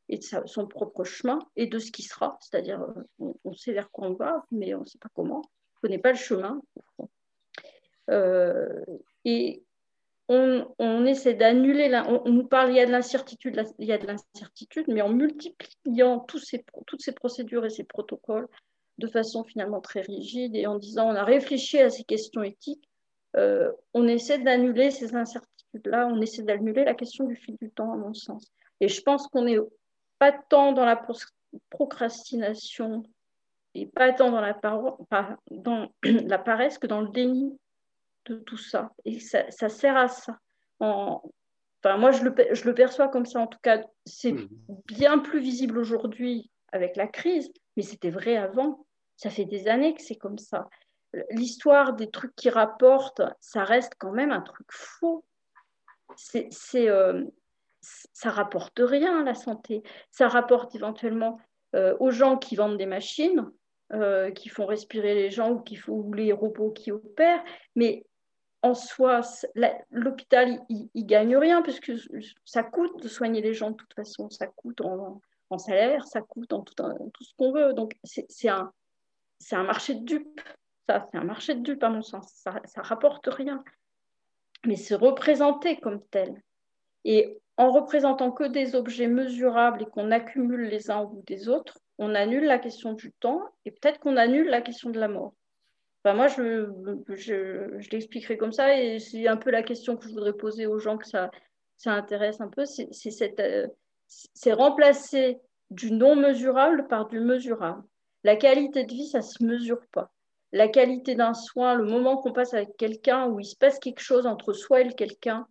et 0.08 0.18
de 0.18 0.24
son 0.46 0.66
propre 0.66 1.04
chemin 1.04 1.38
et 1.56 1.66
de 1.66 1.78
ce 1.78 1.90
qui 1.90 2.02
sera. 2.02 2.38
C'est-à-dire, 2.40 2.82
euh, 2.82 3.32
on, 3.44 3.54
sait 3.54 3.72
vers 3.72 3.90
quoi 3.90 4.08
on 4.08 4.14
va, 4.14 4.44
mais 4.50 4.74
on 4.74 4.80
ne 4.80 4.86
sait 4.86 4.98
pas 4.98 5.10
comment. 5.14 5.42
On 5.42 5.76
ne 5.76 5.80
connaît 5.88 5.98
pas 5.98 6.12
le 6.12 6.18
chemin. 6.18 6.60
Euh, 8.10 8.84
et 9.24 9.62
on, 10.28 11.06
essaie 11.06 11.34
d'annuler, 11.34 11.90
on, 12.06 12.30
nous 12.30 12.46
parle, 12.46 12.70
il 12.70 12.76
y 12.76 12.80
a 12.80 12.86
de 12.86 12.92
l'incertitude, 12.92 13.62
il 13.78 13.86
y 13.86 13.92
a 13.92 13.98
de 13.98 14.06
l'incertitude, 14.06 14.86
mais 14.88 15.00
en 15.00 15.08
multipliant 15.08 16.20
toutes 16.20 16.44
ces 16.44 17.12
procédures 17.12 17.64
et 17.64 17.70
ces 17.70 17.84
protocoles 17.84 18.48
de 18.98 19.06
façon 19.06 19.44
finalement 19.44 19.80
très 19.80 20.00
rigide 20.00 20.54
et 20.54 20.66
en 20.66 20.76
disant 20.76 21.08
on 21.08 21.14
a 21.14 21.24
réfléchi 21.24 21.78
à 21.78 21.88
ces 21.88 22.04
questions 22.04 22.42
éthiques, 22.42 22.87
euh, 23.36 23.70
on 23.94 24.06
essaie 24.08 24.38
d'annuler 24.38 24.90
ces 24.90 25.14
incertitudes-là, 25.14 26.06
on 26.06 26.20
essaie 26.20 26.42
d'annuler 26.42 26.84
la 26.84 26.94
question 26.94 27.26
du 27.26 27.36
fil 27.36 27.56
du 27.60 27.70
temps, 27.70 27.92
à 27.92 27.96
mon 27.96 28.14
sens. 28.14 28.52
Et 28.80 28.88
je 28.88 29.00
pense 29.02 29.26
qu'on 29.28 29.42
n'est 29.42 29.58
pas 30.18 30.32
tant 30.32 30.72
dans 30.72 30.84
la 30.84 31.00
procrastination 31.70 33.02
et 33.74 33.86
pas 33.86 34.12
tant 34.12 34.30
dans 34.30 34.40
la, 34.40 34.58
dans 35.50 35.88
la 36.02 36.38
paresse 36.38 36.78
que 36.78 36.86
dans 36.86 37.00
le 37.00 37.08
déni 37.08 37.56
de 38.26 38.36
tout 38.36 38.56
ça. 38.56 38.92
Et 39.04 39.20
ça, 39.20 39.68
sert 39.68 39.96
à 39.96 40.08
ça. 40.08 40.38
Enfin, 40.80 41.96
moi, 41.96 42.10
je 42.10 42.24
le, 42.24 42.34
je 42.52 42.64
le, 42.64 42.74
perçois 42.74 43.08
comme 43.08 43.26
ça. 43.26 43.40
En 43.40 43.46
tout 43.46 43.58
cas, 43.62 43.82
c'est 44.04 44.32
mmh. 44.32 44.48
bien 44.86 45.18
plus 45.18 45.40
visible 45.40 45.78
aujourd'hui 45.78 46.50
avec 46.72 46.96
la 46.96 47.06
crise, 47.06 47.50
mais 47.76 47.82
c'était 47.82 48.10
vrai 48.10 48.36
avant. 48.36 48.84
Ça 49.16 49.30
fait 49.30 49.44
des 49.44 49.68
années 49.68 49.94
que 49.94 50.02
c'est 50.02 50.16
comme 50.16 50.38
ça. 50.38 50.68
L'histoire 51.30 51.94
des 51.94 52.10
trucs 52.10 52.34
qui 52.36 52.50
rapportent, 52.50 53.22
ça 53.40 53.64
reste 53.64 53.94
quand 53.98 54.12
même 54.12 54.30
un 54.30 54.42
truc 54.42 54.66
faux. 54.70 55.24
C'est, 56.16 56.50
euh, 56.74 57.24
ça 57.80 58.30
rapporte 58.30 58.78
rien 58.78 59.24
la 59.24 59.34
santé. 59.34 59.82
Ça 60.10 60.28
rapporte 60.28 60.74
éventuellement 60.74 61.38
euh, 61.74 61.96
aux 62.00 62.10
gens 62.10 62.36
qui 62.36 62.56
vendent 62.56 62.76
des 62.76 62.86
machines, 62.86 63.50
euh, 63.92 64.30
qui 64.30 64.48
font 64.48 64.66
respirer 64.66 65.14
les 65.14 65.30
gens 65.30 65.50
ou 65.52 65.60
qui 65.60 65.76
font 65.76 66.10
les 66.12 66.32
robots 66.32 66.72
qui 66.72 66.92
opèrent, 66.92 67.44
mais 67.74 68.04
en 68.62 68.74
soi, 68.74 69.20
l'hôpital, 69.90 70.60
il, 70.68 70.88
ne 70.94 71.02
gagne 71.02 71.36
rien 71.36 71.62
puisque 71.62 71.92
ça 72.44 72.64
coûte 72.64 73.00
de 73.00 73.08
soigner 73.08 73.40
les 73.40 73.54
gens 73.54 73.70
de 73.70 73.76
toute 73.76 73.94
façon, 73.94 74.28
ça 74.30 74.48
coûte 74.48 74.80
en, 74.80 75.20
salaire, 75.58 76.04
ça 76.06 76.20
coûte 76.20 76.52
en 76.52 76.62
tout, 76.62 76.74
tout 76.74 77.24
ce 77.24 77.32
qu'on 77.36 77.52
veut. 77.52 77.72
Donc, 77.72 77.96
c'est 78.02 78.48
un, 78.48 78.72
un 79.52 79.62
marché 79.62 79.94
de 79.94 80.04
dupes. 80.04 80.40
Ça, 80.88 81.06
c'est 81.10 81.18
un 81.18 81.24
marché 81.24 81.54
de 81.54 81.60
dupes 81.60 81.82
à 81.84 81.90
mon 81.90 82.02
sens. 82.02 82.30
Ça, 82.34 82.60
ça 82.64 82.82
rapporte 82.82 83.26
rien. 83.26 83.62
Mais 84.66 84.76
c'est 84.76 84.94
représenté 84.94 85.78
comme 85.78 86.02
tel. 86.10 86.42
Et 87.04 87.38
en 87.56 87.70
représentant 87.70 88.32
que 88.32 88.44
des 88.44 88.74
objets 88.74 89.08
mesurables 89.08 89.82
et 89.82 89.86
qu'on 89.86 90.10
accumule 90.10 90.62
les 90.62 90.90
uns 90.90 91.00
au 91.00 91.08
bout 91.08 91.24
des 91.26 91.48
autres, 91.48 91.78
on 91.98 92.14
annule 92.14 92.44
la 92.44 92.58
question 92.58 92.92
du 92.92 93.12
temps 93.12 93.42
et 93.64 93.70
peut-être 93.70 94.00
qu'on 94.00 94.16
annule 94.16 94.48
la 94.48 94.60
question 94.60 94.90
de 94.90 94.98
la 94.98 95.08
mort 95.08 95.34
moi, 96.14 96.28
je, 96.28 96.68
je, 97.08 97.90
l'expliquerai 97.90 98.36
comme 98.36 98.52
ça 98.52 98.76
et 98.76 98.98
c'est 98.98 99.26
un 99.28 99.36
peu 99.36 99.50
la 99.50 99.62
question 99.62 99.96
que 99.96 100.04
je 100.06 100.12
voudrais 100.12 100.32
poser 100.32 100.66
aux 100.66 100.78
gens 100.78 100.96
que 100.96 101.06
ça, 101.06 101.30
ça 101.76 101.92
intéresse 101.92 102.40
un 102.40 102.48
peu. 102.48 102.64
C'est, 102.64 102.88
c'est, 102.92 103.40
euh, 103.40 103.66
c'est 104.06 104.52
remplacer 104.52 105.38
du 105.70 105.92
non 105.92 106.16
mesurable 106.16 106.86
par 106.88 107.08
du 107.08 107.20
mesurable. 107.20 107.82
La 108.24 108.36
qualité 108.36 108.84
de 108.84 108.92
vie, 108.92 109.06
ça 109.06 109.18
ne 109.18 109.22
se 109.22 109.44
mesure 109.44 109.80
pas. 109.92 110.10
La 110.52 110.68
qualité 110.68 111.14
d'un 111.14 111.34
soin, 111.34 111.74
le 111.74 111.84
moment 111.84 112.16
qu'on 112.16 112.32
passe 112.32 112.54
avec 112.54 112.76
quelqu'un 112.76 113.26
où 113.26 113.40
il 113.40 113.44
se 113.44 113.56
passe 113.56 113.78
quelque 113.78 114.00
chose 114.00 114.26
entre 114.26 114.52
soi 114.52 114.80
et 114.80 114.84
le 114.84 114.92
quelqu'un, 114.92 115.46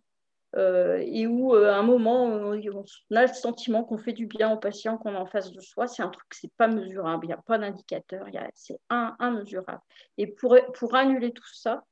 euh, 0.56 1.04
et 1.04 1.26
où 1.26 1.54
euh, 1.54 1.70
à 1.70 1.76
un 1.76 1.82
moment 1.82 2.24
on 2.24 2.52
a 2.52 3.26
le 3.26 3.34
sentiment 3.34 3.84
qu'on 3.84 3.98
fait 3.98 4.14
du 4.14 4.26
bien 4.26 4.50
au 4.50 4.56
patient 4.56 4.96
qu'on 4.96 5.12
est 5.12 5.18
en 5.18 5.26
face 5.26 5.52
de 5.52 5.60
soi, 5.60 5.86
c'est 5.86 6.02
un 6.02 6.08
truc 6.08 6.26
c'est 6.32 6.52
pas 6.54 6.68
mesurable, 6.68 7.26
il 7.26 7.28
n'y 7.28 7.34
a 7.34 7.42
pas 7.42 7.58
d'indicateur, 7.58 8.26
c'est 8.54 8.80
immesurable. 9.20 9.80
Et 10.16 10.26
pour, 10.26 10.56
pour 10.72 10.94
annuler 10.94 11.32
tout 11.32 11.52
ça, 11.52 11.84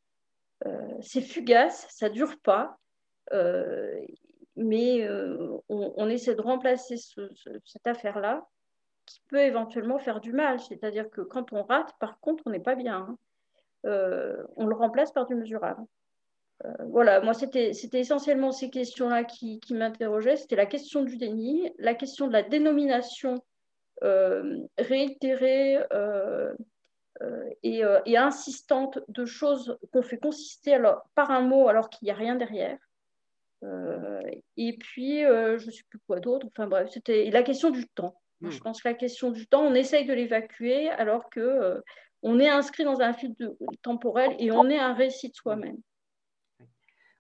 euh, 0.66 0.70
c'est 1.02 1.20
fugace, 1.20 1.86
ça 1.90 2.08
dure 2.08 2.38
pas, 2.42 2.78
mais 4.56 5.06
on, 5.68 6.08
essaie 6.08 6.34
de 6.34 6.40
remplacer 6.40 6.96
cette 6.96 7.86
affaire-là 7.86 8.46
qui 9.06 9.20
peut 9.28 9.40
éventuellement 9.40 9.98
faire 9.98 10.20
du 10.20 10.32
mal. 10.32 10.60
C'est-à-dire 10.60 11.08
que 11.10 11.22
quand 11.22 11.52
on 11.52 11.62
rate, 11.62 11.94
par 11.98 12.20
contre, 12.20 12.42
on 12.46 12.50
n'est 12.50 12.60
pas 12.60 12.74
bien. 12.74 13.06
Hein. 13.08 13.16
on 14.56 14.66
le 14.66 14.74
remplace 14.74 15.12
par 15.12 15.26
du 15.26 15.34
mesurable. 15.34 15.82
Euh, 16.64 16.72
voilà, 16.88 17.20
moi, 17.20 17.34
c'était 17.34 17.72
essentiellement 17.92 18.50
ces 18.50 18.70
questions-là 18.70 19.24
qui, 19.24 19.60
m'interrogeaient. 19.70 20.36
C'était 20.36 20.56
la 20.56 20.66
question 20.66 21.02
du 21.02 21.16
déni, 21.16 21.70
la 21.78 21.94
question 21.94 22.26
de 22.26 22.32
la 22.32 22.42
dénomination 22.42 23.42
euh, 24.02 24.60
réitérée 24.78 25.78
euh, 25.92 26.54
et, 27.62 27.82
insistante 28.16 28.98
de 29.08 29.24
choses 29.24 29.78
qu'on 29.92 30.02
fait 30.02 30.18
consister 30.18 30.74
alors, 30.74 31.02
par 31.14 31.30
un 31.30 31.42
mot 31.42 31.68
alors 31.68 31.88
qu'il 31.88 32.06
n'y 32.06 32.12
a 32.12 32.14
rien 32.14 32.36
derrière. 32.36 32.78
et 34.56 34.76
puis, 34.78 35.22
je 35.22 35.66
ne 35.66 35.70
sais 35.70 35.84
plus 35.88 35.98
quoi 36.06 36.20
d'autre. 36.20 36.46
Enfin 36.48 36.66
bref, 36.66 36.88
c'était 36.90 37.30
la 37.30 37.42
question 37.42 37.70
du 37.70 37.86
temps. 37.88 38.14
Hmm. 38.40 38.50
Je 38.50 38.60
pense 38.60 38.82
que 38.82 38.88
la 38.88 38.94
question 38.94 39.30
du 39.30 39.46
temps, 39.46 39.62
on 39.62 39.74
essaye 39.74 40.06
de 40.06 40.12
l'évacuer 40.12 40.88
alors 40.90 41.30
que 41.30 41.82
on 42.22 42.40
est 42.40 42.48
inscrit 42.48 42.84
dans 42.84 43.00
un 43.00 43.12
fil 43.12 43.34
temporel 43.82 44.34
et 44.38 44.50
on 44.50 44.68
est 44.68 44.78
un 44.78 44.94
récit 44.94 45.28
de 45.28 45.34
soi-même. 45.34 45.78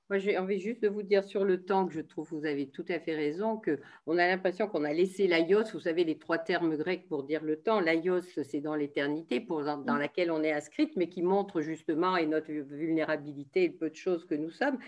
Moi, 0.08 0.18
j'ai 0.18 0.38
envie 0.38 0.60
juste 0.60 0.82
de 0.82 0.88
vous 0.88 1.02
dire 1.02 1.24
sur 1.24 1.44
le 1.44 1.64
temps 1.64 1.84
que 1.84 1.92
je 1.92 2.00
trouve 2.00 2.30
que 2.30 2.34
vous 2.36 2.46
avez 2.46 2.68
tout 2.68 2.84
à 2.88 3.00
fait 3.00 3.16
raison, 3.16 3.60
qu'on 3.60 4.18
a 4.18 4.28
l'impression 4.28 4.68
qu'on 4.68 4.84
a 4.84 4.92
laissé 4.92 5.26
l'aios, 5.26 5.64
vous 5.72 5.80
savez, 5.80 6.04
les 6.04 6.16
trois 6.16 6.38
termes 6.38 6.76
grecs 6.76 7.08
pour 7.08 7.24
dire 7.24 7.42
le 7.42 7.56
temps. 7.56 7.80
L'aios, 7.80 8.20
c'est 8.20 8.60
dans 8.60 8.76
l'éternité, 8.76 9.40
dans, 9.40 9.78
dans 9.78 9.96
laquelle 9.96 10.30
on 10.30 10.44
est 10.44 10.52
inscrite, 10.52 10.92
mais 10.96 11.08
qui 11.08 11.22
montre 11.22 11.60
justement 11.60 12.16
et 12.16 12.26
notre 12.26 12.52
vulnérabilité 12.52 13.64
et 13.64 13.70
peu 13.70 13.90
de 13.90 13.96
choses 13.96 14.24
que 14.24 14.36
nous 14.36 14.50
sommes. 14.50 14.78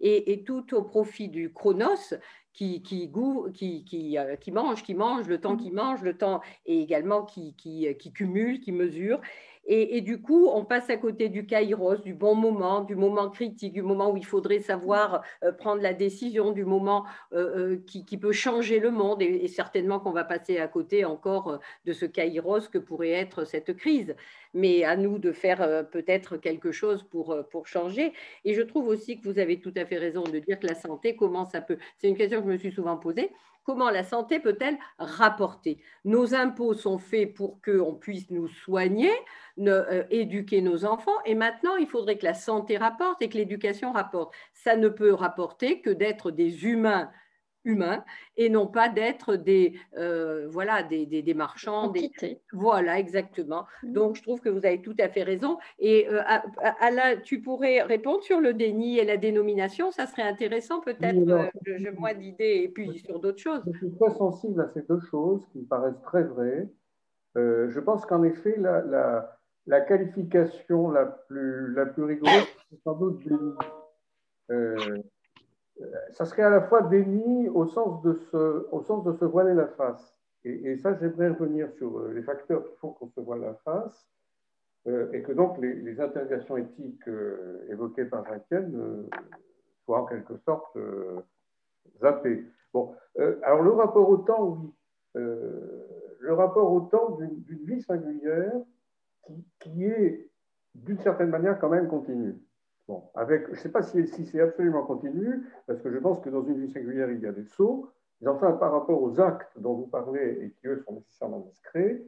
Et, 0.00 0.42
tout 0.44 0.74
au 0.74 0.82
profit 0.82 1.28
du 1.28 1.52
chronos, 1.52 2.14
qui, 2.52 2.82
qui, 2.82 3.10
qui, 3.54 3.84
qui, 3.84 4.18
euh, 4.18 4.36
qui, 4.36 4.52
mange, 4.52 4.82
qui 4.82 4.94
mange, 4.94 5.26
le 5.26 5.40
temps 5.40 5.56
qui 5.56 5.70
mange, 5.70 6.02
le 6.02 6.16
temps 6.16 6.40
et 6.66 6.80
également 6.80 7.24
qui, 7.24 7.54
qui, 7.54 7.86
qui 7.98 8.12
cumule, 8.12 8.60
qui 8.60 8.72
mesure. 8.72 9.20
Et, 9.66 10.00
du 10.00 10.20
coup, 10.20 10.48
on 10.48 10.64
passe 10.64 10.90
à 10.90 10.96
côté 10.96 11.28
du 11.28 11.46
kairos, 11.46 12.02
du 12.02 12.14
bon 12.14 12.34
moment, 12.34 12.80
du 12.80 12.96
moment 12.96 13.30
critique, 13.30 13.72
du 13.72 13.82
moment 13.82 14.10
où 14.10 14.16
il 14.16 14.26
faudrait 14.26 14.58
savoir 14.58 15.22
euh, 15.44 15.52
prendre 15.52 15.80
la 15.80 15.94
décision, 15.94 16.50
du 16.50 16.64
moment 16.64 17.04
euh, 17.32 17.74
euh, 17.74 17.84
qui, 17.86 18.16
peut 18.16 18.32
changer 18.32 18.80
le 18.80 18.90
monde. 18.90 19.22
Et, 19.22 19.46
certainement 19.46 20.00
qu'on 20.00 20.10
va 20.10 20.24
passer 20.24 20.58
à 20.58 20.66
côté 20.66 21.04
encore 21.04 21.60
de 21.84 21.92
ce 21.92 22.06
kairos 22.06 22.68
que 22.68 22.78
pourrait 22.78 23.10
être 23.10 23.44
cette 23.44 23.76
crise. 23.76 24.16
Mais 24.52 24.82
à 24.82 24.96
nous 24.96 25.18
de 25.18 25.32
faire 25.32 25.88
peut-être 25.90 26.36
quelque 26.36 26.72
chose 26.72 27.04
pour, 27.04 27.36
pour 27.50 27.66
changer. 27.68 28.12
Et 28.44 28.54
je 28.54 28.62
trouve 28.62 28.88
aussi 28.88 29.20
que 29.20 29.28
vous 29.28 29.38
avez 29.38 29.60
tout 29.60 29.72
à 29.76 29.86
fait 29.86 29.96
raison 29.96 30.24
de 30.24 30.38
dire 30.40 30.58
que 30.58 30.66
la 30.66 30.74
santé, 30.74 31.14
comment 31.14 31.44
ça 31.46 31.60
peut. 31.60 31.78
C'est 31.98 32.08
une 32.08 32.16
question 32.16 32.40
que 32.40 32.46
je 32.46 32.52
me 32.52 32.58
suis 32.58 32.72
souvent 32.72 32.96
posée 32.96 33.30
comment 33.64 33.90
la 33.90 34.04
santé 34.04 34.40
peut-elle 34.40 34.78
rapporter 34.98 35.78
Nos 36.04 36.34
impôts 36.34 36.74
sont 36.74 36.98
faits 36.98 37.34
pour 37.34 37.60
qu'on 37.62 37.94
puisse 37.94 38.30
nous 38.30 38.48
soigner, 38.48 39.12
euh, 39.58 40.04
éduquer 40.10 40.62
nos 40.62 40.84
enfants, 40.84 41.10
et 41.24 41.34
maintenant 41.34 41.76
il 41.76 41.86
faudrait 41.86 42.18
que 42.18 42.24
la 42.24 42.34
santé 42.34 42.76
rapporte 42.76 43.22
et 43.22 43.28
que 43.28 43.38
l'éducation 43.38 43.92
rapporte. 43.92 44.34
Ça 44.52 44.76
ne 44.76 44.88
peut 44.88 45.14
rapporter 45.14 45.80
que 45.80 45.90
d'être 45.90 46.30
des 46.30 46.64
humains 46.64 47.10
humains 47.64 48.04
et 48.36 48.48
non 48.48 48.66
pas 48.66 48.88
d'être 48.88 49.36
des 49.36 49.74
euh, 49.96 50.46
voilà 50.48 50.82
des, 50.82 51.06
des, 51.06 51.34
marchands 51.34 51.88
des... 51.88 52.10
voilà 52.52 52.98
exactement. 52.98 53.66
Mmh. 53.82 53.92
donc 53.92 54.16
je 54.16 54.22
trouve 54.22 54.40
que 54.40 54.48
vous 54.48 54.64
avez 54.66 54.80
tout 54.80 54.96
à 54.98 55.08
fait 55.08 55.22
raison. 55.22 55.58
Et 55.78 56.08
euh, 56.08 56.20
Alain 56.80 57.16
tu 57.22 57.40
pourrais 57.40 57.82
répondre 57.82 58.22
sur 58.22 58.40
le 58.40 58.54
déni 58.54 58.98
et 58.98 59.04
la 59.04 59.16
dénomination? 59.16 59.90
Ça 59.90 60.06
serait 60.06 60.22
intéressant 60.22 60.80
peut-être 60.80 61.28
euh, 61.28 61.48
je, 61.64 61.90
moins 61.90 62.14
d'idées 62.14 62.62
et 62.64 62.68
puis 62.68 62.98
sur 62.98 63.20
d'autres 63.20 63.40
choses. 63.40 63.62
Je 63.72 63.78
suis 63.78 63.92
très 63.96 64.14
sensible 64.14 64.60
à 64.60 64.68
ces 64.68 64.82
deux 64.82 65.00
choses 65.10 65.46
qui 65.52 65.58
me 65.58 65.66
paraissent 65.66 66.02
très 66.02 66.24
vraies. 66.24 66.68
Je 67.34 67.80
pense 67.80 68.04
qu'en 68.06 68.22
effet 68.24 68.56
la, 68.58 68.82
la, 68.82 69.38
la, 69.66 69.80
qualification 69.80 70.90
la 70.90 71.06
plus 71.06 71.72
la 71.74 71.86
plus 71.86 72.04
rigoureuse 72.04 72.46
c'est 72.70 72.82
sans 72.82 72.94
doute 72.94 73.22
déni 73.24 73.54
ça 76.10 76.24
serait 76.24 76.42
à 76.42 76.50
la 76.50 76.62
fois 76.62 76.82
déni 76.82 77.48
au 77.48 77.66
sens 77.66 78.02
de 78.02 78.14
se, 78.14 79.24
voiler 79.24 79.54
la 79.54 79.66
face. 79.68 80.16
Et, 80.44 80.76
ça, 80.78 80.94
j'aimerais 80.98 81.28
revenir 81.28 81.70
sur 81.72 81.98
euh, 81.98 82.12
les 82.12 82.22
facteurs 82.22 82.64
qui 82.66 82.76
font 82.78 82.90
qu'on 82.90 83.08
se 83.08 83.20
voile 83.20 83.42
la 83.42 83.54
face. 83.64 84.08
et 84.86 85.22
que 85.22 85.32
donc 85.32 85.58
les, 85.58 86.00
interrogations 86.00 86.56
éthiques 86.56 87.08
évoquées 87.68 88.06
par 88.06 88.26
Jean-Étienne 88.26 89.06
soient 89.84 90.02
en 90.02 90.06
quelque 90.06 90.36
sorte 90.38 90.76
zappées. 92.00 92.44
Bon, 92.74 92.94
alors 93.42 93.62
le 93.62 93.70
rapport 93.70 94.08
au 94.08 94.16
temps, 94.16 94.58
oui. 94.58 94.72
le 95.14 96.32
rapport 96.32 96.72
au 96.72 96.80
temps 96.80 97.16
d'une 97.20 97.64
vie 97.64 97.82
singulière 97.82 98.54
qui 99.60 99.84
est 99.84 100.28
d'une 100.74 100.98
certaine 101.00 101.30
manière 101.30 101.58
quand 101.58 101.68
même 101.68 101.88
continue. 101.88 102.34
Bon, 102.88 103.10
avec, 103.14 103.46
je 103.46 103.50
ne 103.52 103.56
sais 103.56 103.70
pas 103.70 103.82
si, 103.82 104.06
c'est 104.06 104.40
absolument 104.40 104.84
continu, 104.84 105.46
parce 105.66 105.80
que 105.80 105.90
je 105.90 105.98
pense 105.98 106.20
que 106.20 106.30
dans 106.30 106.44
une 106.44 106.64
vie 106.64 106.72
singulière, 106.72 107.10
il 107.10 107.20
y 107.20 107.26
a 107.26 107.32
des 107.32 107.44
sauts. 107.44 107.90
Mais 108.20 108.28
enfin, 108.28 108.52
par 108.52 108.72
rapport 108.72 109.02
aux 109.02 109.20
actes 109.20 109.58
dont 109.58 109.74
vous 109.74 109.86
parlez 109.86 110.38
et 110.42 110.50
qui, 110.50 110.68
eux, 110.68 110.82
sont 110.84 110.94
nécessairement 110.94 111.40
discrets, 111.40 112.02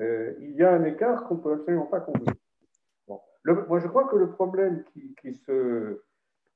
euh, 0.00 0.34
il 0.40 0.52
y 0.52 0.62
a 0.62 0.72
un 0.72 0.84
écart 0.84 1.24
qu'on 1.24 1.36
ne 1.36 1.40
peut 1.40 1.52
absolument 1.52 1.86
pas 1.86 2.00
combler. 2.00 2.32
Bon. 3.06 3.20
moi, 3.68 3.78
je 3.78 3.86
crois 3.86 4.08
que 4.08 4.16
le 4.16 4.30
problème 4.30 4.84
qui, 5.20 5.34
se 5.34 6.02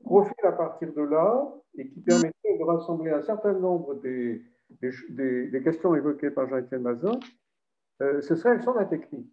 profile 0.05 0.45
à 0.45 0.53
partir 0.53 0.93
de 0.93 1.03
là 1.03 1.53
et 1.77 1.89
qui 1.89 2.01
permettrait 2.01 2.59
de 2.59 2.65
rassembler 2.65 3.11
un 3.11 3.23
certain 3.23 3.53
nombre 3.53 3.95
des, 3.95 4.43
questions 5.65 5.95
évoquées 5.95 6.31
par 6.31 6.49
Jean-Étienne 6.49 6.83
Mazin, 6.83 7.19
euh, 8.03 8.21
ce 8.21 8.35
serait 8.37 8.57
le 8.57 8.61
de 8.61 8.79
la 8.79 8.85
technique. 8.85 9.33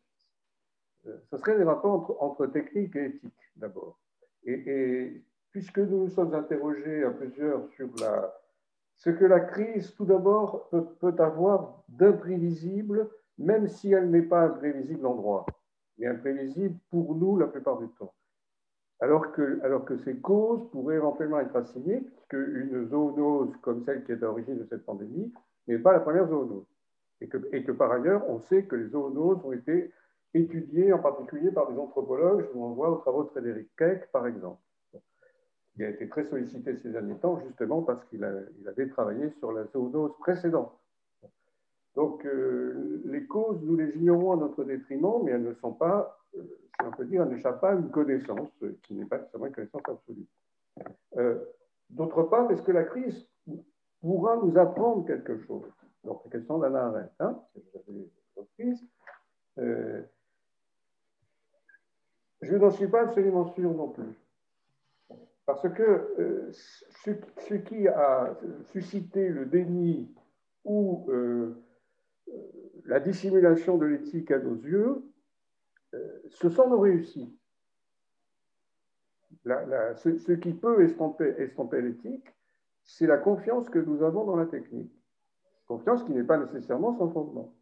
Euh, 1.08 1.18
ce 1.30 1.38
serait 1.38 1.58
des 1.58 1.64
rapports 1.64 2.18
entre 2.22 2.48
technique 2.48 2.96
et 2.96 3.06
éthique, 3.06 3.52
d'abord. 3.56 4.00
Et, 4.46 5.22
puisque 5.52 5.80
nous 5.80 6.04
nous 6.04 6.10
sommes 6.10 6.34
interrogés 6.34 7.04
à 7.04 7.12
plusieurs 7.12 7.68
sur 7.70 7.90
ce 8.98 9.10
que 9.10 9.26
la 9.26 9.40
crise, 9.40 9.94
tout 9.96 10.06
d'abord, 10.06 10.70
peut, 10.70 11.16
avoir 11.18 11.84
d'imprévisible, 11.90 13.10
même 13.38 13.68
si 13.68 13.92
elle 13.92 14.10
n'est 14.10 14.22
pas 14.22 14.44
imprévisible 14.44 15.06
en 15.06 15.16
droit, 15.16 15.46
mais 15.98 16.08
imprévisible 16.08 16.78
pour 16.90 17.16
nous 17.16 17.38
la 17.38 17.48
plupart 17.48 17.78
du 17.80 17.88
temps. 17.90 18.14
Alors 19.02 19.34
que, 19.34 19.60
alors 19.64 19.84
que 19.84 19.98
ces 19.98 20.18
causes 20.18 20.70
pourraient 20.72 20.96
éventuellement 20.96 21.40
être 21.40 21.56
assignées, 21.56 22.00
puisque 22.00 22.34
une 22.34 22.88
zoonose 22.88 23.56
comme 23.62 23.84
celle 23.84 24.04
qui 24.04 24.14
est 24.14 24.24
à 24.24 24.28
l'origine 24.28 24.58
de 24.58 24.66
cette 24.66 24.86
pandémie 24.86 25.34
n'est 25.68 25.80
pas 25.80 25.92
la 25.92 26.00
première 26.00 26.28
zoonose. 26.28 26.66
Et 27.22 27.28
que, 27.28 27.38
et 27.52 27.64
que 27.64 27.72
par 27.72 27.92
ailleurs, 27.92 28.30
on 28.30 28.40
sait 28.40 28.64
que 28.64 28.76
les 28.76 28.88
zoonoses 28.88 29.44
ont 29.44 29.52
été 29.52 29.92
étudié 30.36 30.92
en 30.92 31.00
particulier 31.00 31.52
par 31.52 31.72
des 31.72 31.80
anthropologues. 31.80 32.46
Je 32.46 32.54
vous 32.54 32.62
renvoie 32.62 32.92
aux 32.92 32.98
travaux 32.98 33.24
de 33.24 33.30
Frédéric 33.30 33.70
Keck, 33.78 34.12
par 34.12 34.28
exemple. 34.28 34.60
Il 35.78 35.84
a 35.84 35.90
été 35.90 36.08
très 36.08 36.24
sollicité 36.24 36.78
ces 36.78 36.90
derniers 36.90 37.18
temps, 37.18 37.40
justement 37.46 37.82
parce 37.82 38.04
qu'il 38.06 38.24
avait 38.24 38.90
travaillé 38.90 39.30
sur 39.40 39.52
la 39.52 39.66
zoonose 39.66 40.18
précédente. 40.20 40.72
Donc, 41.96 42.26
euh, 42.26 43.02
les 43.06 43.26
causes, 43.26 43.62
nous 43.62 43.76
les 43.76 43.96
ignorons 43.96 44.34
à 44.34 44.36
notre 44.36 44.64
détriment, 44.66 45.24
mais 45.24 45.32
elles 45.32 45.44
ne 45.44 45.54
sont 45.54 45.74
pas, 45.74 46.20
euh, 46.38 46.44
si 46.44 46.86
on 46.86 46.92
peut 46.92 47.06
dire, 47.06 47.24
elles 47.24 47.30
n'échappent 47.30 47.62
pas 47.62 47.72
à 47.72 47.76
une 47.76 47.90
connaissance 47.90 48.50
qui 48.84 48.96
n'est 48.96 49.06
pas 49.06 49.24
seulement 49.32 49.48
une 49.48 49.54
connaissance 49.54 49.82
absolue. 49.88 50.26
Euh, 51.18 51.40
d'autre 51.90 52.24
part, 52.24 52.52
est-ce 52.52 52.62
que 52.62 52.74
la 52.74 52.84
crise 52.84 53.26
pourra 54.02 54.36
nous 54.38 54.58
apprendre 54.58 55.06
quelque 55.06 55.38
chose? 55.40 55.64
Donc, 56.04 56.22
la 56.26 56.32
question 56.32 56.58
d'Anna 56.58 56.86
Arendt, 56.86 57.12
hein, 57.20 57.40
je 62.46 62.56
n'en 62.56 62.72
suis 62.72 62.88
pas 62.88 63.02
absolument 63.02 63.54
sûr 63.54 63.72
non 63.74 63.90
plus. 63.90 64.14
Parce 65.46 65.68
que 65.70 65.84
euh, 65.84 66.52
ce, 66.52 67.54
qui 67.54 67.88
a 67.88 68.36
suscité 68.72 69.30
le 69.30 69.46
déni 69.46 70.10
ou 70.64 71.06
euh, 71.10 71.64
la 72.86 73.00
dissimulation 73.00 73.78
de 73.78 73.86
l'éthique 73.86 74.32
à 74.32 74.40
nos 74.40 74.56
yeux, 74.56 75.04
euh, 75.94 76.22
ce 76.30 76.50
sont 76.50 76.70
nos 76.70 76.80
réussites. 76.80 77.38
ce, 79.46 80.32
qui 80.34 80.54
peut 80.54 80.84
estomper 80.84 81.82
l'éthique, 81.82 82.28
c'est 82.84 83.08
la 83.08 83.18
confiance 83.18 83.70
que 83.70 83.80
nous 83.80 84.04
avons 84.04 84.26
dans 84.26 84.36
la 84.36 84.48
technique. 84.48 84.94
Confiance 85.68 86.04
qui 86.04 86.12
n'est 86.12 86.24
pas 86.24 86.38
nécessairement 86.38 86.98
sans 86.98 87.10
fondement 87.10 87.55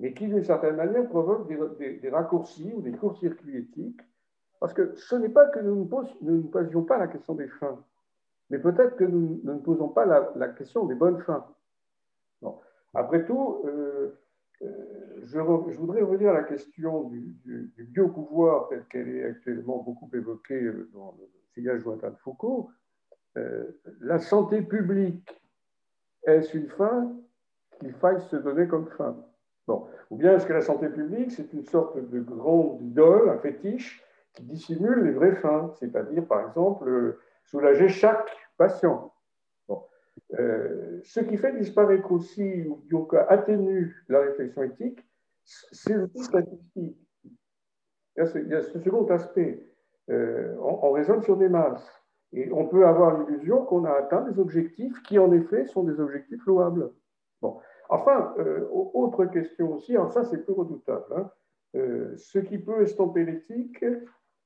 mais 0.00 0.12
qui, 0.12 0.26
d'une 0.26 0.44
certaine 0.44 0.76
manière, 0.76 1.08
provoque 1.08 1.48
des, 1.48 2.10
raccourcis 2.10 2.72
ou 2.74 2.82
des 2.82 2.92
courts-circuits 2.92 3.56
éthiques, 3.56 4.00
parce 4.60 4.72
que 4.72 4.94
ce 4.94 5.14
n'est 5.14 5.28
pas 5.28 5.46
que 5.46 5.60
nous 5.60 5.88
ne, 6.22 6.40
posions 6.42 6.82
pas 6.82 6.98
la 6.98 7.08
question 7.08 7.34
des 7.34 7.48
fins, 7.48 7.78
mais 8.50 8.58
peut-être 8.58 8.96
que 8.96 9.04
nous, 9.04 9.40
ne 9.44 9.58
posons 9.58 9.88
pas 9.88 10.06
la, 10.06 10.48
question 10.48 10.86
des 10.86 10.94
bonnes 10.94 11.20
fins. 11.20 11.46
Après 12.96 13.24
tout, 13.24 13.62
euh, 13.64 14.16
euh, 14.62 14.68
je, 15.24 15.38
voudrais 15.40 16.02
revenir 16.02 16.30
à 16.30 16.34
la 16.34 16.44
question 16.44 17.08
du, 17.08 17.34
du, 17.44 17.72
du 17.76 17.84
biopouvoir 17.84 18.68
telle 18.68 18.84
qu'elle 18.84 19.08
est 19.08 19.24
actuellement 19.24 19.78
beaucoup 19.78 20.08
évoquée 20.14 20.62
euh, 20.62 20.88
dans 20.94 21.16
le 21.18 21.26
sillage 21.54 21.80
Jointin 21.80 22.10
de 22.10 22.16
Foucault. 22.16 22.70
la 24.00 24.18
santé 24.20 24.62
publique, 24.62 25.28
est-ce 26.22 26.56
une 26.56 26.68
fin 26.68 27.12
qu'il 27.80 27.92
faille 27.94 28.22
se 28.30 28.36
donner 28.36 28.68
comme 28.68 28.86
fin? 28.90 29.16
Ou 29.68 30.16
bien 30.16 30.34
est-ce 30.34 30.46
que 30.46 30.52
la 30.52 30.60
santé 30.60 30.88
publique, 30.88 31.32
c'est 31.32 31.52
une 31.52 31.64
sorte 31.64 31.98
de 31.98 32.20
grande 32.20 32.82
idole, 32.82 33.30
un 33.30 33.38
fétiche, 33.38 34.04
qui 34.34 34.42
dissimule 34.42 35.04
les 35.04 35.12
vraies 35.12 35.36
fins, 35.36 35.72
c'est-à-dire, 35.78 36.26
par 36.26 36.46
exemple, 36.46 36.88
euh, 36.88 37.18
soulager 37.44 37.88
chaque 37.88 38.30
patient. 38.58 39.12
Euh, 40.38 41.00
ce 41.02 41.20
qui 41.20 41.36
fait 41.36 41.52
disparaître 41.56 42.10
aussi, 42.12 42.62
ou 42.66 42.82
du 42.86 42.96
cas 43.08 43.26
atténue 43.28 44.04
la 44.08 44.20
réflexion 44.20 44.62
éthique, 44.62 45.04
c'est 45.44 45.94
le 45.94 46.08
statistique. 46.14 46.96
Il 47.24 48.18
y, 48.18 48.20
a 48.20 48.26
ce, 48.26 48.38
il 48.38 48.48
y 48.48 48.54
a 48.54 48.62
ce 48.62 48.78
second 48.78 49.06
aspect. 49.06 49.60
Euh, 50.10 50.54
on, 50.60 50.88
on 50.88 50.92
raisonne 50.92 51.22
sur 51.22 51.36
des 51.36 51.48
masses. 51.48 52.02
Et 52.32 52.50
on 52.52 52.66
peut 52.66 52.86
avoir 52.86 53.18
l'illusion 53.18 53.64
qu'on 53.64 53.84
a 53.84 53.92
atteint 53.92 54.22
des 54.22 54.38
objectifs 54.40 55.02
qui, 55.02 55.18
en 55.18 55.32
effet, 55.32 55.66
sont 55.66 55.84
des 55.84 55.98
objectifs 56.00 56.44
louables. 56.46 56.90
Bon. 57.40 57.60
Enfin, 57.88 58.34
euh, 58.38 58.66
autre 58.70 59.26
question 59.26 59.74
aussi, 59.74 59.92
alors 59.92 60.12
ça 60.12 60.24
c'est 60.24 60.44
plus 60.44 60.52
redoutable. 60.52 61.04
Hein. 61.16 61.30
Euh, 61.76 62.16
ce 62.16 62.38
qui 62.38 62.58
peut 62.58 62.82
estomper 62.82 63.24
l'éthique, 63.24 63.84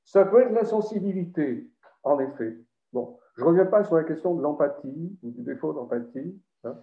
ça 0.03 0.25
peut 0.25 0.41
être 0.41 0.51
l'insensibilité, 0.51 1.69
en 2.03 2.19
effet. 2.19 2.57
Bon, 2.91 3.17
je 3.35 3.43
ne 3.43 3.47
reviens 3.47 3.65
pas 3.65 3.83
sur 3.83 3.95
la 3.95 4.03
question 4.03 4.35
de 4.35 4.41
l'empathie 4.41 5.17
ou 5.23 5.31
du 5.31 5.43
défaut 5.43 5.73
d'empathie. 5.73 6.41
Hein. 6.63 6.77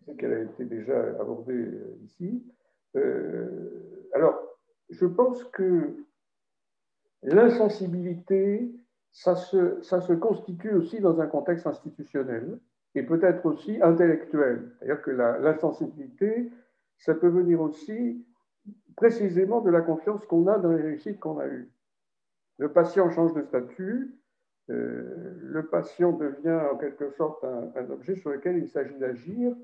Je 0.00 0.04
sais 0.04 0.16
qu'elle 0.16 0.32
a 0.32 0.40
été 0.42 0.64
déjà 0.64 1.00
abordée 1.20 1.52
euh, 1.52 1.98
ici. 2.04 2.44
alors, 4.14 4.40
je 4.90 5.06
pense 5.06 5.42
que 5.44 5.96
l'insensibilité, 7.22 8.72
ça 9.10 9.34
se, 9.34 9.82
ça 9.82 10.00
se 10.00 10.12
constitue 10.12 10.74
aussi 10.74 11.00
dans 11.00 11.20
un 11.20 11.26
contexte 11.26 11.66
institutionnel 11.66 12.58
et 12.94 13.02
peut-être 13.02 13.44
aussi 13.46 13.80
intellectuelle. 13.82 14.72
C'est-à-dire 14.78 15.02
que 15.02 15.10
l'insensibilité, 15.10 16.50
ça 16.98 17.14
peut 17.14 17.28
venir 17.28 17.60
aussi 17.60 18.24
précisément 18.96 19.60
de 19.60 19.70
la 19.70 19.80
confiance 19.80 20.24
qu'on 20.26 20.46
a 20.46 20.58
dans 20.58 20.72
les 20.72 20.82
réussites 20.82 21.20
qu'on 21.20 21.38
a 21.38 21.46
eues. 21.46 21.70
Le 22.58 22.72
patient 22.72 23.10
change 23.10 23.34
de 23.34 23.42
statut, 23.42 24.18
euh, 24.70 25.34
le 25.40 25.66
patient 25.66 26.12
devient 26.12 26.60
en 26.72 26.76
quelque 26.76 27.10
sorte 27.12 27.44
un, 27.44 27.90
objet 27.90 28.16
sur 28.16 28.30
lequel 28.30 28.58
il 28.58 28.68
s'agit 28.68 28.96
d'agir 28.98 29.54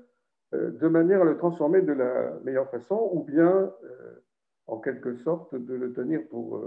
euh, 0.53 0.71
de 0.71 0.87
manière 0.87 1.21
à 1.21 1.25
le 1.25 1.37
transformer 1.37 1.81
de 1.81 1.91
la 1.91 2.39
meilleure 2.43 2.69
façon 2.71 3.09
ou 3.13 3.23
bien 3.23 3.71
euh, 3.83 4.23
en 4.67 4.79
quelque 4.79 5.15
sorte 5.17 5.53
de 5.53 5.75
le 5.75 5.93
tenir 5.93 6.27
pour, 6.29 6.63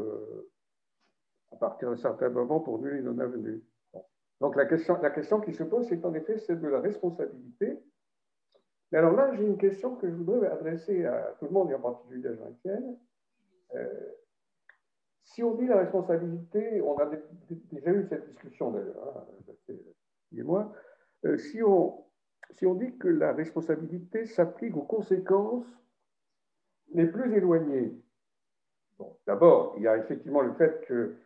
à 1.51 1.57
partir 1.57 1.91
d'un 1.91 1.97
certain 1.97 2.29
moment 2.29 2.61
pour 2.61 2.81
nul 2.81 2.97
et 2.97 3.03
non 3.03 3.19
avenu. 3.19 3.61
Donc 4.41 4.57
la 4.57 4.67
question, 4.67 5.01
la 5.03 5.11
question 5.11 5.41
qui 5.41 5.53
se 5.53 5.65
pose, 5.65 5.89
c'est 5.89 6.05
en 6.05 6.15
effet 6.15 6.39
celle 6.39 6.61
de 6.61 6.69
la 6.69 6.81
responsabilité. 6.81 7.79
Mais 8.91 8.99
alors 8.99 9.13
là, 9.13 9.35
j'ai 9.35 9.45
une 9.45 9.59
question 9.59 9.97
que 9.97 10.09
je 10.09 10.15
voudrais 10.15 10.49
adresser 10.49 11.05
à 11.05 11.35
tout 11.39 11.47
le 11.47 11.51
monde, 11.51 11.71
et 11.71 11.75
en 11.75 11.81
particulier 11.81 12.29
à 12.29 12.35
Jean-Étienne. 12.35 12.97
Euh, 13.75 14.13
si 15.25 15.43
on 15.43 15.55
dit 15.55 15.67
la 15.67 15.79
responsabilité, 15.79 16.81
on 16.81 16.97
a 16.97 17.07
déjà 17.71 17.91
eu 17.91 18.07
cette 18.09 18.27
discussion 18.29 18.71
d'ailleurs, 18.71 19.17
hein, 19.17 19.27
et 20.37 20.43
moi, 20.43 20.73
euh, 21.25 21.37
si, 21.37 21.63
on, 21.63 22.05
si 22.53 22.67
on 22.67 22.75
dit 22.75 22.97
que 22.99 23.09
la 23.09 23.33
responsabilité 23.33 24.27
s'applique 24.27 24.77
aux 24.77 24.83
conséquences 24.83 25.67
les 26.95 27.07
plus 27.07 27.35
éloignées, 27.35 27.93
bon, 28.99 29.17
d'abord, 29.27 29.75
il 29.77 29.83
y 29.83 29.89
a 29.89 29.99
effectivement 29.99 30.41
le 30.41 30.55
fait 30.55 30.85
que 30.87 31.17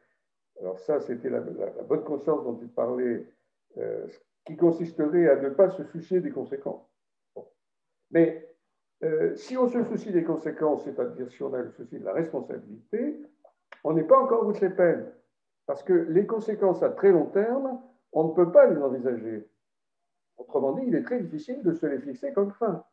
alors 0.60 0.78
ça, 0.78 1.00
c'était 1.00 1.30
la, 1.30 1.40
bonne 1.40 2.04
conscience 2.04 2.44
dont 2.44 2.58
il 2.60 2.68
parlait, 2.68 3.26
euh, 3.78 4.06
qui 4.44 4.56
consisterait 4.56 5.28
à 5.28 5.36
ne 5.36 5.48
pas 5.48 5.70
se 5.70 5.84
soucier 5.84 6.20
des 6.20 6.30
conséquences. 6.30 6.88
Mais 8.10 8.48
euh, 9.02 9.34
si 9.34 9.56
on 9.56 9.68
se 9.68 9.82
soucie 9.84 10.12
des 10.12 10.24
conséquences, 10.24 10.84
c'est-à-dire 10.84 11.30
si 11.30 11.42
on 11.42 11.52
a 11.54 11.62
le 11.62 11.70
souci 11.72 11.98
de 11.98 12.04
la 12.04 12.12
responsabilité, 12.12 13.20
on 13.84 13.94
n'est 13.94 14.04
pas 14.04 14.20
encore 14.20 14.42
au 14.42 14.52
bout 14.52 14.76
peines. 14.76 15.12
Parce 15.66 15.82
que 15.82 15.92
les 15.92 16.26
conséquences 16.26 16.82
à 16.82 16.90
très 16.90 17.12
long 17.12 17.26
terme, 17.26 17.80
on 18.12 18.28
ne 18.28 18.34
peut 18.34 18.52
pas 18.52 18.66
les 18.66 18.80
envisager. 18.80 19.48
Autrement 20.36 20.72
dit, 20.72 20.84
il 20.86 20.94
est 20.94 21.02
très 21.02 21.20
difficile 21.20 21.62
de 21.62 21.72
se 21.72 21.86
les 21.86 21.98
fixer 22.00 22.32
comme 22.32 22.52
fin. 22.52 22.84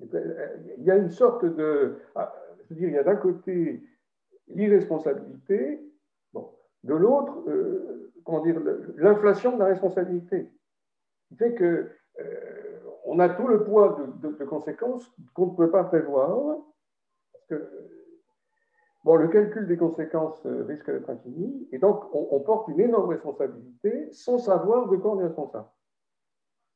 Il 0.00 0.84
y 0.84 0.90
a 0.90 0.96
une 0.96 1.10
sorte 1.10 1.44
de. 1.44 1.98
Ah, 2.14 2.32
je 2.62 2.74
veux 2.74 2.80
dire, 2.80 2.88
il 2.88 2.94
y 2.94 2.98
a 2.98 3.02
d'un 3.02 3.16
côté 3.16 3.82
l'irresponsabilité. 4.48 5.80
De 6.84 6.94
l'autre, 6.94 7.44
comment 8.24 8.42
dire, 8.42 8.60
l'inflation 8.96 9.54
de 9.54 9.58
la 9.60 9.66
responsabilité. 9.66 10.50
Qui 11.28 11.36
fait 11.36 11.54
que 11.54 11.90
on 13.04 13.18
a 13.18 13.28
tout 13.28 13.46
le 13.46 13.64
poids 13.64 13.98
de, 14.20 14.44
conséquences 14.44 15.10
qu'on 15.34 15.46
ne 15.46 15.56
peut 15.56 15.70
pas 15.70 15.84
prévoir. 15.84 16.58
Bon, 19.04 19.16
le 19.16 19.28
calcul 19.28 19.66
des 19.66 19.76
conséquences 19.78 20.44
risque 20.44 20.90
d'être 20.90 21.08
infini, 21.08 21.68
et 21.72 21.78
donc 21.78 22.04
on, 22.12 22.40
porte 22.40 22.68
une 22.68 22.80
énorme 22.80 23.08
responsabilité 23.08 24.10
sans 24.12 24.38
savoir 24.38 24.88
de 24.88 24.96
quoi 24.96 25.12
on 25.12 25.20
est 25.20 25.26
responsable. 25.26 25.68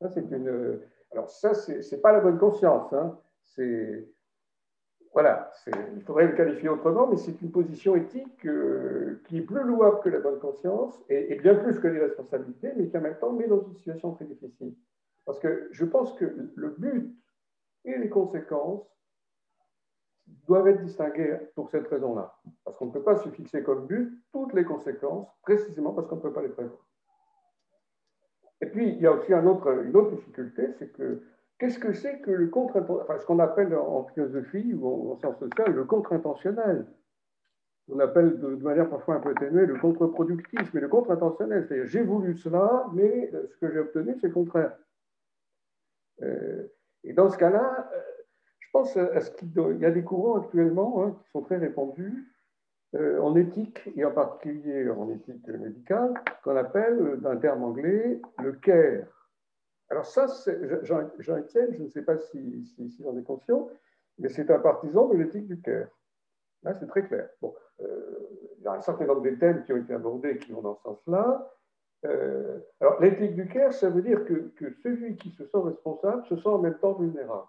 Ça, 0.00 0.08
c'est 0.08 0.30
une. 0.30 0.80
Alors, 1.10 1.28
ça, 1.28 1.52
c'est 1.54 2.00
pas 2.00 2.12
la 2.12 2.20
bonne 2.20 2.38
conscience. 2.38 2.92
Hein. 2.92 3.18
C'est. 3.44 4.08
Voilà, 5.12 5.52
il 5.94 6.02
faudrait 6.02 6.26
le 6.26 6.34
qualifier 6.34 6.70
autrement, 6.70 7.06
mais 7.06 7.18
c'est 7.18 7.42
une 7.42 7.50
position 7.50 7.96
éthique 7.96 8.46
euh, 8.46 9.20
qui 9.26 9.38
est 9.38 9.42
plus 9.42 9.62
louable 9.62 10.00
que 10.00 10.08
la 10.08 10.20
bonne 10.20 10.38
conscience 10.38 10.98
et, 11.10 11.34
bien 11.34 11.54
plus 11.54 11.78
que 11.78 11.86
les 11.86 12.00
responsabilités, 12.00 12.72
mais 12.76 12.88
qui 12.88 12.96
en 12.96 13.02
même 13.02 13.18
temps 13.18 13.32
met 13.32 13.46
dans 13.46 13.60
une 13.60 13.74
situation 13.74 14.12
très 14.14 14.24
difficile. 14.24 14.74
Parce 15.26 15.38
que 15.38 15.68
je 15.70 15.84
pense 15.84 16.14
que 16.14 16.24
le 16.54 16.68
but 16.78 17.14
et 17.84 17.98
les 17.98 18.08
conséquences 18.08 18.88
doivent 20.46 20.68
être 20.68 20.82
distingués 20.82 21.36
pour 21.54 21.68
cette 21.68 21.88
raison-là. 21.88 22.34
Parce 22.64 22.78
qu'on 22.78 22.86
ne 22.86 22.92
peut 22.92 23.02
pas 23.02 23.16
se 23.16 23.28
fixer 23.28 23.62
comme 23.62 23.86
but 23.86 24.18
toutes 24.32 24.54
les 24.54 24.64
conséquences, 24.64 25.28
précisément 25.42 25.92
parce 25.92 26.06
qu'on 26.08 26.16
ne 26.16 26.22
peut 26.22 26.32
pas 26.32 26.42
les 26.42 26.48
prévoir. 26.48 26.80
Et 28.62 28.66
puis, 28.66 28.88
il 28.88 29.00
y 29.00 29.06
a 29.06 29.12
aussi 29.12 29.32
une 29.32 29.46
autre 29.46 30.10
difficulté, 30.10 30.72
c'est 30.78 30.90
que 30.92 31.20
qu'est-ce 31.62 31.78
que 31.78 31.92
c'est 31.92 32.18
que 32.18 32.32
le 32.32 32.48
contre 32.48 32.80
enfin, 32.80 33.20
ce 33.20 33.24
qu'on 33.24 33.38
appelle 33.38 33.72
en 33.76 34.02
philosophie 34.06 34.74
ou 34.74 35.12
en, 35.12 35.16
sciences 35.16 35.38
sociales 35.38 35.72
le 35.72 35.84
contre-intentionnel? 35.84 36.86
On 37.88 38.00
appelle 38.00 38.40
de, 38.40 38.56
manière 38.56 38.90
parfois 38.90 39.14
un 39.16 39.20
peu 39.20 39.30
atténuée 39.30 39.66
le 39.66 39.78
contre-productif, 39.78 40.74
mais 40.74 40.80
le 40.80 40.88
contre-intentionnel, 40.88 41.64
c'est-à-dire 41.64 41.86
j'ai 41.86 42.02
voulu 42.02 42.36
cela, 42.36 42.86
mais 42.94 43.30
ce 43.30 43.56
que 43.58 43.72
j'ai 43.72 43.78
obtenu, 43.78 44.16
c'est 44.20 44.26
le 44.26 44.32
contraire. 44.32 44.76
Euh, 46.22 46.66
et 47.04 47.12
dans 47.12 47.30
ce 47.30 47.38
cas-là, 47.38 47.88
euh, 47.94 48.00
je 48.58 48.68
pense 48.72 48.96
à 48.96 49.20
ce 49.20 49.30
qu'il 49.30 49.52
y 49.78 49.86
a 49.86 49.90
des 49.92 50.02
courants 50.02 50.40
actuellement 50.40 51.04
hein, 51.04 51.16
qui 51.22 51.30
sont 51.30 51.42
très 51.42 51.58
répandus 51.58 52.26
euh, 52.96 53.20
en 53.20 53.36
éthique, 53.36 53.88
et 53.94 54.04
en 54.04 54.10
particulier 54.10 54.90
en 54.90 55.08
éthique 55.10 55.46
médicale, 55.46 56.14
qu'on 56.42 56.56
appelle, 56.56 57.20
d'un 57.20 57.36
terme 57.36 57.62
anglais, 57.62 58.20
le 58.42 58.52
care. 58.52 59.21
Alors 59.92 60.06
ça, 60.06 60.24
Jean-Étienne, 61.18 61.74
je 61.74 61.82
ne 61.82 61.88
sais 61.88 62.00
pas 62.00 62.16
si, 62.16 62.64
si, 62.64 62.90
si 62.90 63.02
est 63.02 63.24
conscient, 63.24 63.68
mais 64.18 64.30
c'est 64.30 64.50
un 64.50 64.58
partisan 64.58 65.06
de 65.08 65.18
l'éthique 65.18 65.46
du 65.46 65.60
care. 65.60 65.88
Là, 66.62 66.72
c'est 66.72 66.86
très 66.86 67.06
clair. 67.06 67.28
Bon, 67.42 67.54
il 67.78 68.64
y 68.64 68.66
a 68.66 68.72
un 68.72 68.80
certain 68.80 69.04
nombre 69.04 69.20
de 69.20 69.32
thèmes 69.32 69.62
qui 69.64 69.72
ont 69.74 69.76
été 69.76 69.92
abordés 69.92 70.38
qui 70.38 70.50
vont 70.50 70.62
dans 70.62 70.76
ce 70.76 70.82
sens-là. 70.84 71.46
Euh, 72.06 72.58
alors, 72.80 73.02
l'éthique 73.02 73.34
du 73.34 73.46
care, 73.48 73.74
ça 73.74 73.90
veut 73.90 74.00
dire 74.00 74.24
que, 74.24 74.50
celui 74.82 75.14
qui 75.16 75.30
se 75.32 75.44
sent 75.44 75.58
responsable 75.58 76.24
se 76.24 76.36
sent 76.36 76.48
en 76.48 76.58
même 76.58 76.78
temps 76.78 76.94
vulnérable. 76.94 77.48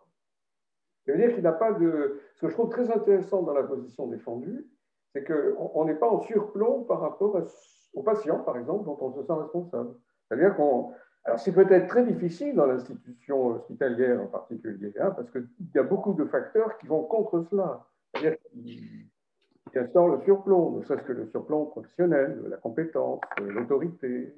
Ça 1.05 1.13
veut 1.13 1.19
dire 1.19 1.33
qu'il 1.33 1.43
n'a 1.43 1.53
pas 1.53 1.71
de. 1.71 2.19
Ce 2.35 2.41
que 2.41 2.49
je 2.49 2.53
trouve 2.55 2.69
très 2.69 2.91
intéressant 2.91 3.43
dans 3.43 3.53
la 3.53 3.63
position 3.63 4.07
défendue, 4.07 4.67
c'est 5.13 5.23
qu'on 5.23 5.85
n'est 5.85 5.95
pas 5.95 6.09
en 6.09 6.19
surplomb 6.19 6.83
par 6.83 6.99
rapport 6.99 7.41
au 7.93 8.03
patient, 8.03 8.39
par 8.39 8.57
exemple, 8.57 8.83
dont 8.83 8.97
on 8.99 9.13
se 9.13 9.23
sent 9.23 9.33
responsable. 9.33 9.95
C'est-à-dire 10.27 10.57
qu'on. 10.57 10.91
Alors, 11.25 11.39
c'est 11.39 11.53
peut-être 11.53 11.87
très 11.87 12.03
difficile 12.03 12.53
dans 12.55 12.65
l'institution 12.65 13.47
hospitalière 13.47 14.21
en 14.21 14.27
particulier, 14.27 14.93
hein, 14.99 15.11
parce 15.11 15.31
qu'il 15.31 15.47
y 15.73 15.79
a 15.79 15.83
beaucoup 15.83 16.13
de 16.13 16.25
facteurs 16.25 16.77
qui 16.77 16.87
vont 16.87 17.03
contre 17.03 17.45
cela. 17.49 17.85
C'est-à-dire 18.13 18.37
qui 18.53 19.79
instaure 19.79 20.09
le 20.09 20.21
surplomb, 20.21 20.77
ne 20.77 20.83
serait-ce 20.83 21.03
que 21.03 21.13
le 21.13 21.27
surplomb 21.27 21.65
professionnel, 21.65 22.43
la 22.47 22.57
compétence, 22.57 23.21
l'autorité. 23.39 24.35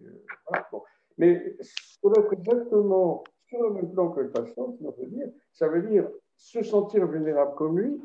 Euh, 0.53 0.79
Mais 1.17 1.57
ça 1.59 1.97
doit 2.03 2.23
être 2.23 2.33
exactement 2.33 3.23
sur 3.47 3.61
le 3.63 3.73
même 3.73 3.91
plan 3.91 4.11
que 4.11 4.21
le 4.21 4.29
patient, 4.29 4.77
veut 4.79 5.07
dire. 5.07 5.27
Ça 5.51 5.67
veut 5.67 5.81
dire 5.81 6.07
se 6.37 6.61
sentir 6.63 7.07
vulnérable 7.07 7.55
comme 7.55 7.79
lui, 7.79 8.01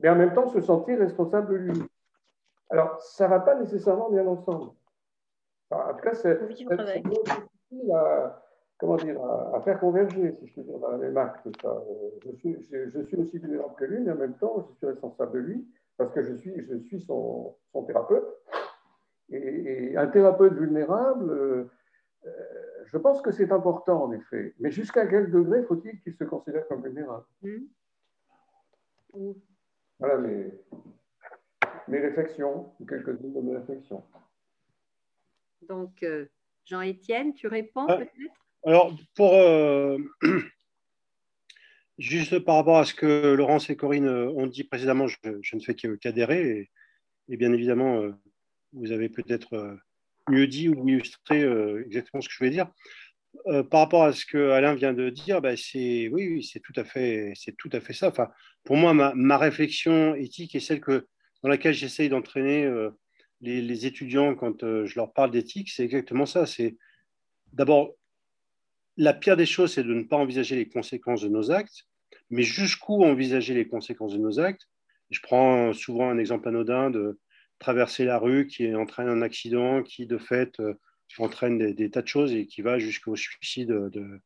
mais 0.00 0.08
en 0.08 0.16
même 0.16 0.34
temps 0.34 0.48
se 0.48 0.60
sentir 0.60 0.98
responsable 0.98 1.52
de 1.52 1.56
lui. 1.56 1.82
Alors, 2.70 3.00
ça 3.00 3.26
ne 3.26 3.30
va 3.30 3.40
pas 3.40 3.54
nécessairement 3.54 4.10
bien 4.10 4.26
ensemble. 4.26 4.72
en 5.70 5.94
tout 5.94 6.02
cas, 6.02 6.14
c'est 6.14 6.40
difficile 7.70 7.92
à, 7.92 8.42
comment 8.78 8.96
dire, 8.96 9.22
à, 9.22 9.60
faire 9.62 9.80
converger, 9.80 10.36
si 10.38 10.46
je 10.46 10.54
peux 10.54 10.62
dire, 10.62 10.78
dans 10.78 10.90
la 10.90 10.98
même 10.98 11.16
acte. 11.16 11.46
Euh, 11.64 11.80
je, 12.24 12.32
suis, 12.36 12.56
je, 12.70 13.02
suis, 13.02 13.16
aussi 13.16 13.38
vulnérable 13.38 13.74
que 13.76 13.84
lui, 13.84 14.00
mais 14.00 14.12
en 14.12 14.16
même 14.16 14.34
temps, 14.34 14.66
je 14.68 14.76
suis 14.76 14.86
responsable 14.86 15.32
de 15.32 15.38
lui 15.38 15.68
parce 15.96 16.12
que 16.12 16.22
je 16.22 16.34
suis, 16.34 16.52
je 16.66 16.76
suis 16.76 17.00
son, 17.00 17.56
son 17.72 17.82
thérapeute. 17.84 18.26
Et, 19.30 19.96
un 19.96 20.06
thérapeute 20.06 20.54
vulnérable, 20.54 21.30
euh, 21.30 21.64
je 22.84 22.98
pense 22.98 23.22
que 23.22 23.32
c'est 23.32 23.50
important 23.50 24.04
en 24.04 24.12
effet. 24.12 24.54
Mais 24.60 24.70
jusqu'à 24.70 25.06
quel 25.06 25.30
degré 25.30 25.62
faut-il 25.64 26.00
qu'il 26.00 26.14
se 26.14 26.24
considère 26.24 26.66
comme 26.68 26.82
vulnérable? 26.82 27.24
Mmh. 27.42 29.32
Voilà 29.98 30.18
mes, 30.18 30.52
mes 31.88 32.00
réflexions, 32.00 32.72
quelques-unes 32.86 33.32
de 33.32 33.40
mes 33.40 33.56
réflexions. 33.56 34.02
Donc, 35.62 36.02
euh, 36.02 36.26
Jean-Étienne, 36.66 37.34
tu 37.34 37.46
réponds 37.46 37.86
ah, 37.88 37.96
peut-être? 37.96 38.12
Alors, 38.64 38.96
pour. 39.14 39.34
Euh, 39.34 39.98
Juste 41.98 42.38
par 42.40 42.56
rapport 42.56 42.76
à 42.76 42.84
ce 42.84 42.92
que 42.92 43.32
Laurence 43.32 43.70
et 43.70 43.76
Corinne 43.76 44.06
euh, 44.06 44.28
ont 44.32 44.46
dit 44.46 44.64
précédemment, 44.64 45.06
je, 45.06 45.16
ne 45.24 45.60
fais 45.60 45.74
qu'adhérer. 45.74 46.68
Et, 47.28 47.36
bien 47.36 47.52
évidemment, 47.52 48.02
euh, 48.02 48.12
vous 48.74 48.92
avez 48.92 49.08
peut-être 49.08 49.54
euh, 49.54 49.74
mieux 50.28 50.46
dit 50.46 50.68
ou 50.68 50.86
illustré 50.86 51.42
exactement 51.86 52.20
ce 52.20 52.28
que 52.28 52.34
je 52.34 52.38
voulais 52.38 52.50
dire. 52.50 52.70
par 53.70 53.80
rapport 53.80 54.04
à 54.04 54.12
ce 54.12 54.26
que 54.26 54.50
Alain 54.50 54.74
vient 54.74 54.92
de 54.92 55.08
dire, 55.08 55.40
bah, 55.40 55.56
c'est 55.56 56.08
oui, 56.12 56.42
c'est 56.44 56.60
tout 56.60 56.74
à 56.76 56.84
fait, 56.84 57.32
c'est 57.34 57.56
tout 57.56 57.70
à 57.72 57.80
fait 57.80 57.94
ça. 57.94 58.08
Enfin, 58.08 58.28
pour 58.64 58.76
moi, 58.76 58.92
ma, 58.92 59.38
réflexion 59.38 60.14
éthique 60.16 60.54
est 60.54 60.60
celle 60.60 60.80
que 60.80 61.06
dans 61.42 61.48
laquelle 61.48 61.74
j'essaye 61.74 62.08
d'entraîner 62.08 62.68
les, 63.40 63.86
étudiants 63.86 64.34
quand 64.34 64.60
je 64.60 64.94
leur 64.96 65.12
parle 65.12 65.30
d'éthique, 65.30 65.70
c'est 65.70 65.84
exactement 65.84 66.26
ça. 66.26 66.46
C'est 66.46 66.76
d'abord 67.52 67.94
la 68.96 69.12
pire 69.12 69.36
des 69.36 69.46
choses, 69.46 69.74
c'est 69.74 69.84
de 69.84 69.94
ne 69.94 70.02
pas 70.02 70.16
envisager 70.16 70.56
les 70.56 70.68
conséquences 70.68 71.22
de 71.22 71.28
nos 71.28 71.50
actes, 71.50 71.86
mais 72.30 72.42
jusqu'où 72.42 73.04
envisager 73.04 73.54
les 73.54 73.68
conséquences 73.68 74.12
de 74.12 74.18
nos 74.18 74.40
actes? 74.40 74.68
Je 75.10 75.20
prends 75.20 75.72
souvent 75.72 76.10
un 76.10 76.18
exemple 76.18 76.48
anodin 76.48 76.90
de 76.90 77.18
traverser 77.58 78.04
la 78.04 78.18
rue 78.18 78.46
qui 78.46 78.74
entraîne 78.74 79.08
un 79.08 79.22
accident, 79.22 79.82
qui 79.82 80.06
de 80.06 80.18
fait 80.18 80.58
euh, 80.60 80.74
entraîne 81.18 81.58
des, 81.58 81.90
tas 81.90 82.02
de 82.02 82.08
choses 82.08 82.32
et 82.32 82.46
qui 82.46 82.62
va 82.62 82.78
jusqu'au 82.78 83.16
suicide 83.16 83.68
de, 83.68 84.20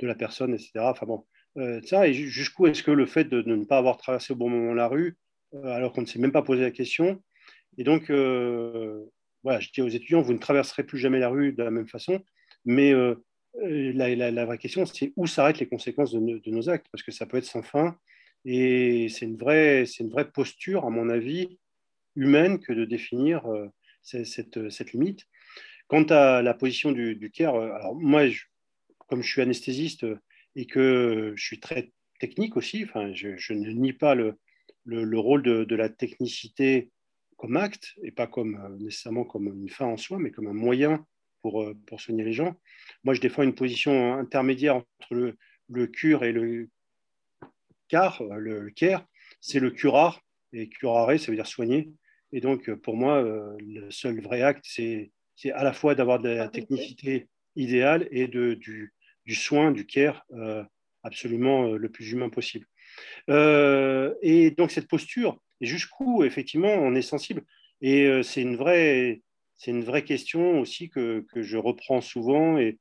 la 0.00 0.14
personne, 0.14 0.54
etc. 0.54 0.72
Enfin 0.76 1.06
bon, 1.06 1.24
euh, 1.56 1.80
ça, 1.82 2.06
et 2.06 2.12
jusqu'où 2.12 2.66
est-ce 2.66 2.82
que 2.82 2.90
le 2.90 3.06
fait 3.06 3.24
de, 3.24 3.42
ne 3.42 3.64
pas 3.64 3.78
avoir 3.78 3.96
traversé 3.96 4.32
au 4.32 4.36
bon 4.36 4.50
moment 4.50 4.74
la 4.74 4.88
rue, 4.88 5.16
euh, 5.54 5.64
alors 5.68 5.92
qu'on 5.92 6.02
ne 6.02 6.06
s'est 6.06 6.18
même 6.18 6.32
pas 6.32 6.42
posé 6.42 6.62
la 6.62 6.70
question, 6.70 7.22
et 7.78 7.84
donc, 7.84 8.10
voilà, 9.42 9.60
je 9.60 9.70
dis 9.70 9.82
aux 9.82 9.88
étudiants, 9.88 10.22
vous 10.22 10.32
ne 10.32 10.38
traverserez 10.38 10.84
plus 10.84 10.98
jamais 10.98 11.18
la 11.18 11.28
rue 11.28 11.52
de 11.52 11.62
la 11.62 11.70
même 11.70 11.88
façon, 11.88 12.22
mais 12.64 12.92
euh, 12.92 13.92
la, 13.94 14.44
vraie 14.44 14.58
question, 14.58 14.84
c'est 14.84 15.12
où 15.16 15.26
s'arrêtent 15.26 15.60
les 15.60 15.68
conséquences 15.68 16.12
de, 16.12 16.50
nos 16.50 16.68
actes, 16.68 16.88
parce 16.90 17.02
que 17.02 17.12
ça 17.12 17.26
peut 17.26 17.38
être 17.38 17.44
sans 17.44 17.62
fin. 17.62 17.96
Et 18.44 19.08
c'est 19.08 19.24
une, 19.24 19.36
vraie, 19.36 19.84
une 20.00 20.10
vraie 20.10 20.30
posture, 20.30 20.84
à 20.84 20.90
mon 20.90 21.08
avis, 21.08 21.58
humaine 22.14 22.58
que 22.60 22.72
de 22.72 22.84
définir 22.84 23.46
euh, 23.46 23.68
cette, 24.02 24.70
cette, 24.70 24.92
limite. 24.92 25.26
Quant 25.88 26.04
à 26.04 26.42
la 26.42 26.54
position 26.54 26.92
du, 26.92 27.16
du 27.16 27.30
CARE, 27.30 27.54
euh, 27.54 27.72
alors 27.72 27.94
moi, 27.94 28.22
comme 29.08 29.22
je 29.22 29.28
suis 29.30 29.42
anesthésiste 29.42 30.06
et 30.54 30.66
que 30.66 31.32
je 31.36 31.44
suis 31.44 31.60
très 31.60 31.92
technique 32.18 32.56
aussi, 32.56 32.84
enfin, 32.84 33.12
je, 33.14 33.52
ne 33.52 33.70
nie 33.70 33.92
pas 33.92 34.14
le, 34.14 34.36
le, 34.84 35.18
rôle 35.18 35.42
de, 35.42 35.74
la 35.74 35.88
technicité 35.88 36.90
comme 37.36 37.56
acte, 37.56 37.94
et 38.02 38.10
pas 38.10 38.26
comme, 38.26 38.76
nécessairement 38.80 39.24
comme 39.24 39.46
une 39.46 39.68
fin 39.68 39.86
en 39.86 39.96
soi, 39.96 40.18
mais 40.18 40.30
comme 40.30 40.46
un 40.46 40.54
moyen 40.54 41.04
pour, 41.42 41.62
euh, 41.62 41.74
pour 41.86 42.00
soigner 42.00 42.24
les 42.24 42.32
gens. 42.32 42.56
Moi, 43.04 43.14
je 43.14 43.20
défends 43.20 43.42
une 43.42 43.54
position 43.54 44.14
intermédiaire 44.14 44.76
entre 44.76 45.14
le, 45.14 45.36
le 45.68 45.86
cure 45.86 46.24
et 46.24 46.32
le 46.32 46.68
car, 47.88 48.20
euh, 48.22 48.36
le 48.36 48.70
care. 48.70 49.06
C'est 49.40 49.60
le 49.60 49.70
curar, 49.70 50.20
et 50.52 50.68
curare, 50.68 51.18
ça 51.18 51.30
veut 51.30 51.36
dire 51.36 51.46
soigner. 51.46 51.92
Et 52.32 52.40
donc, 52.40 52.72
pour 52.76 52.96
moi, 52.96 53.22
euh, 53.22 53.56
le 53.60 53.90
seul 53.90 54.20
vrai 54.20 54.42
acte, 54.42 54.64
c'est 54.66 55.12
à 55.52 55.62
la 55.62 55.72
fois 55.72 55.94
d'avoir 55.94 56.18
de 56.18 56.30
la 56.30 56.48
technicité 56.48 57.28
idéale 57.54 58.08
et 58.10 58.26
de, 58.26 58.54
du, 58.54 58.92
du 59.24 59.34
soin, 59.34 59.70
du 59.70 59.86
care, 59.86 60.26
absolument 61.02 61.72
le 61.72 61.88
plus 61.90 62.10
humain 62.10 62.30
possible. 62.30 62.66
et 63.28 64.54
donc, 64.56 64.70
cette 64.70 64.88
posture, 64.88 65.40
et 65.60 65.66
jusqu'où, 65.66 66.24
effectivement, 66.24 66.72
on 66.72 66.94
est 66.94 67.02
sensible. 67.02 67.42
Et 67.80 68.08
c'est 68.22 68.42
une 68.42 68.56
vraie, 68.56 69.22
c'est 69.56 69.70
une 69.70 69.84
vraie 69.84 70.04
question 70.04 70.60
aussi 70.60 70.88
que, 70.90 71.24
je 71.34 71.56
reprends 71.56 72.00
souvent. 72.00 72.58
Et 72.58 72.78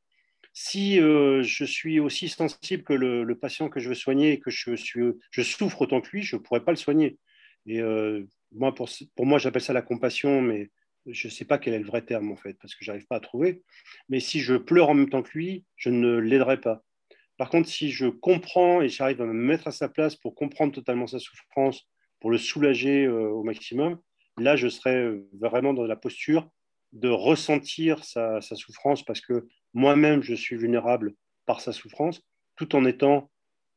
si 0.54 1.00
euh, 1.00 1.42
je 1.44 1.66
suis 1.66 2.00
aussi 2.00 2.30
sensible 2.30 2.84
que 2.84 2.94
le, 2.94 3.38
patient 3.38 3.70
que 3.70 3.80
je 3.80 3.90
veux 3.90 3.96
soigner 3.96 4.34
et 4.34 4.40
que 4.40 4.52
je, 4.52 4.76
suis, 4.76 5.02
je 5.32 5.42
souffre 5.42 5.82
autant 5.82 6.02
que 6.02 6.10
lui, 6.12 6.24
je 6.24 6.36
ne 6.36 6.42
pourrais 6.42 6.64
pas 6.64 6.72
le 6.72 6.78
soigner. 6.78 7.18
Et 7.66 7.82
euh, 7.82 8.24
moi, 8.52 8.76
pour, 8.76 8.90
pour 9.16 9.26
moi, 9.26 9.40
j'appelle 9.40 9.62
ça 9.62 9.74
la 9.74 9.82
compassion, 9.82 10.42
mais 10.42 10.70
je 11.08 11.28
ne 11.28 11.32
sais 11.32 11.46
pas 11.46 11.58
quel 11.58 11.74
est 11.74 11.80
le 11.80 11.86
vrai 11.86 12.02
terme 12.02 12.32
en 12.32 12.36
fait, 12.36 12.58
parce 12.60 12.76
que 12.76 12.84
je 12.84 12.92
n'arrive 12.92 13.08
pas 13.08 13.18
à 13.18 13.22
trouver. 13.22 13.64
Mais 14.10 14.20
si 14.20 14.40
je 14.40 14.56
pleure 14.56 14.90
en 14.90 14.94
même 14.94 15.10
temps 15.10 15.24
que 15.24 15.38
lui, 15.38 15.66
je 15.78 15.90
ne 15.90 16.18
l'aiderai 16.18 16.60
pas. 16.60 16.84
Par 17.38 17.50
contre, 17.50 17.68
si 17.68 17.92
je 17.92 18.08
comprends 18.08 18.82
et 18.82 18.90
j'arrive 18.90 19.22
à 19.22 19.26
me 19.26 19.34
mettre 19.34 19.68
à 19.68 19.72
sa 19.72 19.90
place 19.90 20.16
pour 20.16 20.36
comprendre 20.36 20.74
totalement 20.74 21.08
sa 21.08 21.20
souffrance, 21.20 21.86
pour 22.26 22.32
le 22.32 22.40
soulager 22.40 23.06
euh, 23.06 23.30
au 23.30 23.44
maximum, 23.44 24.00
là, 24.40 24.56
je 24.56 24.68
serai 24.68 25.12
vraiment 25.40 25.76
dans 25.76 25.86
la 25.86 25.96
posture 25.96 26.50
de 26.92 27.08
ressentir 27.08 28.04
sa, 28.04 28.42
souffrance 28.42 29.06
parce 29.06 29.22
que 29.22 29.46
moi-même, 29.76 30.24
je 30.24 30.34
suis 30.34 30.56
vulnérable 30.56 31.14
par 31.46 31.62
sa 31.62 31.72
souffrance, 31.72 32.24
tout 32.56 32.76
en 32.76 32.84
étant 32.84 33.30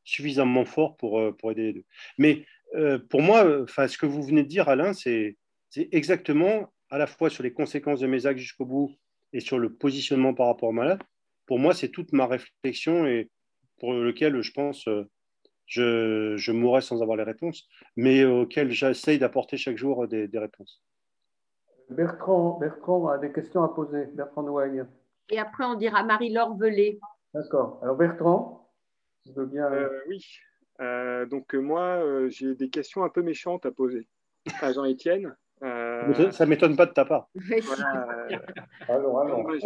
suffisamment 0.03 0.65
fort 0.65 0.97
pour, 0.97 1.19
euh, 1.19 1.31
pour 1.31 1.51
aider 1.51 1.61
les 1.61 1.73
deux. 1.73 1.85
Mais 2.17 2.43
euh, 2.73 2.97
pour 2.97 3.21
moi, 3.21 3.67
ce 3.67 3.97
que 3.99 4.07
vous 4.07 4.23
venez 4.23 4.41
de 4.41 4.47
dire, 4.47 4.67
Alain, 4.67 4.93
c'est 4.93 5.37
exactement 5.75 6.73
à 6.89 6.97
la 6.97 7.05
fois 7.05 7.29
sur 7.29 7.43
les 7.43 7.53
conséquences 7.53 7.99
de 7.99 8.07
mes 8.07 8.25
actes 8.25 8.39
jusqu'au 8.39 8.65
bout 8.65 8.95
et 9.31 9.41
sur 9.41 9.59
le 9.59 9.75
positionnement 9.75 10.33
par 10.33 10.47
rapport 10.47 10.69
au 10.69 10.73
malade. 10.73 11.03
Pour 11.45 11.59
moi, 11.59 11.75
c'est 11.75 11.89
toute 11.89 12.13
ma 12.13 12.25
réflexion 12.25 13.05
et 13.05 13.29
pour 13.79 13.93
lequel 13.93 14.41
je 14.41 14.51
pense 14.53 14.87
euh, 14.87 15.07
je, 15.69 16.35
je 16.35 16.51
mourrais 16.51 16.81
sans 16.81 17.01
avoir 17.01 17.15
les 17.15 17.23
réponses, 17.23 17.69
mais 17.95 18.25
auquel 18.25 18.71
j'essaye 18.71 19.19
d'apporter 19.19 19.55
chaque 19.55 19.77
jour 19.77 20.05
des, 20.07 20.27
des 20.27 20.39
réponses. 20.39 20.83
Bertrand, 21.89 22.57
Bertrand 22.59 23.07
a 23.07 23.17
des 23.17 23.31
questions 23.31 23.63
à 23.63 23.69
poser. 23.69 24.07
Bertrand. 24.13 24.45
Et 25.29 25.39
après, 25.39 25.63
on 25.63 25.75
dira 25.75 26.03
Marie-Laure 26.03 26.57
Velay. 26.57 26.99
D'accord. 27.33 27.79
Alors, 27.81 27.95
Bertrand, 27.95 28.67
tu 29.23 29.31
veux 29.33 29.45
bien. 29.45 29.71
Euh, 29.71 30.01
oui. 30.07 30.25
Euh, 30.81 31.25
donc, 31.25 31.53
moi, 31.53 32.03
j'ai 32.29 32.55
des 32.55 32.69
questions 32.69 33.03
un 33.03 33.09
peu 33.09 33.21
méchantes 33.21 33.65
à 33.65 33.71
poser 33.71 34.07
à 34.61 34.71
Jean-Étienne. 34.73 35.35
Euh, 36.07 36.31
ça 36.31 36.45
ne 36.45 36.49
m'étonne 36.49 36.75
pas 36.75 36.85
de 36.85 36.93
ta 36.93 37.05
part. 37.05 37.29
je, 37.35 37.49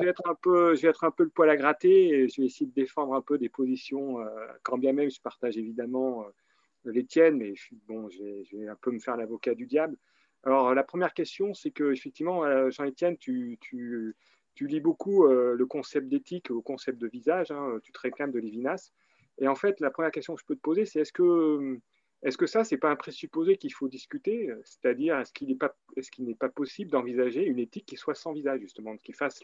vais 0.01 0.07
être 0.07 0.29
un 0.29 0.35
peu, 0.35 0.75
je 0.75 0.81
vais 0.81 0.89
être 0.89 1.03
un 1.03 1.11
peu 1.11 1.23
le 1.23 1.29
poil 1.29 1.49
à 1.49 1.57
gratter 1.57 2.09
et 2.09 2.29
je 2.29 2.41
vais 2.41 2.47
essayer 2.47 2.65
de 2.65 2.73
défendre 2.73 3.13
un 3.13 3.21
peu 3.21 3.37
des 3.37 3.49
positions, 3.49 4.19
euh, 4.19 4.25
quand 4.63 4.77
bien 4.77 4.93
même 4.93 5.09
je 5.09 5.21
partage 5.21 5.57
évidemment 5.57 6.23
euh, 6.23 6.91
les 6.91 7.05
tiennes, 7.05 7.37
mais 7.37 7.53
bon, 7.87 8.09
je 8.09 8.23
vais, 8.57 8.67
un 8.67 8.75
peu 8.75 8.91
me 8.91 8.99
faire 8.99 9.17
l'avocat 9.17 9.55
du 9.55 9.65
diable. 9.65 9.97
Alors, 10.43 10.73
la 10.73 10.83
première 10.83 11.13
question, 11.13 11.53
c'est 11.53 11.71
que 11.71 11.93
effectivement, 11.93 12.69
Jean-Étienne, 12.69 13.15
tu, 13.17 13.57
tu, 13.61 14.13
tu, 14.55 14.67
lis 14.67 14.81
beaucoup 14.81 15.25
le 15.25 15.65
concept 15.65 16.09
d'éthique 16.09 16.51
au 16.51 16.61
concept 16.61 16.99
de 16.99 17.07
visage, 17.07 17.49
hein, 17.51 17.79
tu 17.81 17.93
te 17.93 17.99
réclames 18.01 18.31
de 18.31 18.39
Lévinas. 18.39 18.91
Et 19.37 19.47
en 19.47 19.55
fait, 19.55 19.79
la 19.79 19.89
première 19.89 20.11
question 20.11 20.35
que 20.35 20.41
je 20.41 20.45
peux 20.45 20.55
te 20.55 20.61
poser, 20.61 20.85
c'est 20.85 20.99
est-ce 20.99 21.13
que 21.13 21.79
est-ce 22.23 22.37
que 22.37 22.47
ça, 22.47 22.63
ce 22.63 22.73
n'est 22.73 22.79
pas 22.79 22.89
un 22.89 22.95
présupposé 22.95 23.57
qu'il 23.57 23.73
faut 23.73 23.87
discuter 23.87 24.49
C'est-à-dire, 24.63 25.19
est-ce 25.19 25.33
qu'il 25.33 25.49
n'est 25.49 26.35
pas, 26.35 26.49
possible 26.49 26.89
d'envisager 26.89 27.45
une 27.45 27.59
éthique 27.59 27.85
qui 27.85 27.97
soit 27.97 28.15
sans 28.15 28.33
visage, 28.33 28.61
justement, 28.61 28.97
qui 28.97 29.13
fasse, 29.13 29.41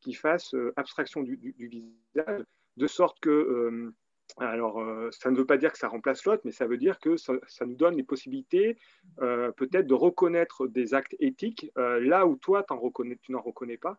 qui 0.00 0.14
fasse 0.14 0.54
abstraction 0.76 1.22
du, 1.22 1.54
visage, 1.58 2.44
de 2.76 2.86
sorte 2.86 3.20
que, 3.20 3.30
euh, 3.30 3.94
alors, 4.38 4.80
euh, 4.80 5.10
ça 5.12 5.30
ne 5.30 5.36
veut 5.36 5.46
pas 5.46 5.58
dire 5.58 5.72
que 5.72 5.78
ça 5.78 5.88
remplace 5.88 6.24
l'autre, 6.24 6.42
mais 6.44 6.52
ça 6.52 6.66
veut 6.66 6.76
dire 6.76 6.98
que 6.98 7.16
ça, 7.16 7.34
nous 7.66 7.76
donne 7.76 7.96
les 7.96 8.02
possibilités, 8.02 8.78
euh, 9.20 9.52
peut-être, 9.52 9.86
de 9.86 9.94
reconnaître 9.94 10.66
des 10.66 10.94
actes 10.94 11.14
éthiques 11.20 11.70
là 11.76 12.26
où 12.26 12.36
toi, 12.36 12.64
tu 12.64 13.32
n'en 13.32 13.40
reconnais 13.40 13.76
pas. 13.76 13.98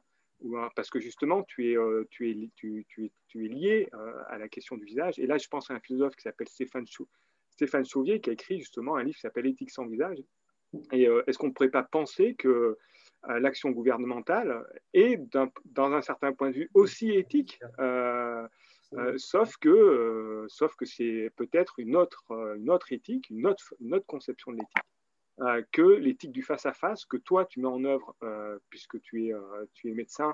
Parce 0.76 0.90
que 0.90 0.99
justement, 0.99 1.44
tu 1.44 1.72
es, 1.72 1.76
lié 3.36 3.90
à 4.30 4.38
la 4.38 4.48
question 4.48 4.78
du 4.78 4.86
visage. 4.86 5.20
Et 5.20 5.28
là, 5.28 5.38
je 5.38 5.48
pense 5.48 5.72
à 5.72 5.74
un 5.74 5.80
philosophe 5.80 6.16
qui 6.16 6.24
s'appelle 6.24 6.48
Stéphane 6.48 7.86
Chauvier 7.86 8.20
qui 8.22 8.30
a 8.30 8.34
écrit 8.34 8.60
justement 8.60 8.95
un 8.95 9.03
livre 9.03 9.16
qui 9.16 9.22
s'appelle 9.22 9.48
Éthique 9.48 9.72
sans 9.72 9.86
visage. 9.86 10.20
Et 10.91 11.07
euh, 11.07 11.24
est-ce 11.28 11.38
qu'on 11.38 11.48
ne 11.48 11.53
pourrait 11.53 11.70
pas 11.70 11.84
penser 11.84 12.36
que 12.36 12.78
euh, 13.30 13.40
l'action 13.40 13.72
gouvernementale 13.72 14.66
est, 14.94 15.20
dans 15.66 15.94
un 15.94 16.02
certain 16.02 16.34
point 16.34 16.49
de 16.49 16.56
vue, 16.56 16.72
aussi 16.74 17.12
éthique 17.12 17.60
euh, 17.80 18.48
sauf 19.18 19.57
que, 19.57 20.48
que 20.78 20.86
c'est 20.86 21.32
peut-être 21.36 21.80
une 21.80 21.95
autre, 21.95 22.24
éthique, 22.91 23.30
une 23.30 23.48
autre 23.48 24.06
conception 24.06 24.52
de 24.52 24.57
l'éthique, 24.57 24.84
que 25.72 25.82
l'éthique 25.82 26.32
du 26.32 26.44
face-à-face 26.44 27.06
que 27.06 27.18
toi 27.18 27.45
tu 27.45 27.60
mets 27.60 27.68
en 27.68 27.84
œuvre, 27.84 28.16
puisque 28.70 29.02
tu 29.02 29.28
es, 29.28 29.34
tu 29.74 29.90
es 29.90 29.94
médecin, 29.94 30.34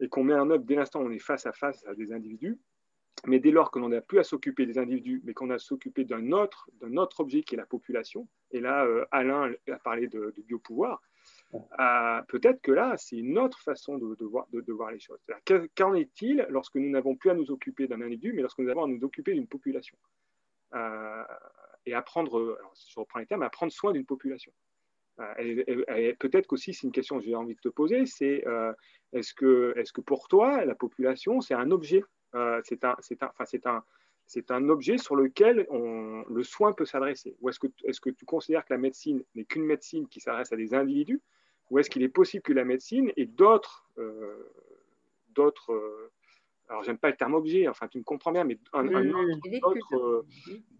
et 0.00 0.08
qu'on 0.08 0.24
met 0.24 0.34
en 0.34 0.50
œuvre 0.50 0.64
dès 0.64 0.76
l'instant 0.76 1.00
où 1.00 1.06
on 1.06 1.10
est 1.10 1.18
face 1.18 1.46
à 1.46 1.52
face 1.52 1.84
à 1.86 1.94
des 1.94 2.12
individus, 2.12 2.58
mais 3.26 3.38
dès 3.38 3.50
lors 3.50 3.70
que 3.70 3.78
l'on 3.78 3.90
n'a 3.90 4.00
plus 4.00 4.18
à 4.18 4.24
s'occuper 4.24 4.66
des 4.66 4.78
individus, 4.78 5.20
mais 5.24 5.34
qu'on 5.34 5.50
a 5.50 5.54
à 5.54 5.58
s'occuper 5.58 6.04
d'un 6.04 6.32
autre, 6.32 6.70
autre 6.96 7.20
objet 7.20 7.42
qui 7.42 7.54
est 7.54 7.58
la 7.58 7.66
population, 7.66 8.26
et 8.50 8.60
là, 8.60 8.84
euh, 8.84 9.04
Alain 9.10 9.52
a 9.70 9.78
parlé 9.78 10.08
de, 10.08 10.34
biopouvoir, 10.46 11.02
euh, 11.54 12.22
peut-être 12.28 12.62
que 12.62 12.72
là, 12.72 12.96
c'est 12.96 13.16
une 13.16 13.38
autre 13.38 13.60
façon 13.60 13.98
de, 13.98 14.24
voir, 14.24 14.46
voir, 14.68 14.90
les 14.90 15.00
choses. 15.00 15.20
Qu'en 15.76 15.94
est-il 15.94 16.46
lorsque 16.48 16.76
nous 16.76 16.90
n'avons 16.90 17.14
plus 17.14 17.30
à 17.30 17.34
nous 17.34 17.50
occuper 17.50 17.86
d'un 17.88 18.00
individu, 18.00 18.32
mais 18.32 18.42
lorsque 18.42 18.58
nous 18.58 18.70
avons 18.70 18.84
à 18.84 18.86
nous 18.86 19.02
occuper 19.04 19.34
d'une 19.34 19.48
population? 19.48 19.98
Euh, 20.74 21.24
Et 21.90 21.94
à 21.94 22.02
prendre, 22.02 22.58
je 22.88 23.00
reprends 23.00 23.18
les 23.18 23.26
termes, 23.26 23.42
à 23.42 23.50
prendre 23.50 23.72
soin 23.72 23.92
d'une 23.92 24.06
population. 24.06 24.52
Peut-être 25.18 26.46
qu'aussi, 26.46 26.72
c'est 26.72 26.86
une 26.86 26.92
question 26.92 27.18
que 27.18 27.24
j'ai 27.24 27.34
envie 27.34 27.54
de 27.54 27.60
te 27.60 27.68
poser, 27.68 28.06
c'est 28.06 28.44
est-ce 29.12 29.34
que, 29.34 29.74
est 29.76 29.82
-ce 29.82 29.92
que 29.92 30.00
pour 30.00 30.28
toi, 30.28 30.64
la 30.64 30.74
population, 30.74 31.40
c'est 31.40 31.54
un 31.54 31.70
objet 31.70 32.02
euh, 32.34 32.60
c'est 32.64 32.84
un, 32.84 32.96
un, 33.20 33.28
un, 33.64 33.82
un, 34.50 34.68
objet 34.68 34.98
sur 34.98 35.16
lequel 35.16 35.66
on, 35.70 36.24
le 36.28 36.42
soin 36.44 36.72
peut 36.72 36.84
s'adresser? 36.84 37.36
Ou 37.40 37.48
est-ce 37.48 37.58
que, 37.58 37.66
est 37.84 37.98
que 37.98 38.10
tu 38.10 38.24
considères 38.24 38.64
que 38.64 38.72
la 38.72 38.78
médecine 38.78 39.24
n'est 39.34 39.44
qu'une 39.44 39.64
médecine 39.64 40.06
qui 40.08 40.20
s'adresse 40.20 40.52
à 40.52 40.56
des 40.56 40.74
individus? 40.74 41.20
Ou 41.70 41.78
est-ce 41.78 41.90
qu'il 41.90 42.02
est 42.02 42.08
possible 42.08 42.42
que 42.42 42.52
la 42.52 42.64
médecine 42.64 43.12
ait 43.16 43.26
d'autres, 43.26 43.88
euh, 43.98 44.50
d'autres 45.30 45.72
euh, 45.72 46.10
alors 46.70 46.82
j'aime 46.84 46.96
pas 46.96 47.10
le 47.10 47.16
terme 47.16 47.34
objet, 47.34 47.68
enfin 47.68 47.88
tu 47.88 47.98
me 47.98 48.04
comprends 48.04 48.32
bien, 48.32 48.44
mais 48.44 48.56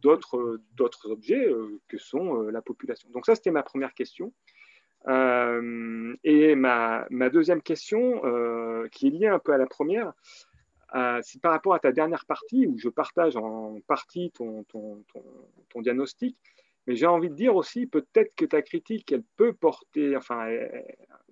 d'autres, 0.00 0.60
d'autres, 0.76 1.10
objets 1.10 1.52
que 1.88 1.98
sont 1.98 2.42
la 2.42 2.62
population. 2.62 3.10
Donc 3.10 3.26
ça, 3.26 3.34
c'était 3.34 3.50
ma 3.50 3.62
première 3.62 3.92
question. 3.92 4.32
et 5.06 6.54
ma, 6.54 7.06
ma, 7.10 7.28
deuxième 7.28 7.60
question, 7.60 8.22
qui 8.92 9.08
est 9.08 9.10
liée 9.10 9.26
un 9.26 9.40
peu 9.40 9.52
à 9.52 9.58
la 9.58 9.66
première, 9.66 10.14
euh, 10.94 11.20
c'est 11.22 11.40
par 11.40 11.52
rapport 11.52 11.74
à 11.74 11.78
ta 11.78 11.92
dernière 11.92 12.24
partie, 12.26 12.66
où 12.66 12.76
je 12.78 12.88
partage 12.88 13.36
en 13.36 13.80
partie 13.86 14.30
ton, 14.32 14.64
ton, 14.64 15.04
ton, 15.68 15.80
diagnostic, 15.80 16.36
mais 16.86 16.96
j'ai 16.96 17.06
envie 17.06 17.28
de 17.28 17.34
dire 17.34 17.54
aussi, 17.54 17.86
peut-être 17.86 18.34
que 18.34 18.44
ta 18.44 18.62
critique, 18.62 19.12
elle 19.12 19.22
peut 19.36 19.52
porter, 19.52 20.16
enfin, 20.16 20.48
euh, 20.48 20.68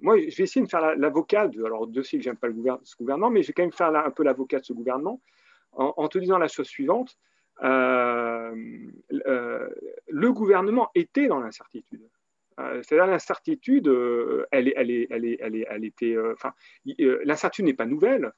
moi, 0.01 0.19
je 0.19 0.37
vais 0.37 0.45
essayer 0.45 0.65
de 0.65 0.71
faire 0.71 0.95
l'avocat, 0.97 1.49
de, 1.49 1.65
alors 1.65 1.87
de 1.87 2.03
que 2.03 2.21
j'aime 2.21 2.37
pas 2.37 2.49
ce 2.85 2.97
gouvernement, 2.97 3.31
mais 3.31 3.43
je 3.43 3.49
vais 3.49 3.53
quand 3.53 3.63
même 3.63 3.73
faire 3.73 3.95
un 3.95 4.11
peu 4.11 4.23
l'avocat 4.23 4.61
de 4.61 4.65
ce 4.65 4.73
gouvernement, 4.73 5.21
en, 5.73 6.09
te 6.09 6.19
disant 6.19 6.39
la 6.39 6.49
chose 6.49 6.67
suivante, 6.67 7.19
euh, 7.63 8.55
le 9.11 10.33
gouvernement 10.33 10.91
était 10.95 11.29
dans 11.29 11.41
l'incertitude. 11.41 12.09
C'est-à-dire 12.57 13.07
l'incertitude, 13.07 13.87
elle, 14.51 14.73
elle, 14.75 15.07
elle, 15.41 15.85
était, 15.85 16.17
enfin, 16.33 16.53
l'incertitude 17.25 17.67
n'est 17.67 17.75
pas 17.75 17.87
nouvelle. 17.87 18.33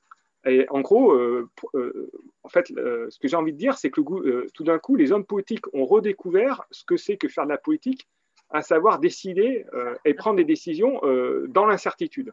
En 0.47 0.81
gros, 0.81 1.13
euh, 1.13 1.51
euh, 1.75 2.11
en 2.45 2.49
fait, 2.49 2.69
ce 2.69 3.19
que 3.19 3.29
j'ai 3.29 3.37
envie 3.37 3.53
de 3.53 3.59
dire, 3.59 3.77
c'est 3.77 3.91
que 3.91 4.01
euh, 4.01 4.47
tout 4.55 4.65
d'un 4.65 4.79
coup, 4.79 4.97
les 4.97 5.13
hommes 5.13 5.27
politiques 5.27 5.73
ont 5.75 5.85
redécouvert 5.85 6.65
ce 6.71 6.85
que 6.85 6.97
c'est 6.97 7.19
que 7.19 7.29
faire 7.29 7.45
de 7.45 7.51
la 7.51 7.59
politique, 7.59 8.09
à 8.49 8.63
savoir 8.63 8.99
décider 8.99 9.65
et 10.05 10.15
prendre 10.15 10.37
des 10.37 10.45
décisions 10.45 11.01
dans 11.47 11.67
l'incertitude. 11.67 12.33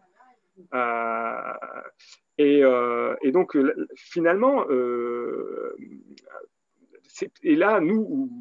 Et, 2.39 2.61
donc, 3.31 3.57
finalement, 3.95 4.65
et 7.43 7.55
là, 7.55 7.79
nous, 7.81 8.31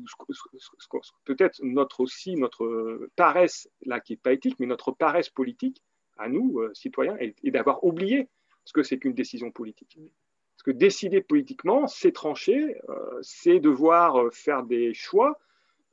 peut-être 1.25 1.61
notre 1.63 2.01
aussi, 2.01 2.37
notre 2.37 3.09
paresse, 3.15 3.69
là 3.85 4.01
qui 4.01 4.15
n'est 4.15 4.19
pas 4.19 4.33
éthique, 4.33 4.57
mais 4.59 4.67
notre 4.67 4.93
paresse 4.93 5.29
politique, 5.29 5.83
à 6.17 6.31
nous, 6.31 6.63
citoyens, 6.73 7.19
est 7.19 7.51
d'avoir 7.51 7.85
oublié 7.85 8.31
ce 8.67 8.73
que 8.73 8.83
c'est 8.83 8.99
qu'une 8.99 9.15
décision 9.15 9.51
politique. 9.51 9.97
Parce 9.97 10.63
que 10.65 10.71
décider 10.73 11.23
politiquement, 11.23 11.87
c'est 11.87 12.13
trancher, 12.13 12.77
euh, 12.89 13.19
c'est 13.23 13.61
devoir 13.61 14.21
euh, 14.21 14.31
faire 14.31 14.65
des 14.65 14.93
choix, 14.93 15.39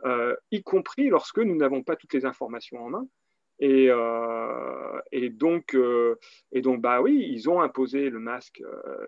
euh, 0.05 0.35
y 0.51 0.63
compris 0.63 1.07
lorsque 1.07 1.39
nous 1.39 1.55
n'avons 1.55 1.83
pas 1.83 1.95
toutes 1.95 2.13
les 2.13 2.25
informations 2.25 2.83
en 2.83 2.89
main. 2.89 3.07
Et, 3.59 3.89
donc, 5.29 5.77
bah 6.79 7.01
oui, 7.01 7.29
ils 7.31 7.49
ont 7.49 7.61
imposé 7.61 8.09
le 8.09 8.19
masque, 8.19 8.61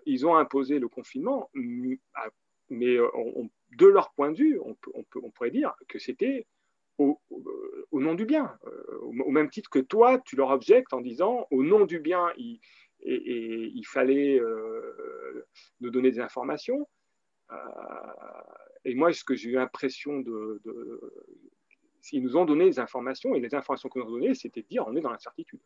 ils 0.06 0.26
ont 0.26 0.36
imposé 0.36 0.78
le 0.78 0.88
confinement, 0.88 1.50
mais 2.70 2.96
de 2.96 3.86
leur 3.86 4.12
point 4.12 4.30
de 4.30 4.38
vue, 4.38 4.58
on, 4.62 5.30
pourrait 5.30 5.50
dire 5.50 5.74
que 5.88 5.98
c'était 5.98 6.46
au, 6.96 7.20
au, 7.90 8.00
nom 8.00 8.14
du 8.14 8.24
bien, 8.24 8.56
au, 9.02 9.30
même 9.30 9.50
titre 9.50 9.68
que 9.68 9.80
toi, 9.80 10.18
tu 10.24 10.36
leur 10.36 10.48
objectes 10.50 10.94
en 10.94 11.02
disant 11.02 11.46
au 11.50 11.62
nom 11.62 11.84
du 11.84 11.98
bien, 11.98 12.32
ils, 12.38 12.60
et, 13.02 13.70
il 13.74 13.84
fallait 13.84 14.38
euh, 14.40 15.46
nous 15.80 15.90
donner 15.90 16.10
des 16.10 16.20
informations. 16.20 16.88
Euh, 17.52 17.56
et 18.84 18.94
moi, 18.94 19.12
ce 19.12 19.24
que 19.24 19.34
j'ai 19.34 19.50
eu 19.50 19.54
l'impression 19.54 20.20
de, 20.20 20.60
ils 22.12 22.22
nous 22.22 22.36
ont 22.36 22.44
donné 22.44 22.66
des 22.66 22.78
informations, 22.78 23.34
et 23.34 23.40
les 23.40 23.54
informations 23.54 23.88
qu'ils 23.88 24.02
nous 24.02 24.08
ont 24.08 24.12
données, 24.12 24.34
c'était 24.34 24.62
de 24.62 24.68
dire 24.68 24.84
on 24.86 24.96
est 24.96 25.00
dans 25.00 25.10
l'incertitude. 25.10 25.60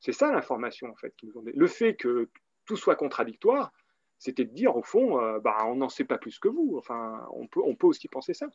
C'est 0.00 0.12
ça 0.12 0.30
l'information, 0.32 0.88
en 0.88 0.96
fait, 0.96 1.14
qu'ils 1.16 1.30
nous 1.30 1.38
ont 1.38 1.42
donné. 1.42 1.56
Le 1.56 1.66
fait 1.66 1.94
que 1.94 2.28
tout 2.66 2.76
soit 2.76 2.96
contradictoire, 2.96 3.72
c'était 4.18 4.44
de 4.44 4.52
dire, 4.52 4.76
au 4.76 4.82
fond, 4.82 5.20
euh, 5.20 5.40
bah, 5.40 5.58
on 5.66 5.76
n'en 5.76 5.88
sait 5.88 6.04
pas 6.04 6.18
plus 6.18 6.38
que 6.38 6.48
vous. 6.48 6.76
Enfin, 6.78 7.26
on 7.32 7.46
peut, 7.46 7.60
on 7.64 7.74
peut 7.74 7.86
aussi 7.86 8.08
penser 8.08 8.34
ça. 8.34 8.48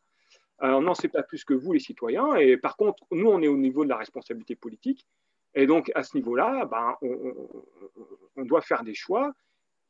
On 0.63 0.81
n'en 0.81 0.93
sait 0.93 1.07
pas 1.07 1.23
plus 1.23 1.43
que 1.43 1.55
vous, 1.55 1.73
les 1.73 1.79
citoyens. 1.79 2.35
Et 2.35 2.55
par 2.55 2.77
contre, 2.77 3.03
nous, 3.11 3.27
on 3.27 3.41
est 3.41 3.47
au 3.47 3.57
niveau 3.57 3.83
de 3.83 3.89
la 3.89 3.97
responsabilité 3.97 4.55
politique. 4.55 5.07
Et 5.53 5.67
donc, 5.67 5.91
à 5.95 6.03
ce 6.03 6.15
niveau-là, 6.15 6.65
ben, 6.65 6.95
on, 7.01 8.45
doit 8.45 8.61
faire 8.61 8.83
des 8.83 8.93
choix. 8.93 9.33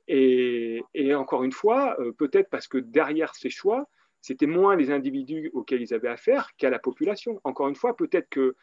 Et, 0.08 0.84
encore 1.16 1.44
une 1.44 1.52
fois, 1.52 1.96
euh, 2.00 2.12
peut-être 2.12 2.50
parce 2.50 2.68
que 2.68 2.78
derrière 2.78 3.36
ces 3.36 3.50
choix, 3.50 3.88
c'était 4.22 4.48
moins 4.48 4.76
les 4.76 4.92
individus 4.92 5.50
auxquels 5.54 5.82
ils 5.82 5.94
avaient 5.94 6.10
affaire 6.10 6.56
qu'à 6.58 6.70
la 6.70 6.80
population. 6.80 7.40
Encore 7.44 7.68
une 7.68 7.76
fois, 7.76 7.96
peut-être 7.96 8.30
que 8.30 8.56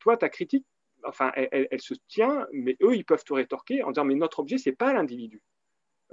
toi, 0.00 0.16
ta 0.16 0.28
critique, 0.28 0.64
enfin, 1.04 1.32
elle, 1.34 1.80
se 1.80 1.94
tient, 2.08 2.46
mais 2.52 2.76
eux, 2.82 2.94
ils 2.94 3.04
peuvent 3.04 3.24
te 3.24 3.32
rétorquer 3.32 3.82
en 3.82 3.90
disant, 3.90 4.04
mais 4.04 4.14
notre 4.14 4.40
objet, 4.40 4.58
ce 4.58 4.70
n'est 4.70 4.76
pas 4.76 4.92
l'individu. 4.92 5.42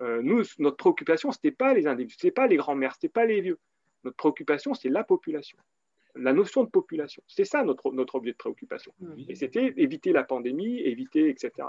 Euh, 0.02 0.22
nous, 0.22 0.44
notre 0.60 0.78
préoccupation, 0.78 1.32
ce 1.32 1.38
n'était 1.38 1.56
pas 1.56 1.74
les 1.74 1.88
individus, 1.88 2.16
ce 2.20 2.26
n'était 2.26 2.34
pas 2.34 2.48
les 2.48 2.58
grands-mères, 2.58 2.94
ce 2.94 2.98
n'était 2.98 3.10
pas 3.10 3.26
les 3.26 3.42
vieux. 3.42 3.60
Notre 4.04 4.18
préoccupation, 4.18 4.74
c'est 4.74 4.90
la 4.90 5.04
population, 5.04 5.58
la 6.16 6.34
notion 6.34 6.64
de 6.64 6.70
population. 6.70 7.22
C'est 7.28 7.46
ça 7.46 7.64
notre, 7.64 7.92
notre 7.92 8.16
objet 8.16 8.32
de 8.32 8.38
préoccupation. 8.38 8.94
Et 9.28 9.36
c'était 9.36 9.74
éviter 9.78 10.12
la 10.12 10.24
pandémie, 10.24 10.80
éviter, 10.80 11.30
etc. 11.30 11.68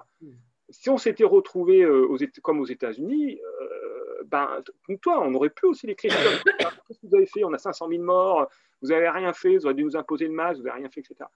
Si 0.69 0.91
on 0.91 0.99
s'était 0.99 1.25
retrouvé 1.25 1.83
euh, 1.83 2.07
aux, 2.07 2.19
comme 2.43 2.61
aux 2.61 2.67
États-Unis, 2.67 3.39
euh, 3.41 4.23
ben, 4.27 4.63
toi, 5.01 5.23
on 5.25 5.33
aurait 5.35 5.51
pu 5.51 5.67
aussi 5.67 5.87
l'écrire 5.87 6.13
Qu'est-ce 6.89 6.99
que 7.01 7.07
vous 7.07 7.15
avez 7.15 7.27
fait? 7.27 7.45
On 7.45 7.53
a 7.53 7.59
500 7.59 7.89
000 7.89 8.03
morts, 8.03 8.49
vous 8.83 8.89
n'avez 8.89 9.09
rien 9.09 9.33
fait, 9.33 9.57
vous 9.57 9.67
auriez 9.67 9.77
dû 9.77 9.85
nous 9.85 9.97
imposer 9.97 10.27
le 10.27 10.33
masque, 10.33 10.59
vous 10.59 10.67
n'avez 10.67 10.81
rien 10.81 10.91
fait, 10.91 11.01
etc. 11.01 11.29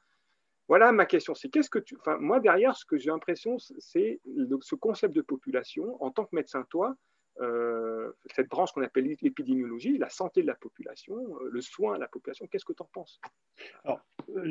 Voilà 0.67 0.93
ma 0.93 1.07
question. 1.07 1.35
C'est 1.35 1.49
qu'est-ce 1.49 1.71
que 1.71 1.81
tu. 1.81 1.97
Enfin, 1.99 2.17
moi, 2.19 2.39
derrière, 2.39 2.77
ce 2.77 2.85
que 2.85 2.97
j'ai 2.97 3.11
l'impression, 3.11 3.59
c'est 3.59 4.21
ce 4.61 4.75
concept 4.77 5.15
de 5.15 5.21
population. 5.21 6.03
En 6.03 6.11
tant 6.11 6.25
que 6.25 6.35
médecin, 6.35 6.65
toi, 6.71 6.95
euh, 7.41 8.13
cette 8.35 8.49
branche 8.49 8.73
qu'on 8.73 8.83
appelle 8.83 9.17
l'épidémiologie, 9.21 9.99
la 9.99 10.11
santé 10.11 10.43
de 10.43 10.47
la 10.47 10.55
population, 10.55 11.17
euh, 11.17 11.49
le 11.51 11.61
soin 11.61 11.95
à 11.95 11.99
la 11.99 12.09
population, 12.09 12.47
qu'est-ce 12.47 12.65
que 12.65 12.73
tu 12.73 12.83
en 12.83 12.91
penses? 12.93 13.21
Alors, 13.85 14.01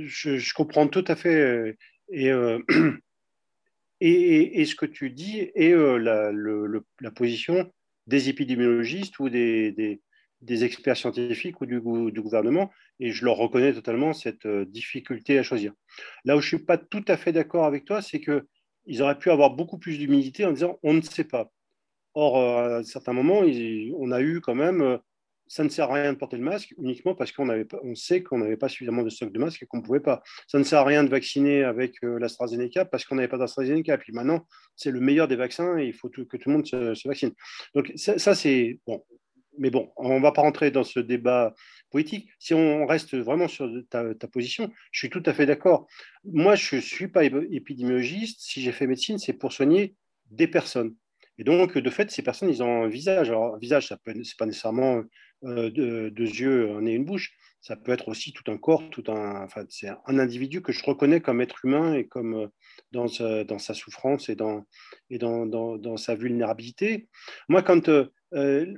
je, 0.03 0.53
comprends 0.53 0.87
tout 0.87 1.05
à 1.07 1.15
fait. 1.15 1.35
Euh, 1.35 1.77
et, 2.09 2.29
et, 4.61 4.65
ce 4.65 4.75
que 4.75 4.85
tu 4.85 5.11
dis 5.11 5.51
est 5.55 5.75
la, 5.75 6.31
la, 6.31 7.11
position 7.11 7.71
des 8.07 8.29
épidémiologistes 8.29 9.19
ou 9.19 9.29
des, 9.29 10.01
des 10.41 10.63
experts 10.63 10.97
scientifiques 10.97 11.59
ou 11.61 11.65
du, 11.65 11.81
du, 12.11 12.21
gouvernement, 12.21 12.71
et 12.99 13.11
je 13.11 13.25
leur 13.25 13.37
reconnais 13.37 13.73
totalement 13.73 14.13
cette 14.13 14.45
euh, 14.45 14.65
difficulté 14.65 15.37
à 15.37 15.43
choisir. 15.43 15.73
Là 16.25 16.37
où 16.37 16.41
je 16.41 16.45
ne 16.45 16.57
suis 16.57 16.65
pas 16.65 16.77
tout 16.77 17.03
à 17.07 17.17
fait 17.17 17.31
d'accord 17.31 17.65
avec 17.65 17.85
toi, 17.85 18.01
c'est 18.01 18.21
qu'ils 18.21 19.01
auraient 19.01 19.19
pu 19.19 19.31
avoir 19.31 19.51
beaucoup 19.51 19.77
plus 19.77 19.97
d'humilité 19.97 20.45
en 20.45 20.51
disant 20.51 20.79
on 20.83 20.93
ne 20.93 21.01
sait 21.01 21.25
pas. 21.25 21.51
Or, 22.21 22.37
euh, 22.37 22.79
à 22.79 22.83
certains 22.83 23.13
moments, 23.13 23.43
on 23.97 24.11
a 24.11 24.19
eu 24.19 24.41
quand 24.41 24.53
même, 24.53 24.81
euh, 24.81 24.97
ça 25.47 25.63
ne 25.63 25.69
sert 25.69 25.89
à 25.89 25.93
rien 25.93 26.11
de 26.11 26.17
porter 26.17 26.35
le 26.35 26.43
masque 26.43 26.73
uniquement 26.77 27.15
parce 27.15 27.31
qu'on 27.31 27.47
on 27.49 27.95
sait 27.95 28.23
qu'on 28.23 28.39
n'avait 28.39 28.57
pas 28.57 28.67
suffisamment 28.67 29.03
de 29.03 29.09
stock 29.09 29.31
de 29.31 29.39
masques 29.39 29.63
et 29.63 29.65
qu'on 29.65 29.77
ne 29.77 29.83
pouvait 29.83 30.01
pas. 30.01 30.21
Ça 30.45 30.59
ne 30.59 30.65
sert 30.65 30.79
à 30.79 30.83
rien 30.83 31.05
de 31.05 31.09
vacciner 31.09 31.63
avec 31.63 31.95
l'AstraZeneca 32.01 32.83
parce 32.83 33.05
qu'on 33.05 33.15
n'avait 33.15 33.29
pas 33.29 33.37
d'AstraZeneca. 33.37 33.97
Puis 33.99 34.11
maintenant, 34.11 34.45
c'est 34.75 34.91
le 34.91 34.99
meilleur 34.99 35.29
des 35.29 35.37
vaccins 35.37 35.77
et 35.77 35.85
il 35.85 35.93
faut 35.93 36.09
que 36.09 36.35
tout 36.35 36.49
le 36.49 36.51
monde 36.51 36.67
se, 36.67 37.07
vaccine. 37.07 37.31
Donc 37.73 37.89
ça, 37.95 38.19
ça 38.19 38.35
c'est 38.35 38.81
bon 38.85 39.01
mais 39.57 39.69
bon, 39.69 39.91
on 39.97 40.17
ne 40.17 40.21
va 40.21 40.31
pas 40.31 40.41
rentrer 40.41 40.71
dans 40.71 40.83
ce 40.83 40.99
débat 40.99 41.53
politique. 41.89 42.29
Si 42.39 42.53
on 42.53 42.85
reste 42.85 43.15
vraiment 43.15 43.47
sur 43.47 43.69
ta, 43.89 44.13
position, 44.31 44.71
je 44.91 44.99
suis 44.99 45.09
tout 45.09 45.23
à 45.25 45.33
fait 45.33 45.45
d'accord. 45.45 45.87
Moi, 46.23 46.55
je 46.55 46.77
ne 46.77 46.81
suis 46.81 47.09
pas 47.09 47.25
épidémiologiste. 47.25 48.39
Si 48.39 48.61
j'ai 48.61 48.71
fait 48.71 48.87
médecine, 48.87 49.17
c'est 49.17 49.33
pour 49.33 49.51
soigner 49.51 49.95
des 50.31 50.47
personnes. 50.47 50.95
Et 51.39 51.43
donc, 51.43 51.77
de 51.77 51.89
fait, 51.89 52.11
ces 52.11 52.21
personnes, 52.21 52.49
ils 52.49 52.61
ont 52.61 52.83
un 52.83 52.87
visage. 52.87 53.29
Alors, 53.29 53.55
un 53.55 53.57
visage, 53.57 53.87
ce 53.87 53.93
n'est 53.93 54.23
pas 54.37 54.45
nécessairement 54.45 55.01
euh, 55.45 55.69
deux, 55.69 56.11
yeux, 56.11 56.69
un 56.71 56.81
nez, 56.81 56.93
une 56.93 57.05
bouche. 57.05 57.31
Ça 57.61 57.75
peut 57.75 57.91
être 57.91 58.09
aussi 58.09 58.33
tout 58.33 58.49
un 58.51 58.57
corps, 58.57 58.89
tout 58.89 59.03
un. 59.07 59.43
Enfin, 59.43 59.65
c'est 59.69 59.89
un 59.89 60.19
individu 60.19 60.61
que 60.61 60.71
je 60.71 60.83
reconnais 60.83 61.21
comme 61.21 61.41
être 61.41 61.65
humain 61.65 61.93
et 61.93 62.07
comme 62.07 62.35
euh, 62.35 62.47
dans, 62.91 63.07
sa, 63.07 63.73
souffrance 63.73 64.29
et 64.29 64.35
dans, 64.35 64.65
et 65.09 65.17
dans, 65.17 65.45
dans, 65.45 65.97
sa 65.97 66.15
vulnérabilité. 66.15 67.07
Moi, 67.47 67.63
quand 67.63 67.89
euh, 67.89 68.77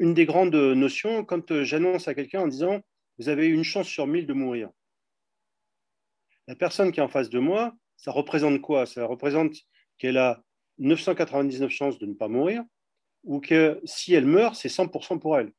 une 0.00 0.14
des 0.14 0.26
grandes 0.26 0.54
notions 0.54 1.24
quand 1.24 1.52
euh, 1.52 1.62
j'annonce 1.62 2.08
à 2.08 2.14
quelqu'un 2.14 2.40
en 2.40 2.48
disant 2.48 2.80
vous 3.18 3.28
avez 3.28 3.46
une 3.46 3.64
chance 3.64 3.86
sur 3.86 4.06
mille 4.06 4.26
de 4.26 4.32
mourir. 4.32 4.70
La 6.48 6.56
personne 6.56 6.90
qui 6.90 7.00
est 7.00 7.02
en 7.02 7.08
face 7.08 7.30
de 7.30 7.38
moi, 7.38 7.74
ça 7.96 8.10
représente 8.10 8.60
quoi? 8.60 8.86
Ça 8.86 9.04
représente 9.04 9.54
qu'elle 9.98 10.16
a 10.16 10.42
999 10.80 11.70
chances 11.70 11.98
de 11.98 12.06
ne 12.06 12.14
pas 12.14 12.28
mourir 12.28 12.64
ou 13.24 13.40
que 13.40 13.80
si 13.84 14.14
elle 14.14 14.26
meurt, 14.26 14.54
c'est 14.56 14.68
100% 14.68 15.18
pour 15.18 15.38
elle. 15.38 15.52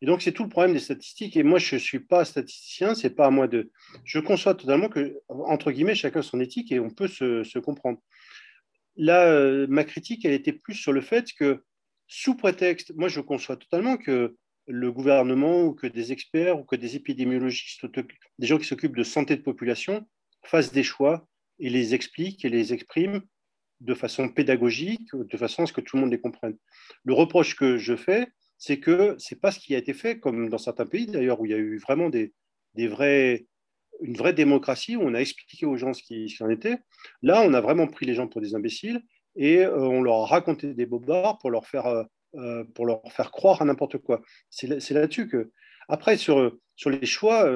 Et 0.00 0.06
donc, 0.06 0.22
c'est 0.22 0.32
tout 0.32 0.44
le 0.44 0.48
problème 0.48 0.74
des 0.74 0.80
statistiques. 0.80 1.36
Et 1.36 1.42
moi, 1.42 1.58
je 1.58 1.74
ne 1.74 1.80
suis 1.80 1.98
pas 1.98 2.24
statisticien, 2.24 2.94
c'est 2.94 3.10
pas 3.10 3.26
à 3.26 3.30
moi 3.30 3.48
de. 3.48 3.72
Je 4.04 4.20
conçois 4.20 4.54
totalement 4.54 4.88
que, 4.88 5.18
entre 5.28 5.72
guillemets, 5.72 5.96
chacun 5.96 6.22
son 6.22 6.40
éthique 6.40 6.70
et 6.70 6.78
on 6.78 6.90
peut 6.90 7.08
se, 7.08 7.58
comprendre. 7.58 7.98
Là, 8.96 9.26
euh, 9.26 9.66
ma 9.68 9.84
critique, 9.84 10.24
elle 10.24 10.32
était 10.32 10.52
plus 10.52 10.74
sur 10.74 10.92
le 10.92 11.00
fait 11.00 11.32
que 11.32 11.64
sous 12.06 12.34
prétexte, 12.34 12.92
moi 12.96 13.08
je 13.08 13.20
conçois 13.20 13.56
totalement 13.56 13.96
que 13.96 14.36
le 14.66 14.92
gouvernement 14.92 15.64
ou 15.64 15.74
que 15.74 15.86
des 15.86 16.10
experts 16.10 16.58
ou 16.58 16.64
que 16.64 16.74
des 16.74 16.96
épidémiologistes, 16.96 17.86
des 18.38 18.46
gens 18.46 18.58
qui 18.58 18.66
s'occupent 18.66 18.96
de 18.96 19.04
santé 19.04 19.36
de 19.36 19.42
population, 19.42 20.06
fassent 20.42 20.72
des 20.72 20.82
choix 20.82 21.28
et 21.58 21.68
les 21.68 21.94
expliquent 21.94 22.44
et 22.44 22.48
les 22.48 22.72
expriment 22.72 23.22
de 23.80 23.94
façon 23.94 24.28
pédagogique, 24.28 25.14
de 25.14 25.36
façon 25.36 25.62
à 25.62 25.66
ce 25.66 25.72
que 25.72 25.80
tout 25.80 25.96
le 25.96 26.02
monde 26.02 26.10
les 26.10 26.20
comprenne. 26.20 26.56
Le 27.04 27.14
reproche 27.14 27.56
que 27.56 27.78
je 27.78 27.96
fais, 27.96 28.26
c'est 28.58 28.80
que 28.80 29.14
ce 29.18 29.34
n'est 29.34 29.40
pas 29.40 29.52
ce 29.52 29.60
qui 29.60 29.74
a 29.74 29.78
été 29.78 29.94
fait, 29.94 30.18
comme 30.18 30.48
dans 30.48 30.58
certains 30.58 30.86
pays 30.86 31.06
d'ailleurs, 31.06 31.40
où 31.40 31.46
il 31.46 31.52
y 31.52 31.54
a 31.54 31.58
eu 31.58 31.78
vraiment 31.78 32.10
des, 32.10 32.34
des 32.74 32.88
vrais, 32.88 33.46
une 34.00 34.16
vraie 34.16 34.32
démocratie, 34.32 34.96
où 34.96 35.02
on 35.02 35.14
a 35.14 35.20
expliqué 35.20 35.64
aux 35.64 35.76
gens 35.76 35.92
ce 35.94 36.02
qui, 36.02 36.28
ce 36.28 36.36
qui 36.36 36.42
en 36.42 36.50
était. 36.50 36.78
Là, 37.22 37.42
on 37.44 37.54
a 37.54 37.60
vraiment 37.60 37.86
pris 37.86 38.04
les 38.04 38.14
gens 38.14 38.26
pour 38.26 38.40
des 38.40 38.54
imbéciles 38.54 39.00
et 39.36 39.60
euh, 39.60 39.78
on 39.78 40.02
leur 40.02 40.16
a 40.16 40.26
raconté 40.26 40.74
des 40.74 40.86
bobards 40.86 41.38
pour 41.38 41.50
leur 41.50 41.66
faire, 41.66 41.86
euh, 41.86 42.04
euh, 42.34 42.64
pour 42.74 42.84
leur 42.84 43.00
faire 43.10 43.30
croire 43.30 43.62
à 43.62 43.64
n'importe 43.64 43.98
quoi. 43.98 44.20
C'est 44.50 44.90
là-dessus 44.90 45.28
que. 45.28 45.50
Après, 45.88 46.18
sur, 46.18 46.54
sur 46.76 46.90
les 46.90 47.06
choix, 47.06 47.50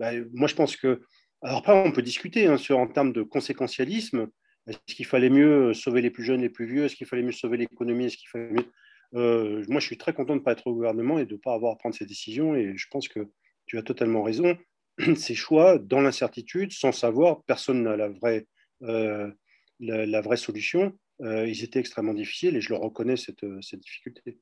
bah, 0.00 0.12
moi 0.32 0.48
je 0.48 0.54
pense 0.54 0.76
que. 0.76 1.02
Alors 1.42 1.58
après, 1.58 1.72
on 1.72 1.92
peut 1.92 2.02
discuter 2.02 2.46
hein, 2.46 2.56
sur, 2.56 2.78
en 2.78 2.86
termes 2.86 3.12
de 3.12 3.22
conséquentialisme. 3.22 4.28
Est-ce 4.68 4.94
qu'il 4.94 5.06
fallait 5.06 5.30
mieux 5.30 5.72
sauver 5.74 6.02
les 6.02 6.10
plus 6.10 6.24
jeunes, 6.24 6.42
les 6.42 6.50
plus 6.50 6.66
vieux? 6.66 6.84
Est-ce 6.84 6.96
qu'il 6.96 7.06
fallait 7.06 7.22
mieux 7.22 7.32
sauver 7.32 7.56
l'économie? 7.56 8.06
Est-ce 8.06 8.16
qu'il 8.16 8.28
fallait 8.28 8.50
mieux... 8.50 9.64
moi, 9.68 9.80
je 9.80 9.86
suis 9.86 9.98
très 9.98 10.12
content 10.12 10.34
de 10.34 10.40
ne 10.40 10.44
pas 10.44 10.52
être 10.52 10.66
au 10.66 10.74
gouvernement 10.74 11.18
et 11.18 11.26
de 11.26 11.34
ne 11.34 11.38
pas 11.38 11.54
avoir 11.54 11.72
à 11.72 11.76
prendre 11.76 11.94
ces 11.94 12.06
décisions. 12.06 12.54
Et 12.54 12.76
je 12.76 12.86
pense 12.90 13.08
que 13.08 13.20
tu 13.66 13.78
as 13.78 13.82
totalement 13.82 14.22
raison. 14.22 14.56
Ces 15.16 15.34
choix, 15.34 15.78
dans 15.78 16.00
l'incertitude, 16.00 16.72
sans 16.72 16.92
savoir, 16.92 17.42
personne 17.44 17.84
n'a 17.84 17.96
la 17.96 18.08
vraie, 18.08 18.46
la, 18.80 20.20
vraie 20.20 20.36
solution. 20.36 20.98
Euh, 21.20 21.48
ils 21.48 21.64
étaient 21.64 21.80
extrêmement 21.80 22.14
difficiles 22.14 22.56
et 22.56 22.60
je 22.60 22.70
le 22.70 22.76
reconnais, 22.76 23.16
cette, 23.16 23.42
euh, 23.44 23.60
cette 23.60 23.80
difficulté. 23.80 24.38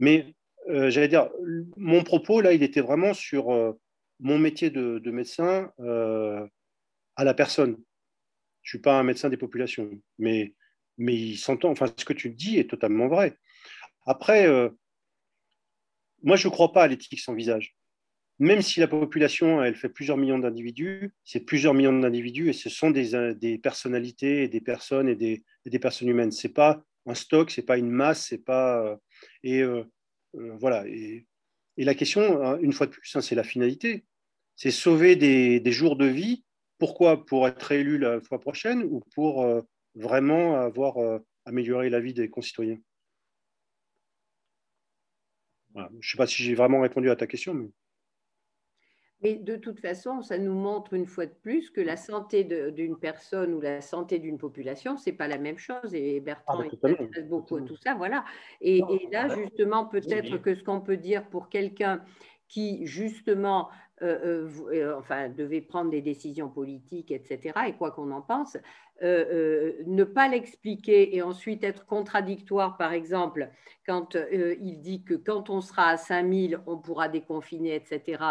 Mais 0.00 0.34
euh, 0.68 0.90
j'allais 0.90 1.08
dire, 1.08 1.28
mon 1.76 2.02
propos, 2.02 2.40
là, 2.40 2.52
il 2.52 2.62
était 2.62 2.80
vraiment 2.80 3.12
sur 3.12 3.76
mon 4.20 4.38
métier 4.38 4.70
de, 4.70 5.10
médecin 5.10 5.70
à 5.78 7.24
la 7.24 7.34
personne. 7.34 7.76
Je 8.66 8.70
suis 8.70 8.82
pas 8.82 8.98
un 8.98 9.04
médecin 9.04 9.30
des 9.30 9.38
populations, 9.38 9.88
mais, 10.18 10.54
mais 10.98 11.14
il 11.14 11.36
s'entend, 11.36 11.70
enfin, 11.70 11.86
ce 11.96 12.04
que 12.04 12.12
tu 12.12 12.30
dis 12.30 12.58
est 12.58 12.68
totalement 12.68 13.06
vrai. 13.08 13.38
Après, 14.06 14.46
moi, 16.22 16.36
je 16.36 16.48
ne 16.48 16.52
crois 16.52 16.72
pas 16.72 16.82
à 16.82 16.88
l'éthique 16.88 17.20
sans 17.20 17.34
visage 17.34 17.76
même 18.38 18.60
si 18.62 18.80
la 18.80 18.88
population, 18.88 19.62
elle 19.62 19.76
fait 19.76 19.88
plusieurs 19.88 20.16
millions 20.16 20.38
d'individus, 20.38 21.12
c'est 21.24 21.40
plusieurs 21.40 21.74
millions 21.74 21.98
d'individus 21.98 22.50
et 22.50 22.52
ce 22.52 22.68
sont 22.68 22.90
des, 22.90 23.14
euh, 23.14 23.34
des, 23.34 23.58
personnalités 23.58 24.44
et 24.44 24.48
des 24.48 24.60
personnes 24.60 25.08
et 25.08 25.16
des, 25.16 25.42
des 25.64 25.78
personnes 25.78 26.08
humaines. 26.08 26.32
Ce 26.32 26.46
n'est 26.46 26.52
pas 26.52 26.82
un 27.06 27.14
stock, 27.14 27.50
ce 27.50 27.60
n'est 27.60 27.64
pas 27.64 27.78
une 27.78 27.90
masse, 27.90 28.26
c'est 28.28 28.44
pas. 28.44 28.84
Euh, 28.84 28.96
et 29.42 29.62
euh, 29.62 29.84
voilà. 30.34 30.86
Et, 30.86 31.26
et, 31.78 31.84
la 31.84 31.94
question, 31.94 32.42
hein, 32.42 32.58
une 32.60 32.72
fois 32.72 32.86
de 32.86 32.92
plus, 32.92 33.16
hein, 33.16 33.22
c'est 33.22 33.34
la 33.34 33.44
finalité. 33.44 34.04
C'est 34.54 34.70
sauver 34.70 35.16
des, 35.16 35.60
des, 35.60 35.72
jours 35.72 35.96
de 35.96 36.06
vie. 36.06 36.44
Pourquoi 36.78 37.24
Pour 37.24 37.48
être 37.48 37.72
élu 37.72 37.98
la 37.98 38.20
fois 38.20 38.40
prochaine 38.40 38.82
ou 38.82 39.00
pour 39.14 39.46
vraiment 39.94 40.56
avoir 40.56 40.96
amélioré 41.44 41.88
la 41.88 42.00
vie 42.00 42.14
des 42.14 42.28
concitoyens? 42.28 42.78
Je 45.74 45.80
ne 45.80 46.02
sais 46.02 46.16
pas 46.16 46.26
si 46.26 46.42
j'ai 46.42 46.54
vraiment 46.54 46.80
répondu 46.80 47.10
à 47.10 47.16
ta 47.16 47.26
question, 47.26 47.54
mais. 47.54 47.70
Mais 49.22 49.36
de 49.36 49.56
toute 49.56 49.80
façon, 49.80 50.20
ça 50.20 50.36
nous 50.36 50.54
montre 50.54 50.92
une 50.92 51.06
fois 51.06 51.24
de 51.24 51.32
plus 51.32 51.70
que 51.70 51.80
la 51.80 51.96
santé 51.96 52.44
d'une 52.44 52.98
personne 52.98 53.54
ou 53.54 53.62
la 53.62 53.80
santé 53.80 54.18
d'une 54.18 54.36
population, 54.36 54.98
ce 54.98 55.08
n'est 55.08 55.16
pas 55.16 55.26
la 55.26 55.38
même 55.38 55.56
chose. 55.56 55.94
Et 55.94 56.20
Bertrand 56.20 56.60
ah, 56.60 56.64
intéresse 56.64 57.26
beaucoup 57.26 57.56
à 57.56 57.62
tout 57.62 57.76
ça. 57.76 57.94
Voilà. 57.94 58.26
Et, 58.60 58.78
et 58.78 59.08
là, 59.10 59.34
justement, 59.34 59.86
peut-être 59.86 60.36
que 60.36 60.54
ce 60.54 60.62
qu'on 60.62 60.82
peut 60.82 60.98
dire 60.98 61.26
pour 61.30 61.48
quelqu'un 61.48 62.04
qui, 62.46 62.86
justement, 62.86 63.70
euh, 64.02 64.94
enfin, 64.98 65.28
devait 65.28 65.60
prendre 65.60 65.90
des 65.90 66.02
décisions 66.02 66.48
politiques, 66.48 67.10
etc., 67.10 67.52
et 67.68 67.72
quoi 67.72 67.90
qu'on 67.90 68.10
en 68.10 68.22
pense, 68.22 68.56
ne 69.02 70.04
pas 70.04 70.28
l'expliquer 70.28 71.16
et 71.16 71.22
ensuite 71.22 71.64
être 71.64 71.84
contradictoire, 71.86 72.76
par 72.76 72.92
exemple, 72.92 73.50
quand 73.86 74.16
il 74.32 74.80
dit 74.80 75.02
que 75.02 75.14
quand 75.14 75.50
on 75.50 75.60
sera 75.60 75.88
à 75.88 75.96
5000, 75.96 76.60
on 76.66 76.78
pourra 76.78 77.08
déconfiner, 77.08 77.74
etc., 77.74 78.22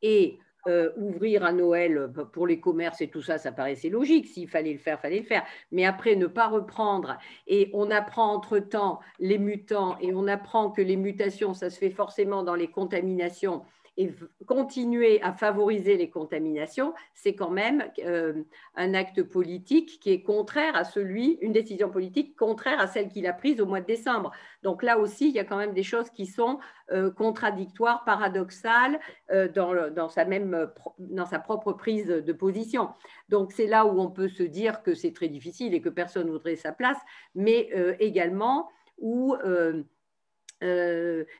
et 0.00 0.38
euh, 0.68 0.90
ouvrir 0.96 1.44
à 1.44 1.52
Noël 1.52 1.96
euh, 1.96 2.08
pour 2.08 2.46
les 2.46 2.60
commerces 2.60 3.00
et 3.00 3.08
tout 3.08 3.22
ça, 3.22 3.38
ça 3.38 3.52
paraissait 3.52 3.88
logique. 3.88 4.26
S'il 4.26 4.48
fallait 4.48 4.72
le 4.72 4.78
faire, 4.78 5.00
fallait 5.00 5.20
le 5.20 5.24
faire. 5.24 5.44
Mais 5.72 5.86
après, 5.86 6.14
ne 6.14 6.26
pas 6.26 6.48
reprendre. 6.48 7.16
Et 7.46 7.70
on 7.72 7.90
apprend 7.90 8.34
entre-temps 8.34 9.00
les 9.18 9.38
mutants 9.38 9.96
et 10.00 10.12
on 10.12 10.26
apprend 10.26 10.70
que 10.70 10.82
les 10.82 10.96
mutations, 10.96 11.54
ça 11.54 11.70
se 11.70 11.78
fait 11.78 11.90
forcément 11.90 12.42
dans 12.42 12.56
les 12.56 12.68
contaminations 12.68 13.62
et 13.98 14.14
continuer 14.46 15.20
à 15.22 15.32
favoriser 15.32 15.96
les 15.96 16.08
contaminations, 16.08 16.94
c'est 17.14 17.34
quand 17.34 17.50
même 17.50 17.84
euh, 18.04 18.44
un 18.76 18.94
acte 18.94 19.24
politique 19.24 19.98
qui 20.00 20.12
est 20.12 20.22
contraire 20.22 20.76
à 20.76 20.84
celui, 20.84 21.36
une 21.40 21.52
décision 21.52 21.90
politique 21.90 22.36
contraire 22.36 22.78
à 22.78 22.86
celle 22.86 23.08
qu'il 23.08 23.26
a 23.26 23.32
prise 23.32 23.60
au 23.60 23.66
mois 23.66 23.80
de 23.80 23.86
décembre. 23.86 24.30
Donc 24.62 24.84
là 24.84 25.00
aussi, 25.00 25.28
il 25.28 25.34
y 25.34 25.40
a 25.40 25.44
quand 25.44 25.56
même 25.56 25.74
des 25.74 25.82
choses 25.82 26.10
qui 26.10 26.26
sont 26.26 26.60
euh, 26.92 27.10
contradictoires, 27.10 28.04
paradoxales 28.04 29.00
euh, 29.32 29.48
dans, 29.48 30.08
sa 30.08 30.24
même, 30.24 30.70
dans 31.00 31.26
sa 31.26 31.40
propre 31.40 31.72
prise 31.72 32.06
de 32.06 32.32
position. 32.32 32.90
Donc 33.30 33.50
c'est 33.50 33.66
là 33.66 33.84
où 33.84 34.00
on 34.00 34.10
peut 34.10 34.28
se 34.28 34.44
dire 34.44 34.84
que 34.84 34.94
c'est 34.94 35.12
très 35.12 35.28
difficile 35.28 35.74
et 35.74 35.80
que 35.80 35.88
personne 35.88 36.26
ne 36.28 36.30
voudrait 36.30 36.54
sa 36.54 36.70
place, 36.70 36.98
mais 37.34 37.68
également 37.98 38.68
où... 38.98 39.34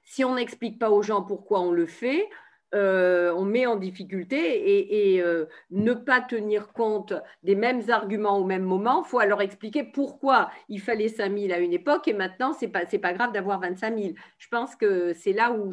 si 0.04 0.24
on 0.24 0.34
n'explique 0.34 0.78
pas 0.78 0.90
aux 0.90 1.02
gens 1.02 1.22
pourquoi 1.22 1.60
on 1.60 1.72
le 1.72 1.86
fait, 1.86 2.28
euh, 2.74 3.32
on 3.34 3.44
met 3.44 3.66
en 3.66 3.76
difficulté 3.76 5.14
et, 5.14 5.22
euh, 5.22 5.46
ne 5.70 5.94
pas 5.94 6.20
tenir 6.20 6.72
compte 6.72 7.14
des 7.42 7.54
mêmes 7.54 7.82
arguments 7.88 8.38
au 8.38 8.44
même 8.44 8.62
moment, 8.62 9.02
il 9.04 9.08
faut 9.08 9.18
alors 9.18 9.40
expliquer 9.40 9.84
pourquoi 9.84 10.50
il 10.68 10.80
fallait 10.80 11.08
5 11.08 11.36
000 11.36 11.52
à 11.52 11.58
une 11.58 11.72
époque 11.72 12.08
et 12.08 12.12
maintenant, 12.12 12.52
ce 12.52 12.66
n'est 12.66 12.70
pas, 12.70 12.84
pas 12.84 13.12
grave 13.14 13.32
d'avoir 13.32 13.60
25 13.60 13.98
000. 13.98 14.12
Je 14.36 14.48
pense 14.48 14.76
que 14.76 15.14
c'est 15.14 15.32
là 15.32 15.52
où 15.52 15.72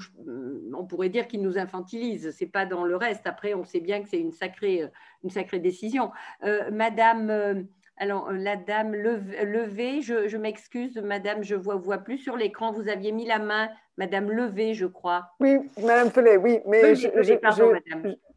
on 0.74 0.86
pourrait 0.86 1.10
dire 1.10 1.28
qu'il 1.28 1.42
nous 1.42 1.58
infantilise, 1.58 2.36
ce 2.36 2.44
n'est 2.44 2.50
pas 2.50 2.66
dans 2.66 2.86
le 2.86 2.96
reste. 2.96 3.28
Après, 3.28 3.54
on 3.54 3.66
sait 3.66 3.82
bien 3.82 4.02
que 4.02 4.10
c'est 4.10 4.20
une 4.20 4.32
sacrée, 4.32 4.84
une 5.24 5.30
sacrée 5.30 5.60
décision. 5.60 6.12
Euh, 6.44 6.72
madame... 6.72 7.68
Alors, 7.98 8.32
la 8.32 8.58
dame 8.58 8.94
levée, 8.94 10.02
je, 10.02 10.38
m'excuse, 10.38 10.98
madame, 10.98 11.44
je 11.44 11.56
ne 11.56 11.62
vois, 11.62 11.76
vois 11.76 12.00
plus 12.00 12.18
sur 12.18 12.36
l'écran, 12.36 12.72
vous 12.72 12.90
aviez 12.90 13.12
mis 13.12 13.26
la 13.26 13.40
main 13.40 13.70
Madame 13.98 14.30
Levé, 14.30 14.74
je 14.74 14.86
crois. 14.86 15.30
Oui, 15.40 15.58
Madame 15.82 16.12
Pellet, 16.12 16.36
oui. 16.36 16.60
Mais 16.68 16.94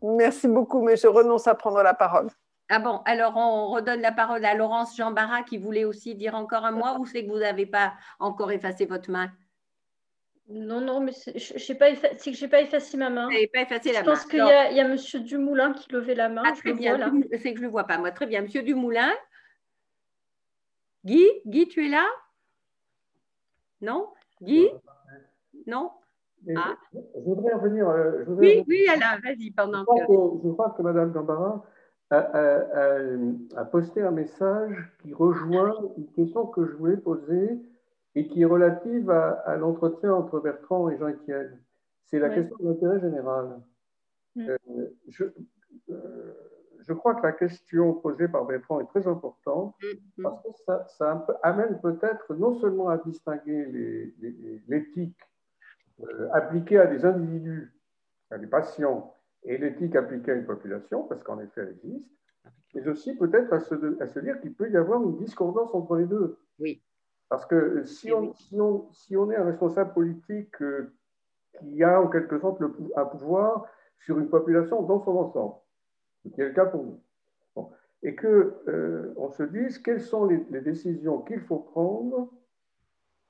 Merci 0.02 0.46
beaucoup, 0.46 0.82
mais 0.82 0.96
je 0.96 1.08
renonce 1.08 1.48
à 1.48 1.56
prendre 1.56 1.82
la 1.82 1.94
parole. 1.94 2.28
Ah 2.70 2.78
bon, 2.78 3.00
alors 3.06 3.36
on 3.36 3.70
redonne 3.70 4.02
la 4.02 4.12
parole 4.12 4.44
à 4.44 4.54
Laurence 4.54 4.94
Jean 4.96 5.10
Barra 5.10 5.42
qui 5.42 5.56
voulait 5.56 5.84
aussi 5.84 6.14
dire 6.14 6.34
encore 6.34 6.66
un 6.66 6.70
mot 6.70 6.98
ou 6.98 7.06
c'est 7.06 7.24
que 7.24 7.30
vous 7.30 7.38
n'avez 7.38 7.64
pas 7.64 7.94
encore 8.20 8.52
effacé 8.52 8.84
votre 8.84 9.10
main? 9.10 9.30
Non, 10.50 10.80
non, 10.80 11.00
mais 11.00 11.12
c'est 11.12 11.32
que 11.32 11.38
je 11.38 11.72
n'ai 11.72 12.48
pas 12.48 12.60
effacé 12.60 12.96
ma 12.96 13.10
main. 13.10 13.28
Vous 13.28 13.36
pas 13.52 13.62
effacé 13.62 13.92
la 13.92 14.02
main. 14.02 14.04
Je 14.04 14.10
pense 14.10 14.24
qu'il 14.26 14.38
y, 14.38 14.42
a 14.42 14.70
M. 14.70 14.96
Dumoulin 15.24 15.72
qui 15.72 15.90
levait 15.92 16.14
la 16.14 16.28
main. 16.28 16.42
Ah, 16.46 16.52
très 16.52 16.72
bien, 16.72 16.98
c'est 17.32 17.52
que 17.52 17.56
je 17.56 17.60
ne 17.60 17.66
le 17.66 17.68
vois 17.68 17.84
pas, 17.84 17.98
moi. 17.98 18.12
Très 18.12 18.26
bien, 18.26 18.40
M. 18.40 18.46
Dumoulin. 18.46 19.12
Guy, 21.04 21.26
Guy, 21.46 21.68
tu 21.68 21.84
es 21.84 21.88
là? 21.88 22.06
Non? 23.80 24.08
Guy? 24.42 24.68
Non? 25.66 25.90
Ah. 26.56 26.76
je, 26.94 27.20
voudrais 27.20 27.52
revenir. 27.54 27.88
Euh, 27.88 28.24
oui, 28.28 28.64
oui, 28.68 28.86
Alain, 28.88 29.18
vas-y, 29.22 29.50
pendant 29.50 29.80
je 29.80 30.06
que... 30.06 30.46
Je 30.48 30.52
crois 30.52 30.70
que 30.70 30.82
Mme 30.82 31.12
Gambara 31.12 31.64
a, 32.10 33.64
posté 33.70 34.02
un 34.02 34.10
message 34.12 34.92
qui 35.02 35.12
rejoint 35.12 35.74
une 35.96 36.06
question 36.12 36.46
que 36.46 36.64
je 36.64 36.72
voulais 36.72 36.96
poser 36.96 37.58
et 38.14 38.28
qui 38.28 38.42
est 38.42 38.46
relative 38.46 39.10
à, 39.10 39.56
l'entretien 39.56 40.14
entre 40.14 40.40
Bertrand 40.40 40.88
et 40.90 40.98
Jean-Étienne. 40.98 41.60
C'est 42.06 42.18
la 42.18 42.30
question 42.30 42.56
de 42.60 42.68
l'intérêt 42.68 43.00
général. 43.00 43.60
Mm. 44.34 44.48
Euh, 44.48 44.56
je, 45.08 45.24
euh, 45.90 46.27
je, 46.88 46.94
crois 46.94 47.14
que 47.14 47.22
la 47.22 47.32
question 47.32 47.94
posée 47.94 48.28
par 48.28 48.44
Bertrand 48.44 48.80
est 48.80 48.86
très 48.86 49.06
importante 49.06 49.74
mm, 49.82 50.20
mm. 50.20 50.22
parce 50.22 50.42
que 50.42 50.48
ça, 50.64 50.86
ça 50.88 51.26
amène 51.42 51.80
peut-être 51.80 52.34
non 52.34 52.58
seulement 52.60 52.88
à 52.88 52.98
distinguer 52.98 54.14
l'éthique 54.68 55.18
euh, 56.00 56.28
appliquée 56.32 56.78
à 56.78 56.86
des 56.86 57.04
individus, 57.04 57.72
à 58.30 58.38
des 58.38 58.46
patients, 58.46 59.14
et 59.44 59.58
l'éthique 59.58 59.96
appliquée 59.96 60.32
à 60.32 60.34
une 60.34 60.46
population, 60.46 61.04
parce 61.04 61.22
qu'en 61.22 61.40
effet, 61.40 61.62
elle 61.62 61.76
existe, 61.82 62.08
mais 62.74 62.86
aussi 62.88 63.16
peut-être 63.16 63.52
à 63.52 63.60
se, 63.60 64.02
à 64.02 64.06
se 64.06 64.20
dire 64.20 64.40
qu'il 64.40 64.54
peut 64.54 64.70
y 64.70 64.76
avoir 64.76 65.02
une 65.02 65.16
discordance 65.16 65.74
entre 65.74 65.96
les 65.96 66.06
deux. 66.06 66.38
Oui. 66.58 66.82
Parce 67.28 67.44
que 67.46 67.84
si 67.84 68.12
on, 68.12 68.32
si 68.34 68.60
on, 68.60 68.90
si 68.92 69.16
on 69.16 69.30
est 69.30 69.36
un 69.36 69.44
responsable 69.44 69.92
politique 69.92 70.60
euh, 70.62 70.92
qui 71.58 71.82
a 71.82 72.00
en 72.00 72.08
quelque 72.08 72.38
sorte 72.38 72.60
le, 72.60 72.72
un 72.96 73.04
pouvoir 73.04 73.66
sur 74.04 74.18
une 74.18 74.28
population 74.28 74.82
dans 74.82 75.02
son 75.04 75.16
ensemble, 75.16 75.54
ce 76.22 76.28
qui 76.28 76.40
est 76.40 76.48
le 76.48 76.54
cas 76.54 76.66
pour 76.66 76.84
nous, 76.84 77.00
et 78.02 78.14
qu'on 78.14 78.52
euh, 78.68 79.30
se 79.36 79.42
dise 79.42 79.78
quelles 79.78 80.00
sont 80.00 80.24
les, 80.24 80.44
les 80.50 80.60
décisions 80.60 81.20
qu'il 81.22 81.40
faut 81.40 81.58
prendre 81.58 82.30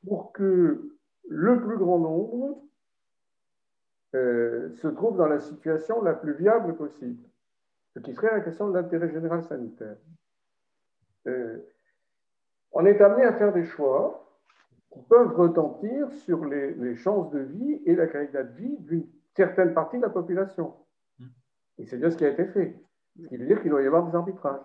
pour 0.06 0.32
que 0.32 0.90
le 1.28 1.60
plus 1.60 1.78
grand 1.78 1.98
nombre 1.98 2.62
euh, 4.15 4.70
se 4.77 4.89
trouve 4.89 5.19
dans 5.19 5.27
la 5.27 5.39
situation 5.39 6.01
la 6.02 6.15
plus 6.15 6.32
viable 6.32 6.74
possible, 6.77 7.23
ce 7.94 8.01
qui 8.01 8.15
serait 8.15 8.32
la 8.32 8.40
question 8.40 8.69
de 8.69 8.74
l'intérêt 8.74 9.10
général 9.10 9.43
sanitaire. 9.43 9.97
Euh, 11.27 11.59
on 12.73 12.86
est 12.86 13.01
amené 13.02 13.24
à 13.24 13.35
faire 13.35 13.52
des 13.52 13.65
choix 13.65 14.35
qui 14.93 15.01
peuvent 15.02 15.35
retentir 15.36 16.10
sur 16.12 16.47
les, 16.47 16.97
chances 16.97 17.31
de 17.31 17.40
vie 17.40 17.82
et 17.85 17.94
la 17.94 18.06
qualité 18.06 18.43
de 18.43 18.52
vie 18.52 18.77
d'une 18.78 19.06
certaine 19.36 19.74
partie 19.74 19.98
de 19.98 20.02
la 20.02 20.10
population. 20.10 20.73
Et 21.78 21.86
c'est 21.86 21.98
bien 21.98 22.10
ce 22.10 22.16
qui 22.16 22.24
a 22.24 22.28
été 22.28 22.44
fait. 22.46 22.76
Ce 23.20 23.26
qui 23.26 23.36
veut 23.36 23.46
dire 23.46 23.60
qu'il 23.60 23.70
doit 23.70 23.82
y 23.82 23.86
avoir 23.86 24.06
des 24.09 24.14
arbitrages. 24.14 24.60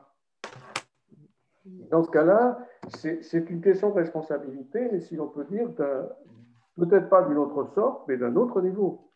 Dans 1.65 2.03
ce 2.03 2.11
cas-là, 2.11 2.59
c'est 2.89 3.49
une 3.49 3.61
question 3.61 3.89
de 3.89 3.95
responsabilité, 3.95 4.89
mais 4.91 4.99
si 4.99 5.15
l'on 5.15 5.27
peut 5.27 5.45
dire 5.45 5.69
peut-être 6.75 7.09
pas 7.09 7.23
d'une 7.23 7.37
autre 7.37 7.65
sorte, 7.73 8.07
mais 8.07 8.17
d'un 8.17 8.35
autre 8.35 8.61
niveau. 8.61 9.11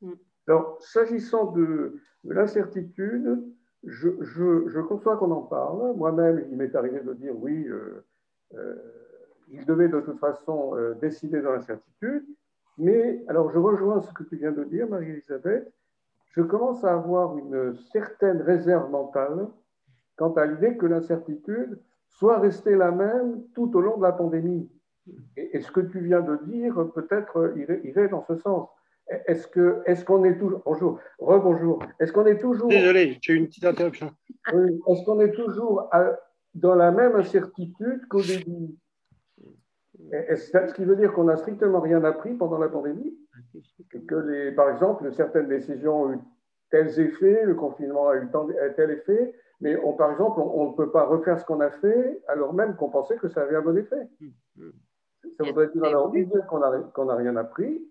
Mm. 0.00 0.12
Alors, 0.48 0.76
s'agissant 0.80 1.52
de, 1.52 2.00
l'incertitude, 2.24 3.44
je, 3.84 4.80
conçois 4.80 5.16
qu'on 5.16 5.30
en 5.30 5.42
parle. 5.42 5.94
Moi-même, 5.96 6.46
il 6.50 6.56
m'est 6.56 6.74
arrivé 6.74 7.00
de 7.00 7.12
dire 7.14 7.34
oui, 7.36 7.66
euh, 7.68 8.04
euh, 8.54 8.74
il 9.48 9.64
devait 9.66 9.88
de 9.88 10.00
toute 10.00 10.18
façon 10.18 10.76
euh, 10.76 10.94
décider 10.94 11.40
dans 11.40 11.52
l'incertitude. 11.52 12.24
Mais 12.78 13.24
alors, 13.28 13.50
je 13.52 13.58
rejoins 13.58 14.00
ce 14.00 14.12
que 14.12 14.24
tu 14.24 14.36
viens 14.36 14.52
de 14.52 14.64
dire, 14.64 14.88
Marie-Elisabeth. 14.88 15.72
Je 16.36 16.42
commence 16.42 16.82
à 16.84 16.94
avoir 16.94 17.38
une 17.38 17.76
certaine 17.92 18.42
réserve 18.42 18.90
mentale 18.90 19.46
quant 20.16 20.32
à 20.32 20.46
l'idée 20.46 20.76
que 20.76 20.86
l'incertitude 20.86 21.78
soit 22.08 22.38
restée 22.38 22.74
la 22.74 22.90
même 22.90 23.44
tout 23.54 23.70
au 23.76 23.80
long 23.80 23.96
de 23.98 24.02
la 24.02 24.12
pandémie. 24.12 24.68
Et, 25.36 25.60
ce 25.60 25.70
que 25.70 25.80
tu 25.80 26.00
viens 26.00 26.22
de 26.22 26.36
dire 26.46 26.74
peut-être 26.94 27.54
irait, 27.84 28.08
dans 28.08 28.24
ce 28.24 28.36
sens? 28.36 28.68
Est-ce 29.26 29.46
que 29.46 29.82
est-ce 29.84 30.02
qu'on 30.04 30.24
est 30.24 30.38
toujours 30.38 30.62
bonjour 30.64 30.98
rebonjour 31.18 31.82
est-ce 32.00 32.10
qu'on 32.10 32.24
est 32.24 32.38
toujours 32.38 32.68
désolé 32.68 33.18
j'ai 33.20 33.34
une 33.34 33.48
petite 33.48 33.66
interruption 33.66 34.10
est-ce 34.48 35.04
qu'on 35.04 35.20
est 35.20 35.32
toujours 35.32 35.90
dans 36.54 36.74
la 36.74 36.90
même 36.90 37.14
incertitude 37.14 38.08
qu'au 38.08 38.22
début? 38.22 38.74
Est-ce 40.10 40.52
ce 40.52 40.72
qui 40.72 40.86
veut 40.86 40.96
dire 40.96 41.12
qu'on 41.12 41.24
n'a 41.24 41.36
strictement 41.36 41.80
rien 41.80 42.02
appris 42.02 42.32
pendant 42.32 42.56
la 42.56 42.70
pandémie 42.70 43.14
que 44.08 44.14
les 44.14 44.52
par 44.52 44.70
exemple 44.70 45.12
certaines 45.12 45.48
décisions 45.48 46.02
ont 46.02 46.12
eu 46.12 46.18
tels 46.70 46.98
effets 47.00 47.44
le 47.44 47.54
confinement 47.54 48.08
a 48.08 48.16
eu 48.16 48.28
tel 48.76 48.90
effet 48.90 49.34
mais 49.60 49.76
on, 49.76 49.92
par 49.92 50.10
exemple 50.10 50.40
on, 50.40 50.70
ne 50.70 50.76
peut 50.76 50.90
pas 50.90 51.04
refaire 51.04 51.38
ce 51.38 51.44
qu'on 51.44 51.60
a 51.60 51.70
fait 51.70 52.22
alors 52.28 52.52
même 52.52 52.76
qu'on 52.76 52.90
pensait 52.90 53.16
que 53.16 53.28
ça 53.28 53.42
avait 53.42 53.56
un 53.56 53.62
bon 53.62 53.76
effet 53.76 54.08
ça 55.36 55.44
voudrait 55.44 55.68
dire 55.68 55.84
alors 55.84 56.12
qu'on 56.92 57.04
n'a 57.04 57.16
rien 57.16 57.36
appris, 57.36 57.82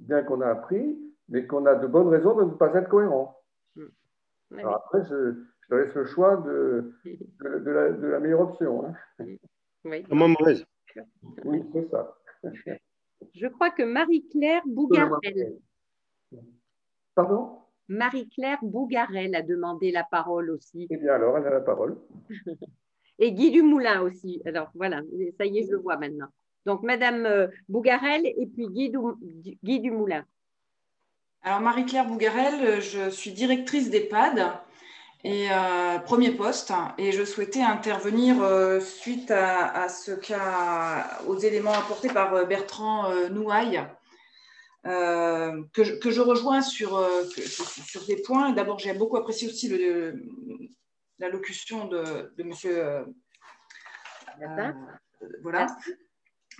bien 0.00 0.22
qu'on 0.22 0.40
a 0.40 0.48
appris, 0.48 0.98
mais 1.28 1.46
qu'on 1.46 1.66
a 1.66 1.74
de 1.74 1.86
bonnes 1.86 2.08
raisons 2.08 2.36
de 2.36 2.44
ne 2.44 2.50
pas 2.50 2.72
être 2.74 2.88
cohérent. 2.88 3.42
Hmm. 3.74 4.58
Alors 4.58 4.76
après, 4.76 5.02
je, 5.04 5.34
je, 5.68 5.74
laisse 5.74 5.94
le 5.94 6.04
choix 6.04 6.36
de, 6.36 6.92
de, 7.40 7.70
la, 7.70 8.20
meilleure 8.20 8.40
option. 8.40 8.86
Hein. 8.86 8.94
Oui. 9.84 10.06
mauvaise. 10.10 10.64
Oui, 11.44 11.64
c'est 11.72 11.88
ça. 11.90 12.16
Je 13.34 13.46
crois 13.46 13.70
que 13.70 13.82
Marie-Claire 13.82 14.62
Bougarel. 14.66 15.58
Pardon? 17.14 17.58
Marie-Claire 17.88 18.58
Bougarel 18.62 19.34
a 19.34 19.42
demandé 19.42 19.90
la 19.92 20.04
parole 20.04 20.50
aussi. 20.50 20.86
Eh 20.90 20.96
bien 20.96 21.14
alors, 21.14 21.38
elle 21.38 21.46
a 21.46 21.50
la 21.50 21.60
parole. 21.60 21.98
Et 23.18 23.32
Guy 23.32 23.50
Dumoulin 23.50 24.02
aussi. 24.02 24.42
Alors 24.44 24.70
voilà, 24.74 25.00
ça 25.38 25.46
y 25.46 25.58
est, 25.58 25.66
je 25.66 25.72
le 25.72 25.78
vois 25.78 25.96
maintenant. 25.96 26.28
Donc, 26.66 26.82
Madame 26.82 27.24
euh, 27.26 27.46
Bougarel 27.68 28.26
et 28.26 28.46
puis 28.52 28.66
Guy, 28.68 28.90
Dumoulin. 29.80 30.24
Alors, 31.42 31.60
Marie-Claire 31.60 32.06
Bougarel, 32.06 32.80
je 32.82 33.08
suis 33.08 33.30
directrice 33.30 33.88
d'EHPAD 33.88 34.40
et 35.24 35.48
euh, 35.50 35.98
premier 35.98 36.30
poste 36.30 36.72
et 36.98 37.10
je 37.12 37.24
souhaitais 37.24 37.62
intervenir 37.62 38.42
euh, 38.42 38.80
suite 38.80 39.30
à, 39.30 39.88
ce 39.88 40.12
cas, 40.12 41.20
aux 41.26 41.38
éléments 41.38 41.72
apportés 41.72 42.08
par 42.08 42.34
euh, 42.34 42.44
Bertrand 42.44 43.10
Nouaille. 43.30 43.84
Que 44.84 45.82
je, 45.82 46.20
rejoins 46.20 46.60
sur, 46.60 47.04
sur 47.28 48.06
des 48.06 48.22
points. 48.22 48.52
D'abord, 48.52 48.78
j'ai 48.78 48.92
beaucoup 48.92 49.16
apprécié 49.16 49.48
aussi 49.48 49.68
l'allocution 51.18 51.86
de, 51.86 52.32
de 52.36 52.42
monsieur. 52.44 53.04
voilà. 55.42 55.66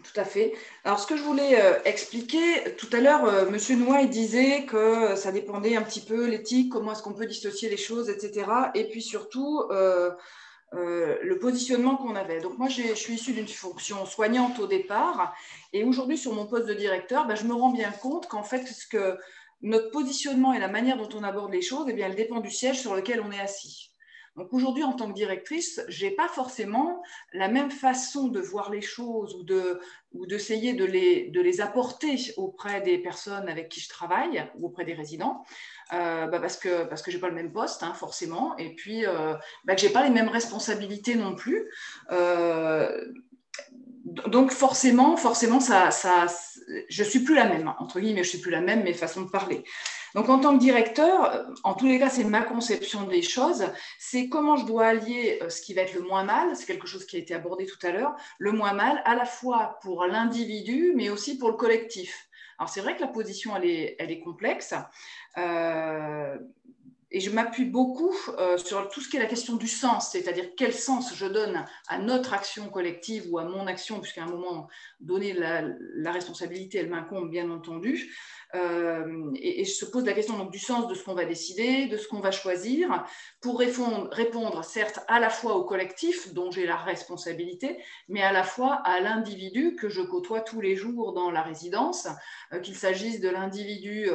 Tout 0.05 0.20
à 0.20 0.24
fait. 0.24 0.52
Alors, 0.85 1.01
ce 1.01 1.06
que 1.06 1.16
je 1.16 1.23
voulais 1.23 1.60
euh, 1.60 1.78
expliquer, 1.85 2.77
tout 2.77 2.89
à 2.93 3.01
l'heure, 3.01 3.24
euh, 3.24 3.48
M. 3.48 3.78
Nouaille 3.78 4.09
disait 4.09 4.66
que 4.66 5.16
ça 5.16 5.32
dépendait 5.32 5.74
un 5.74 5.82
petit 5.82 6.02
peu 6.02 6.27
l'éthique, 6.27 6.70
comment 6.70 6.93
est-ce 6.93 7.02
qu'on 7.02 7.14
peut 7.14 7.27
dissocier 7.27 7.70
les 7.70 7.78
choses, 7.78 8.10
etc. 8.10 8.47
Et 8.74 8.89
puis 8.89 9.01
surtout, 9.01 9.62
euh, 9.70 10.10
le 10.73 11.39
positionnement 11.39 11.97
qu'on 11.97 12.14
avait. 12.14 12.40
Donc, 12.40 12.59
moi, 12.59 12.68
je 12.68 12.94
suis 12.94 13.14
issue 13.14 13.32
d'une 13.32 13.48
fonction 13.48 14.05
soignante 14.05 14.59
au 14.59 14.66
départ. 14.66 15.35
Et 15.73 15.82
aujourd'hui, 15.82 16.18
sur 16.18 16.35
mon 16.35 16.47
poste 16.47 16.66
de 16.66 16.74
directeur, 16.74 17.27
ben, 17.27 17.35
je 17.35 17.44
me 17.44 17.55
rends 17.55 17.73
bien 17.73 17.90
compte 17.90 18.28
qu'en 18.28 18.43
fait, 18.43 18.66
ce 18.66 18.86
que 18.86 19.16
notre 19.62 19.90
positionnement 19.90 20.52
et 20.52 20.59
la 20.59 20.68
manière 20.68 20.98
dont 20.98 21.09
on 21.14 21.23
aborde 21.23 21.52
les 21.52 21.62
choses, 21.62 21.86
eh 21.89 21.94
bien, 21.94 22.06
elle 22.06 22.16
dépend 22.16 22.40
du 22.40 22.51
siège 22.51 22.81
sur 22.81 22.94
lequel 22.94 23.23
on 23.23 23.32
est 23.32 23.40
assis. 23.40 23.95
Donc 24.37 24.53
aujourd'hui, 24.53 24.85
en 24.85 24.93
tant 24.93 25.09
que 25.09 25.15
directrice, 25.15 25.81
je 25.89 26.05
n'ai 26.05 26.11
pas 26.11 26.29
forcément 26.29 27.03
la 27.33 27.49
même 27.49 27.71
façon 27.71 28.29
de 28.29 28.41
voir 28.41 28.71
les 28.71 28.83
choses 28.83 29.35
ou, 29.35 29.43
de, 29.45 29.81
ou 30.13 30.27
d'essayer 30.27 30.75
de 30.75 30.85
les, 30.85 31.61
apporter 31.61 32.19
auprès 32.37 32.83
des 32.83 32.99
personnes 32.99 33.49
avec 33.49 33.71
qui 33.71 33.81
je 33.81 33.89
travaille 33.89 34.47
ou 34.57 34.67
auprès 34.67 34.85
des 34.85 34.93
résidents, 34.93 35.43
euh, 35.95 36.27
bah 36.27 36.39
parce 36.39 36.59
que, 36.59 36.85
parce 36.85 37.01
que 37.01 37.17
pas 37.17 37.29
le 37.29 37.35
même 37.35 37.51
poste, 37.51 37.83
hein, 37.83 37.95
forcément, 37.95 38.55
et 38.59 38.75
puis 38.75 39.07
euh, 39.07 39.35
bah 39.65 39.75
que 39.75 39.81
je 39.81 39.87
n'ai 39.87 39.93
pas 39.93 40.05
les 40.05 40.11
mêmes 40.11 40.29
responsabilités 40.29 41.15
non 41.15 41.35
plus. 41.35 41.71
Euh, 42.13 43.11
donc 44.05 44.53
forcément, 44.53 45.17
forcément, 45.17 45.61
ça, 45.61 45.91
ça, 45.91 46.27
je 46.89 47.03
suis 47.03 47.21
plus 47.21 47.35
la 47.35 47.47
même, 47.47 47.73
entre 47.79 48.01
guillemets, 48.01 48.23
je 48.23 48.29
suis 48.29 48.39
plus 48.39 48.51
la 48.51 48.61
même, 48.61 48.85
mes 48.85 48.93
façons 48.93 49.23
de 49.23 49.31
parler. 49.31 49.65
Donc, 50.17 50.31
en 50.31 50.39
tant 50.39 50.55
que 50.57 50.61
directeur, 50.61 51.47
en 51.63 51.75
tous 51.75 51.85
les 51.85 51.99
cas, 51.99 52.09
c'est 52.09 52.25
ma 52.25 52.41
conception 52.41 53.07
des 53.07 53.21
choses. 53.21 53.67
C'est 53.99 54.31
comment 54.31 54.57
je 54.57 54.65
dois 54.65 54.87
allier 54.87 55.39
euh, 55.43 55.51
ce 55.51 55.61
qui 55.61 55.75
va 55.75 55.83
être 55.83 55.93
le 55.93 56.01
moins 56.01 56.25
mal, 56.25 56.57
c'est 56.57 56.65
quelque 56.65 56.87
chose 56.87 57.05
qui 57.05 57.17
a 57.17 57.19
été 57.19 57.35
abordé 57.35 57.67
tout 57.67 57.87
à 57.87 57.93
l'heure, 57.93 58.17
le 58.39 58.53
moins 58.53 58.73
mal 58.73 59.03
à 59.05 59.15
la 59.15 59.27
fois 59.27 59.79
pour 59.83 60.07
l'individu, 60.07 60.95
mais 60.97 61.11
aussi 61.11 61.37
pour 61.37 61.51
le 61.51 61.57
collectif. 61.57 62.31
Alors, 62.59 62.71
c'est 62.71 62.81
vrai 62.81 62.97
que 62.97 63.03
la 63.03 63.09
position, 63.09 63.55
elle 63.57 64.11
est, 64.11 64.21
complexe. 64.21 64.73
Euh, 65.37 66.39
et 67.17 67.21
je 67.21 67.31
m'appuie 67.31 67.65
beaucoup 67.65 68.15
euh, 68.39 68.59
sur 68.59 68.91
tout 68.91 69.01
ce 69.01 69.09
qui 69.09 69.17
est 69.17 69.21
la 69.21 69.25
question 69.25 69.57
du 69.57 69.69
sens, 69.69 70.11
c'est-à-dire 70.13 70.51
quel 70.55 70.75
sens 70.75 71.15
je 71.15 71.25
donne 71.25 71.65
à 71.89 71.97
notre 71.97 72.35
action 72.35 72.69
collective 72.69 73.25
ou 73.31 73.39
à 73.39 73.45
mon 73.45 73.67
action, 73.67 74.01
puisqu'à 74.01 74.25
un 74.25 74.29
moment 74.29 74.69
donné, 75.01 75.33
la, 75.33 76.13
responsabilité, 76.13 76.77
elle 76.77 76.91
m'incombe, 76.91 77.31
bien 77.31 77.51
entendu. 77.51 78.15
Euh, 78.55 79.31
et, 79.35 79.65
je 79.65 79.71
se 79.71 79.87
pose 79.87 80.05
la 80.05 80.13
question 80.13 80.37
donc, 80.37 80.53
du 80.53 80.59
sens 80.59 80.89
de 80.89 80.95
ce 80.95 81.03
qu'on 81.05 81.15
va 81.15 81.25
décider, 81.25 81.87
de 81.87 81.97
ce 81.97 82.07
qu'on 82.07 82.21
va 82.21 82.33
choisir, 82.33 83.07
pour 83.41 83.59
répondre, 83.61 84.11
répondre 84.13 84.63
certes 84.63 85.01
à 85.09 85.19
la 85.19 85.31
fois 85.31 85.57
au 85.57 85.65
collectif 85.65 86.35
dont 86.35 86.51
j'ai 86.51 86.67
la 86.67 86.77
responsabilité, 86.77 87.79
mais 88.09 88.23
à 88.23 88.31
la 88.31 88.45
fois 88.45 88.75
à 88.85 89.01
l'individu 89.01 89.75
que 89.75 89.89
je 89.89 90.03
côtoie 90.03 90.43
tous 90.43 90.61
les 90.61 90.77
jours 90.77 91.15
dans 91.15 91.31
la 91.31 91.41
résidence, 91.41 92.09
euh, 92.53 92.61
qu'il 92.61 92.77
s'agisse 92.77 93.21
de 93.21 93.31
l'individu 93.31 94.11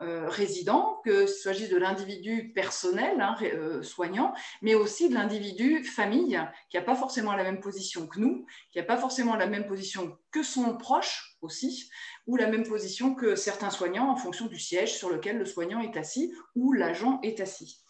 résident, 0.00 1.00
que 1.04 1.26
s'agisse 1.26 1.68
de 1.68 1.76
l'individu 1.76 2.21
personnel, 2.54 3.20
hein, 3.20 3.36
soignant, 3.82 4.34
mais 4.60 4.74
aussi 4.74 5.08
de 5.08 5.14
l'individu 5.14 5.84
famille, 5.84 6.40
qui 6.70 6.76
n'a 6.76 6.82
pas 6.82 6.94
forcément 6.94 7.34
la 7.34 7.44
même 7.44 7.60
position 7.60 8.06
que 8.06 8.20
nous, 8.20 8.46
qui 8.70 8.78
n'a 8.78 8.84
pas 8.84 8.96
forcément 8.96 9.36
la 9.36 9.46
même 9.46 9.66
position 9.66 10.18
que 10.30 10.42
son 10.42 10.76
proche 10.76 11.36
aussi, 11.42 11.90
ou 12.26 12.36
la 12.36 12.46
même 12.46 12.64
position 12.64 13.14
que 13.14 13.34
certains 13.34 13.70
soignants 13.70 14.10
en 14.10 14.16
fonction 14.16 14.46
du 14.46 14.58
siège 14.58 14.96
sur 14.96 15.10
lequel 15.10 15.38
le 15.38 15.44
soignant 15.44 15.80
est 15.80 15.96
assis 15.96 16.32
ou 16.54 16.72
l'agent 16.72 17.20
est 17.22 17.40
assis. 17.40 17.82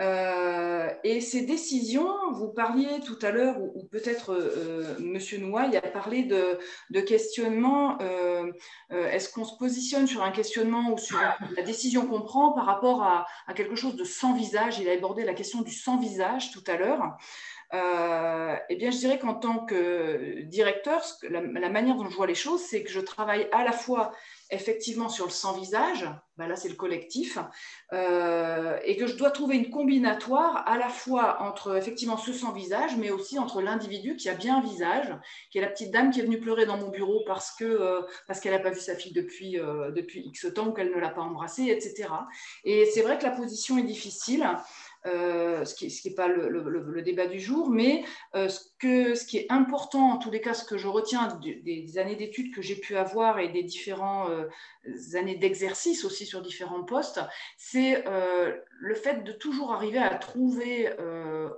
Euh, 0.00 0.88
et 1.04 1.20
ces 1.20 1.42
décisions, 1.42 2.08
vous 2.32 2.48
parliez 2.48 3.00
tout 3.04 3.18
à 3.22 3.30
l'heure, 3.30 3.56
ou, 3.60 3.84
peut-être 3.84 4.32
euh, 4.32 4.96
Monsieur 4.98 5.38
Nouaille 5.38 5.76
a 5.76 5.82
parlé 5.82 6.22
de, 6.22 7.00
questionnement. 7.00 7.98
Euh, 8.00 8.50
est-ce 8.90 9.32
qu'on 9.32 9.44
se 9.44 9.56
positionne 9.58 10.06
sur 10.06 10.22
un 10.22 10.30
questionnement 10.30 10.92
ou 10.92 10.98
sur 10.98 11.18
la 11.56 11.62
décision 11.62 12.06
qu'on 12.06 12.22
prend 12.22 12.52
par 12.52 12.64
rapport 12.64 13.02
à, 13.02 13.26
à, 13.46 13.52
quelque 13.52 13.74
chose 13.74 13.96
de 13.96 14.04
sans 14.04 14.34
visage? 14.34 14.78
Il 14.78 14.88
a 14.88 14.92
abordé 14.92 15.24
la 15.24 15.34
question 15.34 15.60
du 15.62 15.72
sans 15.72 15.98
visage 15.98 16.50
tout 16.52 16.64
à 16.66 16.76
l'heure. 16.76 17.16
Euh, 17.72 18.56
eh 18.68 18.76
bien, 18.76 18.90
je 18.90 18.98
dirais 18.98 19.18
qu'en 19.18 19.34
tant 19.34 19.64
que 19.64 20.40
directeur, 20.42 21.04
la, 21.28 21.40
manière 21.40 21.96
dont 21.96 22.08
je 22.08 22.16
vois 22.16 22.26
les 22.26 22.34
choses, 22.34 22.62
c'est 22.62 22.82
que 22.82 22.90
je 22.90 23.00
travaille 23.00 23.48
à 23.52 23.64
la 23.64 23.72
fois 23.72 24.12
effectivement 24.50 25.08
sur 25.08 25.26
le 25.26 25.30
sans-visage, 25.30 26.08
ben 26.36 26.46
là 26.46 26.56
c'est 26.56 26.68
le 26.68 26.74
collectif, 26.74 27.38
euh, 27.92 28.78
et 28.84 28.96
que 28.96 29.06
je 29.06 29.16
dois 29.16 29.30
trouver 29.30 29.56
une 29.56 29.70
combinatoire 29.70 30.66
à 30.66 30.78
la 30.78 30.88
fois 30.88 31.42
entre 31.42 31.76
effectivement 31.76 32.16
ce 32.16 32.32
sans-visage, 32.32 32.96
mais 32.96 33.10
aussi 33.10 33.38
entre 33.38 33.60
l'individu 33.62 34.16
qui 34.16 34.28
a 34.28 34.34
bien 34.34 34.58
un 34.58 34.60
visage, 34.60 35.14
qui 35.50 35.58
est 35.58 35.60
la 35.62 35.68
petite 35.68 35.90
dame 35.90 36.10
qui 36.10 36.20
est 36.20 36.24
venue 36.24 36.40
pleurer 36.40 36.66
dans 36.66 36.76
mon 36.76 36.88
bureau 36.88 37.22
parce 37.26 37.52
que 37.52 37.64
euh, 37.64 38.02
parce 38.26 38.40
qu'elle 38.40 38.52
n'a 38.52 38.58
pas 38.58 38.70
vu 38.70 38.80
sa 38.80 38.94
fille 38.94 39.12
depuis, 39.12 39.52
depuis 39.52 40.20
X 40.26 40.46
temps 40.54 40.68
ou 40.68 40.72
qu'elle 40.72 40.90
ne 40.90 41.00
l'a 41.00 41.10
pas 41.10 41.22
embrassée, 41.22 41.66
etc. 41.68 42.08
Et 42.64 42.86
c'est 42.86 43.02
vrai 43.02 43.18
que 43.18 43.24
la 43.24 43.30
position 43.30 43.78
est 43.78 43.82
difficile. 43.82 44.46
Euh, 45.06 45.64
ce 45.64 45.74
qui 45.74 46.08
n'est 46.08 46.14
pas 46.14 46.28
le, 46.28 47.00
débat 47.02 47.26
du 47.26 47.40
jour, 47.40 47.70
mais 47.70 48.04
euh, 48.34 48.48
ce, 48.48 49.24
qui 49.24 49.38
est 49.38 49.46
important, 49.50 50.10
en 50.10 50.18
tous 50.18 50.30
les 50.30 50.42
cas, 50.42 50.52
ce 50.52 50.64
que 50.64 50.76
je 50.76 50.88
retiens 50.88 51.40
des, 51.42 51.98
années 51.98 52.16
d'études 52.16 52.54
que 52.54 52.60
j'ai 52.60 52.76
pu 52.76 52.96
avoir 52.96 53.38
et 53.38 53.48
des 53.48 53.62
différentes 53.62 54.28
euh, 54.28 55.16
années 55.16 55.36
d'exercice 55.36 56.04
aussi 56.04 56.26
sur 56.26 56.42
différents 56.42 56.84
postes, 56.84 57.20
c'est 57.56 58.04
le 58.04 58.94
fait 58.94 59.24
de 59.24 59.32
toujours 59.32 59.72
arriver 59.72 59.98
à 59.98 60.14
trouver 60.14 60.90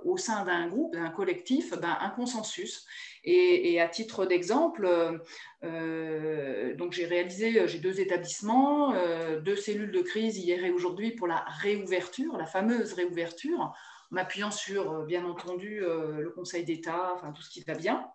au 0.03 0.17
sein 0.17 0.45
d'un 0.45 0.67
groupe, 0.67 0.93
d'un 0.93 1.09
collectif, 1.09 1.71
ben, 1.71 1.97
un 1.99 2.09
consensus. 2.09 2.85
Et, 3.25 3.79
à 3.79 3.87
titre 3.87 4.25
d'exemple, 4.25 5.21
euh, 5.63 6.75
donc 6.75 6.91
j'ai 6.91 7.05
réalisé, 7.05 7.67
j'ai 7.67 7.79
deux 7.79 8.01
établissements, 8.01 8.93
euh, 8.95 9.39
deux 9.39 9.55
cellules 9.55 9.91
de 9.91 10.01
crise 10.01 10.37
hier 10.37 10.63
et 10.65 10.71
aujourd'hui 10.71 11.11
pour 11.11 11.27
la 11.27 11.45
réouverture, 11.61 12.35
la 12.37 12.45
fameuse 12.45 12.91
réouverture, 12.93 13.59
en 13.61 13.73
m'appuyant 14.11 14.51
sur, 14.51 14.91
euh, 14.91 15.05
bien 15.05 15.23
entendu, 15.25 15.79
le 15.79 16.29
Conseil 16.35 16.65
d'État, 16.65 17.13
enfin 17.15 17.31
tout 17.31 17.41
ce 17.41 17.49
qui 17.49 17.61
va 17.61 17.75
bien. 17.75 18.05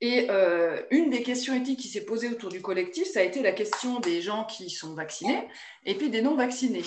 Et 0.00 0.28
une 0.90 1.10
des 1.10 1.22
questions 1.22 1.54
éthiques 1.54 1.78
qui 1.78 1.86
s'est 1.86 2.04
posée 2.04 2.28
autour 2.28 2.50
du 2.50 2.60
collectif, 2.60 3.06
ça 3.06 3.20
a 3.20 3.22
été 3.22 3.40
la 3.40 3.52
question 3.52 4.00
des 4.00 4.20
gens 4.20 4.44
qui 4.46 4.68
sont 4.68 4.94
vaccinés 4.94 5.46
et 5.84 5.94
puis 5.94 6.10
des 6.10 6.22
non 6.22 6.34
vaccinés. 6.34 6.82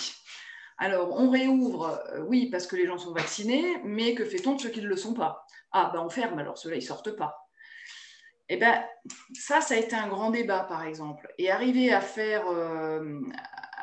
Alors, 0.77 1.17
on 1.17 1.29
réouvre, 1.29 2.03
oui, 2.27 2.49
parce 2.49 2.67
que 2.67 2.75
les 2.75 2.85
gens 2.85 2.97
sont 2.97 3.13
vaccinés, 3.13 3.77
mais 3.85 4.15
que 4.15 4.25
fait-on 4.25 4.55
de 4.55 4.61
ceux 4.61 4.67
qui 4.67 4.81
ne 4.81 4.87
le 4.87 4.97
sont 4.97 5.13
pas? 5.13 5.45
Ah, 5.77 5.91
ben 5.93 5.99
on 5.99 6.09
ferme, 6.09 6.39
alors 6.39 6.57
ceux-là, 6.57 6.77
ils 6.77 6.79
ne 6.79 6.85
sortent 6.85 7.17
pas. 7.17 7.49
Eh 8.47 8.55
bien, 8.55 8.85
ça, 9.33 9.59
ça 9.59 9.73
a 9.73 9.77
été 9.77 9.93
un 9.93 10.07
grand 10.07 10.29
débat, 10.29 10.61
par 10.61 10.85
exemple. 10.85 11.27
Et 11.37 11.51
arriver 11.51 11.91
à 11.91 11.99
faire, 11.99 12.47
euh, 12.47 13.19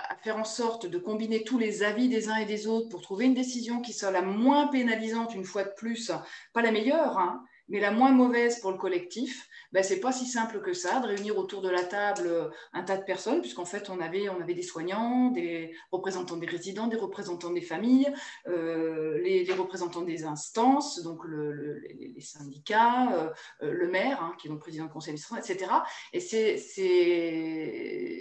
à 0.09 0.17
faire 0.17 0.39
en 0.39 0.45
sorte 0.45 0.87
de 0.87 0.97
combiner 0.97 1.45
tous 1.45 1.59
les 1.59 1.83
avis 1.83 2.09
des 2.09 2.31
uns 2.31 2.37
et 2.37 2.47
des 2.47 2.67
autres 2.67 2.89
pour 2.89 3.03
trouver 3.03 3.27
une 3.27 3.35
décision 3.35 3.83
qui 3.83 3.93
soit 3.93 4.11
la 4.11 4.23
moins 4.23 4.69
pénalisante, 4.69 5.35
une 5.35 5.45
fois 5.45 5.65
de 5.65 5.73
plus, 5.77 6.11
pas 6.55 6.63
la 6.63 6.73
meilleure, 6.73 7.19
hein, 7.19 7.45
mais 7.69 7.81
la 7.81 7.91
moins 7.91 8.13
mauvaise 8.13 8.61
pour 8.61 8.71
le 8.71 8.79
collectif, 8.79 9.49
ben, 9.73 9.83
ce 9.83 9.95
n'est 9.95 10.01
pas 10.01 10.13
si 10.13 10.27
simple 10.27 10.61
que 10.61 10.75
ça 10.75 11.01
de 11.01 11.07
réunir 11.07 11.39
autour 11.39 11.63
de 11.63 11.71
la 11.71 11.83
table 11.83 12.27
euh, 12.27 12.51
un 12.75 12.83
tas 12.83 12.99
de 12.99 13.05
personnes, 13.05 13.41
puisqu'en 13.41 13.65
fait, 13.65 13.89
on 13.89 14.01
avait, 14.01 14.29
on 14.29 14.41
avait 14.41 14.55
des 14.55 14.63
soignants, 14.63 15.31
des 15.31 15.75
représentants 15.91 16.37
des 16.37 16.47
résidents, 16.47 16.89
des 16.89 16.97
représentants 16.97 17.51
des 17.51 17.63
familles, 17.63 18.13
euh, 18.49 19.19
les, 19.23 19.51
représentants 19.53 20.03
des 20.03 20.25
instances, 20.25 21.03
donc 21.03 21.21
les, 21.27 22.21
syndicats, 22.21 23.13
euh, 23.13 23.31
le 23.61 23.89
maire, 23.89 24.23
hein, 24.23 24.35
qui 24.39 24.49
est 24.49 24.51
donc 24.51 24.61
président 24.61 24.85
du 24.85 24.91
conseil 24.91 25.15
d'administration, 25.15 25.55
etc. 25.55 25.73
Et 26.13 26.21
c'est, 26.21 26.57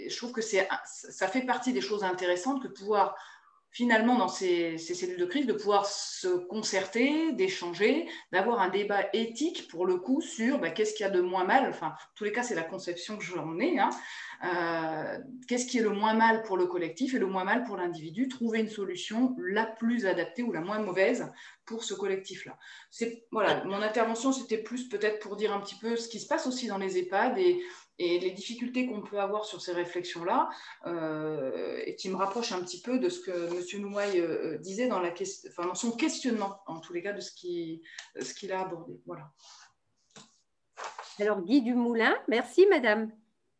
je 0.08 0.16
trouve 0.16 0.32
que 0.32 0.42
ça 0.42 1.28
fait 1.28 1.42
partie 1.42 1.72
des 1.72 1.80
choses 1.80 2.04
intéressantes 2.04 2.62
que 2.62 2.68
pouvoir 2.68 3.14
finalement 3.72 4.16
dans 4.16 4.28
ces, 4.28 4.76
cellules 4.78 5.18
de 5.18 5.24
crise 5.24 5.46
de 5.46 5.54
pouvoir 5.54 5.86
se 5.86 6.28
concerter, 6.28 7.32
d'échanger, 7.32 8.06
d'avoir 8.30 8.60
un 8.60 8.68
débat 8.68 9.06
éthique 9.14 9.66
pour 9.68 9.86
le 9.86 9.96
coup 9.96 10.20
sur 10.20 10.58
bah, 10.58 10.70
qu'est-ce 10.70 10.92
qu'il 10.94 11.04
y 11.04 11.08
a 11.08 11.10
de 11.10 11.22
moins 11.22 11.44
mal, 11.44 11.68
enfin, 11.68 11.88
en 11.88 12.14
tous 12.14 12.24
les 12.24 12.32
cas, 12.32 12.42
c'est 12.42 12.54
la 12.54 12.62
conception 12.62 13.16
que 13.16 13.24
j'en 13.24 13.58
ai, 13.58 13.78
hein. 13.78 13.90
Euh, 14.44 15.18
qu'est-ce 15.46 15.66
qui 15.66 15.78
est 15.78 15.82
le 15.82 15.90
moins 15.90 16.14
mal 16.14 16.42
pour 16.42 16.56
le 16.56 16.66
collectif 16.66 17.14
et 17.14 17.18
le 17.18 17.26
moins 17.26 17.44
mal 17.44 17.62
pour 17.64 17.76
l'individu, 17.76 18.28
trouver 18.28 18.60
une 18.60 18.68
solution 18.68 19.36
la 19.38 19.66
plus 19.66 20.06
adaptée 20.06 20.42
ou 20.42 20.52
la 20.52 20.60
moins 20.60 20.80
mauvaise 20.80 21.30
pour 21.64 21.84
ce 21.84 21.94
collectif-là. 21.94 22.58
Voilà, 23.30 23.64
mon 23.64 23.82
intervention, 23.82 24.32
c'était 24.32 24.58
plus 24.58 24.88
peut-être 24.88 25.20
pour 25.20 25.36
dire 25.36 25.52
un 25.52 25.60
petit 25.60 25.76
peu 25.76 25.96
ce 25.96 26.08
qui 26.08 26.18
se 26.18 26.26
passe 26.26 26.46
aussi 26.46 26.66
dans 26.66 26.78
les 26.78 26.98
EHPAD 26.98 27.38
et, 27.38 27.62
et 27.98 28.18
les 28.18 28.32
difficultés 28.32 28.86
qu'on 28.86 29.02
peut 29.02 29.20
avoir 29.20 29.44
sur 29.44 29.62
ces 29.62 29.72
réflexions-là, 29.72 30.50
et 31.86 31.94
qui 31.94 32.10
me 32.10 32.16
rapprochent 32.16 32.52
un 32.52 32.62
petit 32.62 32.82
peu 32.82 32.98
de 32.98 33.08
ce 33.08 33.20
que 33.20 33.30
M. 33.30 33.82
Nouaille 33.82 34.58
disait 34.58 34.88
dans, 34.88 34.98
la, 34.98 35.12
enfin, 35.48 35.66
dans 35.66 35.76
son 35.76 35.92
questionnement, 35.92 36.58
en 36.66 36.80
tous 36.80 36.92
les 36.92 37.02
cas, 37.02 37.12
de 37.12 37.20
ce 37.20 37.32
qu'il 37.32 38.52
a 38.52 38.60
abordé. 38.60 39.00
Voilà. 39.06 39.30
Alors, 41.20 41.42
Guy 41.42 41.62
Dumoulin, 41.62 42.16
merci 42.26 42.66
Madame. 42.66 43.12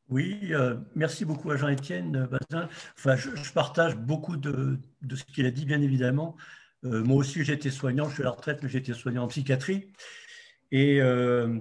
Oui, 0.09 0.49
euh, 0.51 0.77
merci 0.95 1.25
beaucoup 1.25 1.51
à 1.51 1.57
Jean-Étienne 1.57 2.27
Bazin. 2.27 2.69
Enfin, 2.99 3.17
je, 3.17 3.53
partage 3.53 3.97
beaucoup 3.97 4.37
de, 4.37 4.79
ce 5.11 5.25
qu'il 5.25 5.47
a 5.47 5.51
dit, 5.51 5.65
bien 5.65 5.81
évidemment. 5.81 6.37
Euh, 6.85 7.03
moi 7.03 7.17
aussi, 7.17 7.45
j'étais 7.45 7.71
soignant, 7.71 8.09
je 8.09 8.15
suis 8.15 8.23
à 8.23 8.27
la 8.27 8.33
retraite, 8.33 8.63
mais 8.63 8.69
j'étais 8.69 8.93
soignant 8.93 9.25
en 9.25 9.29
psychiatrie. 9.29 9.93
Et 10.71 11.01
euh, 11.01 11.59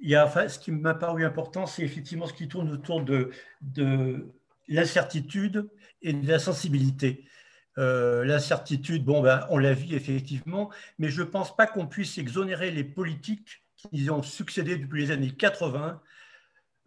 il 0.00 0.10
y 0.10 0.16
a, 0.16 0.48
ce 0.48 0.58
qui 0.58 0.72
m'a 0.72 0.94
paru 0.94 1.24
important, 1.24 1.66
c'est 1.66 1.82
effectivement 1.82 2.26
ce 2.26 2.32
qui 2.32 2.48
tourne 2.48 2.70
autour 2.70 3.02
de, 3.02 3.30
de 3.60 4.32
l'incertitude 4.68 5.68
et 6.00 6.12
de 6.12 6.28
la 6.28 6.38
sensibilité. 6.38 7.24
l'incertitude, 7.76 9.04
bon, 9.04 9.22
ben, 9.22 9.46
on 9.50 9.58
la 9.58 9.74
vit 9.74 9.94
effectivement, 9.94 10.72
mais 10.98 11.08
je 11.08 11.22
ne 11.22 11.26
pense 11.26 11.54
pas 11.56 11.66
qu'on 11.66 11.86
puisse 11.86 12.18
exonérer 12.18 12.70
les 12.70 12.84
politiques 12.84 13.62
qui 13.76 14.10
ont 14.10 14.22
succédé 14.22 14.76
depuis 14.76 15.02
les 15.02 15.10
années 15.10 15.30
80, 15.30 16.00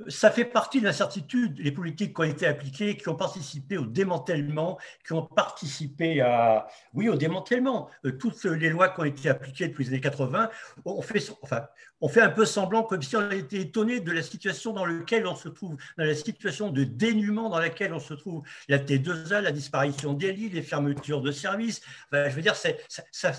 ça 0.08 0.30
fait 0.30 0.46
partie 0.46 0.80
de 0.82 0.86
l'incertitude, 0.86 1.58
les 1.60 1.72
politiques 1.72 2.14
qui 2.16 2.22
ont 2.22 2.26
été 2.26 2.46
appliquées, 2.46 2.98
qui 2.98 3.08
ont 3.08 3.16
participé 3.16 3.78
au 3.78 3.86
démantèlement, 3.86 4.78
qui 5.06 5.14
ont 5.14 5.24
participé 5.24 6.22
à, 6.22 6.68
oui, 6.94 7.08
au 7.08 7.16
démantèlement. 7.16 7.90
Euh, 8.06 8.12
toutes 8.12 8.44
les 8.44 8.70
lois 8.70 8.90
qui 8.90 9.00
ont 9.00 9.06
été 9.06 9.30
appliquées 9.30 9.68
depuis 9.68 9.86
les 9.86 9.90
années 9.92 10.02
80, 10.02 10.50
on 10.84 11.02
fait, 11.02 11.22
enfin, 11.42 11.68
on 12.02 12.10
fait 12.10 12.22
un 12.22 12.30
peu 12.30 12.46
semblant 12.46 12.84
comme 12.84 13.02
si 13.02 13.16
on 13.16 13.32
était 13.32 13.62
étonné 13.62 14.02
de 14.02 14.12
la 14.12 14.22
situation 14.22 14.74
dans 14.74 14.86
laquelle 14.86 15.26
on 15.28 15.36
se 15.36 15.48
trouve, 15.48 15.78
dans 15.98 16.04
la 16.04 16.16
situation 16.16 16.70
de 16.72 16.84
dénuement 16.84 17.50
dans 17.50 17.60
laquelle 17.60 17.94
on 17.94 18.00
se 18.00 18.14
trouve. 18.14 18.44
La 18.68 18.80
T2A, 18.80 19.40
la 19.40 19.52
disparition 19.52 20.14
des 20.14 20.34
lits, 20.34 20.50
les 20.50 20.62
fermetures 20.62 21.22
de 21.22 21.32
services. 21.32 21.82
je 22.12 22.30
veux 22.30 22.42
dire, 22.42 22.56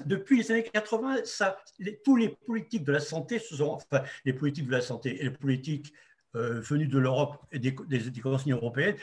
depuis 0.07 0.39
les 0.39 0.51
années 0.51 0.62
80, 0.62 1.19
ça, 1.24 1.59
tous 2.05 2.16
les 2.16 2.31
politiques 2.31 2.85
de 2.85 2.93
la 2.93 3.01
santé, 3.01 3.39
se 3.39 3.57
sont, 3.57 3.78
enfin, 3.93 4.03
les 4.24 4.33
politiques 4.33 4.66
de 4.66 4.73
la 4.73 4.81
santé 4.81 5.20
et 5.20 5.24
les 5.24 5.31
politiques 5.31 5.93
euh, 6.37 6.61
venus 6.61 6.89
de 6.89 6.99
l'Europe 6.99 7.39
et 7.51 7.59
des, 7.59 7.73
des, 7.73 8.21
consignes 8.21 8.53
européennes, 8.53 8.97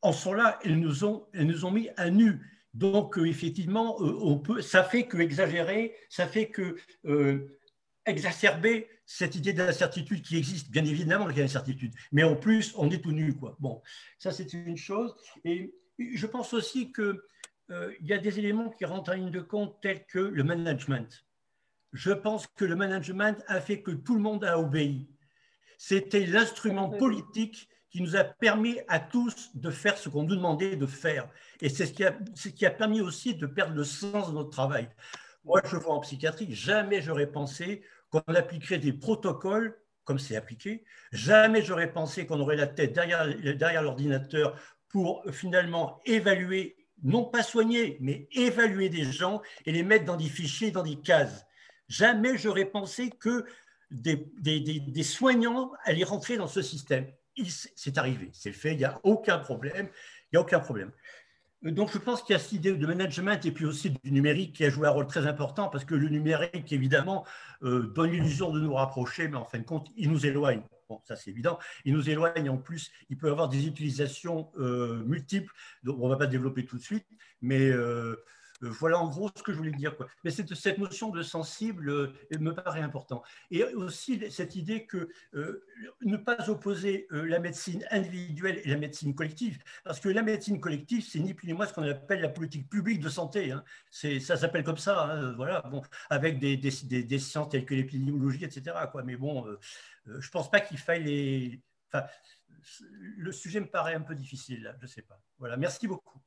en 0.00 0.12
sont 0.12 0.32
là, 0.32 0.58
ils 0.64 0.78
nous 0.78 1.04
ont, 1.04 1.26
nous 1.34 1.64
ont 1.64 1.70
mis 1.70 1.88
à 1.96 2.10
nu. 2.10 2.40
Donc, 2.74 3.18
euh, 3.18 3.26
effectivement, 3.26 3.96
euh, 4.00 4.18
on 4.20 4.38
peut, 4.38 4.60
ça 4.62 4.82
fait 4.82 5.06
que 5.06 5.18
exagérer, 5.18 5.94
ça 6.08 6.26
fait 6.26 6.48
que 6.48 6.76
exacerber 8.04 8.88
cette 9.06 9.36
idée 9.36 9.52
d'incertitude 9.52 10.22
qui 10.22 10.36
existe. 10.36 10.70
Bien 10.70 10.84
évidemment 10.84 11.28
qu'il 11.28 11.38
y 11.38 11.40
a 11.42 11.44
incertitude, 11.44 11.94
mais 12.10 12.24
en 12.24 12.34
plus, 12.34 12.74
on 12.76 12.90
est 12.90 13.02
tout 13.02 13.12
nu. 13.12 13.34
Quoi. 13.34 13.56
Bon, 13.60 13.80
ça, 14.18 14.32
c'est 14.32 14.52
une 14.52 14.76
chose. 14.76 15.14
Et 15.44 15.74
je 15.98 16.26
pense 16.26 16.52
aussi 16.52 16.92
qu'il 16.92 17.20
il 18.00 18.06
y 18.06 18.12
a 18.12 18.18
des 18.18 18.38
éléments 18.38 18.70
qui 18.70 18.84
rentrent 18.84 19.12
en 19.12 19.14
ligne 19.14 19.30
de 19.30 19.40
compte, 19.40 19.80
tels 19.80 20.04
que 20.06 20.18
le 20.18 20.42
management. 20.42 21.24
Je 21.92 22.10
pense 22.10 22.46
que 22.46 22.64
le 22.64 22.74
management 22.74 23.44
a 23.46 23.60
fait 23.60 23.82
que 23.82 23.90
tout 23.90 24.14
le 24.14 24.20
monde 24.20 24.44
a 24.44 24.58
obéi. 24.58 25.11
C'était 25.84 26.26
l'instrument 26.26 26.88
politique 26.90 27.68
qui 27.90 28.02
nous 28.02 28.14
a 28.14 28.22
permis 28.22 28.78
à 28.86 29.00
tous 29.00 29.50
de 29.56 29.68
faire 29.68 29.98
ce 29.98 30.08
qu'on 30.08 30.22
nous 30.22 30.36
demandait 30.36 30.76
de 30.76 30.86
faire. 30.86 31.28
Et 31.60 31.68
c'est 31.68 31.86
ce, 31.86 32.04
ce, 32.36 32.48
qui 32.50 32.64
a 32.64 32.70
permis 32.70 33.00
aussi 33.00 33.34
de 33.34 33.46
perdre 33.48 33.74
le 33.74 33.82
sens 33.82 34.28
de 34.28 34.32
notre 34.32 34.50
travail. 34.50 34.88
Moi, 35.44 35.60
je 35.64 35.74
vois 35.74 35.94
en 35.94 35.98
psychiatrie, 35.98 36.54
jamais 36.54 37.02
j'aurais 37.02 37.26
pensé 37.26 37.82
qu'on 38.10 38.20
appliquerait 38.28 38.78
des 38.78 38.92
protocoles 38.92 39.76
comme 40.04 40.20
c'est 40.20 40.36
appliqué. 40.36 40.84
Jamais 41.10 41.62
j'aurais 41.62 41.92
pensé 41.92 42.26
qu'on 42.26 42.38
aurait 42.38 42.54
la 42.54 42.68
tête 42.68 42.92
derrière, 42.92 43.26
derrière 43.56 43.82
l'ordinateur 43.82 44.56
pour 44.88 45.24
finalement 45.32 46.00
évaluer, 46.04 46.76
non 47.02 47.24
pas 47.24 47.42
soigner, 47.42 47.98
mais 48.00 48.28
évaluer 48.30 48.88
des 48.88 49.10
gens 49.10 49.42
et 49.66 49.72
les 49.72 49.82
mettre 49.82 50.04
dans 50.04 50.16
des 50.16 50.28
fichiers, 50.28 50.70
dans 50.70 50.84
des 50.84 51.00
cases. 51.00 51.44
Jamais 51.88 52.38
j'aurais 52.38 52.66
pensé 52.66 53.10
que 53.10 53.44
des, 53.92 55.02
soignants 55.02 55.72
allaient 55.84 56.04
rentrer 56.04 56.36
dans 56.36 56.48
ce 56.48 56.62
système. 56.62 57.06
C'est 57.76 57.98
arrivé, 57.98 58.30
c'est 58.32 58.52
fait, 58.52 58.72
il 58.72 58.78
n'y 58.78 58.84
a 58.84 59.00
aucun 59.04 59.38
problème. 59.38 59.88
Il 60.32 60.36
n'y 60.36 60.38
a 60.38 60.40
aucun 60.42 60.60
problème. 60.60 60.90
Donc, 61.62 61.92
je 61.92 61.98
pense 61.98 62.22
qu'il 62.22 62.32
y 62.32 62.36
a 62.36 62.40
cette 62.40 62.52
idée 62.52 62.72
de 62.72 62.86
management 62.86 63.46
et 63.46 63.52
puis 63.52 63.64
aussi 63.64 63.90
du 63.90 64.10
numérique 64.10 64.54
qui 64.54 64.64
a 64.64 64.70
joué 64.70 64.88
un 64.88 64.90
rôle 64.90 65.06
très 65.06 65.26
important 65.28 65.68
parce 65.68 65.84
que 65.84 65.94
le 65.94 66.08
numérique, 66.08 66.72
évidemment, 66.72 67.24
euh, 67.62 67.82
donne 67.94 68.10
l'illusion 68.10 68.50
de 68.50 68.58
nous 68.58 68.74
rapprocher, 68.74 69.28
mais 69.28 69.36
en 69.36 69.44
fin 69.44 69.58
de 69.58 69.64
compte, 69.64 69.88
il 69.96 70.10
nous 70.10 70.26
éloigne. 70.26 70.62
Bon, 70.88 71.00
ça 71.04 71.14
c'est 71.14 71.30
évident. 71.30 71.60
Il 71.84 71.94
nous 71.94 72.10
éloigne 72.10 72.50
en 72.50 72.56
plus. 72.56 72.90
Il 73.10 73.16
peut 73.16 73.30
avoir 73.30 73.48
des 73.48 73.66
utilisations 73.68 74.50
euh, 74.58 75.04
multiples. 75.04 75.52
Donc, 75.84 75.98
on 76.00 76.06
ne 76.06 76.10
va 76.10 76.16
pas 76.16 76.26
développer 76.26 76.64
tout 76.64 76.76
de 76.76 76.82
suite, 76.82 77.06
mais 77.40 77.70
euh, 77.70 77.80
euh, 77.80 78.24
voilà 78.68 78.98
en 78.98 79.08
gros 79.08 79.30
ce 79.34 79.42
que 79.42 79.52
je 79.52 79.58
voulais 79.58 79.72
dire. 79.72 79.94
Mais 80.24 80.30
cette, 80.30 80.78
notion 80.78 81.10
de 81.10 81.22
sensible 81.22 81.90
euh, 81.90 82.12
me 82.38 82.52
paraît 82.52 82.80
important. 82.80 83.22
Et 83.50 83.64
aussi 83.64 84.30
cette 84.30 84.56
idée 84.56 84.86
que 84.86 85.08
euh, 85.34 85.64
ne 86.02 86.16
pas 86.16 86.48
opposer 86.48 87.06
la 87.10 87.38
médecine 87.38 87.84
individuelle 87.90 88.60
et 88.64 88.68
la 88.68 88.76
médecine 88.76 89.14
collective, 89.14 89.62
parce 89.84 90.00
que 90.00 90.08
la 90.08 90.22
médecine 90.22 90.60
collective, 90.60 91.04
c'est 91.04 91.18
ni 91.18 91.34
plus 91.34 91.46
ni 91.46 91.52
moins 91.52 91.66
ce 91.66 91.72
qu'on 91.72 91.88
appelle 91.88 92.20
la 92.20 92.28
politique 92.28 92.68
publique 92.68 93.00
de 93.00 93.08
santé. 93.08 93.52
Hein. 93.52 93.64
Ça 93.90 94.36
s'appelle 94.36 94.64
comme 94.64 94.78
ça, 94.78 95.04
hein, 95.04 95.32
voilà, 95.32 95.62
bon, 95.62 95.82
avec 96.10 96.38
des, 96.38 97.18
sciences 97.18 97.48
telles 97.50 97.64
que 97.64 97.74
l'épidémiologie, 97.74 98.44
etc. 98.44 98.76
Quoi. 98.90 99.02
Mais 99.02 99.16
bon, 99.16 99.46
je 100.06 100.12
ne 100.12 100.30
pense 100.30 100.50
pas 100.50 100.60
qu'il 100.60 100.78
faille 100.78 101.04
les... 101.04 101.60
Le 103.16 103.32
sujet 103.32 103.60
me 103.60 103.66
paraît 103.66 103.94
un 103.94 104.00
peu 104.00 104.14
difficile, 104.14 104.74
je 104.78 104.82
ne 104.82 104.88
sais 104.88 105.02
pas. 105.02 105.20
Voilà, 105.38 105.56
merci 105.56 105.88
beaucoup. 105.88 106.20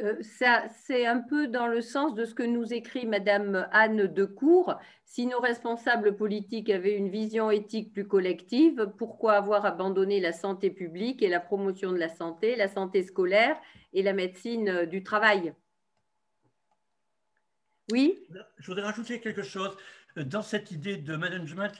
Euh, 0.00 0.14
c'est 0.22 1.06
un 1.06 1.20
peu 1.20 1.48
dans 1.48 1.66
le 1.66 1.80
sens 1.80 2.14
de 2.14 2.24
ce 2.24 2.34
que 2.34 2.44
nous 2.44 2.72
écrit 2.72 3.06
Madame 3.06 3.66
Anne 3.72 4.06
Decour. 4.06 4.78
Si 5.04 5.26
nos 5.26 5.40
responsables 5.40 6.14
politiques 6.14 6.70
avaient 6.70 6.96
une 6.96 7.08
vision 7.08 7.50
éthique 7.50 7.92
plus 7.92 8.06
collective, 8.06 8.92
pourquoi 8.96 9.34
avoir 9.34 9.64
abandonné 9.66 10.20
la 10.20 10.32
santé 10.32 10.70
publique 10.70 11.22
et 11.22 11.28
la 11.28 11.40
promotion 11.40 11.90
de 11.90 11.98
la 11.98 12.08
santé, 12.08 12.54
la 12.54 12.68
santé 12.68 13.02
scolaire 13.02 13.56
et 13.92 14.02
la 14.02 14.12
médecine 14.12 14.68
euh, 14.68 14.86
du 14.86 15.02
travail? 15.02 15.52
Oui? 17.90 18.20
Je 18.58 18.66
voudrais 18.66 18.84
rajouter 18.84 19.20
quelque 19.20 19.42
chose. 19.42 19.76
Dans 20.16 20.42
cette 20.42 20.70
idée 20.70 20.96
de 20.96 21.16
management, 21.16 21.72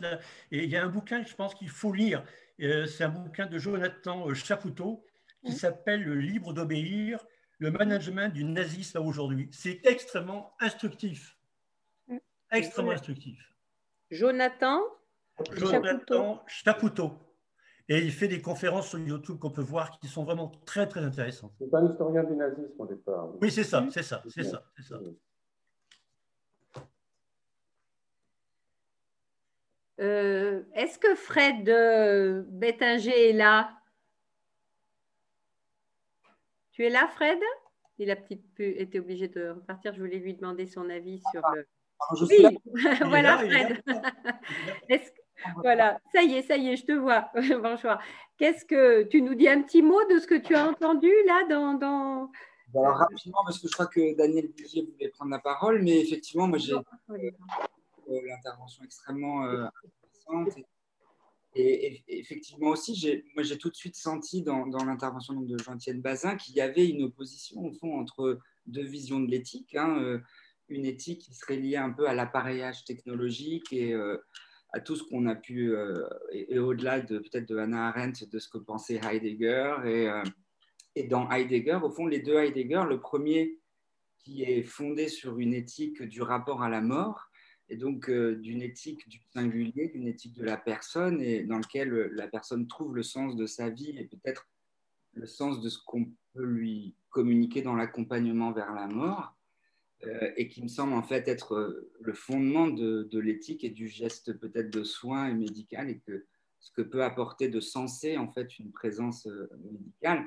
il 0.50 0.64
y 0.64 0.76
a 0.76 0.84
un 0.84 0.88
bouquin 0.88 1.22
que 1.22 1.28
je 1.28 1.34
pense 1.34 1.54
qu'il 1.54 1.68
faut 1.68 1.92
lire. 1.92 2.24
Euh, 2.60 2.86
c'est 2.86 3.04
un 3.04 3.10
bouquin 3.10 3.46
de 3.46 3.58
Jonathan 3.58 4.32
Chapoutot 4.34 5.04
qui 5.44 5.52
mmh. 5.52 5.54
s'appelle 5.54 6.02
Le 6.02 6.16
Libre 6.16 6.52
d'obéir 6.52 7.20
le 7.58 7.70
management 7.70 8.32
du 8.32 8.44
nazisme 8.44 8.98
aujourd'hui. 8.98 9.48
C'est 9.52 9.80
extrêmement 9.84 10.54
instructif. 10.60 11.36
Extrêmement 12.50 12.92
instructif. 12.92 13.38
Jonathan 14.10 14.80
Jonathan 15.52 16.42
Chapoutot. 16.46 17.18
Et 17.90 17.98
il 17.98 18.12
fait 18.12 18.28
des 18.28 18.42
conférences 18.42 18.88
sur 18.88 18.98
YouTube 18.98 19.38
qu'on 19.38 19.50
peut 19.50 19.62
voir 19.62 19.98
qui 19.98 20.08
sont 20.08 20.24
vraiment 20.24 20.52
très, 20.66 20.86
très 20.86 21.00
intéressantes. 21.00 21.52
C'est 21.58 21.72
un 21.74 21.90
historien 21.90 22.22
du 22.22 22.34
nazisme 22.34 22.74
au 22.78 22.86
départ. 22.86 23.30
Oui, 23.40 23.50
c'est 23.50 23.64
ça, 23.64 23.86
c'est 23.90 24.02
ça, 24.02 24.22
c'est 24.28 24.42
ça, 24.42 24.62
ça. 24.80 25.00
Euh, 30.00 30.62
est-ce 30.74 30.98
que 30.98 31.14
Fred 31.14 31.68
euh, 31.68 32.44
Bettinger 32.46 33.30
est 33.30 33.32
là? 33.32 33.77
Tu 36.78 36.86
es 36.86 36.90
là, 36.90 37.08
Fred? 37.08 37.40
Il 37.98 38.08
a 38.12 38.16
été 38.58 39.00
obligé 39.00 39.26
de 39.26 39.48
repartir. 39.48 39.92
Je 39.92 40.00
voulais 40.00 40.20
lui 40.20 40.34
demander 40.34 40.66
son 40.66 40.88
avis 40.88 41.20
sur 41.32 41.42
le. 41.52 41.66
Ah, 41.98 42.14
oui, 42.30 42.46
voilà, 43.04 43.38
Fred. 43.38 43.82
Voilà, 45.62 46.00
ça 46.12 46.20
y 46.24 46.34
est, 46.34 46.42
ça 46.42 46.56
y 46.56 46.70
est, 46.70 46.76
je 46.76 46.84
te 46.84 46.90
vois. 46.90 47.30
Bonjour. 47.62 47.96
Qu'est-ce 48.38 48.64
que 48.64 49.04
tu 49.04 49.22
nous 49.22 49.36
dis 49.36 49.48
un 49.48 49.62
petit 49.62 49.82
mot 49.82 50.04
de 50.10 50.18
ce 50.18 50.26
que 50.26 50.34
tu 50.34 50.52
as 50.56 50.68
entendu 50.68 51.12
là 51.26 51.46
dans, 51.48 51.74
dans... 51.74 52.30
Alors, 52.74 52.96
rapidement, 52.96 53.38
parce 53.44 53.60
que 53.60 53.68
je 53.68 53.72
crois 53.72 53.86
que 53.86 54.16
Daniel 54.16 54.48
Bugier 54.48 54.82
voulait 54.82 55.10
prendre 55.10 55.30
la 55.30 55.38
parole, 55.38 55.80
mais 55.82 56.00
effectivement, 56.00 56.48
moi 56.48 56.58
j'ai 56.58 56.74
l'intervention 58.08 58.82
extrêmement 58.82 59.44
euh, 59.44 59.66
intéressante 60.26 60.58
et, 60.58 60.66
effectivement 61.54 62.70
aussi, 62.70 63.22
moi 63.34 63.42
j'ai 63.42 63.58
tout 63.58 63.70
de 63.70 63.74
suite 63.74 63.96
senti 63.96 64.42
dans, 64.42 64.66
l'intervention 64.66 65.34
de 65.40 65.58
Jean-Étienne 65.58 66.00
Bazin 66.00 66.36
qu'il 66.36 66.54
y 66.54 66.60
avait 66.60 66.88
une 66.88 67.02
opposition 67.04 67.64
au 67.64 67.72
fond 67.72 67.98
entre 67.98 68.38
deux 68.66 68.84
visions 68.84 69.20
de 69.20 69.30
l'éthique. 69.30 69.74
Hein, 69.74 69.98
euh, 70.00 70.18
une 70.68 70.84
éthique 70.84 71.22
qui 71.22 71.34
serait 71.34 71.56
liée 71.56 71.76
un 71.76 71.90
peu 71.90 72.06
à 72.06 72.14
l'appareillage 72.14 72.84
technologique 72.84 73.72
et 73.72 73.94
euh, 73.94 74.18
à 74.74 74.80
tout 74.80 74.96
ce 74.96 75.02
qu'on 75.02 75.26
a 75.26 75.34
pu, 75.34 75.74
euh, 75.74 76.06
et, 76.30 76.58
au-delà 76.58 77.00
de 77.00 77.18
peut-être 77.18 77.48
de 77.48 77.56
Hannah 77.56 77.88
Arendt, 77.88 78.26
de 78.26 78.38
ce 78.38 78.48
que 78.50 78.58
pensait 78.58 79.00
Heidegger. 79.02 79.76
Et, 79.86 80.08
et 80.94 81.04
dans 81.04 81.30
Heidegger, 81.30 81.78
au 81.82 81.90
fond, 81.90 82.06
les 82.06 82.20
deux 82.20 82.36
Heidegger, 82.36 82.82
le 82.86 83.00
premier 83.00 83.58
qui 84.18 84.42
est 84.42 84.62
fondé 84.62 85.08
sur 85.08 85.38
une 85.38 85.54
éthique 85.54 86.02
du 86.02 86.20
rapport 86.20 86.62
à 86.62 86.68
la 86.68 86.82
mort, 86.82 87.27
et 87.70 87.76
donc 87.76 88.10
d'une 88.10 88.62
éthique 88.62 89.08
du 89.08 89.20
singulier, 89.32 89.88
d'une 89.88 90.08
éthique 90.08 90.34
de 90.34 90.44
la 90.44 90.56
personne, 90.56 91.20
et 91.20 91.42
dans 91.42 91.58
lequel 91.58 91.90
la 92.12 92.26
personne 92.26 92.66
trouve 92.66 92.94
le 92.94 93.02
sens 93.02 93.36
de 93.36 93.46
sa 93.46 93.68
vie 93.68 93.96
et 93.98 94.04
peut-être 94.04 94.48
le 95.14 95.26
sens 95.26 95.60
de 95.60 95.68
ce 95.68 95.78
qu'on 95.84 96.06
peut 96.34 96.44
lui 96.44 96.94
communiquer 97.10 97.62
dans 97.62 97.74
l'accompagnement 97.74 98.52
vers 98.52 98.72
la 98.72 98.86
mort, 98.86 99.34
et 100.36 100.48
qui 100.48 100.62
me 100.62 100.68
semble 100.68 100.94
en 100.94 101.02
fait 101.02 101.26
être 101.26 101.88
le 102.00 102.12
fondement 102.14 102.68
de, 102.68 103.18
l'éthique 103.18 103.64
et 103.64 103.70
du 103.70 103.88
geste 103.88 104.32
peut-être 104.38 104.70
de 104.70 104.84
soin 104.84 105.28
et 105.28 105.34
médical, 105.34 105.90
et 105.90 105.98
que 105.98 106.24
ce 106.60 106.70
que 106.72 106.82
peut 106.82 107.04
apporter 107.04 107.48
de 107.48 107.60
sensé 107.60 108.16
en 108.16 108.28
fait 108.28 108.58
une 108.58 108.72
présence 108.72 109.28
médicale. 109.70 110.24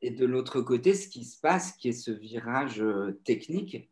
Et 0.00 0.10
de 0.10 0.26
l'autre 0.26 0.60
côté, 0.60 0.94
ce 0.94 1.08
qui 1.08 1.24
se 1.24 1.40
passe, 1.40 1.72
qui 1.72 1.88
est 1.88 1.92
ce 1.92 2.12
virage 2.12 2.84
technique, 3.24 3.90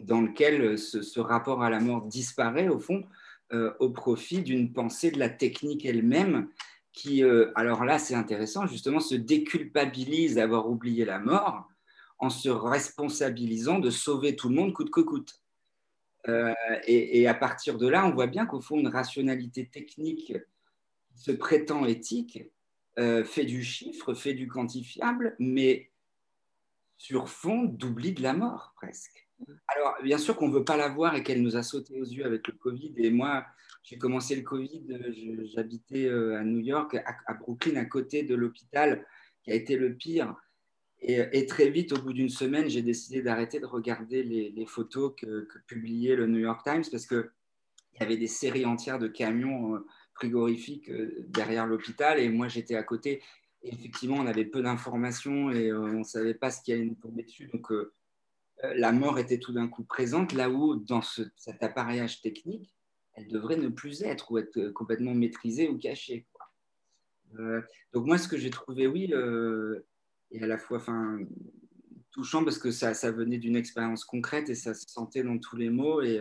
dans 0.00 0.20
lequel 0.20 0.62
euh, 0.62 0.76
ce, 0.76 1.20
rapport 1.20 1.62
à 1.62 1.70
la 1.70 1.80
mort 1.80 2.02
disparaît 2.02 2.68
au 2.68 2.78
fond 2.78 3.04
euh, 3.52 3.72
au 3.80 3.90
profit 3.90 4.42
d'une 4.42 4.72
pensée 4.72 5.10
de 5.10 5.18
la 5.18 5.28
technique 5.28 5.84
elle-même 5.84 6.48
qui, 6.92 7.22
euh, 7.22 7.52
alors 7.54 7.84
là 7.84 7.98
c'est 7.98 8.14
intéressant, 8.14 8.66
justement 8.66 9.00
se 9.00 9.14
déculpabilise 9.14 10.36
d'avoir 10.36 10.68
oublié 10.68 11.04
la 11.04 11.18
mort 11.18 11.68
en 12.18 12.30
se 12.30 12.48
responsabilisant 12.48 13.78
de 13.78 13.90
sauver 13.90 14.36
tout 14.36 14.48
le 14.48 14.54
monde 14.54 14.72
coûte 14.72 14.90
que 14.90 15.00
coûte. 15.00 15.42
et, 16.86 17.26
à 17.26 17.34
partir 17.34 17.78
de 17.78 17.88
là, 17.88 18.06
on 18.06 18.12
voit 18.12 18.28
bien 18.28 18.46
qu'au 18.46 18.60
fond, 18.60 18.78
une 18.78 18.86
rationalité 18.86 19.66
technique 19.66 20.32
se 21.16 21.32
prétend 21.32 21.84
éthique 21.84 22.44
fait 22.96 23.44
du 23.44 23.64
chiffre, 23.64 24.14
fait 24.14 24.34
du 24.34 24.46
quantifiable, 24.46 25.34
mais 25.40 25.90
sur 26.96 27.28
fond 27.28 27.64
d'oubli 27.64 28.12
de 28.12 28.22
la 28.22 28.34
mort 28.34 28.72
presque. 28.76 29.28
Alors, 29.68 29.96
bien 30.02 30.18
sûr 30.18 30.36
qu'on 30.36 30.48
ne 30.48 30.54
veut 30.54 30.64
pas 30.64 30.76
la 30.76 30.88
voir 30.88 31.14
et 31.14 31.22
qu'elle 31.22 31.42
nous 31.42 31.56
a 31.56 31.62
sauté 31.62 32.00
aux 32.00 32.04
yeux 32.04 32.24
avec 32.24 32.46
le 32.48 32.54
Covid. 32.54 32.92
Et 32.96 33.10
moi, 33.10 33.44
j'ai 33.82 33.98
commencé 33.98 34.36
le 34.36 34.42
Covid, 34.42 34.84
j'habitais 35.54 36.06
euh, 36.06 36.38
à 36.38 36.44
New 36.44 36.60
York, 36.60 36.96
à, 37.26 37.34
Brooklyn, 37.34 37.76
à 37.76 37.84
côté 37.84 38.22
de 38.22 38.34
l'hôpital 38.34 39.04
qui 39.42 39.50
a 39.50 39.54
été 39.54 39.76
le 39.76 39.94
pire. 39.94 40.36
Et, 41.04 41.46
très 41.46 41.68
vite, 41.68 41.92
au 41.92 42.00
bout 42.00 42.12
d'une 42.12 42.28
semaine, 42.28 42.70
j'ai 42.70 42.82
décidé 42.82 43.22
d'arrêter 43.22 43.58
de 43.58 43.66
regarder 43.66 44.22
les, 44.22 44.66
photos 44.66 45.12
que, 45.16 45.48
publiait 45.66 46.14
le 46.14 46.28
New 46.28 46.38
York 46.38 46.62
Times 46.62 46.84
parce 46.92 47.06
qu'il 47.06 47.28
y 47.98 48.02
avait 48.04 48.16
des 48.16 48.28
séries 48.28 48.64
entières 48.64 49.00
de 49.00 49.08
camions 49.08 49.74
euh, 49.74 49.86
frigorifiques 50.14 50.88
euh, 50.90 51.24
derrière 51.26 51.66
l'hôpital. 51.66 52.20
Et 52.20 52.28
moi, 52.28 52.46
j'étais 52.46 52.76
à 52.76 52.84
côté. 52.84 53.20
Effectivement, 53.64 54.16
on 54.18 54.26
avait 54.26 54.44
peu 54.44 54.62
d'informations 54.62 55.50
et 55.50 55.72
on 55.72 55.98
ne 55.98 56.04
savait 56.04 56.34
pas 56.34 56.52
ce 56.52 56.62
qui 56.62 56.72
allait 56.72 56.84
nous 56.84 56.94
tomber 56.94 57.24
dessus. 57.24 57.50
Donc, 57.52 57.72
euh, 57.72 57.92
la 58.74 58.92
mort 58.92 59.18
était 59.18 59.38
tout 59.38 59.52
d'un 59.52 59.68
coup 59.68 59.84
présente, 59.84 60.32
là 60.32 60.50
où 60.50 60.76
dans 60.76 61.02
cet 61.02 61.62
appareillage 61.62 62.20
technique, 62.20 62.74
elle 63.14 63.28
devrait 63.28 63.56
ne 63.56 63.68
plus 63.68 64.02
être 64.02 64.30
ou 64.30 64.38
être 64.38 64.70
complètement 64.70 65.14
maîtrisée 65.14 65.68
ou 65.68 65.78
cachée. 65.78 66.26
Euh, 67.38 67.60
donc 67.92 68.06
moi, 68.06 68.18
ce 68.18 68.28
que 68.28 68.36
j'ai 68.36 68.50
trouvé, 68.50 68.86
oui, 68.86 69.12
euh, 69.12 69.80
et 70.30 70.42
à 70.42 70.46
la 70.46 70.58
fois 70.58 70.82
touchant 72.10 72.44
parce 72.44 72.58
que 72.58 72.70
ça, 72.70 72.92
venait 73.10 73.38
d'une 73.38 73.56
expérience 73.56 74.04
concrète 74.04 74.48
et 74.48 74.54
ça 74.54 74.74
se 74.74 74.86
sentait 74.86 75.22
dans 75.22 75.38
tous 75.38 75.56
les 75.56 75.70
mots 75.70 76.02
et, 76.02 76.20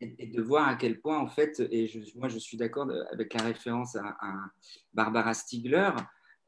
de 0.00 0.40
voir 0.40 0.68
à 0.68 0.76
quel 0.76 1.00
point, 1.00 1.18
en 1.18 1.28
fait, 1.28 1.60
et 1.60 1.90
moi 2.14 2.28
je 2.28 2.38
suis 2.38 2.56
d'accord 2.56 2.90
avec 3.12 3.34
la 3.34 3.42
référence 3.42 3.96
à, 3.96 4.16
à 4.20 4.50
Barbara 4.94 5.34
Stiegler, 5.34 5.90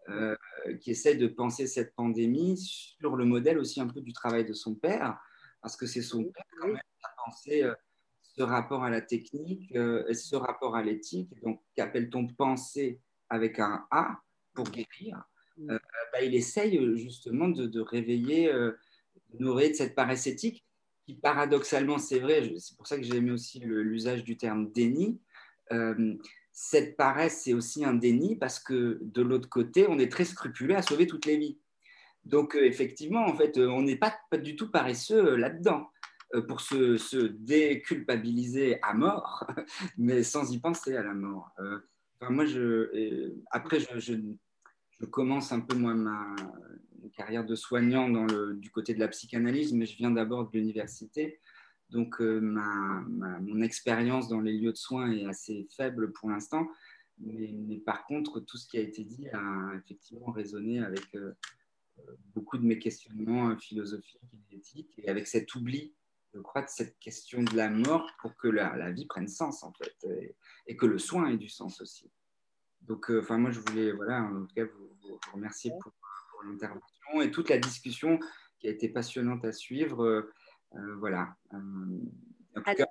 euh, 0.08 0.36
qui 0.80 0.90
essaie 0.90 1.14
de 1.14 1.28
penser 1.28 1.66
cette 1.66 1.94
pandémie 1.94 2.56
sur 2.56 3.16
le 3.16 3.24
modèle 3.24 3.58
aussi 3.58 3.80
un 3.80 3.86
peu 3.86 4.00
du 4.00 4.12
travail 4.12 4.44
de 4.44 4.52
son 4.52 4.74
père, 4.74 5.16
parce 5.60 5.76
que 5.76 5.86
c'est 5.86 6.02
son 6.02 6.24
père 6.24 6.44
quand 6.58 6.66
même 6.68 6.76
qui 6.76 7.04
a 7.04 7.24
pensé 7.24 7.62
euh, 7.62 7.74
ce 8.20 8.42
rapport 8.42 8.82
à 8.82 8.90
la 8.90 9.00
technique 9.00 9.74
euh, 9.76 10.04
et 10.08 10.14
ce 10.14 10.34
rapport 10.34 10.74
à 10.74 10.82
l'éthique. 10.82 11.30
Donc, 11.42 11.62
qu'appelle-t-on 11.76 12.26
penser 12.28 13.00
avec 13.28 13.58
un 13.60 13.86
A 13.90 14.18
pour 14.54 14.64
guérir? 14.64 15.22
Bah, 15.58 16.22
Il 16.22 16.34
essaye 16.34 16.78
justement 16.96 17.48
de, 17.48 17.66
de 17.66 17.80
réveiller, 17.80 18.52
de 18.52 18.76
nourrir 19.38 19.70
de 19.70 19.74
cette 19.74 19.94
paresse 19.94 20.26
éthique 20.26 20.64
qui 21.06 21.14
paradoxalement, 21.14 21.98
c'est 21.98 22.20
vrai, 22.20 22.52
c'est 22.58 22.76
pour 22.76 22.86
ça 22.86 22.96
que 22.96 23.02
j'ai 23.02 23.16
aimé 23.16 23.30
aussi 23.30 23.60
l'usage 23.60 24.24
du 24.24 24.36
terme 24.36 24.70
déni, 24.72 25.20
cette 26.52 26.96
paresse, 26.96 27.42
c'est 27.44 27.54
aussi 27.54 27.84
un 27.84 27.94
déni 27.94 28.36
parce 28.36 28.58
que 28.58 28.98
de 29.00 29.22
l'autre 29.22 29.48
côté, 29.48 29.86
on 29.88 29.98
est 29.98 30.10
très 30.10 30.24
scrupuleux 30.24 30.76
à 30.76 30.82
sauver 30.82 31.06
toutes 31.06 31.26
les 31.26 31.38
vies. 31.38 31.58
Donc, 32.24 32.54
euh, 32.54 32.64
effectivement, 32.64 33.26
en 33.26 33.34
fait, 33.34 33.58
euh, 33.58 33.68
on 33.68 33.82
n'est 33.82 33.96
pas, 33.96 34.14
du 34.38 34.54
tout 34.54 34.70
paresseux 34.70 35.32
euh, 35.32 35.36
là-dedans 35.36 35.88
pour 36.48 36.62
se, 36.62 37.26
déculpabiliser 37.26 38.80
à 38.82 38.94
mort, 38.94 39.46
mais 39.98 40.22
sans 40.22 40.50
y 40.50 40.58
penser 40.58 40.96
à 40.96 41.02
la 41.02 41.12
mort. 41.12 41.50
Moi, 42.22 42.46
après, 43.50 43.80
je, 43.80 44.14
commence 45.10 45.52
un 45.52 45.60
peu 45.60 45.76
moi, 45.76 45.92
ma 45.92 46.34
carrière 47.14 47.44
de 47.44 47.54
soignant 47.54 48.08
du 48.54 48.70
côté 48.70 48.94
de 48.94 49.00
la 49.00 49.08
psychanalyse, 49.08 49.74
mais 49.74 49.84
je 49.84 49.94
viens 49.98 50.10
d'abord 50.10 50.48
de 50.48 50.56
l'université. 50.56 51.38
Donc, 51.92 52.22
euh, 52.22 52.40
ma, 52.40 53.04
mon 53.40 53.60
expérience 53.60 54.26
dans 54.28 54.40
les 54.40 54.56
lieux 54.56 54.72
de 54.72 54.76
soins 54.78 55.12
est 55.12 55.26
assez 55.26 55.68
faible 55.76 56.10
pour 56.12 56.30
l'instant. 56.30 56.66
Mais, 57.18 57.82
par 57.84 58.06
contre, 58.06 58.40
tout 58.40 58.56
ce 58.56 58.66
qui 58.66 58.78
a 58.78 58.80
été 58.80 59.04
dit 59.04 59.28
a 59.28 59.72
effectivement 59.76 60.32
résonné 60.32 60.82
avec 60.82 61.14
euh, 61.14 61.34
beaucoup 62.34 62.56
de 62.56 62.64
mes 62.64 62.78
questionnements 62.78 63.50
euh, 63.50 63.56
philosophiques 63.56 64.22
et 64.50 64.56
éthiques, 64.56 64.94
et 64.98 65.10
avec 65.10 65.26
cet 65.26 65.54
oubli, 65.54 65.92
je 66.32 66.40
crois, 66.40 66.62
de 66.62 66.70
cette 66.70 66.98
question 66.98 67.42
de 67.42 67.54
la 67.54 67.68
mort 67.68 68.10
pour 68.20 68.34
que 68.36 68.48
la, 68.48 68.90
vie 68.90 69.04
prenne 69.04 69.28
sens, 69.28 69.62
en 69.62 69.72
fait, 69.74 69.94
et, 70.66 70.76
que 70.76 70.86
le 70.86 70.98
soin 70.98 71.28
ait 71.28 71.36
du 71.36 71.50
sens 71.50 71.82
aussi. 71.82 72.10
Donc, 72.80 73.10
enfin, 73.10 73.36
moi, 73.36 73.50
je 73.50 73.60
voulais, 73.60 73.92
voilà, 73.92 74.22
en 74.22 74.46
tout 74.46 74.54
cas, 74.54 74.64
vous, 74.64 75.18
remercier 75.34 75.70
pour 75.82 75.92
l'intervention 76.44 77.20
et 77.20 77.30
toute 77.30 77.50
la 77.50 77.58
discussion 77.58 78.18
qui 78.58 78.68
a 78.68 78.70
été 78.70 78.88
passionnante 78.88 79.44
à 79.44 79.52
suivre. 79.52 80.26
Euh, 80.74 80.96
voilà. 80.98 81.34
Euh, 81.52 81.58
en 82.56 82.60
tout 82.60 82.84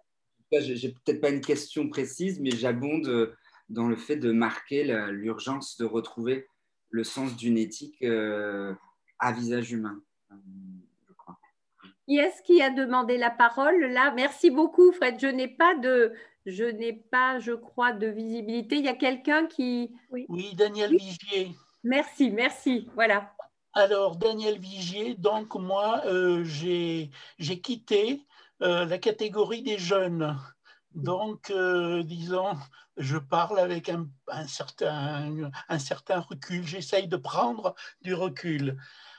cas, 0.51 0.59
j'ai 0.59 0.89
peut-être 0.89 1.21
pas 1.21 1.29
une 1.29 1.41
question 1.41 1.87
précise, 1.89 2.39
mais 2.39 2.51
j'abonde 2.51 3.07
euh, 3.07 3.35
dans 3.69 3.87
le 3.87 3.95
fait 3.95 4.17
de 4.17 4.31
marquer 4.31 4.83
l'urgence 5.11 5.77
de 5.77 5.85
retrouver 5.85 6.47
le 6.89 7.03
sens 7.03 7.35
d'une 7.37 7.57
éthique 7.57 8.03
à 8.03 9.31
visage 9.31 9.71
humain. 9.71 10.01
Je 10.29 11.13
crois. 11.13 11.39
Qui 12.05 12.17
est-ce 12.17 12.41
qui 12.43 12.61
a 12.61 12.69
demandé 12.69 13.17
la 13.17 13.29
parole 13.29 13.79
là? 13.85 14.11
Merci 14.13 14.51
beaucoup, 14.51 14.91
Fred. 14.91 15.17
Je 15.19 15.27
n'ai 15.27 15.47
pas 15.47 15.75
de, 15.75 16.11
je 16.45 16.65
n'ai 16.65 16.91
pas, 16.91 17.39
je 17.39 17.53
crois, 17.53 17.93
de 17.93 18.07
visibilité. 18.07 18.75
Il 18.75 18.83
y 18.83 18.89
a 18.89 18.95
quelqu'un 18.95 19.47
qui. 19.47 19.95
Oui, 20.09 20.53
Daniel 20.55 20.91
Vigier. 20.91 21.55
Merci, 21.83 22.29
merci. 22.29 22.89
Voilà. 22.93 23.33
Alors, 23.73 24.17
Daniel 24.17 24.59
Vigier, 24.59 25.15
donc 25.15 25.55
moi, 25.55 26.01
euh, 26.05 26.43
j'ai 26.43 27.09
quitté 27.61 28.27
euh, 28.61 28.83
la 28.83 28.97
catégorie 28.97 29.61
des 29.61 29.77
jeunes. 29.77 30.37
Donc, 30.93 31.49
euh, 31.51 32.03
disons, 32.03 32.51
je 32.97 33.17
parle 33.17 33.59
avec 33.59 33.87
un, 33.87 34.09
certain, 34.45 35.49
un 35.69 35.79
certain 35.79 36.19
recul, 36.19 36.67
j'essaye 36.67 37.07
de 37.07 37.15
prendre 37.15 37.73
du 38.01 38.13
recul. 38.13 38.77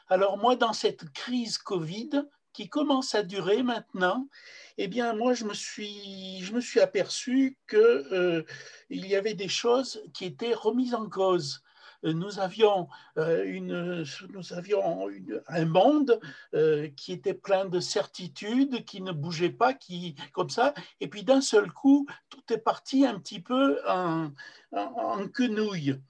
Alors 0.09 0.37
moi, 0.37 0.55
dans 0.55 0.74
cette 0.74 1.09
crise 1.12 1.57
Covid 1.57 2.11
qui 2.53 2.69
commence 2.69 3.15
à 3.15 3.23
durer 3.23 3.62
maintenant, 3.62 4.29
eh 4.77 4.87
bien, 4.87 5.15
moi, 5.15 5.33
je 5.33 5.47
me 5.47 5.55
suis, 5.55 6.43
je 6.43 6.53
me 6.53 6.61
suis 6.61 6.81
aperçu 6.81 7.59
qu'il 7.70 8.45
y 8.91 9.16
avait 9.16 9.33
des 9.33 9.49
choses 9.49 10.03
qui 10.12 10.27
étaient 10.27 10.53
remises 10.53 10.95
en 10.95 11.09
cause 11.09 11.62
nous 12.03 12.41
avions, 12.41 12.89
euh, 13.19 13.45
une, 13.45 14.05
nous 14.31 14.53
avions 14.53 15.09
un 15.49 15.65
monde 15.65 16.20
euh, 16.55 16.89
qui 16.97 17.12
était 17.12 17.35
plein 17.35 17.65
de 17.65 17.81
certitudes, 17.81 18.85
qui 18.85 19.01
ne 19.01 19.12
bougeait 19.12 19.51
pas, 19.51 19.73
qui, 19.73 20.16
comme 20.33 20.51
ça, 20.51 20.74
et 21.01 21.09
puis 21.09 21.23
d'un 21.23 21.41
seul 21.41 21.70
coup, 21.70 22.07
tout 22.29 22.53
est 22.53 22.59
parti 22.59 23.07
un 23.07 23.19
petit 23.19 23.41
peu 23.41 23.79
en, 23.89 24.31
en, 24.73 25.29
quenouille. 25.29 26.01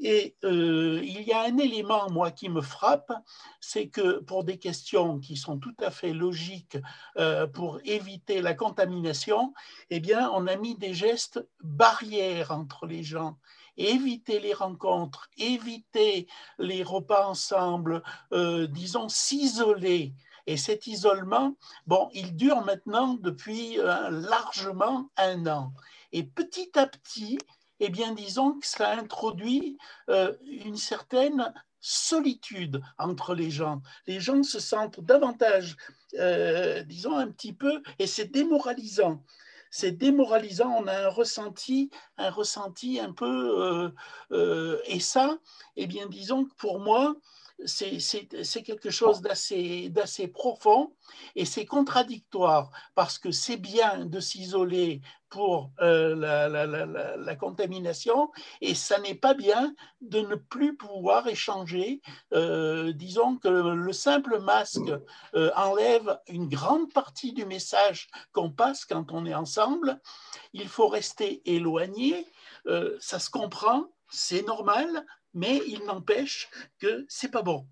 Et 0.00 0.36
euh, 0.44 1.00
il 1.02 1.22
y 1.22 1.32
a 1.32 1.42
un 1.42 1.58
élément, 1.58 2.08
moi, 2.10 2.30
qui 2.30 2.48
me 2.48 2.60
frappe, 2.60 3.12
c'est 3.60 3.88
que 3.88 4.20
pour 4.20 4.44
des 4.44 4.58
questions 4.58 5.18
qui 5.18 5.36
sont 5.36 5.58
tout 5.58 5.74
à 5.80 5.90
fait 5.90 6.12
logiques 6.12 6.78
pour 7.52 7.80
éviter 7.84 8.40
la 8.40 8.54
contamination, 8.54 9.54
eh 9.90 9.98
bien, 9.98 10.30
on 10.30 10.46
a 10.46 10.56
mis 10.56 10.76
des 10.76 10.94
gestes 10.94 11.44
barrières 11.62 12.52
entre 12.52 12.86
les 12.86 13.02
gens 13.02 13.38
éviter 13.78 14.40
les 14.40 14.52
rencontres, 14.52 15.30
éviter 15.38 16.28
les 16.58 16.82
repas 16.82 17.26
ensemble, 17.26 18.02
euh, 18.32 18.66
disons 18.66 19.08
s'isoler. 19.08 20.12
Et 20.46 20.56
cet 20.56 20.86
isolement, 20.86 21.56
bon, 21.86 22.08
il 22.12 22.34
dure 22.36 22.64
maintenant 22.64 23.14
depuis 23.14 23.78
euh, 23.78 24.10
largement 24.10 25.10
un 25.16 25.46
an. 25.46 25.72
Et 26.12 26.24
petit 26.24 26.70
à 26.78 26.86
petit, 26.86 27.38
eh 27.80 27.90
bien, 27.90 28.12
disons 28.12 28.58
que 28.58 28.66
ça 28.66 28.90
introduit 28.92 29.78
euh, 30.08 30.34
une 30.42 30.76
certaine 30.76 31.52
solitude 31.80 32.82
entre 32.98 33.34
les 33.34 33.50
gens. 33.50 33.82
Les 34.06 34.18
gens 34.18 34.42
se 34.42 34.58
sentent 34.58 35.00
davantage, 35.00 35.76
disons, 36.86 37.16
un 37.16 37.28
petit 37.28 37.52
peu, 37.52 37.82
et 38.00 38.08
c'est 38.08 38.32
démoralisant. 38.32 39.22
C'est 39.70 39.92
démoralisant. 39.92 40.70
On 40.70 40.86
a 40.86 41.06
un 41.06 41.08
ressenti, 41.08 41.90
un 42.16 42.30
ressenti 42.30 43.00
un 43.00 43.12
peu. 43.12 43.92
et 44.86 45.00
ça, 45.00 45.38
eh 45.76 45.86
bien, 45.86 46.06
disons 46.06 46.44
que 46.44 46.54
pour 46.54 46.80
moi, 46.80 47.14
c'est 47.64 48.62
quelque 48.62 48.90
chose 48.90 49.20
d'assez 49.20 50.28
profond 50.32 50.92
et 51.34 51.44
c'est 51.44 51.66
contradictoire 51.66 52.70
parce 52.94 53.18
que 53.18 53.30
c'est 53.30 53.56
bien 53.56 54.04
de 54.06 54.20
s'isoler 54.20 55.00
pour 55.28 55.70
euh, 55.80 56.14
la, 56.14 57.36
contamination 57.36 58.30
et 58.60 58.74
ça 58.74 58.98
n'est 59.00 59.14
pas 59.14 59.34
bien 59.34 59.74
de 60.00 60.20
ne 60.20 60.34
plus 60.34 60.76
pouvoir 60.76 61.26
échanger. 61.28 62.00
Euh, 62.32 62.92
disons 62.92 63.36
que 63.36 63.48
le 63.48 63.92
simple 63.92 64.40
masque 64.40 64.90
euh, 65.34 65.50
enlève 65.56 66.18
une 66.28 66.48
grande 66.48 66.92
partie 66.92 67.32
du 67.32 67.44
message 67.44 68.08
qu'on 68.32 68.50
passe 68.50 68.84
quand 68.84 69.12
on 69.12 69.26
est 69.26 69.34
ensemble. 69.34 70.00
Il 70.52 70.68
faut 70.68 70.88
rester 70.88 71.42
éloigné, 71.44 72.26
ça 73.00 73.18
se 73.18 73.30
comprend, 73.30 73.86
c'est 74.10 74.46
normal, 74.46 75.06
mais 75.34 75.60
il 75.66 75.84
n'empêche 75.84 76.48
que 76.78 77.04
c'est 77.08 77.30
pas 77.30 77.42
bon. 77.42 77.66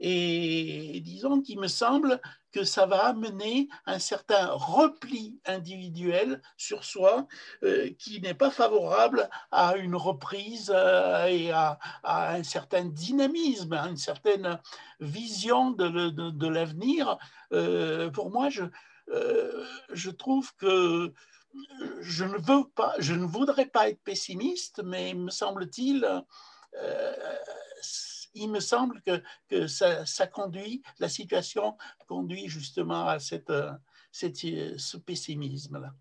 Et 0.00 1.00
disons 1.04 1.40
qu'il 1.40 1.58
me 1.58 1.66
semble 1.66 2.20
que 2.52 2.64
ça 2.64 2.86
va 2.86 3.06
amener 3.06 3.68
un 3.84 3.98
certain 3.98 4.46
repli 4.52 5.38
individuel 5.44 6.40
sur 6.56 6.84
soi 6.84 7.26
euh, 7.62 7.90
qui 7.98 8.20
n'est 8.20 8.34
pas 8.34 8.50
favorable 8.50 9.28
à 9.50 9.76
une 9.76 9.96
reprise 9.96 10.72
euh, 10.74 11.26
et 11.26 11.50
à, 11.50 11.78
un 12.04 12.42
certain 12.44 12.84
dynamisme, 12.84 13.72
à 13.72 13.88
une 13.88 13.96
certaine 13.96 14.60
vision 15.00 15.72
de, 15.72 16.48
l'avenir. 16.48 17.18
Euh, 17.52 18.10
pour 18.10 18.30
moi, 18.30 18.48
je, 18.50 20.10
trouve 20.10 20.54
que 20.56 21.12
je 22.00 22.24
ne 22.24 22.38
veux 22.38 22.68
pas, 22.74 22.94
je 22.98 23.14
ne 23.14 23.26
voudrais 23.26 23.66
pas 23.66 23.88
être 23.90 24.02
pessimiste, 24.02 24.80
mais 24.84 25.12
me 25.14 25.30
semble-t-il, 25.30 26.06
il 28.34 28.50
me 28.50 28.60
semble 28.60 29.00
que, 29.02 29.22
que 29.48 29.66
ça, 29.66 30.26
conduit, 30.26 30.82
la 30.98 31.08
situation 31.08 31.76
conduit 32.06 32.48
justement 32.48 33.08
à 33.08 33.18
cette, 33.18 33.52
ce 34.12 34.96
pessimisme-là. 34.96 35.92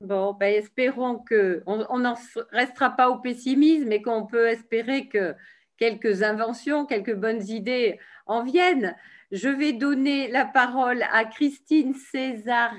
Bon, 0.00 0.32
ben 0.32 0.54
espérons 0.54 1.18
que 1.18 1.62
on 1.66 1.98
n'en 1.98 2.16
restera 2.52 2.90
pas 2.90 3.10
au 3.10 3.18
pessimisme 3.18 3.92
et 3.92 4.00
qu'on 4.00 4.26
peut 4.26 4.48
espérer 4.48 5.08
que 5.08 5.34
quelques 5.76 6.22
inventions, 6.22 6.86
quelques 6.86 7.14
bonnes 7.14 7.46
idées 7.48 7.98
en 8.26 8.42
viennent. 8.42 8.96
Je 9.30 9.48
vais 9.48 9.72
donner 9.72 10.28
la 10.28 10.46
parole 10.46 11.04
à 11.12 11.24
Christine 11.26 11.94
César. 11.94 12.72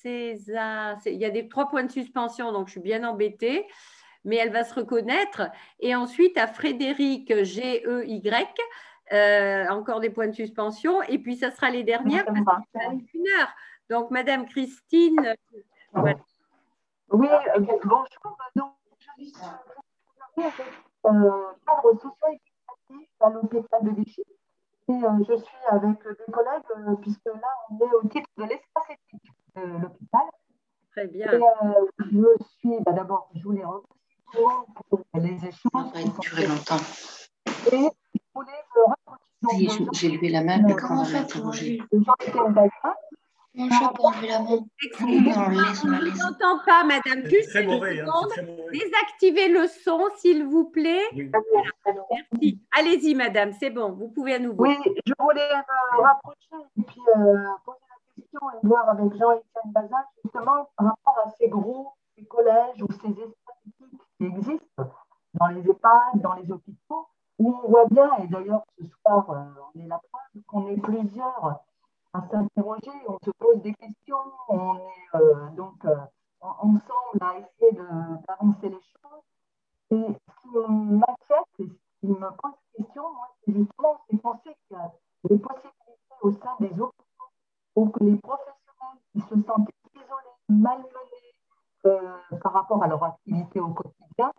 César 0.00 0.98
il 1.06 1.16
y 1.16 1.24
a 1.24 1.30
des 1.30 1.48
trois 1.48 1.68
points 1.68 1.84
de 1.84 1.90
suspension, 1.90 2.52
donc 2.52 2.68
je 2.68 2.72
suis 2.72 2.80
bien 2.80 3.02
embêtée 3.02 3.66
mais 4.24 4.36
elle 4.36 4.52
va 4.52 4.64
se 4.64 4.74
reconnaître. 4.74 5.50
Et 5.80 5.94
ensuite, 5.94 6.36
à 6.38 6.46
Frédéric 6.46 7.44
G-E-Y, 7.44 8.46
euh, 9.12 9.68
encore 9.68 10.00
des 10.00 10.10
points 10.10 10.28
de 10.28 10.32
suspension. 10.32 11.02
Et 11.02 11.18
puis, 11.18 11.36
ça 11.36 11.50
sera 11.50 11.70
les 11.70 11.84
dernières 11.84 12.24
parce 12.24 12.66
une 13.14 13.28
heure. 13.38 13.52
Donc, 13.90 14.10
Madame 14.10 14.46
Christine. 14.46 15.34
Oui, 17.10 17.28
euh, 17.28 17.60
bonjour. 17.60 18.06
Donc, 18.56 18.72
je 19.18 19.24
suis 19.24 19.32
euh, 21.06 21.10
cadre 21.66 21.92
socio-éducatif 21.92 23.08
à 23.20 23.30
l'hôpital 23.30 23.84
de 23.84 23.90
Vichy. 23.90 24.22
Et 24.88 24.92
euh, 24.92 25.24
je 25.28 25.36
suis 25.36 25.56
avec 25.68 26.02
des 26.02 26.32
collègues, 26.32 27.00
puisque 27.02 27.26
là, 27.26 27.48
on 27.70 27.78
est 27.78 27.94
au 27.94 28.08
titre 28.08 28.28
de 28.38 28.44
l'espace 28.44 28.90
éthique 28.90 29.32
de 29.56 29.82
l'hôpital. 29.82 30.22
Très 30.92 31.06
bien. 31.06 31.30
Et, 31.30 31.40
je 31.98 32.44
suis, 32.58 32.80
bah, 32.80 32.92
d'abord, 32.92 33.30
je 33.34 33.42
voulais 33.42 33.64
remercier 33.64 34.03
les 35.14 35.36
échanges. 35.36 35.70
Ça 35.72 35.80
va 35.94 36.18
durer 36.20 36.46
longtemps. 36.46 36.84
Et 37.72 37.88
je 38.14 38.18
voulais 38.34 38.52
me 39.42 39.92
J'ai 39.92 40.10
levé 40.10 40.28
la 40.28 40.42
main, 40.42 40.58
mais 40.62 40.74
comment 40.74 41.02
on 41.02 41.04
fait 41.04 41.26
pour 41.30 41.42
bouger 41.42 41.82
Bonjour 43.56 43.92
pour 43.92 44.10
lever 44.10 44.28
la 44.28 44.40
main. 44.40 44.58
On 44.76 44.96
ne 44.96 46.64
pas, 46.64 46.82
Madame 46.84 47.22
C'est 47.30 47.46
très 47.48 47.64
mauvais. 47.64 48.00
Hein, 48.00 48.06
Désactivez 48.72 49.48
le 49.48 49.68
son, 49.68 50.08
s'il 50.16 50.44
vous 50.44 50.64
plaît. 50.70 51.04
Merci. 51.12 52.60
Allez-y, 52.76 53.14
Madame, 53.14 53.52
c'est 53.52 53.70
bon, 53.70 53.92
vous 53.92 54.08
pouvez 54.08 54.34
à 54.34 54.38
nouveau. 54.40 54.64
Oui, 54.64 54.76
je 55.06 55.12
voulais 55.18 55.48
me 55.48 56.02
rapprocher 56.02 56.64
et 56.78 56.82
puis 56.82 57.00
euh, 57.16 57.46
poser 57.64 57.78
la 57.88 57.96
question 58.16 58.40
et 58.50 58.66
voir 58.66 58.88
avec 58.88 59.12
Jean-Étienne 59.16 59.72
Bazin, 59.72 60.04
justement, 60.24 60.68
par 60.76 60.88
rapport 60.88 61.22
à 61.24 61.30
ces 61.38 61.48
groupes, 61.48 61.92
ces 62.16 62.24
collèges 62.24 62.82
ou 62.82 62.88
ces 62.90 63.10
espaces 63.10 63.43
qui 64.24 64.36
existent 64.36 64.84
dans 65.34 65.46
les 65.48 65.68
EHPAD, 65.68 66.20
dans 66.22 66.34
les 66.34 66.50
hôpitaux, 66.50 67.08
où 67.38 67.54
on 67.62 67.68
voit 67.68 67.86
bien, 67.86 68.16
et 68.18 68.28
d'ailleurs 68.28 68.64
ce 68.78 68.86
soir, 68.86 69.28
euh, 69.30 69.44
on 69.74 69.80
est 69.80 69.86
la 69.86 70.00
preuve 70.10 70.42
qu'on 70.46 70.68
est 70.68 70.80
plusieurs 70.80 71.60
à 72.12 72.22
s'interroger, 72.30 72.92
on 73.08 73.18
se 73.24 73.30
pose 73.38 73.60
des 73.62 73.74
questions, 73.74 74.16
on 74.48 74.76
est 74.76 75.16
euh, 75.16 75.48
donc 75.56 75.84
euh, 75.84 75.96
ensemble 76.40 77.18
à 77.20 77.38
essayer 77.38 77.72
d'avancer 77.72 78.68
les 78.68 78.70
choses. 78.70 79.22
Et 79.90 80.06
ce 80.12 80.42
qui 80.42 80.72
m'inquiète 80.72 81.58
et 81.58 81.66
ce 81.66 82.00
qui 82.00 82.06
me 82.06 82.30
pose 82.36 82.52
question, 82.76 83.02
c'est 83.44 83.52
justement 83.52 84.00
c'est 84.08 84.22
penser 84.22 84.56
a 84.74 84.92
des 85.28 85.38
possibilités 85.38 86.14
au 86.22 86.30
sein 86.30 86.56
des 86.60 86.80
hôpitaux 86.80 86.92
pour 87.74 87.92
que 87.92 88.04
les 88.04 88.16
professionnels 88.16 89.00
qui 89.12 89.20
se 89.20 89.34
sentent 89.42 89.70
isolés, 89.94 90.36
malmenés 90.48 91.13
par 92.42 92.52
rapport 92.52 92.82
à 92.82 92.86
leur 92.86 93.02
activité 93.02 93.60
au 93.60 93.68
quotidien, 93.68 94.32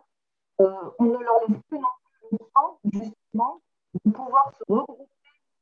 euh, 0.60 0.90
on 0.98 1.04
ne 1.04 1.18
leur 1.18 1.40
laisse 1.48 1.62
plus 1.68 1.78
non 1.78 1.88
plus 2.04 2.28
le 2.32 2.38
temps, 2.54 2.78
justement, 2.84 3.60
de 4.04 4.10
pouvoir 4.10 4.52
se 4.56 4.64
regrouper 4.68 5.04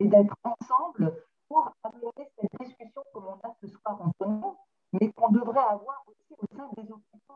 et 0.01 0.09
d'être 0.09 0.35
ensemble 0.45 1.15
pour 1.49 1.71
amener 1.83 2.11
cette 2.17 2.51
discussion 2.61 3.03
comme 3.13 3.27
on 3.27 3.49
a 3.49 3.55
ce 3.61 3.69
soir 3.69 4.01
entre 4.01 4.27
nous, 4.27 4.57
mais 4.93 5.13
qu'on 5.13 5.31
devrait 5.31 5.61
avoir 5.61 6.05
aussi 6.09 6.35
au 6.41 6.57
sein 6.57 6.69
des 6.77 6.91
hôpitaux. 6.91 7.35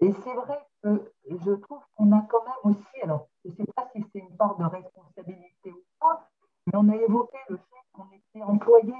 Et 0.00 0.12
c'est 0.12 0.34
vrai 0.34 0.66
que 0.82 1.12
je 1.26 1.52
trouve 1.52 1.82
qu'on 1.96 2.12
a 2.12 2.22
quand 2.22 2.44
même 2.44 2.74
aussi, 2.74 3.00
alors 3.02 3.28
je 3.44 3.50
ne 3.50 3.56
sais 3.56 3.72
pas 3.76 3.88
si 3.94 4.04
c'est 4.12 4.18
une 4.18 4.36
part 4.36 4.56
de 4.56 4.64
responsabilité 4.64 5.70
ou 5.70 5.82
pas, 6.00 6.28
mais 6.66 6.72
on 6.76 6.88
a 6.88 6.96
évoqué 6.96 7.38
le 7.48 7.56
fait 7.56 7.84
qu'on 7.92 8.10
était 8.12 8.42
employé 8.42 8.94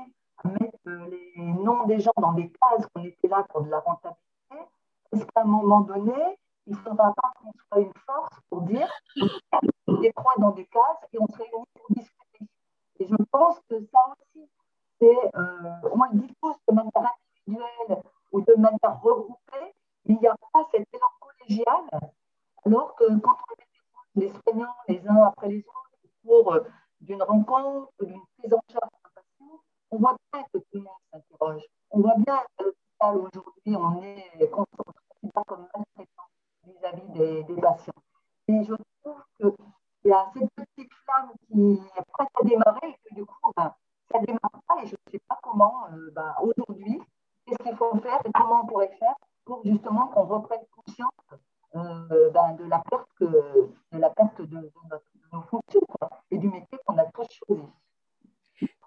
à 0.44 0.48
mettre 0.48 0.78
les 0.86 1.35
noms 1.36 1.86
des 1.86 2.01
gens 2.01 2.12
dans 2.16 2.32
des 2.32 2.51
cases, 2.51 2.86
qu'on 2.94 3.02
était 3.02 3.28
là 3.28 3.44
pour 3.48 3.62
de 3.62 3.70
la 3.70 3.81
rentabilité. 3.81 4.21
Est-ce 5.12 5.24
qu'à 5.26 5.43
un 5.43 5.44
moment 5.44 5.80
donné, 5.80 6.14
il 6.66 6.74
ne 6.74 6.78
faudra 6.78 7.12
pas 7.14 7.32
qu'on 7.40 7.52
soit 7.52 7.80
une 7.80 7.93
force 8.06 8.39
pour 8.48 8.62
dire 8.62 8.89
est 10.06 10.12
trois 10.12 10.34
dans 10.39 10.51
des 10.51 10.66
cases 10.66 11.09
et 11.12 11.18
on 11.20 11.26
se 11.26 11.36
réunit 11.36 11.66
pour 11.74 11.86
discuter. 11.90 12.47
Et 12.98 13.06
je 13.06 13.16
pense 13.30 13.59
que 13.68 13.80
ça 13.93 13.98
aussi, 14.12 14.48
c'est, 15.01 15.36
euh, 15.36 15.90
on 15.93 16.16
dit 16.16 16.34
de 16.68 16.74
manière 16.74 17.12
individuelle 17.47 18.02
ou 18.32 18.40
de 18.40 18.55
manière 18.55 19.01
regroupée, 19.02 19.74
il 20.06 20.16
n'y 20.18 20.26
a 20.26 20.36
pas 20.52 20.66
cet 20.70 20.86
élan 20.93 21.06
collégial, 21.20 22.01
alors 22.64 22.94
que 22.97 23.05
quand 23.20 23.36
on 23.51 24.22
est 24.22 24.26
les 24.26 24.32
soignants 24.43 24.74
les 24.89 25.06
uns 25.09 25.22
après 25.24 25.48
les 25.48 25.59
autres 25.59 26.12
pour 26.24 26.52
euh, 26.52 26.60
d'une 27.01 27.22
rencontre, 27.22 27.90
d'une 28.01 28.20
prise 28.39 28.55
en 28.55 28.60
charge 28.70 28.90
d'un 28.90 29.10
patient, 29.14 29.60
on 29.90 29.98
voit 29.98 30.16
bien 30.32 30.43
que 30.52 30.59
tout 30.59 30.64
le 30.74 30.80
monde 30.80 30.93
s'interroge. 31.12 31.62
On 31.90 32.01
voit 32.01 32.14
bien 32.16 32.36
qu'à 32.56 32.64
l'hôpital 32.64 33.16
aujourd'hui, 33.16 33.76
on 33.76 34.02
est 34.02 34.47
concentré 35.44 35.47
comme 35.47 35.66
maltraitant 35.74 36.28
vis-à-vis 36.64 37.44
des, 37.44 37.60
patients. 37.60 37.93
Et 38.48 38.64
je 38.64 38.74
trouve 39.02 39.23
qu'il 39.36 40.10
y 40.10 40.12
a 40.12 40.31
cette 40.35 40.51
petite 40.55 40.93
flamme 41.05 41.32
qui 41.47 41.81
est 41.97 42.05
prête 42.12 42.28
à 42.40 42.44
démarrer 42.44 42.89
et 42.89 43.09
que 43.09 43.14
du 43.14 43.24
coup, 43.24 43.52
ben, 43.56 43.74
ça 44.10 44.20
ne 44.20 44.27
démarre 44.27 44.62
pas 44.66 44.82
et 44.82 44.86
je 44.86 44.94
ne 44.94 45.12
sais 45.12 45.20
pas 45.28 45.39
comment, 45.43 45.86
euh, 45.93 46.10
ben, 46.12 46.35
aujourd'hui, 46.43 47.01
qu'est-ce 47.47 47.62
qu'il 47.62 47.77
faut 47.77 47.97
faire 47.98 48.20
et 48.24 48.32
comment 48.32 48.62
on 48.62 48.66
pourrait 48.66 48.94
faire 48.98 49.14
pour 49.44 49.62
justement 49.64 50.09
qu'on 50.09 50.24
reprenne 50.24 50.62
conscience 50.77 51.10
euh, 51.74 52.31
ben, 52.31 52.55
de 52.55 52.64
la 52.64 52.82
perte, 52.90 53.09
de, 53.20 53.70
la 53.93 54.10
perte 54.10 54.40
de, 54.43 54.70
nos 55.32 55.43
fonctions 55.43 55.81
et 56.31 56.39
du 56.39 56.48
métier 56.48 56.78
qu'on 56.85 56.98
a 56.98 57.05
tous 57.06 57.27
choisi. 57.31 57.62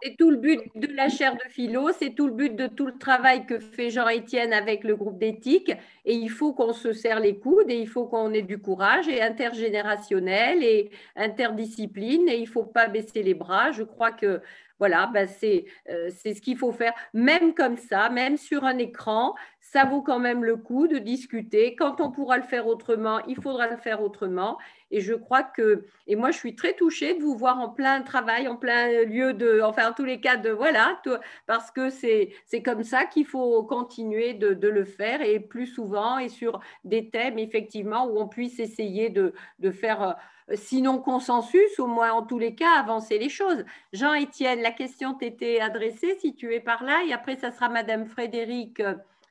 C'est 0.06 0.18
tout 0.18 0.30
le 0.30 0.38
but 0.38 0.60
de 0.76 0.96
la 0.96 1.10
chaire 1.10 1.34
de 1.34 1.50
philo, 1.50 1.90
c'est 2.00 2.14
tout 2.14 2.28
le 2.28 2.34
but 2.34 2.56
de 2.56 2.68
tout 2.68 2.86
le 2.86 2.96
travail 2.96 3.48
que 3.48 3.58
fait 3.58 3.90
Jean-Étienne 3.90 4.54
avec 4.54 4.84
le 4.84 4.96
groupe 4.96 5.18
d'éthique. 5.18 5.72
Et 6.06 6.14
il 6.14 6.30
faut 6.30 6.54
qu'on 6.54 6.74
se 6.74 6.94
serre 6.94 7.20
les 7.20 7.40
coudes 7.40 7.72
et 7.72 7.80
il 7.80 7.88
faut 7.88 8.06
qu'on 8.06 8.32
ait 8.32 8.44
du 8.44 8.60
courage 8.60 9.08
et 9.08 9.24
intergénérationnel 9.24 10.64
et 10.64 10.92
interdiscipline. 11.16 12.30
Et 12.30 12.38
il 12.38 12.44
ne 12.44 12.50
faut 12.50 12.66
pas 12.66 12.88
baisser 12.88 13.24
les 13.24 13.34
bras. 13.34 13.72
Je 13.72 13.82
crois 13.82 14.12
que 14.12 14.42
voilà, 14.78 15.10
ben 15.12 15.28
c'est 15.28 15.66
ce 15.88 16.40
qu'il 16.40 16.58
faut 16.58 16.72
faire. 16.72 16.94
Même 17.16 17.56
comme 17.56 17.78
ça, 17.78 18.10
même 18.10 18.38
sur 18.38 18.64
un 18.64 18.78
écran, 18.78 19.34
ça 19.76 19.84
vaut 19.84 20.02
quand 20.02 20.20
même 20.20 20.46
le 20.46 20.56
coup 20.56 20.88
de 20.88 21.00
discuter. 21.00 21.76
Quand 21.76 22.00
on 22.00 22.10
pourra 22.10 22.38
le 22.38 22.44
faire 22.44 22.66
autrement, 22.66 23.20
il 23.28 23.36
faudra 23.36 23.68
le 23.68 23.76
faire 23.76 24.02
autrement. 24.02 24.58
Et 24.90 25.02
je 25.02 25.14
crois 25.14 25.44
que, 25.44 25.84
et 26.08 26.16
moi 26.16 26.32
je 26.32 26.38
suis 26.38 26.56
très 26.56 26.72
touchée 26.76 27.16
de 27.16 27.22
vous 27.22 27.36
voir 27.36 27.60
en 27.60 27.68
plein 27.68 28.02
travail, 28.02 28.48
en 28.48 28.56
plein 28.56 29.04
lieu 29.04 29.34
de, 29.34 29.60
enfin 29.62 29.90
en 29.90 29.94
tous 29.94 30.06
les 30.06 30.22
cas 30.22 30.38
de, 30.38 30.50
voilà, 30.50 31.02
parce 31.46 31.72
que 31.72 31.90
c'est 31.90 32.32
comme 32.64 32.84
ça 32.84 33.04
qu'il 33.04 33.26
faut 33.26 33.64
continuer 33.64 34.34
de, 34.34 34.54
de, 34.54 34.70
le 34.70 34.86
faire 34.86 35.22
et 35.22 35.42
plus 35.42 35.68
souvent 35.68 36.20
et 36.20 36.30
sur 36.30 36.62
des 36.86 37.10
thèmes 37.10 37.38
effectivement 37.38 38.08
où 38.08 38.18
on 38.18 38.30
puisse 38.30 38.60
essayer 38.60 39.10
de, 39.10 39.34
de 39.60 39.72
faire 39.72 40.16
euh, 40.50 40.54
sinon 40.54 41.00
consensus, 41.00 41.80
au 41.80 41.88
moins 41.88 42.14
en 42.14 42.22
tous 42.22 42.40
les 42.40 42.56
cas, 42.56 42.80
avancer 42.80 43.18
les 43.18 43.30
choses. 43.30 43.66
Jean-Étienne, 43.92 44.62
la 44.62 44.72
question 44.72 45.16
t'était 45.16 45.60
adressée, 45.60 46.16
si 46.22 46.34
tu 46.34 46.54
es 46.54 46.62
par 46.62 46.86
là, 46.86 47.04
et 47.06 47.12
après, 47.12 47.36
ça 47.36 47.52
sera 47.52 47.68
Madame 47.68 48.06
Frédéric 48.06 48.82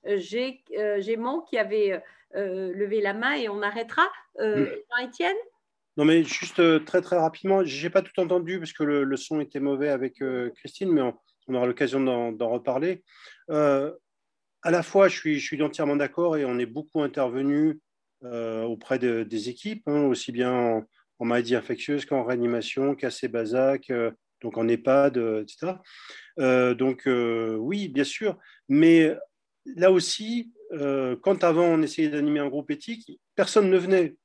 euh, 0.07 1.01
Gémont 1.01 1.43
qui 1.43 1.59
avait 1.59 2.03
euh, 2.35 2.73
levé 2.73 3.01
la 3.01 3.15
main 3.15 3.35
et 3.35 3.49
on 3.49 3.63
arrêtera. 3.63 4.07
Jean-Étienne? 4.39 5.37
Non, 5.97 6.05
mais 6.05 6.25
juste 6.25 6.85
très 6.85 7.01
très 7.01 7.17
rapidement, 7.17 7.65
je 7.65 7.85
n'ai 7.85 7.91
pas 7.91 8.03
tout 8.03 8.19
entendu 8.21 8.59
parce 8.59 8.73
que 8.73 8.83
le, 8.83 9.17
son 9.17 9.39
était 9.39 9.61
mauvais 9.61 9.91
avec 9.91 10.21
Christine, 10.57 10.91
mais 10.91 11.03
on, 11.03 11.55
aura 11.55 11.67
l'occasion 11.67 12.01
d'en 12.33 12.49
reparler. 12.49 13.05
à 13.49 14.71
la 14.71 14.83
fois, 14.83 15.07
je 15.07 15.17
suis, 15.17 15.39
je 15.39 15.47
suis 15.47 15.63
entièrement 15.63 15.95
d'accord 15.95 16.37
et 16.37 16.45
on 16.45 16.59
est 16.59 16.67
beaucoup 16.67 17.03
intervenu 17.03 17.79
auprès 18.23 18.99
des 18.99 19.49
équipes, 19.49 19.87
hein, 19.87 20.07
aussi 20.07 20.33
bien 20.33 20.53
en, 20.53 20.85
en 21.19 21.25
maladie 21.25 21.55
infectieuse 21.55 22.05
qu'en 22.05 22.25
réanimation, 22.25 22.95
qu'à 22.95 23.09
euh, 23.91 24.11
donc 24.43 24.59
en 24.59 24.69
EHPAD, 24.69 25.19
euh, 25.19 25.43
etc. 25.43 25.75
Euh, 26.39 26.75
donc 26.75 27.05
oui, 27.07 27.89
bien 27.89 28.05
sûr, 28.05 28.39
mais 28.69 29.17
là 29.65 29.91
aussi, 29.91 30.53
quand 31.23 31.45
avant 31.45 31.67
on 31.67 31.83
essayait 31.83 32.09
d'animer 32.09 32.41
un 32.41 32.49
groupe 32.49 32.71
éthique, 32.71 33.21
personne 33.35 33.71
ne 33.71 33.79
venait 33.79 34.17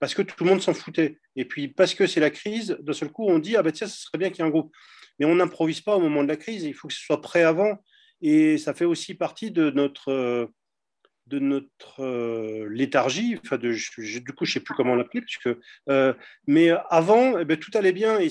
parce 0.00 0.14
que 0.14 0.22
tout 0.22 0.44
le 0.44 0.50
monde 0.50 0.62
s'en 0.62 0.74
foutait. 0.74 1.18
Et 1.34 1.44
puis 1.44 1.68
parce 1.68 1.94
que 1.94 2.06
c'est 2.06 2.20
la 2.20 2.30
crise, 2.30 2.76
d'un 2.80 2.92
seul 2.92 3.10
coup, 3.10 3.26
on 3.26 3.38
dit 3.38 3.56
ah 3.56 3.62
ben 3.62 3.72
tiens, 3.72 3.86
ce 3.86 4.00
serait 4.00 4.18
bien 4.18 4.30
qu'il 4.30 4.38
y 4.38 4.42
ait 4.42 4.48
un 4.48 4.50
groupe. 4.50 4.72
Mais 5.18 5.26
on 5.26 5.34
n'improvise 5.34 5.80
pas 5.80 5.96
au 5.96 6.00
moment 6.00 6.22
de 6.22 6.28
la 6.28 6.36
crise. 6.36 6.62
Il 6.62 6.74
faut 6.74 6.86
que 6.86 6.94
ce 6.94 7.00
soit 7.00 7.20
prêt 7.20 7.42
avant. 7.42 7.82
Et 8.20 8.58
ça 8.58 8.74
fait 8.74 8.84
aussi 8.84 9.14
partie 9.14 9.50
de 9.50 9.70
notre 9.70 10.48
de 11.28 11.38
notre 11.38 12.02
euh, 12.02 12.68
léthargie, 12.70 13.38
enfin 13.42 13.58
de, 13.58 13.72
du 13.72 14.32
coup 14.32 14.44
je 14.44 14.50
ne 14.50 14.54
sais 14.54 14.60
plus 14.60 14.74
comment 14.74 14.94
l'appeler, 14.94 15.20
puisque, 15.20 15.48
euh, 15.88 16.14
mais 16.46 16.70
avant, 16.90 17.38
eh 17.38 17.44
ben, 17.44 17.56
tout 17.56 17.70
allait 17.74 17.92
bien 17.92 18.18
et 18.18 18.28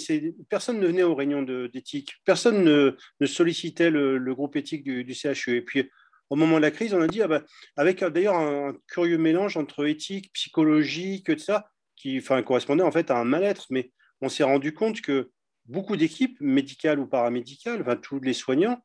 personne 0.49 0.79
ne 0.79 0.87
venait 0.87 1.03
aux 1.03 1.15
réunions 1.15 1.43
d'éthique, 1.43 2.15
personne 2.25 2.63
ne, 2.63 3.25
sollicitait 3.25 3.89
le, 3.89 4.33
groupe 4.33 4.55
éthique 4.55 4.83
du, 4.83 5.03
du, 5.03 5.13
CHU. 5.13 5.57
Et 5.57 5.61
puis 5.61 5.89
au 6.29 6.35
moment 6.35 6.57
de 6.57 6.61
la 6.61 6.71
crise, 6.71 6.93
on 6.93 7.01
a 7.01 7.07
dit, 7.07 7.21
ah 7.21 7.27
ben, 7.27 7.43
avec 7.75 8.03
d'ailleurs 8.03 8.35
un, 8.35 8.75
curieux 8.87 9.17
mélange 9.17 9.57
entre 9.57 9.87
éthique, 9.87 10.31
psychologique, 10.33 11.29
etc., 11.29 11.59
qui 11.95 12.17
enfin, 12.19 12.41
correspondait 12.43 12.83
en 12.83 12.91
fait 12.91 13.09
à 13.11 13.17
un 13.17 13.23
mal-être, 13.23 13.67
mais 13.69 13.91
on 14.21 14.29
s'est 14.29 14.43
rendu 14.43 14.73
compte 14.73 15.01
que 15.01 15.31
beaucoup 15.65 15.97
d'équipes 15.97 16.37
médicales 16.39 16.99
ou 16.99 17.07
paramédicales, 17.07 17.81
enfin, 17.81 17.95
tous 17.95 18.19
les 18.19 18.33
soignants, 18.33 18.81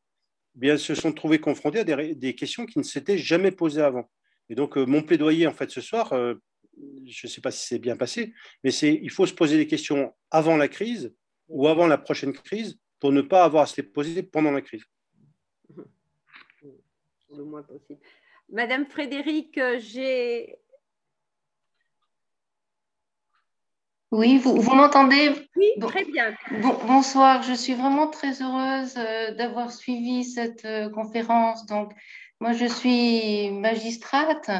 bien, 0.55 0.77
se 0.77 0.95
sont 0.95 1.11
trouvés 1.11 1.39
confrontés 1.39 1.79
à 1.79 1.83
des, 1.83 2.35
questions 2.35 2.65
qui 2.65 2.79
ne 2.79 2.83
s'étaient 2.83 3.17
jamais 3.17 3.51
posées 3.51 3.81
avant. 3.81 4.09
Et 4.49 4.55
donc, 4.55 4.77
euh, 4.77 4.85
mon 4.85 5.01
plaidoyer, 5.01 5.47
en 5.47 5.53
fait, 5.53 5.69
ce 5.69 5.81
soir, 5.81 6.13
euh, 6.13 6.35
je 7.05 7.27
ne 7.27 7.31
sais 7.31 7.41
pas 7.41 7.51
si 7.51 7.65
c'est 7.67 7.79
bien 7.79 7.95
passé, 7.95 8.33
mais 8.63 8.71
c'est 8.71 8.93
il 8.93 9.11
faut 9.11 9.25
se 9.25 9.33
poser 9.33 9.57
des 9.57 9.67
questions 9.67 10.13
avant 10.31 10.57
la 10.57 10.67
crise 10.67 11.13
ou 11.47 11.67
avant 11.67 11.87
la 11.87 11.97
prochaine 11.97 12.33
crise 12.33 12.79
pour 12.99 13.11
ne 13.11 13.21
pas 13.21 13.43
avoir 13.43 13.63
à 13.63 13.65
se 13.65 13.81
les 13.81 13.87
poser 13.87 14.23
pendant 14.23 14.51
la 14.51 14.61
crise. 14.61 14.83
Le 17.35 17.43
moins 17.43 17.63
possible. 17.63 17.99
Madame 18.49 18.85
Frédéric, 18.85 19.57
euh, 19.57 19.79
j'ai 19.79 20.57
Oui, 24.13 24.37
vous, 24.37 24.61
m'entendez? 24.75 25.31
Oui, 25.55 25.71
très 25.81 26.05
bien. 26.05 26.35
bonsoir, 26.85 27.41
je 27.41 27.53
suis 27.53 27.73
vraiment 27.73 28.05
très 28.05 28.43
heureuse 28.43 28.93
euh, 28.95 29.33
d'avoir 29.33 29.71
suivi 29.71 30.23
cette 30.23 30.65
euh, 30.65 30.87
conférence. 30.91 31.65
Donc, 31.65 31.93
moi, 32.39 32.53
je 32.53 32.67
suis 32.67 33.49
magistrate, 33.49 34.51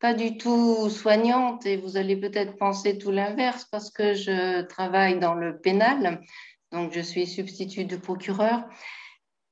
pas 0.00 0.12
du 0.12 0.36
tout 0.36 0.90
soignante, 0.90 1.64
et 1.66 1.76
vous 1.76 1.96
allez 1.96 2.16
peut-être 2.16 2.56
penser 2.56 2.98
tout 2.98 3.12
l'inverse 3.12 3.64
parce 3.70 3.92
que 3.92 4.14
je 4.14 4.62
travaille 4.62 5.20
dans 5.20 5.34
le 5.34 5.56
pénal, 5.56 6.20
donc 6.72 6.92
je 6.92 7.00
suis 7.00 7.28
substitut 7.28 7.84
de 7.84 7.96
procureur. 7.96 8.64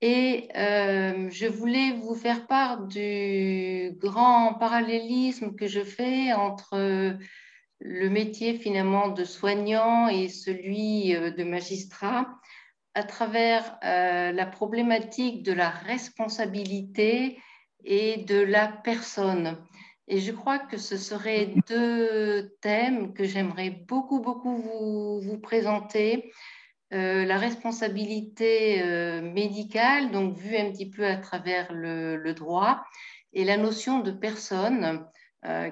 Et 0.01 0.49
euh, 0.57 1.31
je 1.31 1.47
voulais 1.47 1.93
vous 1.93 2.17
faire 2.17 2.49
part 2.49 2.89
du 2.89 3.93
grand 4.01 4.55
parallélisme 4.55 5.55
que 5.55 5.69
je 5.69 5.85
fais 5.85 6.33
entre 6.33 7.17
le 7.85 8.09
métier 8.09 8.55
finalement 8.55 9.09
de 9.09 9.25
soignant 9.25 10.09
et 10.09 10.29
celui 10.29 11.15
euh, 11.15 11.31
de 11.31 11.45
magistrat 11.45 12.27
à 12.95 13.03
travers 13.03 13.79
euh, 13.85 14.33
la 14.33 14.47
problématique 14.47 15.43
de 15.43 15.53
la 15.53 15.69
responsabilité 15.69 17.39
et 17.85 18.25
de 18.25 18.41
la 18.41 18.69
personne. 18.69 19.59
Et 20.09 20.21
je 20.21 20.33
crois 20.33 20.59
que 20.59 20.79
ce 20.79 20.97
seraient 20.97 21.53
deux 21.69 22.57
thèmes 22.63 23.13
que 23.13 23.25
j'aimerais 23.25 23.71
beaucoup, 23.71 24.21
beaucoup 24.21 24.57
vous, 25.21 25.39
présenter. 25.39 26.33
Euh, 26.93 27.25
la 27.25 27.39
responsabilité 27.39 28.83
médicale, 29.23 30.11
donc 30.11 30.37
vue 30.37 30.57
un 30.57 30.71
petit 30.71 30.89
peu 30.89 31.07
à 31.07 31.17
travers 31.17 31.73
le, 31.73 32.33
droit, 32.33 32.85
et 33.33 33.45
la 33.45 33.57
notion 33.57 34.01
de 34.01 34.11
personne, 34.11 35.05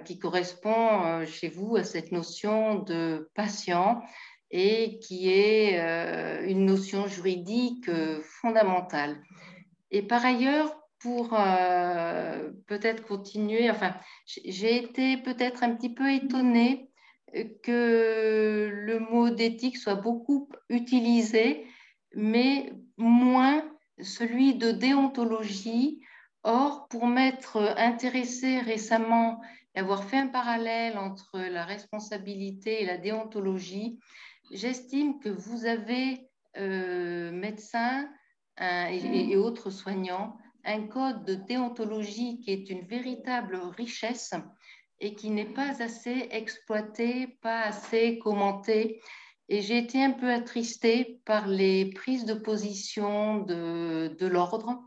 qui 0.04 0.18
correspond 0.18 1.04
euh, 1.04 1.26
chez 1.26 1.48
vous 1.48 1.76
à 1.76 1.84
cette 1.84 2.12
notion 2.12 2.80
de 2.80 3.30
patient 3.34 4.02
et 4.50 4.98
qui 4.98 5.30
est 5.30 5.80
euh, 5.80 6.46
une 6.46 6.66
notion 6.66 7.06
juridique 7.06 7.90
fondamentale. 8.20 9.22
Et 9.90 10.02
par 10.02 10.24
ailleurs, 10.24 10.76
pour 11.00 11.30
peut-être 12.66 13.04
continuer, 13.04 13.68
enfin, 13.68 13.96
j'ai 14.26 14.76
été 14.76 15.16
peut-être 15.16 15.64
un 15.64 15.74
petit 15.74 15.92
peu 15.92 16.12
étonnée 16.12 16.88
que 17.64 18.70
le 18.72 18.98
mot 19.00 19.30
d'éthique 19.30 19.78
soit 19.78 19.96
beaucoup 19.96 20.48
utilisé, 20.68 21.66
mais 22.14 22.72
moins 22.96 23.64
celui 24.00 24.54
de 24.54 24.70
déontologie. 24.70 26.00
Or, 26.44 26.88
pour 26.88 27.06
m'être 27.06 27.74
intéressée 27.76 28.58
récemment 28.58 29.40
avoir 29.74 30.04
fait 30.04 30.18
un 30.18 30.28
parallèle 30.28 30.98
entre 30.98 31.38
la 31.38 31.64
responsabilité 31.64 32.82
et 32.82 32.86
la 32.86 32.98
déontologie, 32.98 33.98
j'estime 34.50 35.18
que 35.18 35.28
vous 35.28 35.64
avez, 35.64 36.28
euh, 36.58 37.30
médecins 37.32 38.08
et, 38.60 39.36
autres 39.36 39.70
soignants, 39.70 40.36
un 40.64 40.86
code 40.86 41.24
de 41.24 41.34
déontologie 41.34 42.38
qui 42.40 42.50
est 42.52 42.70
une 42.70 42.86
véritable 42.86 43.56
richesse 43.76 44.34
et 45.00 45.14
qui 45.14 45.30
n'est 45.30 45.52
pas 45.52 45.82
assez 45.82 46.28
exploité, 46.30 47.38
pas 47.40 47.62
assez 47.62 48.18
commenté. 48.18 49.00
Et 49.48 49.60
j'ai 49.62 49.78
été 49.78 50.02
un 50.02 50.12
peu 50.12 50.30
attristée 50.30 51.20
par 51.24 51.48
les 51.48 51.86
prises 51.86 52.24
de 52.24 52.34
position 52.34 53.38
de, 53.38 54.14
de 54.18 54.26
l'ordre 54.26 54.84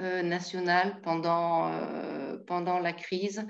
euh, 0.00 0.22
national 0.22 1.00
pendant, 1.02 1.70
euh, 1.70 2.38
pendant 2.46 2.78
la 2.78 2.92
crise 2.92 3.46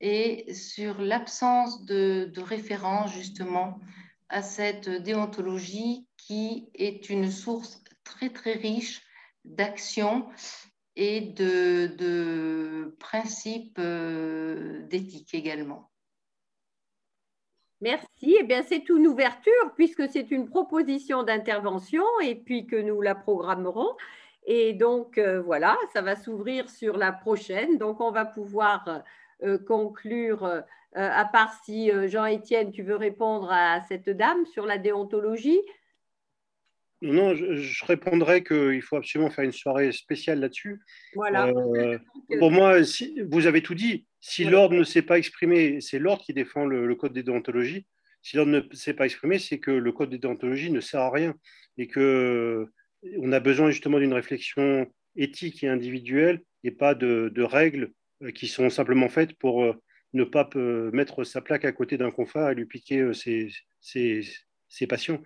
et 0.00 0.52
sur 0.52 1.00
l'absence 1.00 1.84
de, 1.84 2.30
référence 2.36 3.12
justement 3.12 3.80
à 4.28 4.42
cette 4.42 4.88
déontologie 4.88 6.06
qui 6.16 6.68
est 6.74 7.08
une 7.08 7.30
source 7.30 7.82
très 8.04 8.30
très 8.30 8.52
riche 8.54 9.02
d'actions 9.44 10.26
et 10.96 11.20
de, 11.20 12.96
principes 12.98 13.78
euh, 13.78 14.82
d'éthique 14.86 15.34
également. 15.34 15.90
Merci. 17.82 18.36
Eh 18.40 18.42
bien, 18.42 18.62
c'est 18.62 18.88
une 18.88 19.06
ouverture 19.06 19.52
puisque 19.76 20.08
c'est 20.10 20.30
une 20.30 20.48
proposition 20.48 21.22
d'intervention 21.22 22.04
et 22.22 22.34
puis 22.34 22.66
que 22.66 22.76
nous 22.76 23.02
la 23.02 23.14
programmerons. 23.14 23.94
Et 24.46 24.72
donc, 24.72 25.18
euh, 25.18 25.42
voilà, 25.42 25.76
ça 25.92 26.00
va 26.00 26.16
s'ouvrir 26.16 26.70
sur 26.70 26.96
la 26.96 27.12
prochaine. 27.12 27.76
Donc, 27.76 28.00
on 28.00 28.10
va 28.10 28.24
pouvoir 28.24 28.88
euh, 28.88 28.98
conclure, 29.66 30.64
euh, 30.96 31.10
à 31.10 31.26
part 31.26 31.52
si 31.64 31.90
euh, 31.90 32.08
Jean-Étienne, 32.08 32.72
tu 32.72 32.82
veux 32.82 32.96
répondre 32.96 33.50
à 33.50 33.82
cette 33.86 34.08
dame 34.08 34.46
sur 34.46 34.64
la 34.64 34.78
déontologie? 34.78 35.60
Non, 37.02 37.34
je, 37.34 37.84
répondrai 37.84 38.42
qu'il 38.42 38.80
faut 38.80 38.96
absolument 38.96 39.30
faire 39.30 39.44
une 39.44 39.52
soirée 39.52 39.92
spéciale 39.92 40.40
là-dessus. 40.40 40.80
Voilà. 41.14 41.52
pour 42.38 42.50
moi, 42.50 42.82
si, 42.84 43.20
vous 43.30 43.46
avez 43.46 43.62
tout 43.62 43.74
dit. 43.74 44.06
Si 44.20 44.44
l'ordre 44.44 44.74
ne 44.74 44.84
s'est 44.84 45.02
pas 45.02 45.18
exprimé, 45.18 45.82
c'est 45.82 45.98
l'ordre 45.98 46.22
qui 46.24 46.32
défend 46.32 46.64
le, 46.64 46.94
code 46.94 47.12
des 47.12 47.22
déontologies. 47.22 47.86
Si 48.22 48.36
l'ordre 48.36 48.52
ne 48.52 48.74
s'est 48.74 48.94
pas 48.94 49.04
exprimé, 49.04 49.38
c'est 49.38 49.58
que 49.58 49.70
le 49.70 49.92
code 49.92 50.08
des 50.08 50.18
déontologies 50.18 50.72
ne 50.72 50.80
sert 50.80 51.00
à 51.00 51.10
rien 51.10 51.34
et 51.76 51.86
que 51.86 52.66
on 53.18 53.30
a 53.32 53.40
besoin 53.40 53.70
justement 53.70 53.98
d'une 53.98 54.14
réflexion 54.14 54.90
éthique 55.16 55.62
et 55.62 55.68
individuelle 55.68 56.42
et 56.64 56.70
pas 56.70 56.94
de, 56.94 57.42
règles 57.42 57.92
qui 58.34 58.46
sont 58.48 58.70
simplement 58.70 59.08
faites 59.08 59.34
pour 59.38 59.74
ne 60.12 60.24
pas 60.24 60.48
mettre 60.54 61.24
sa 61.24 61.40
plaque 61.40 61.64
à 61.64 61.72
côté 61.72 61.98
d'un 61.98 62.10
confat 62.10 62.52
et 62.52 62.54
lui 62.54 62.66
piquer 62.66 63.12
ses, 63.12 63.50
ses, 63.80 64.86
passions. 64.86 65.22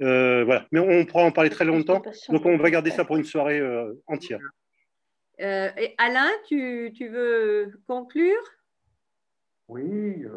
voilà. 0.00 0.66
Mais 0.72 0.80
on 0.80 1.04
pourra 1.06 1.24
en 1.24 1.32
parler 1.32 1.50
très 1.50 1.64
longtemps. 1.64 2.02
Donc, 2.28 2.44
on 2.44 2.56
va 2.56 2.70
garder 2.70 2.90
ça 2.90 3.04
pour 3.04 3.16
une 3.16 3.24
soirée 3.24 3.62
entière. 4.06 4.40
et 5.38 5.94
Alain, 5.98 6.30
tu, 6.46 6.92
tu 6.94 7.08
veux 7.08 7.80
conclure? 7.86 8.42
Oui, 9.68 10.26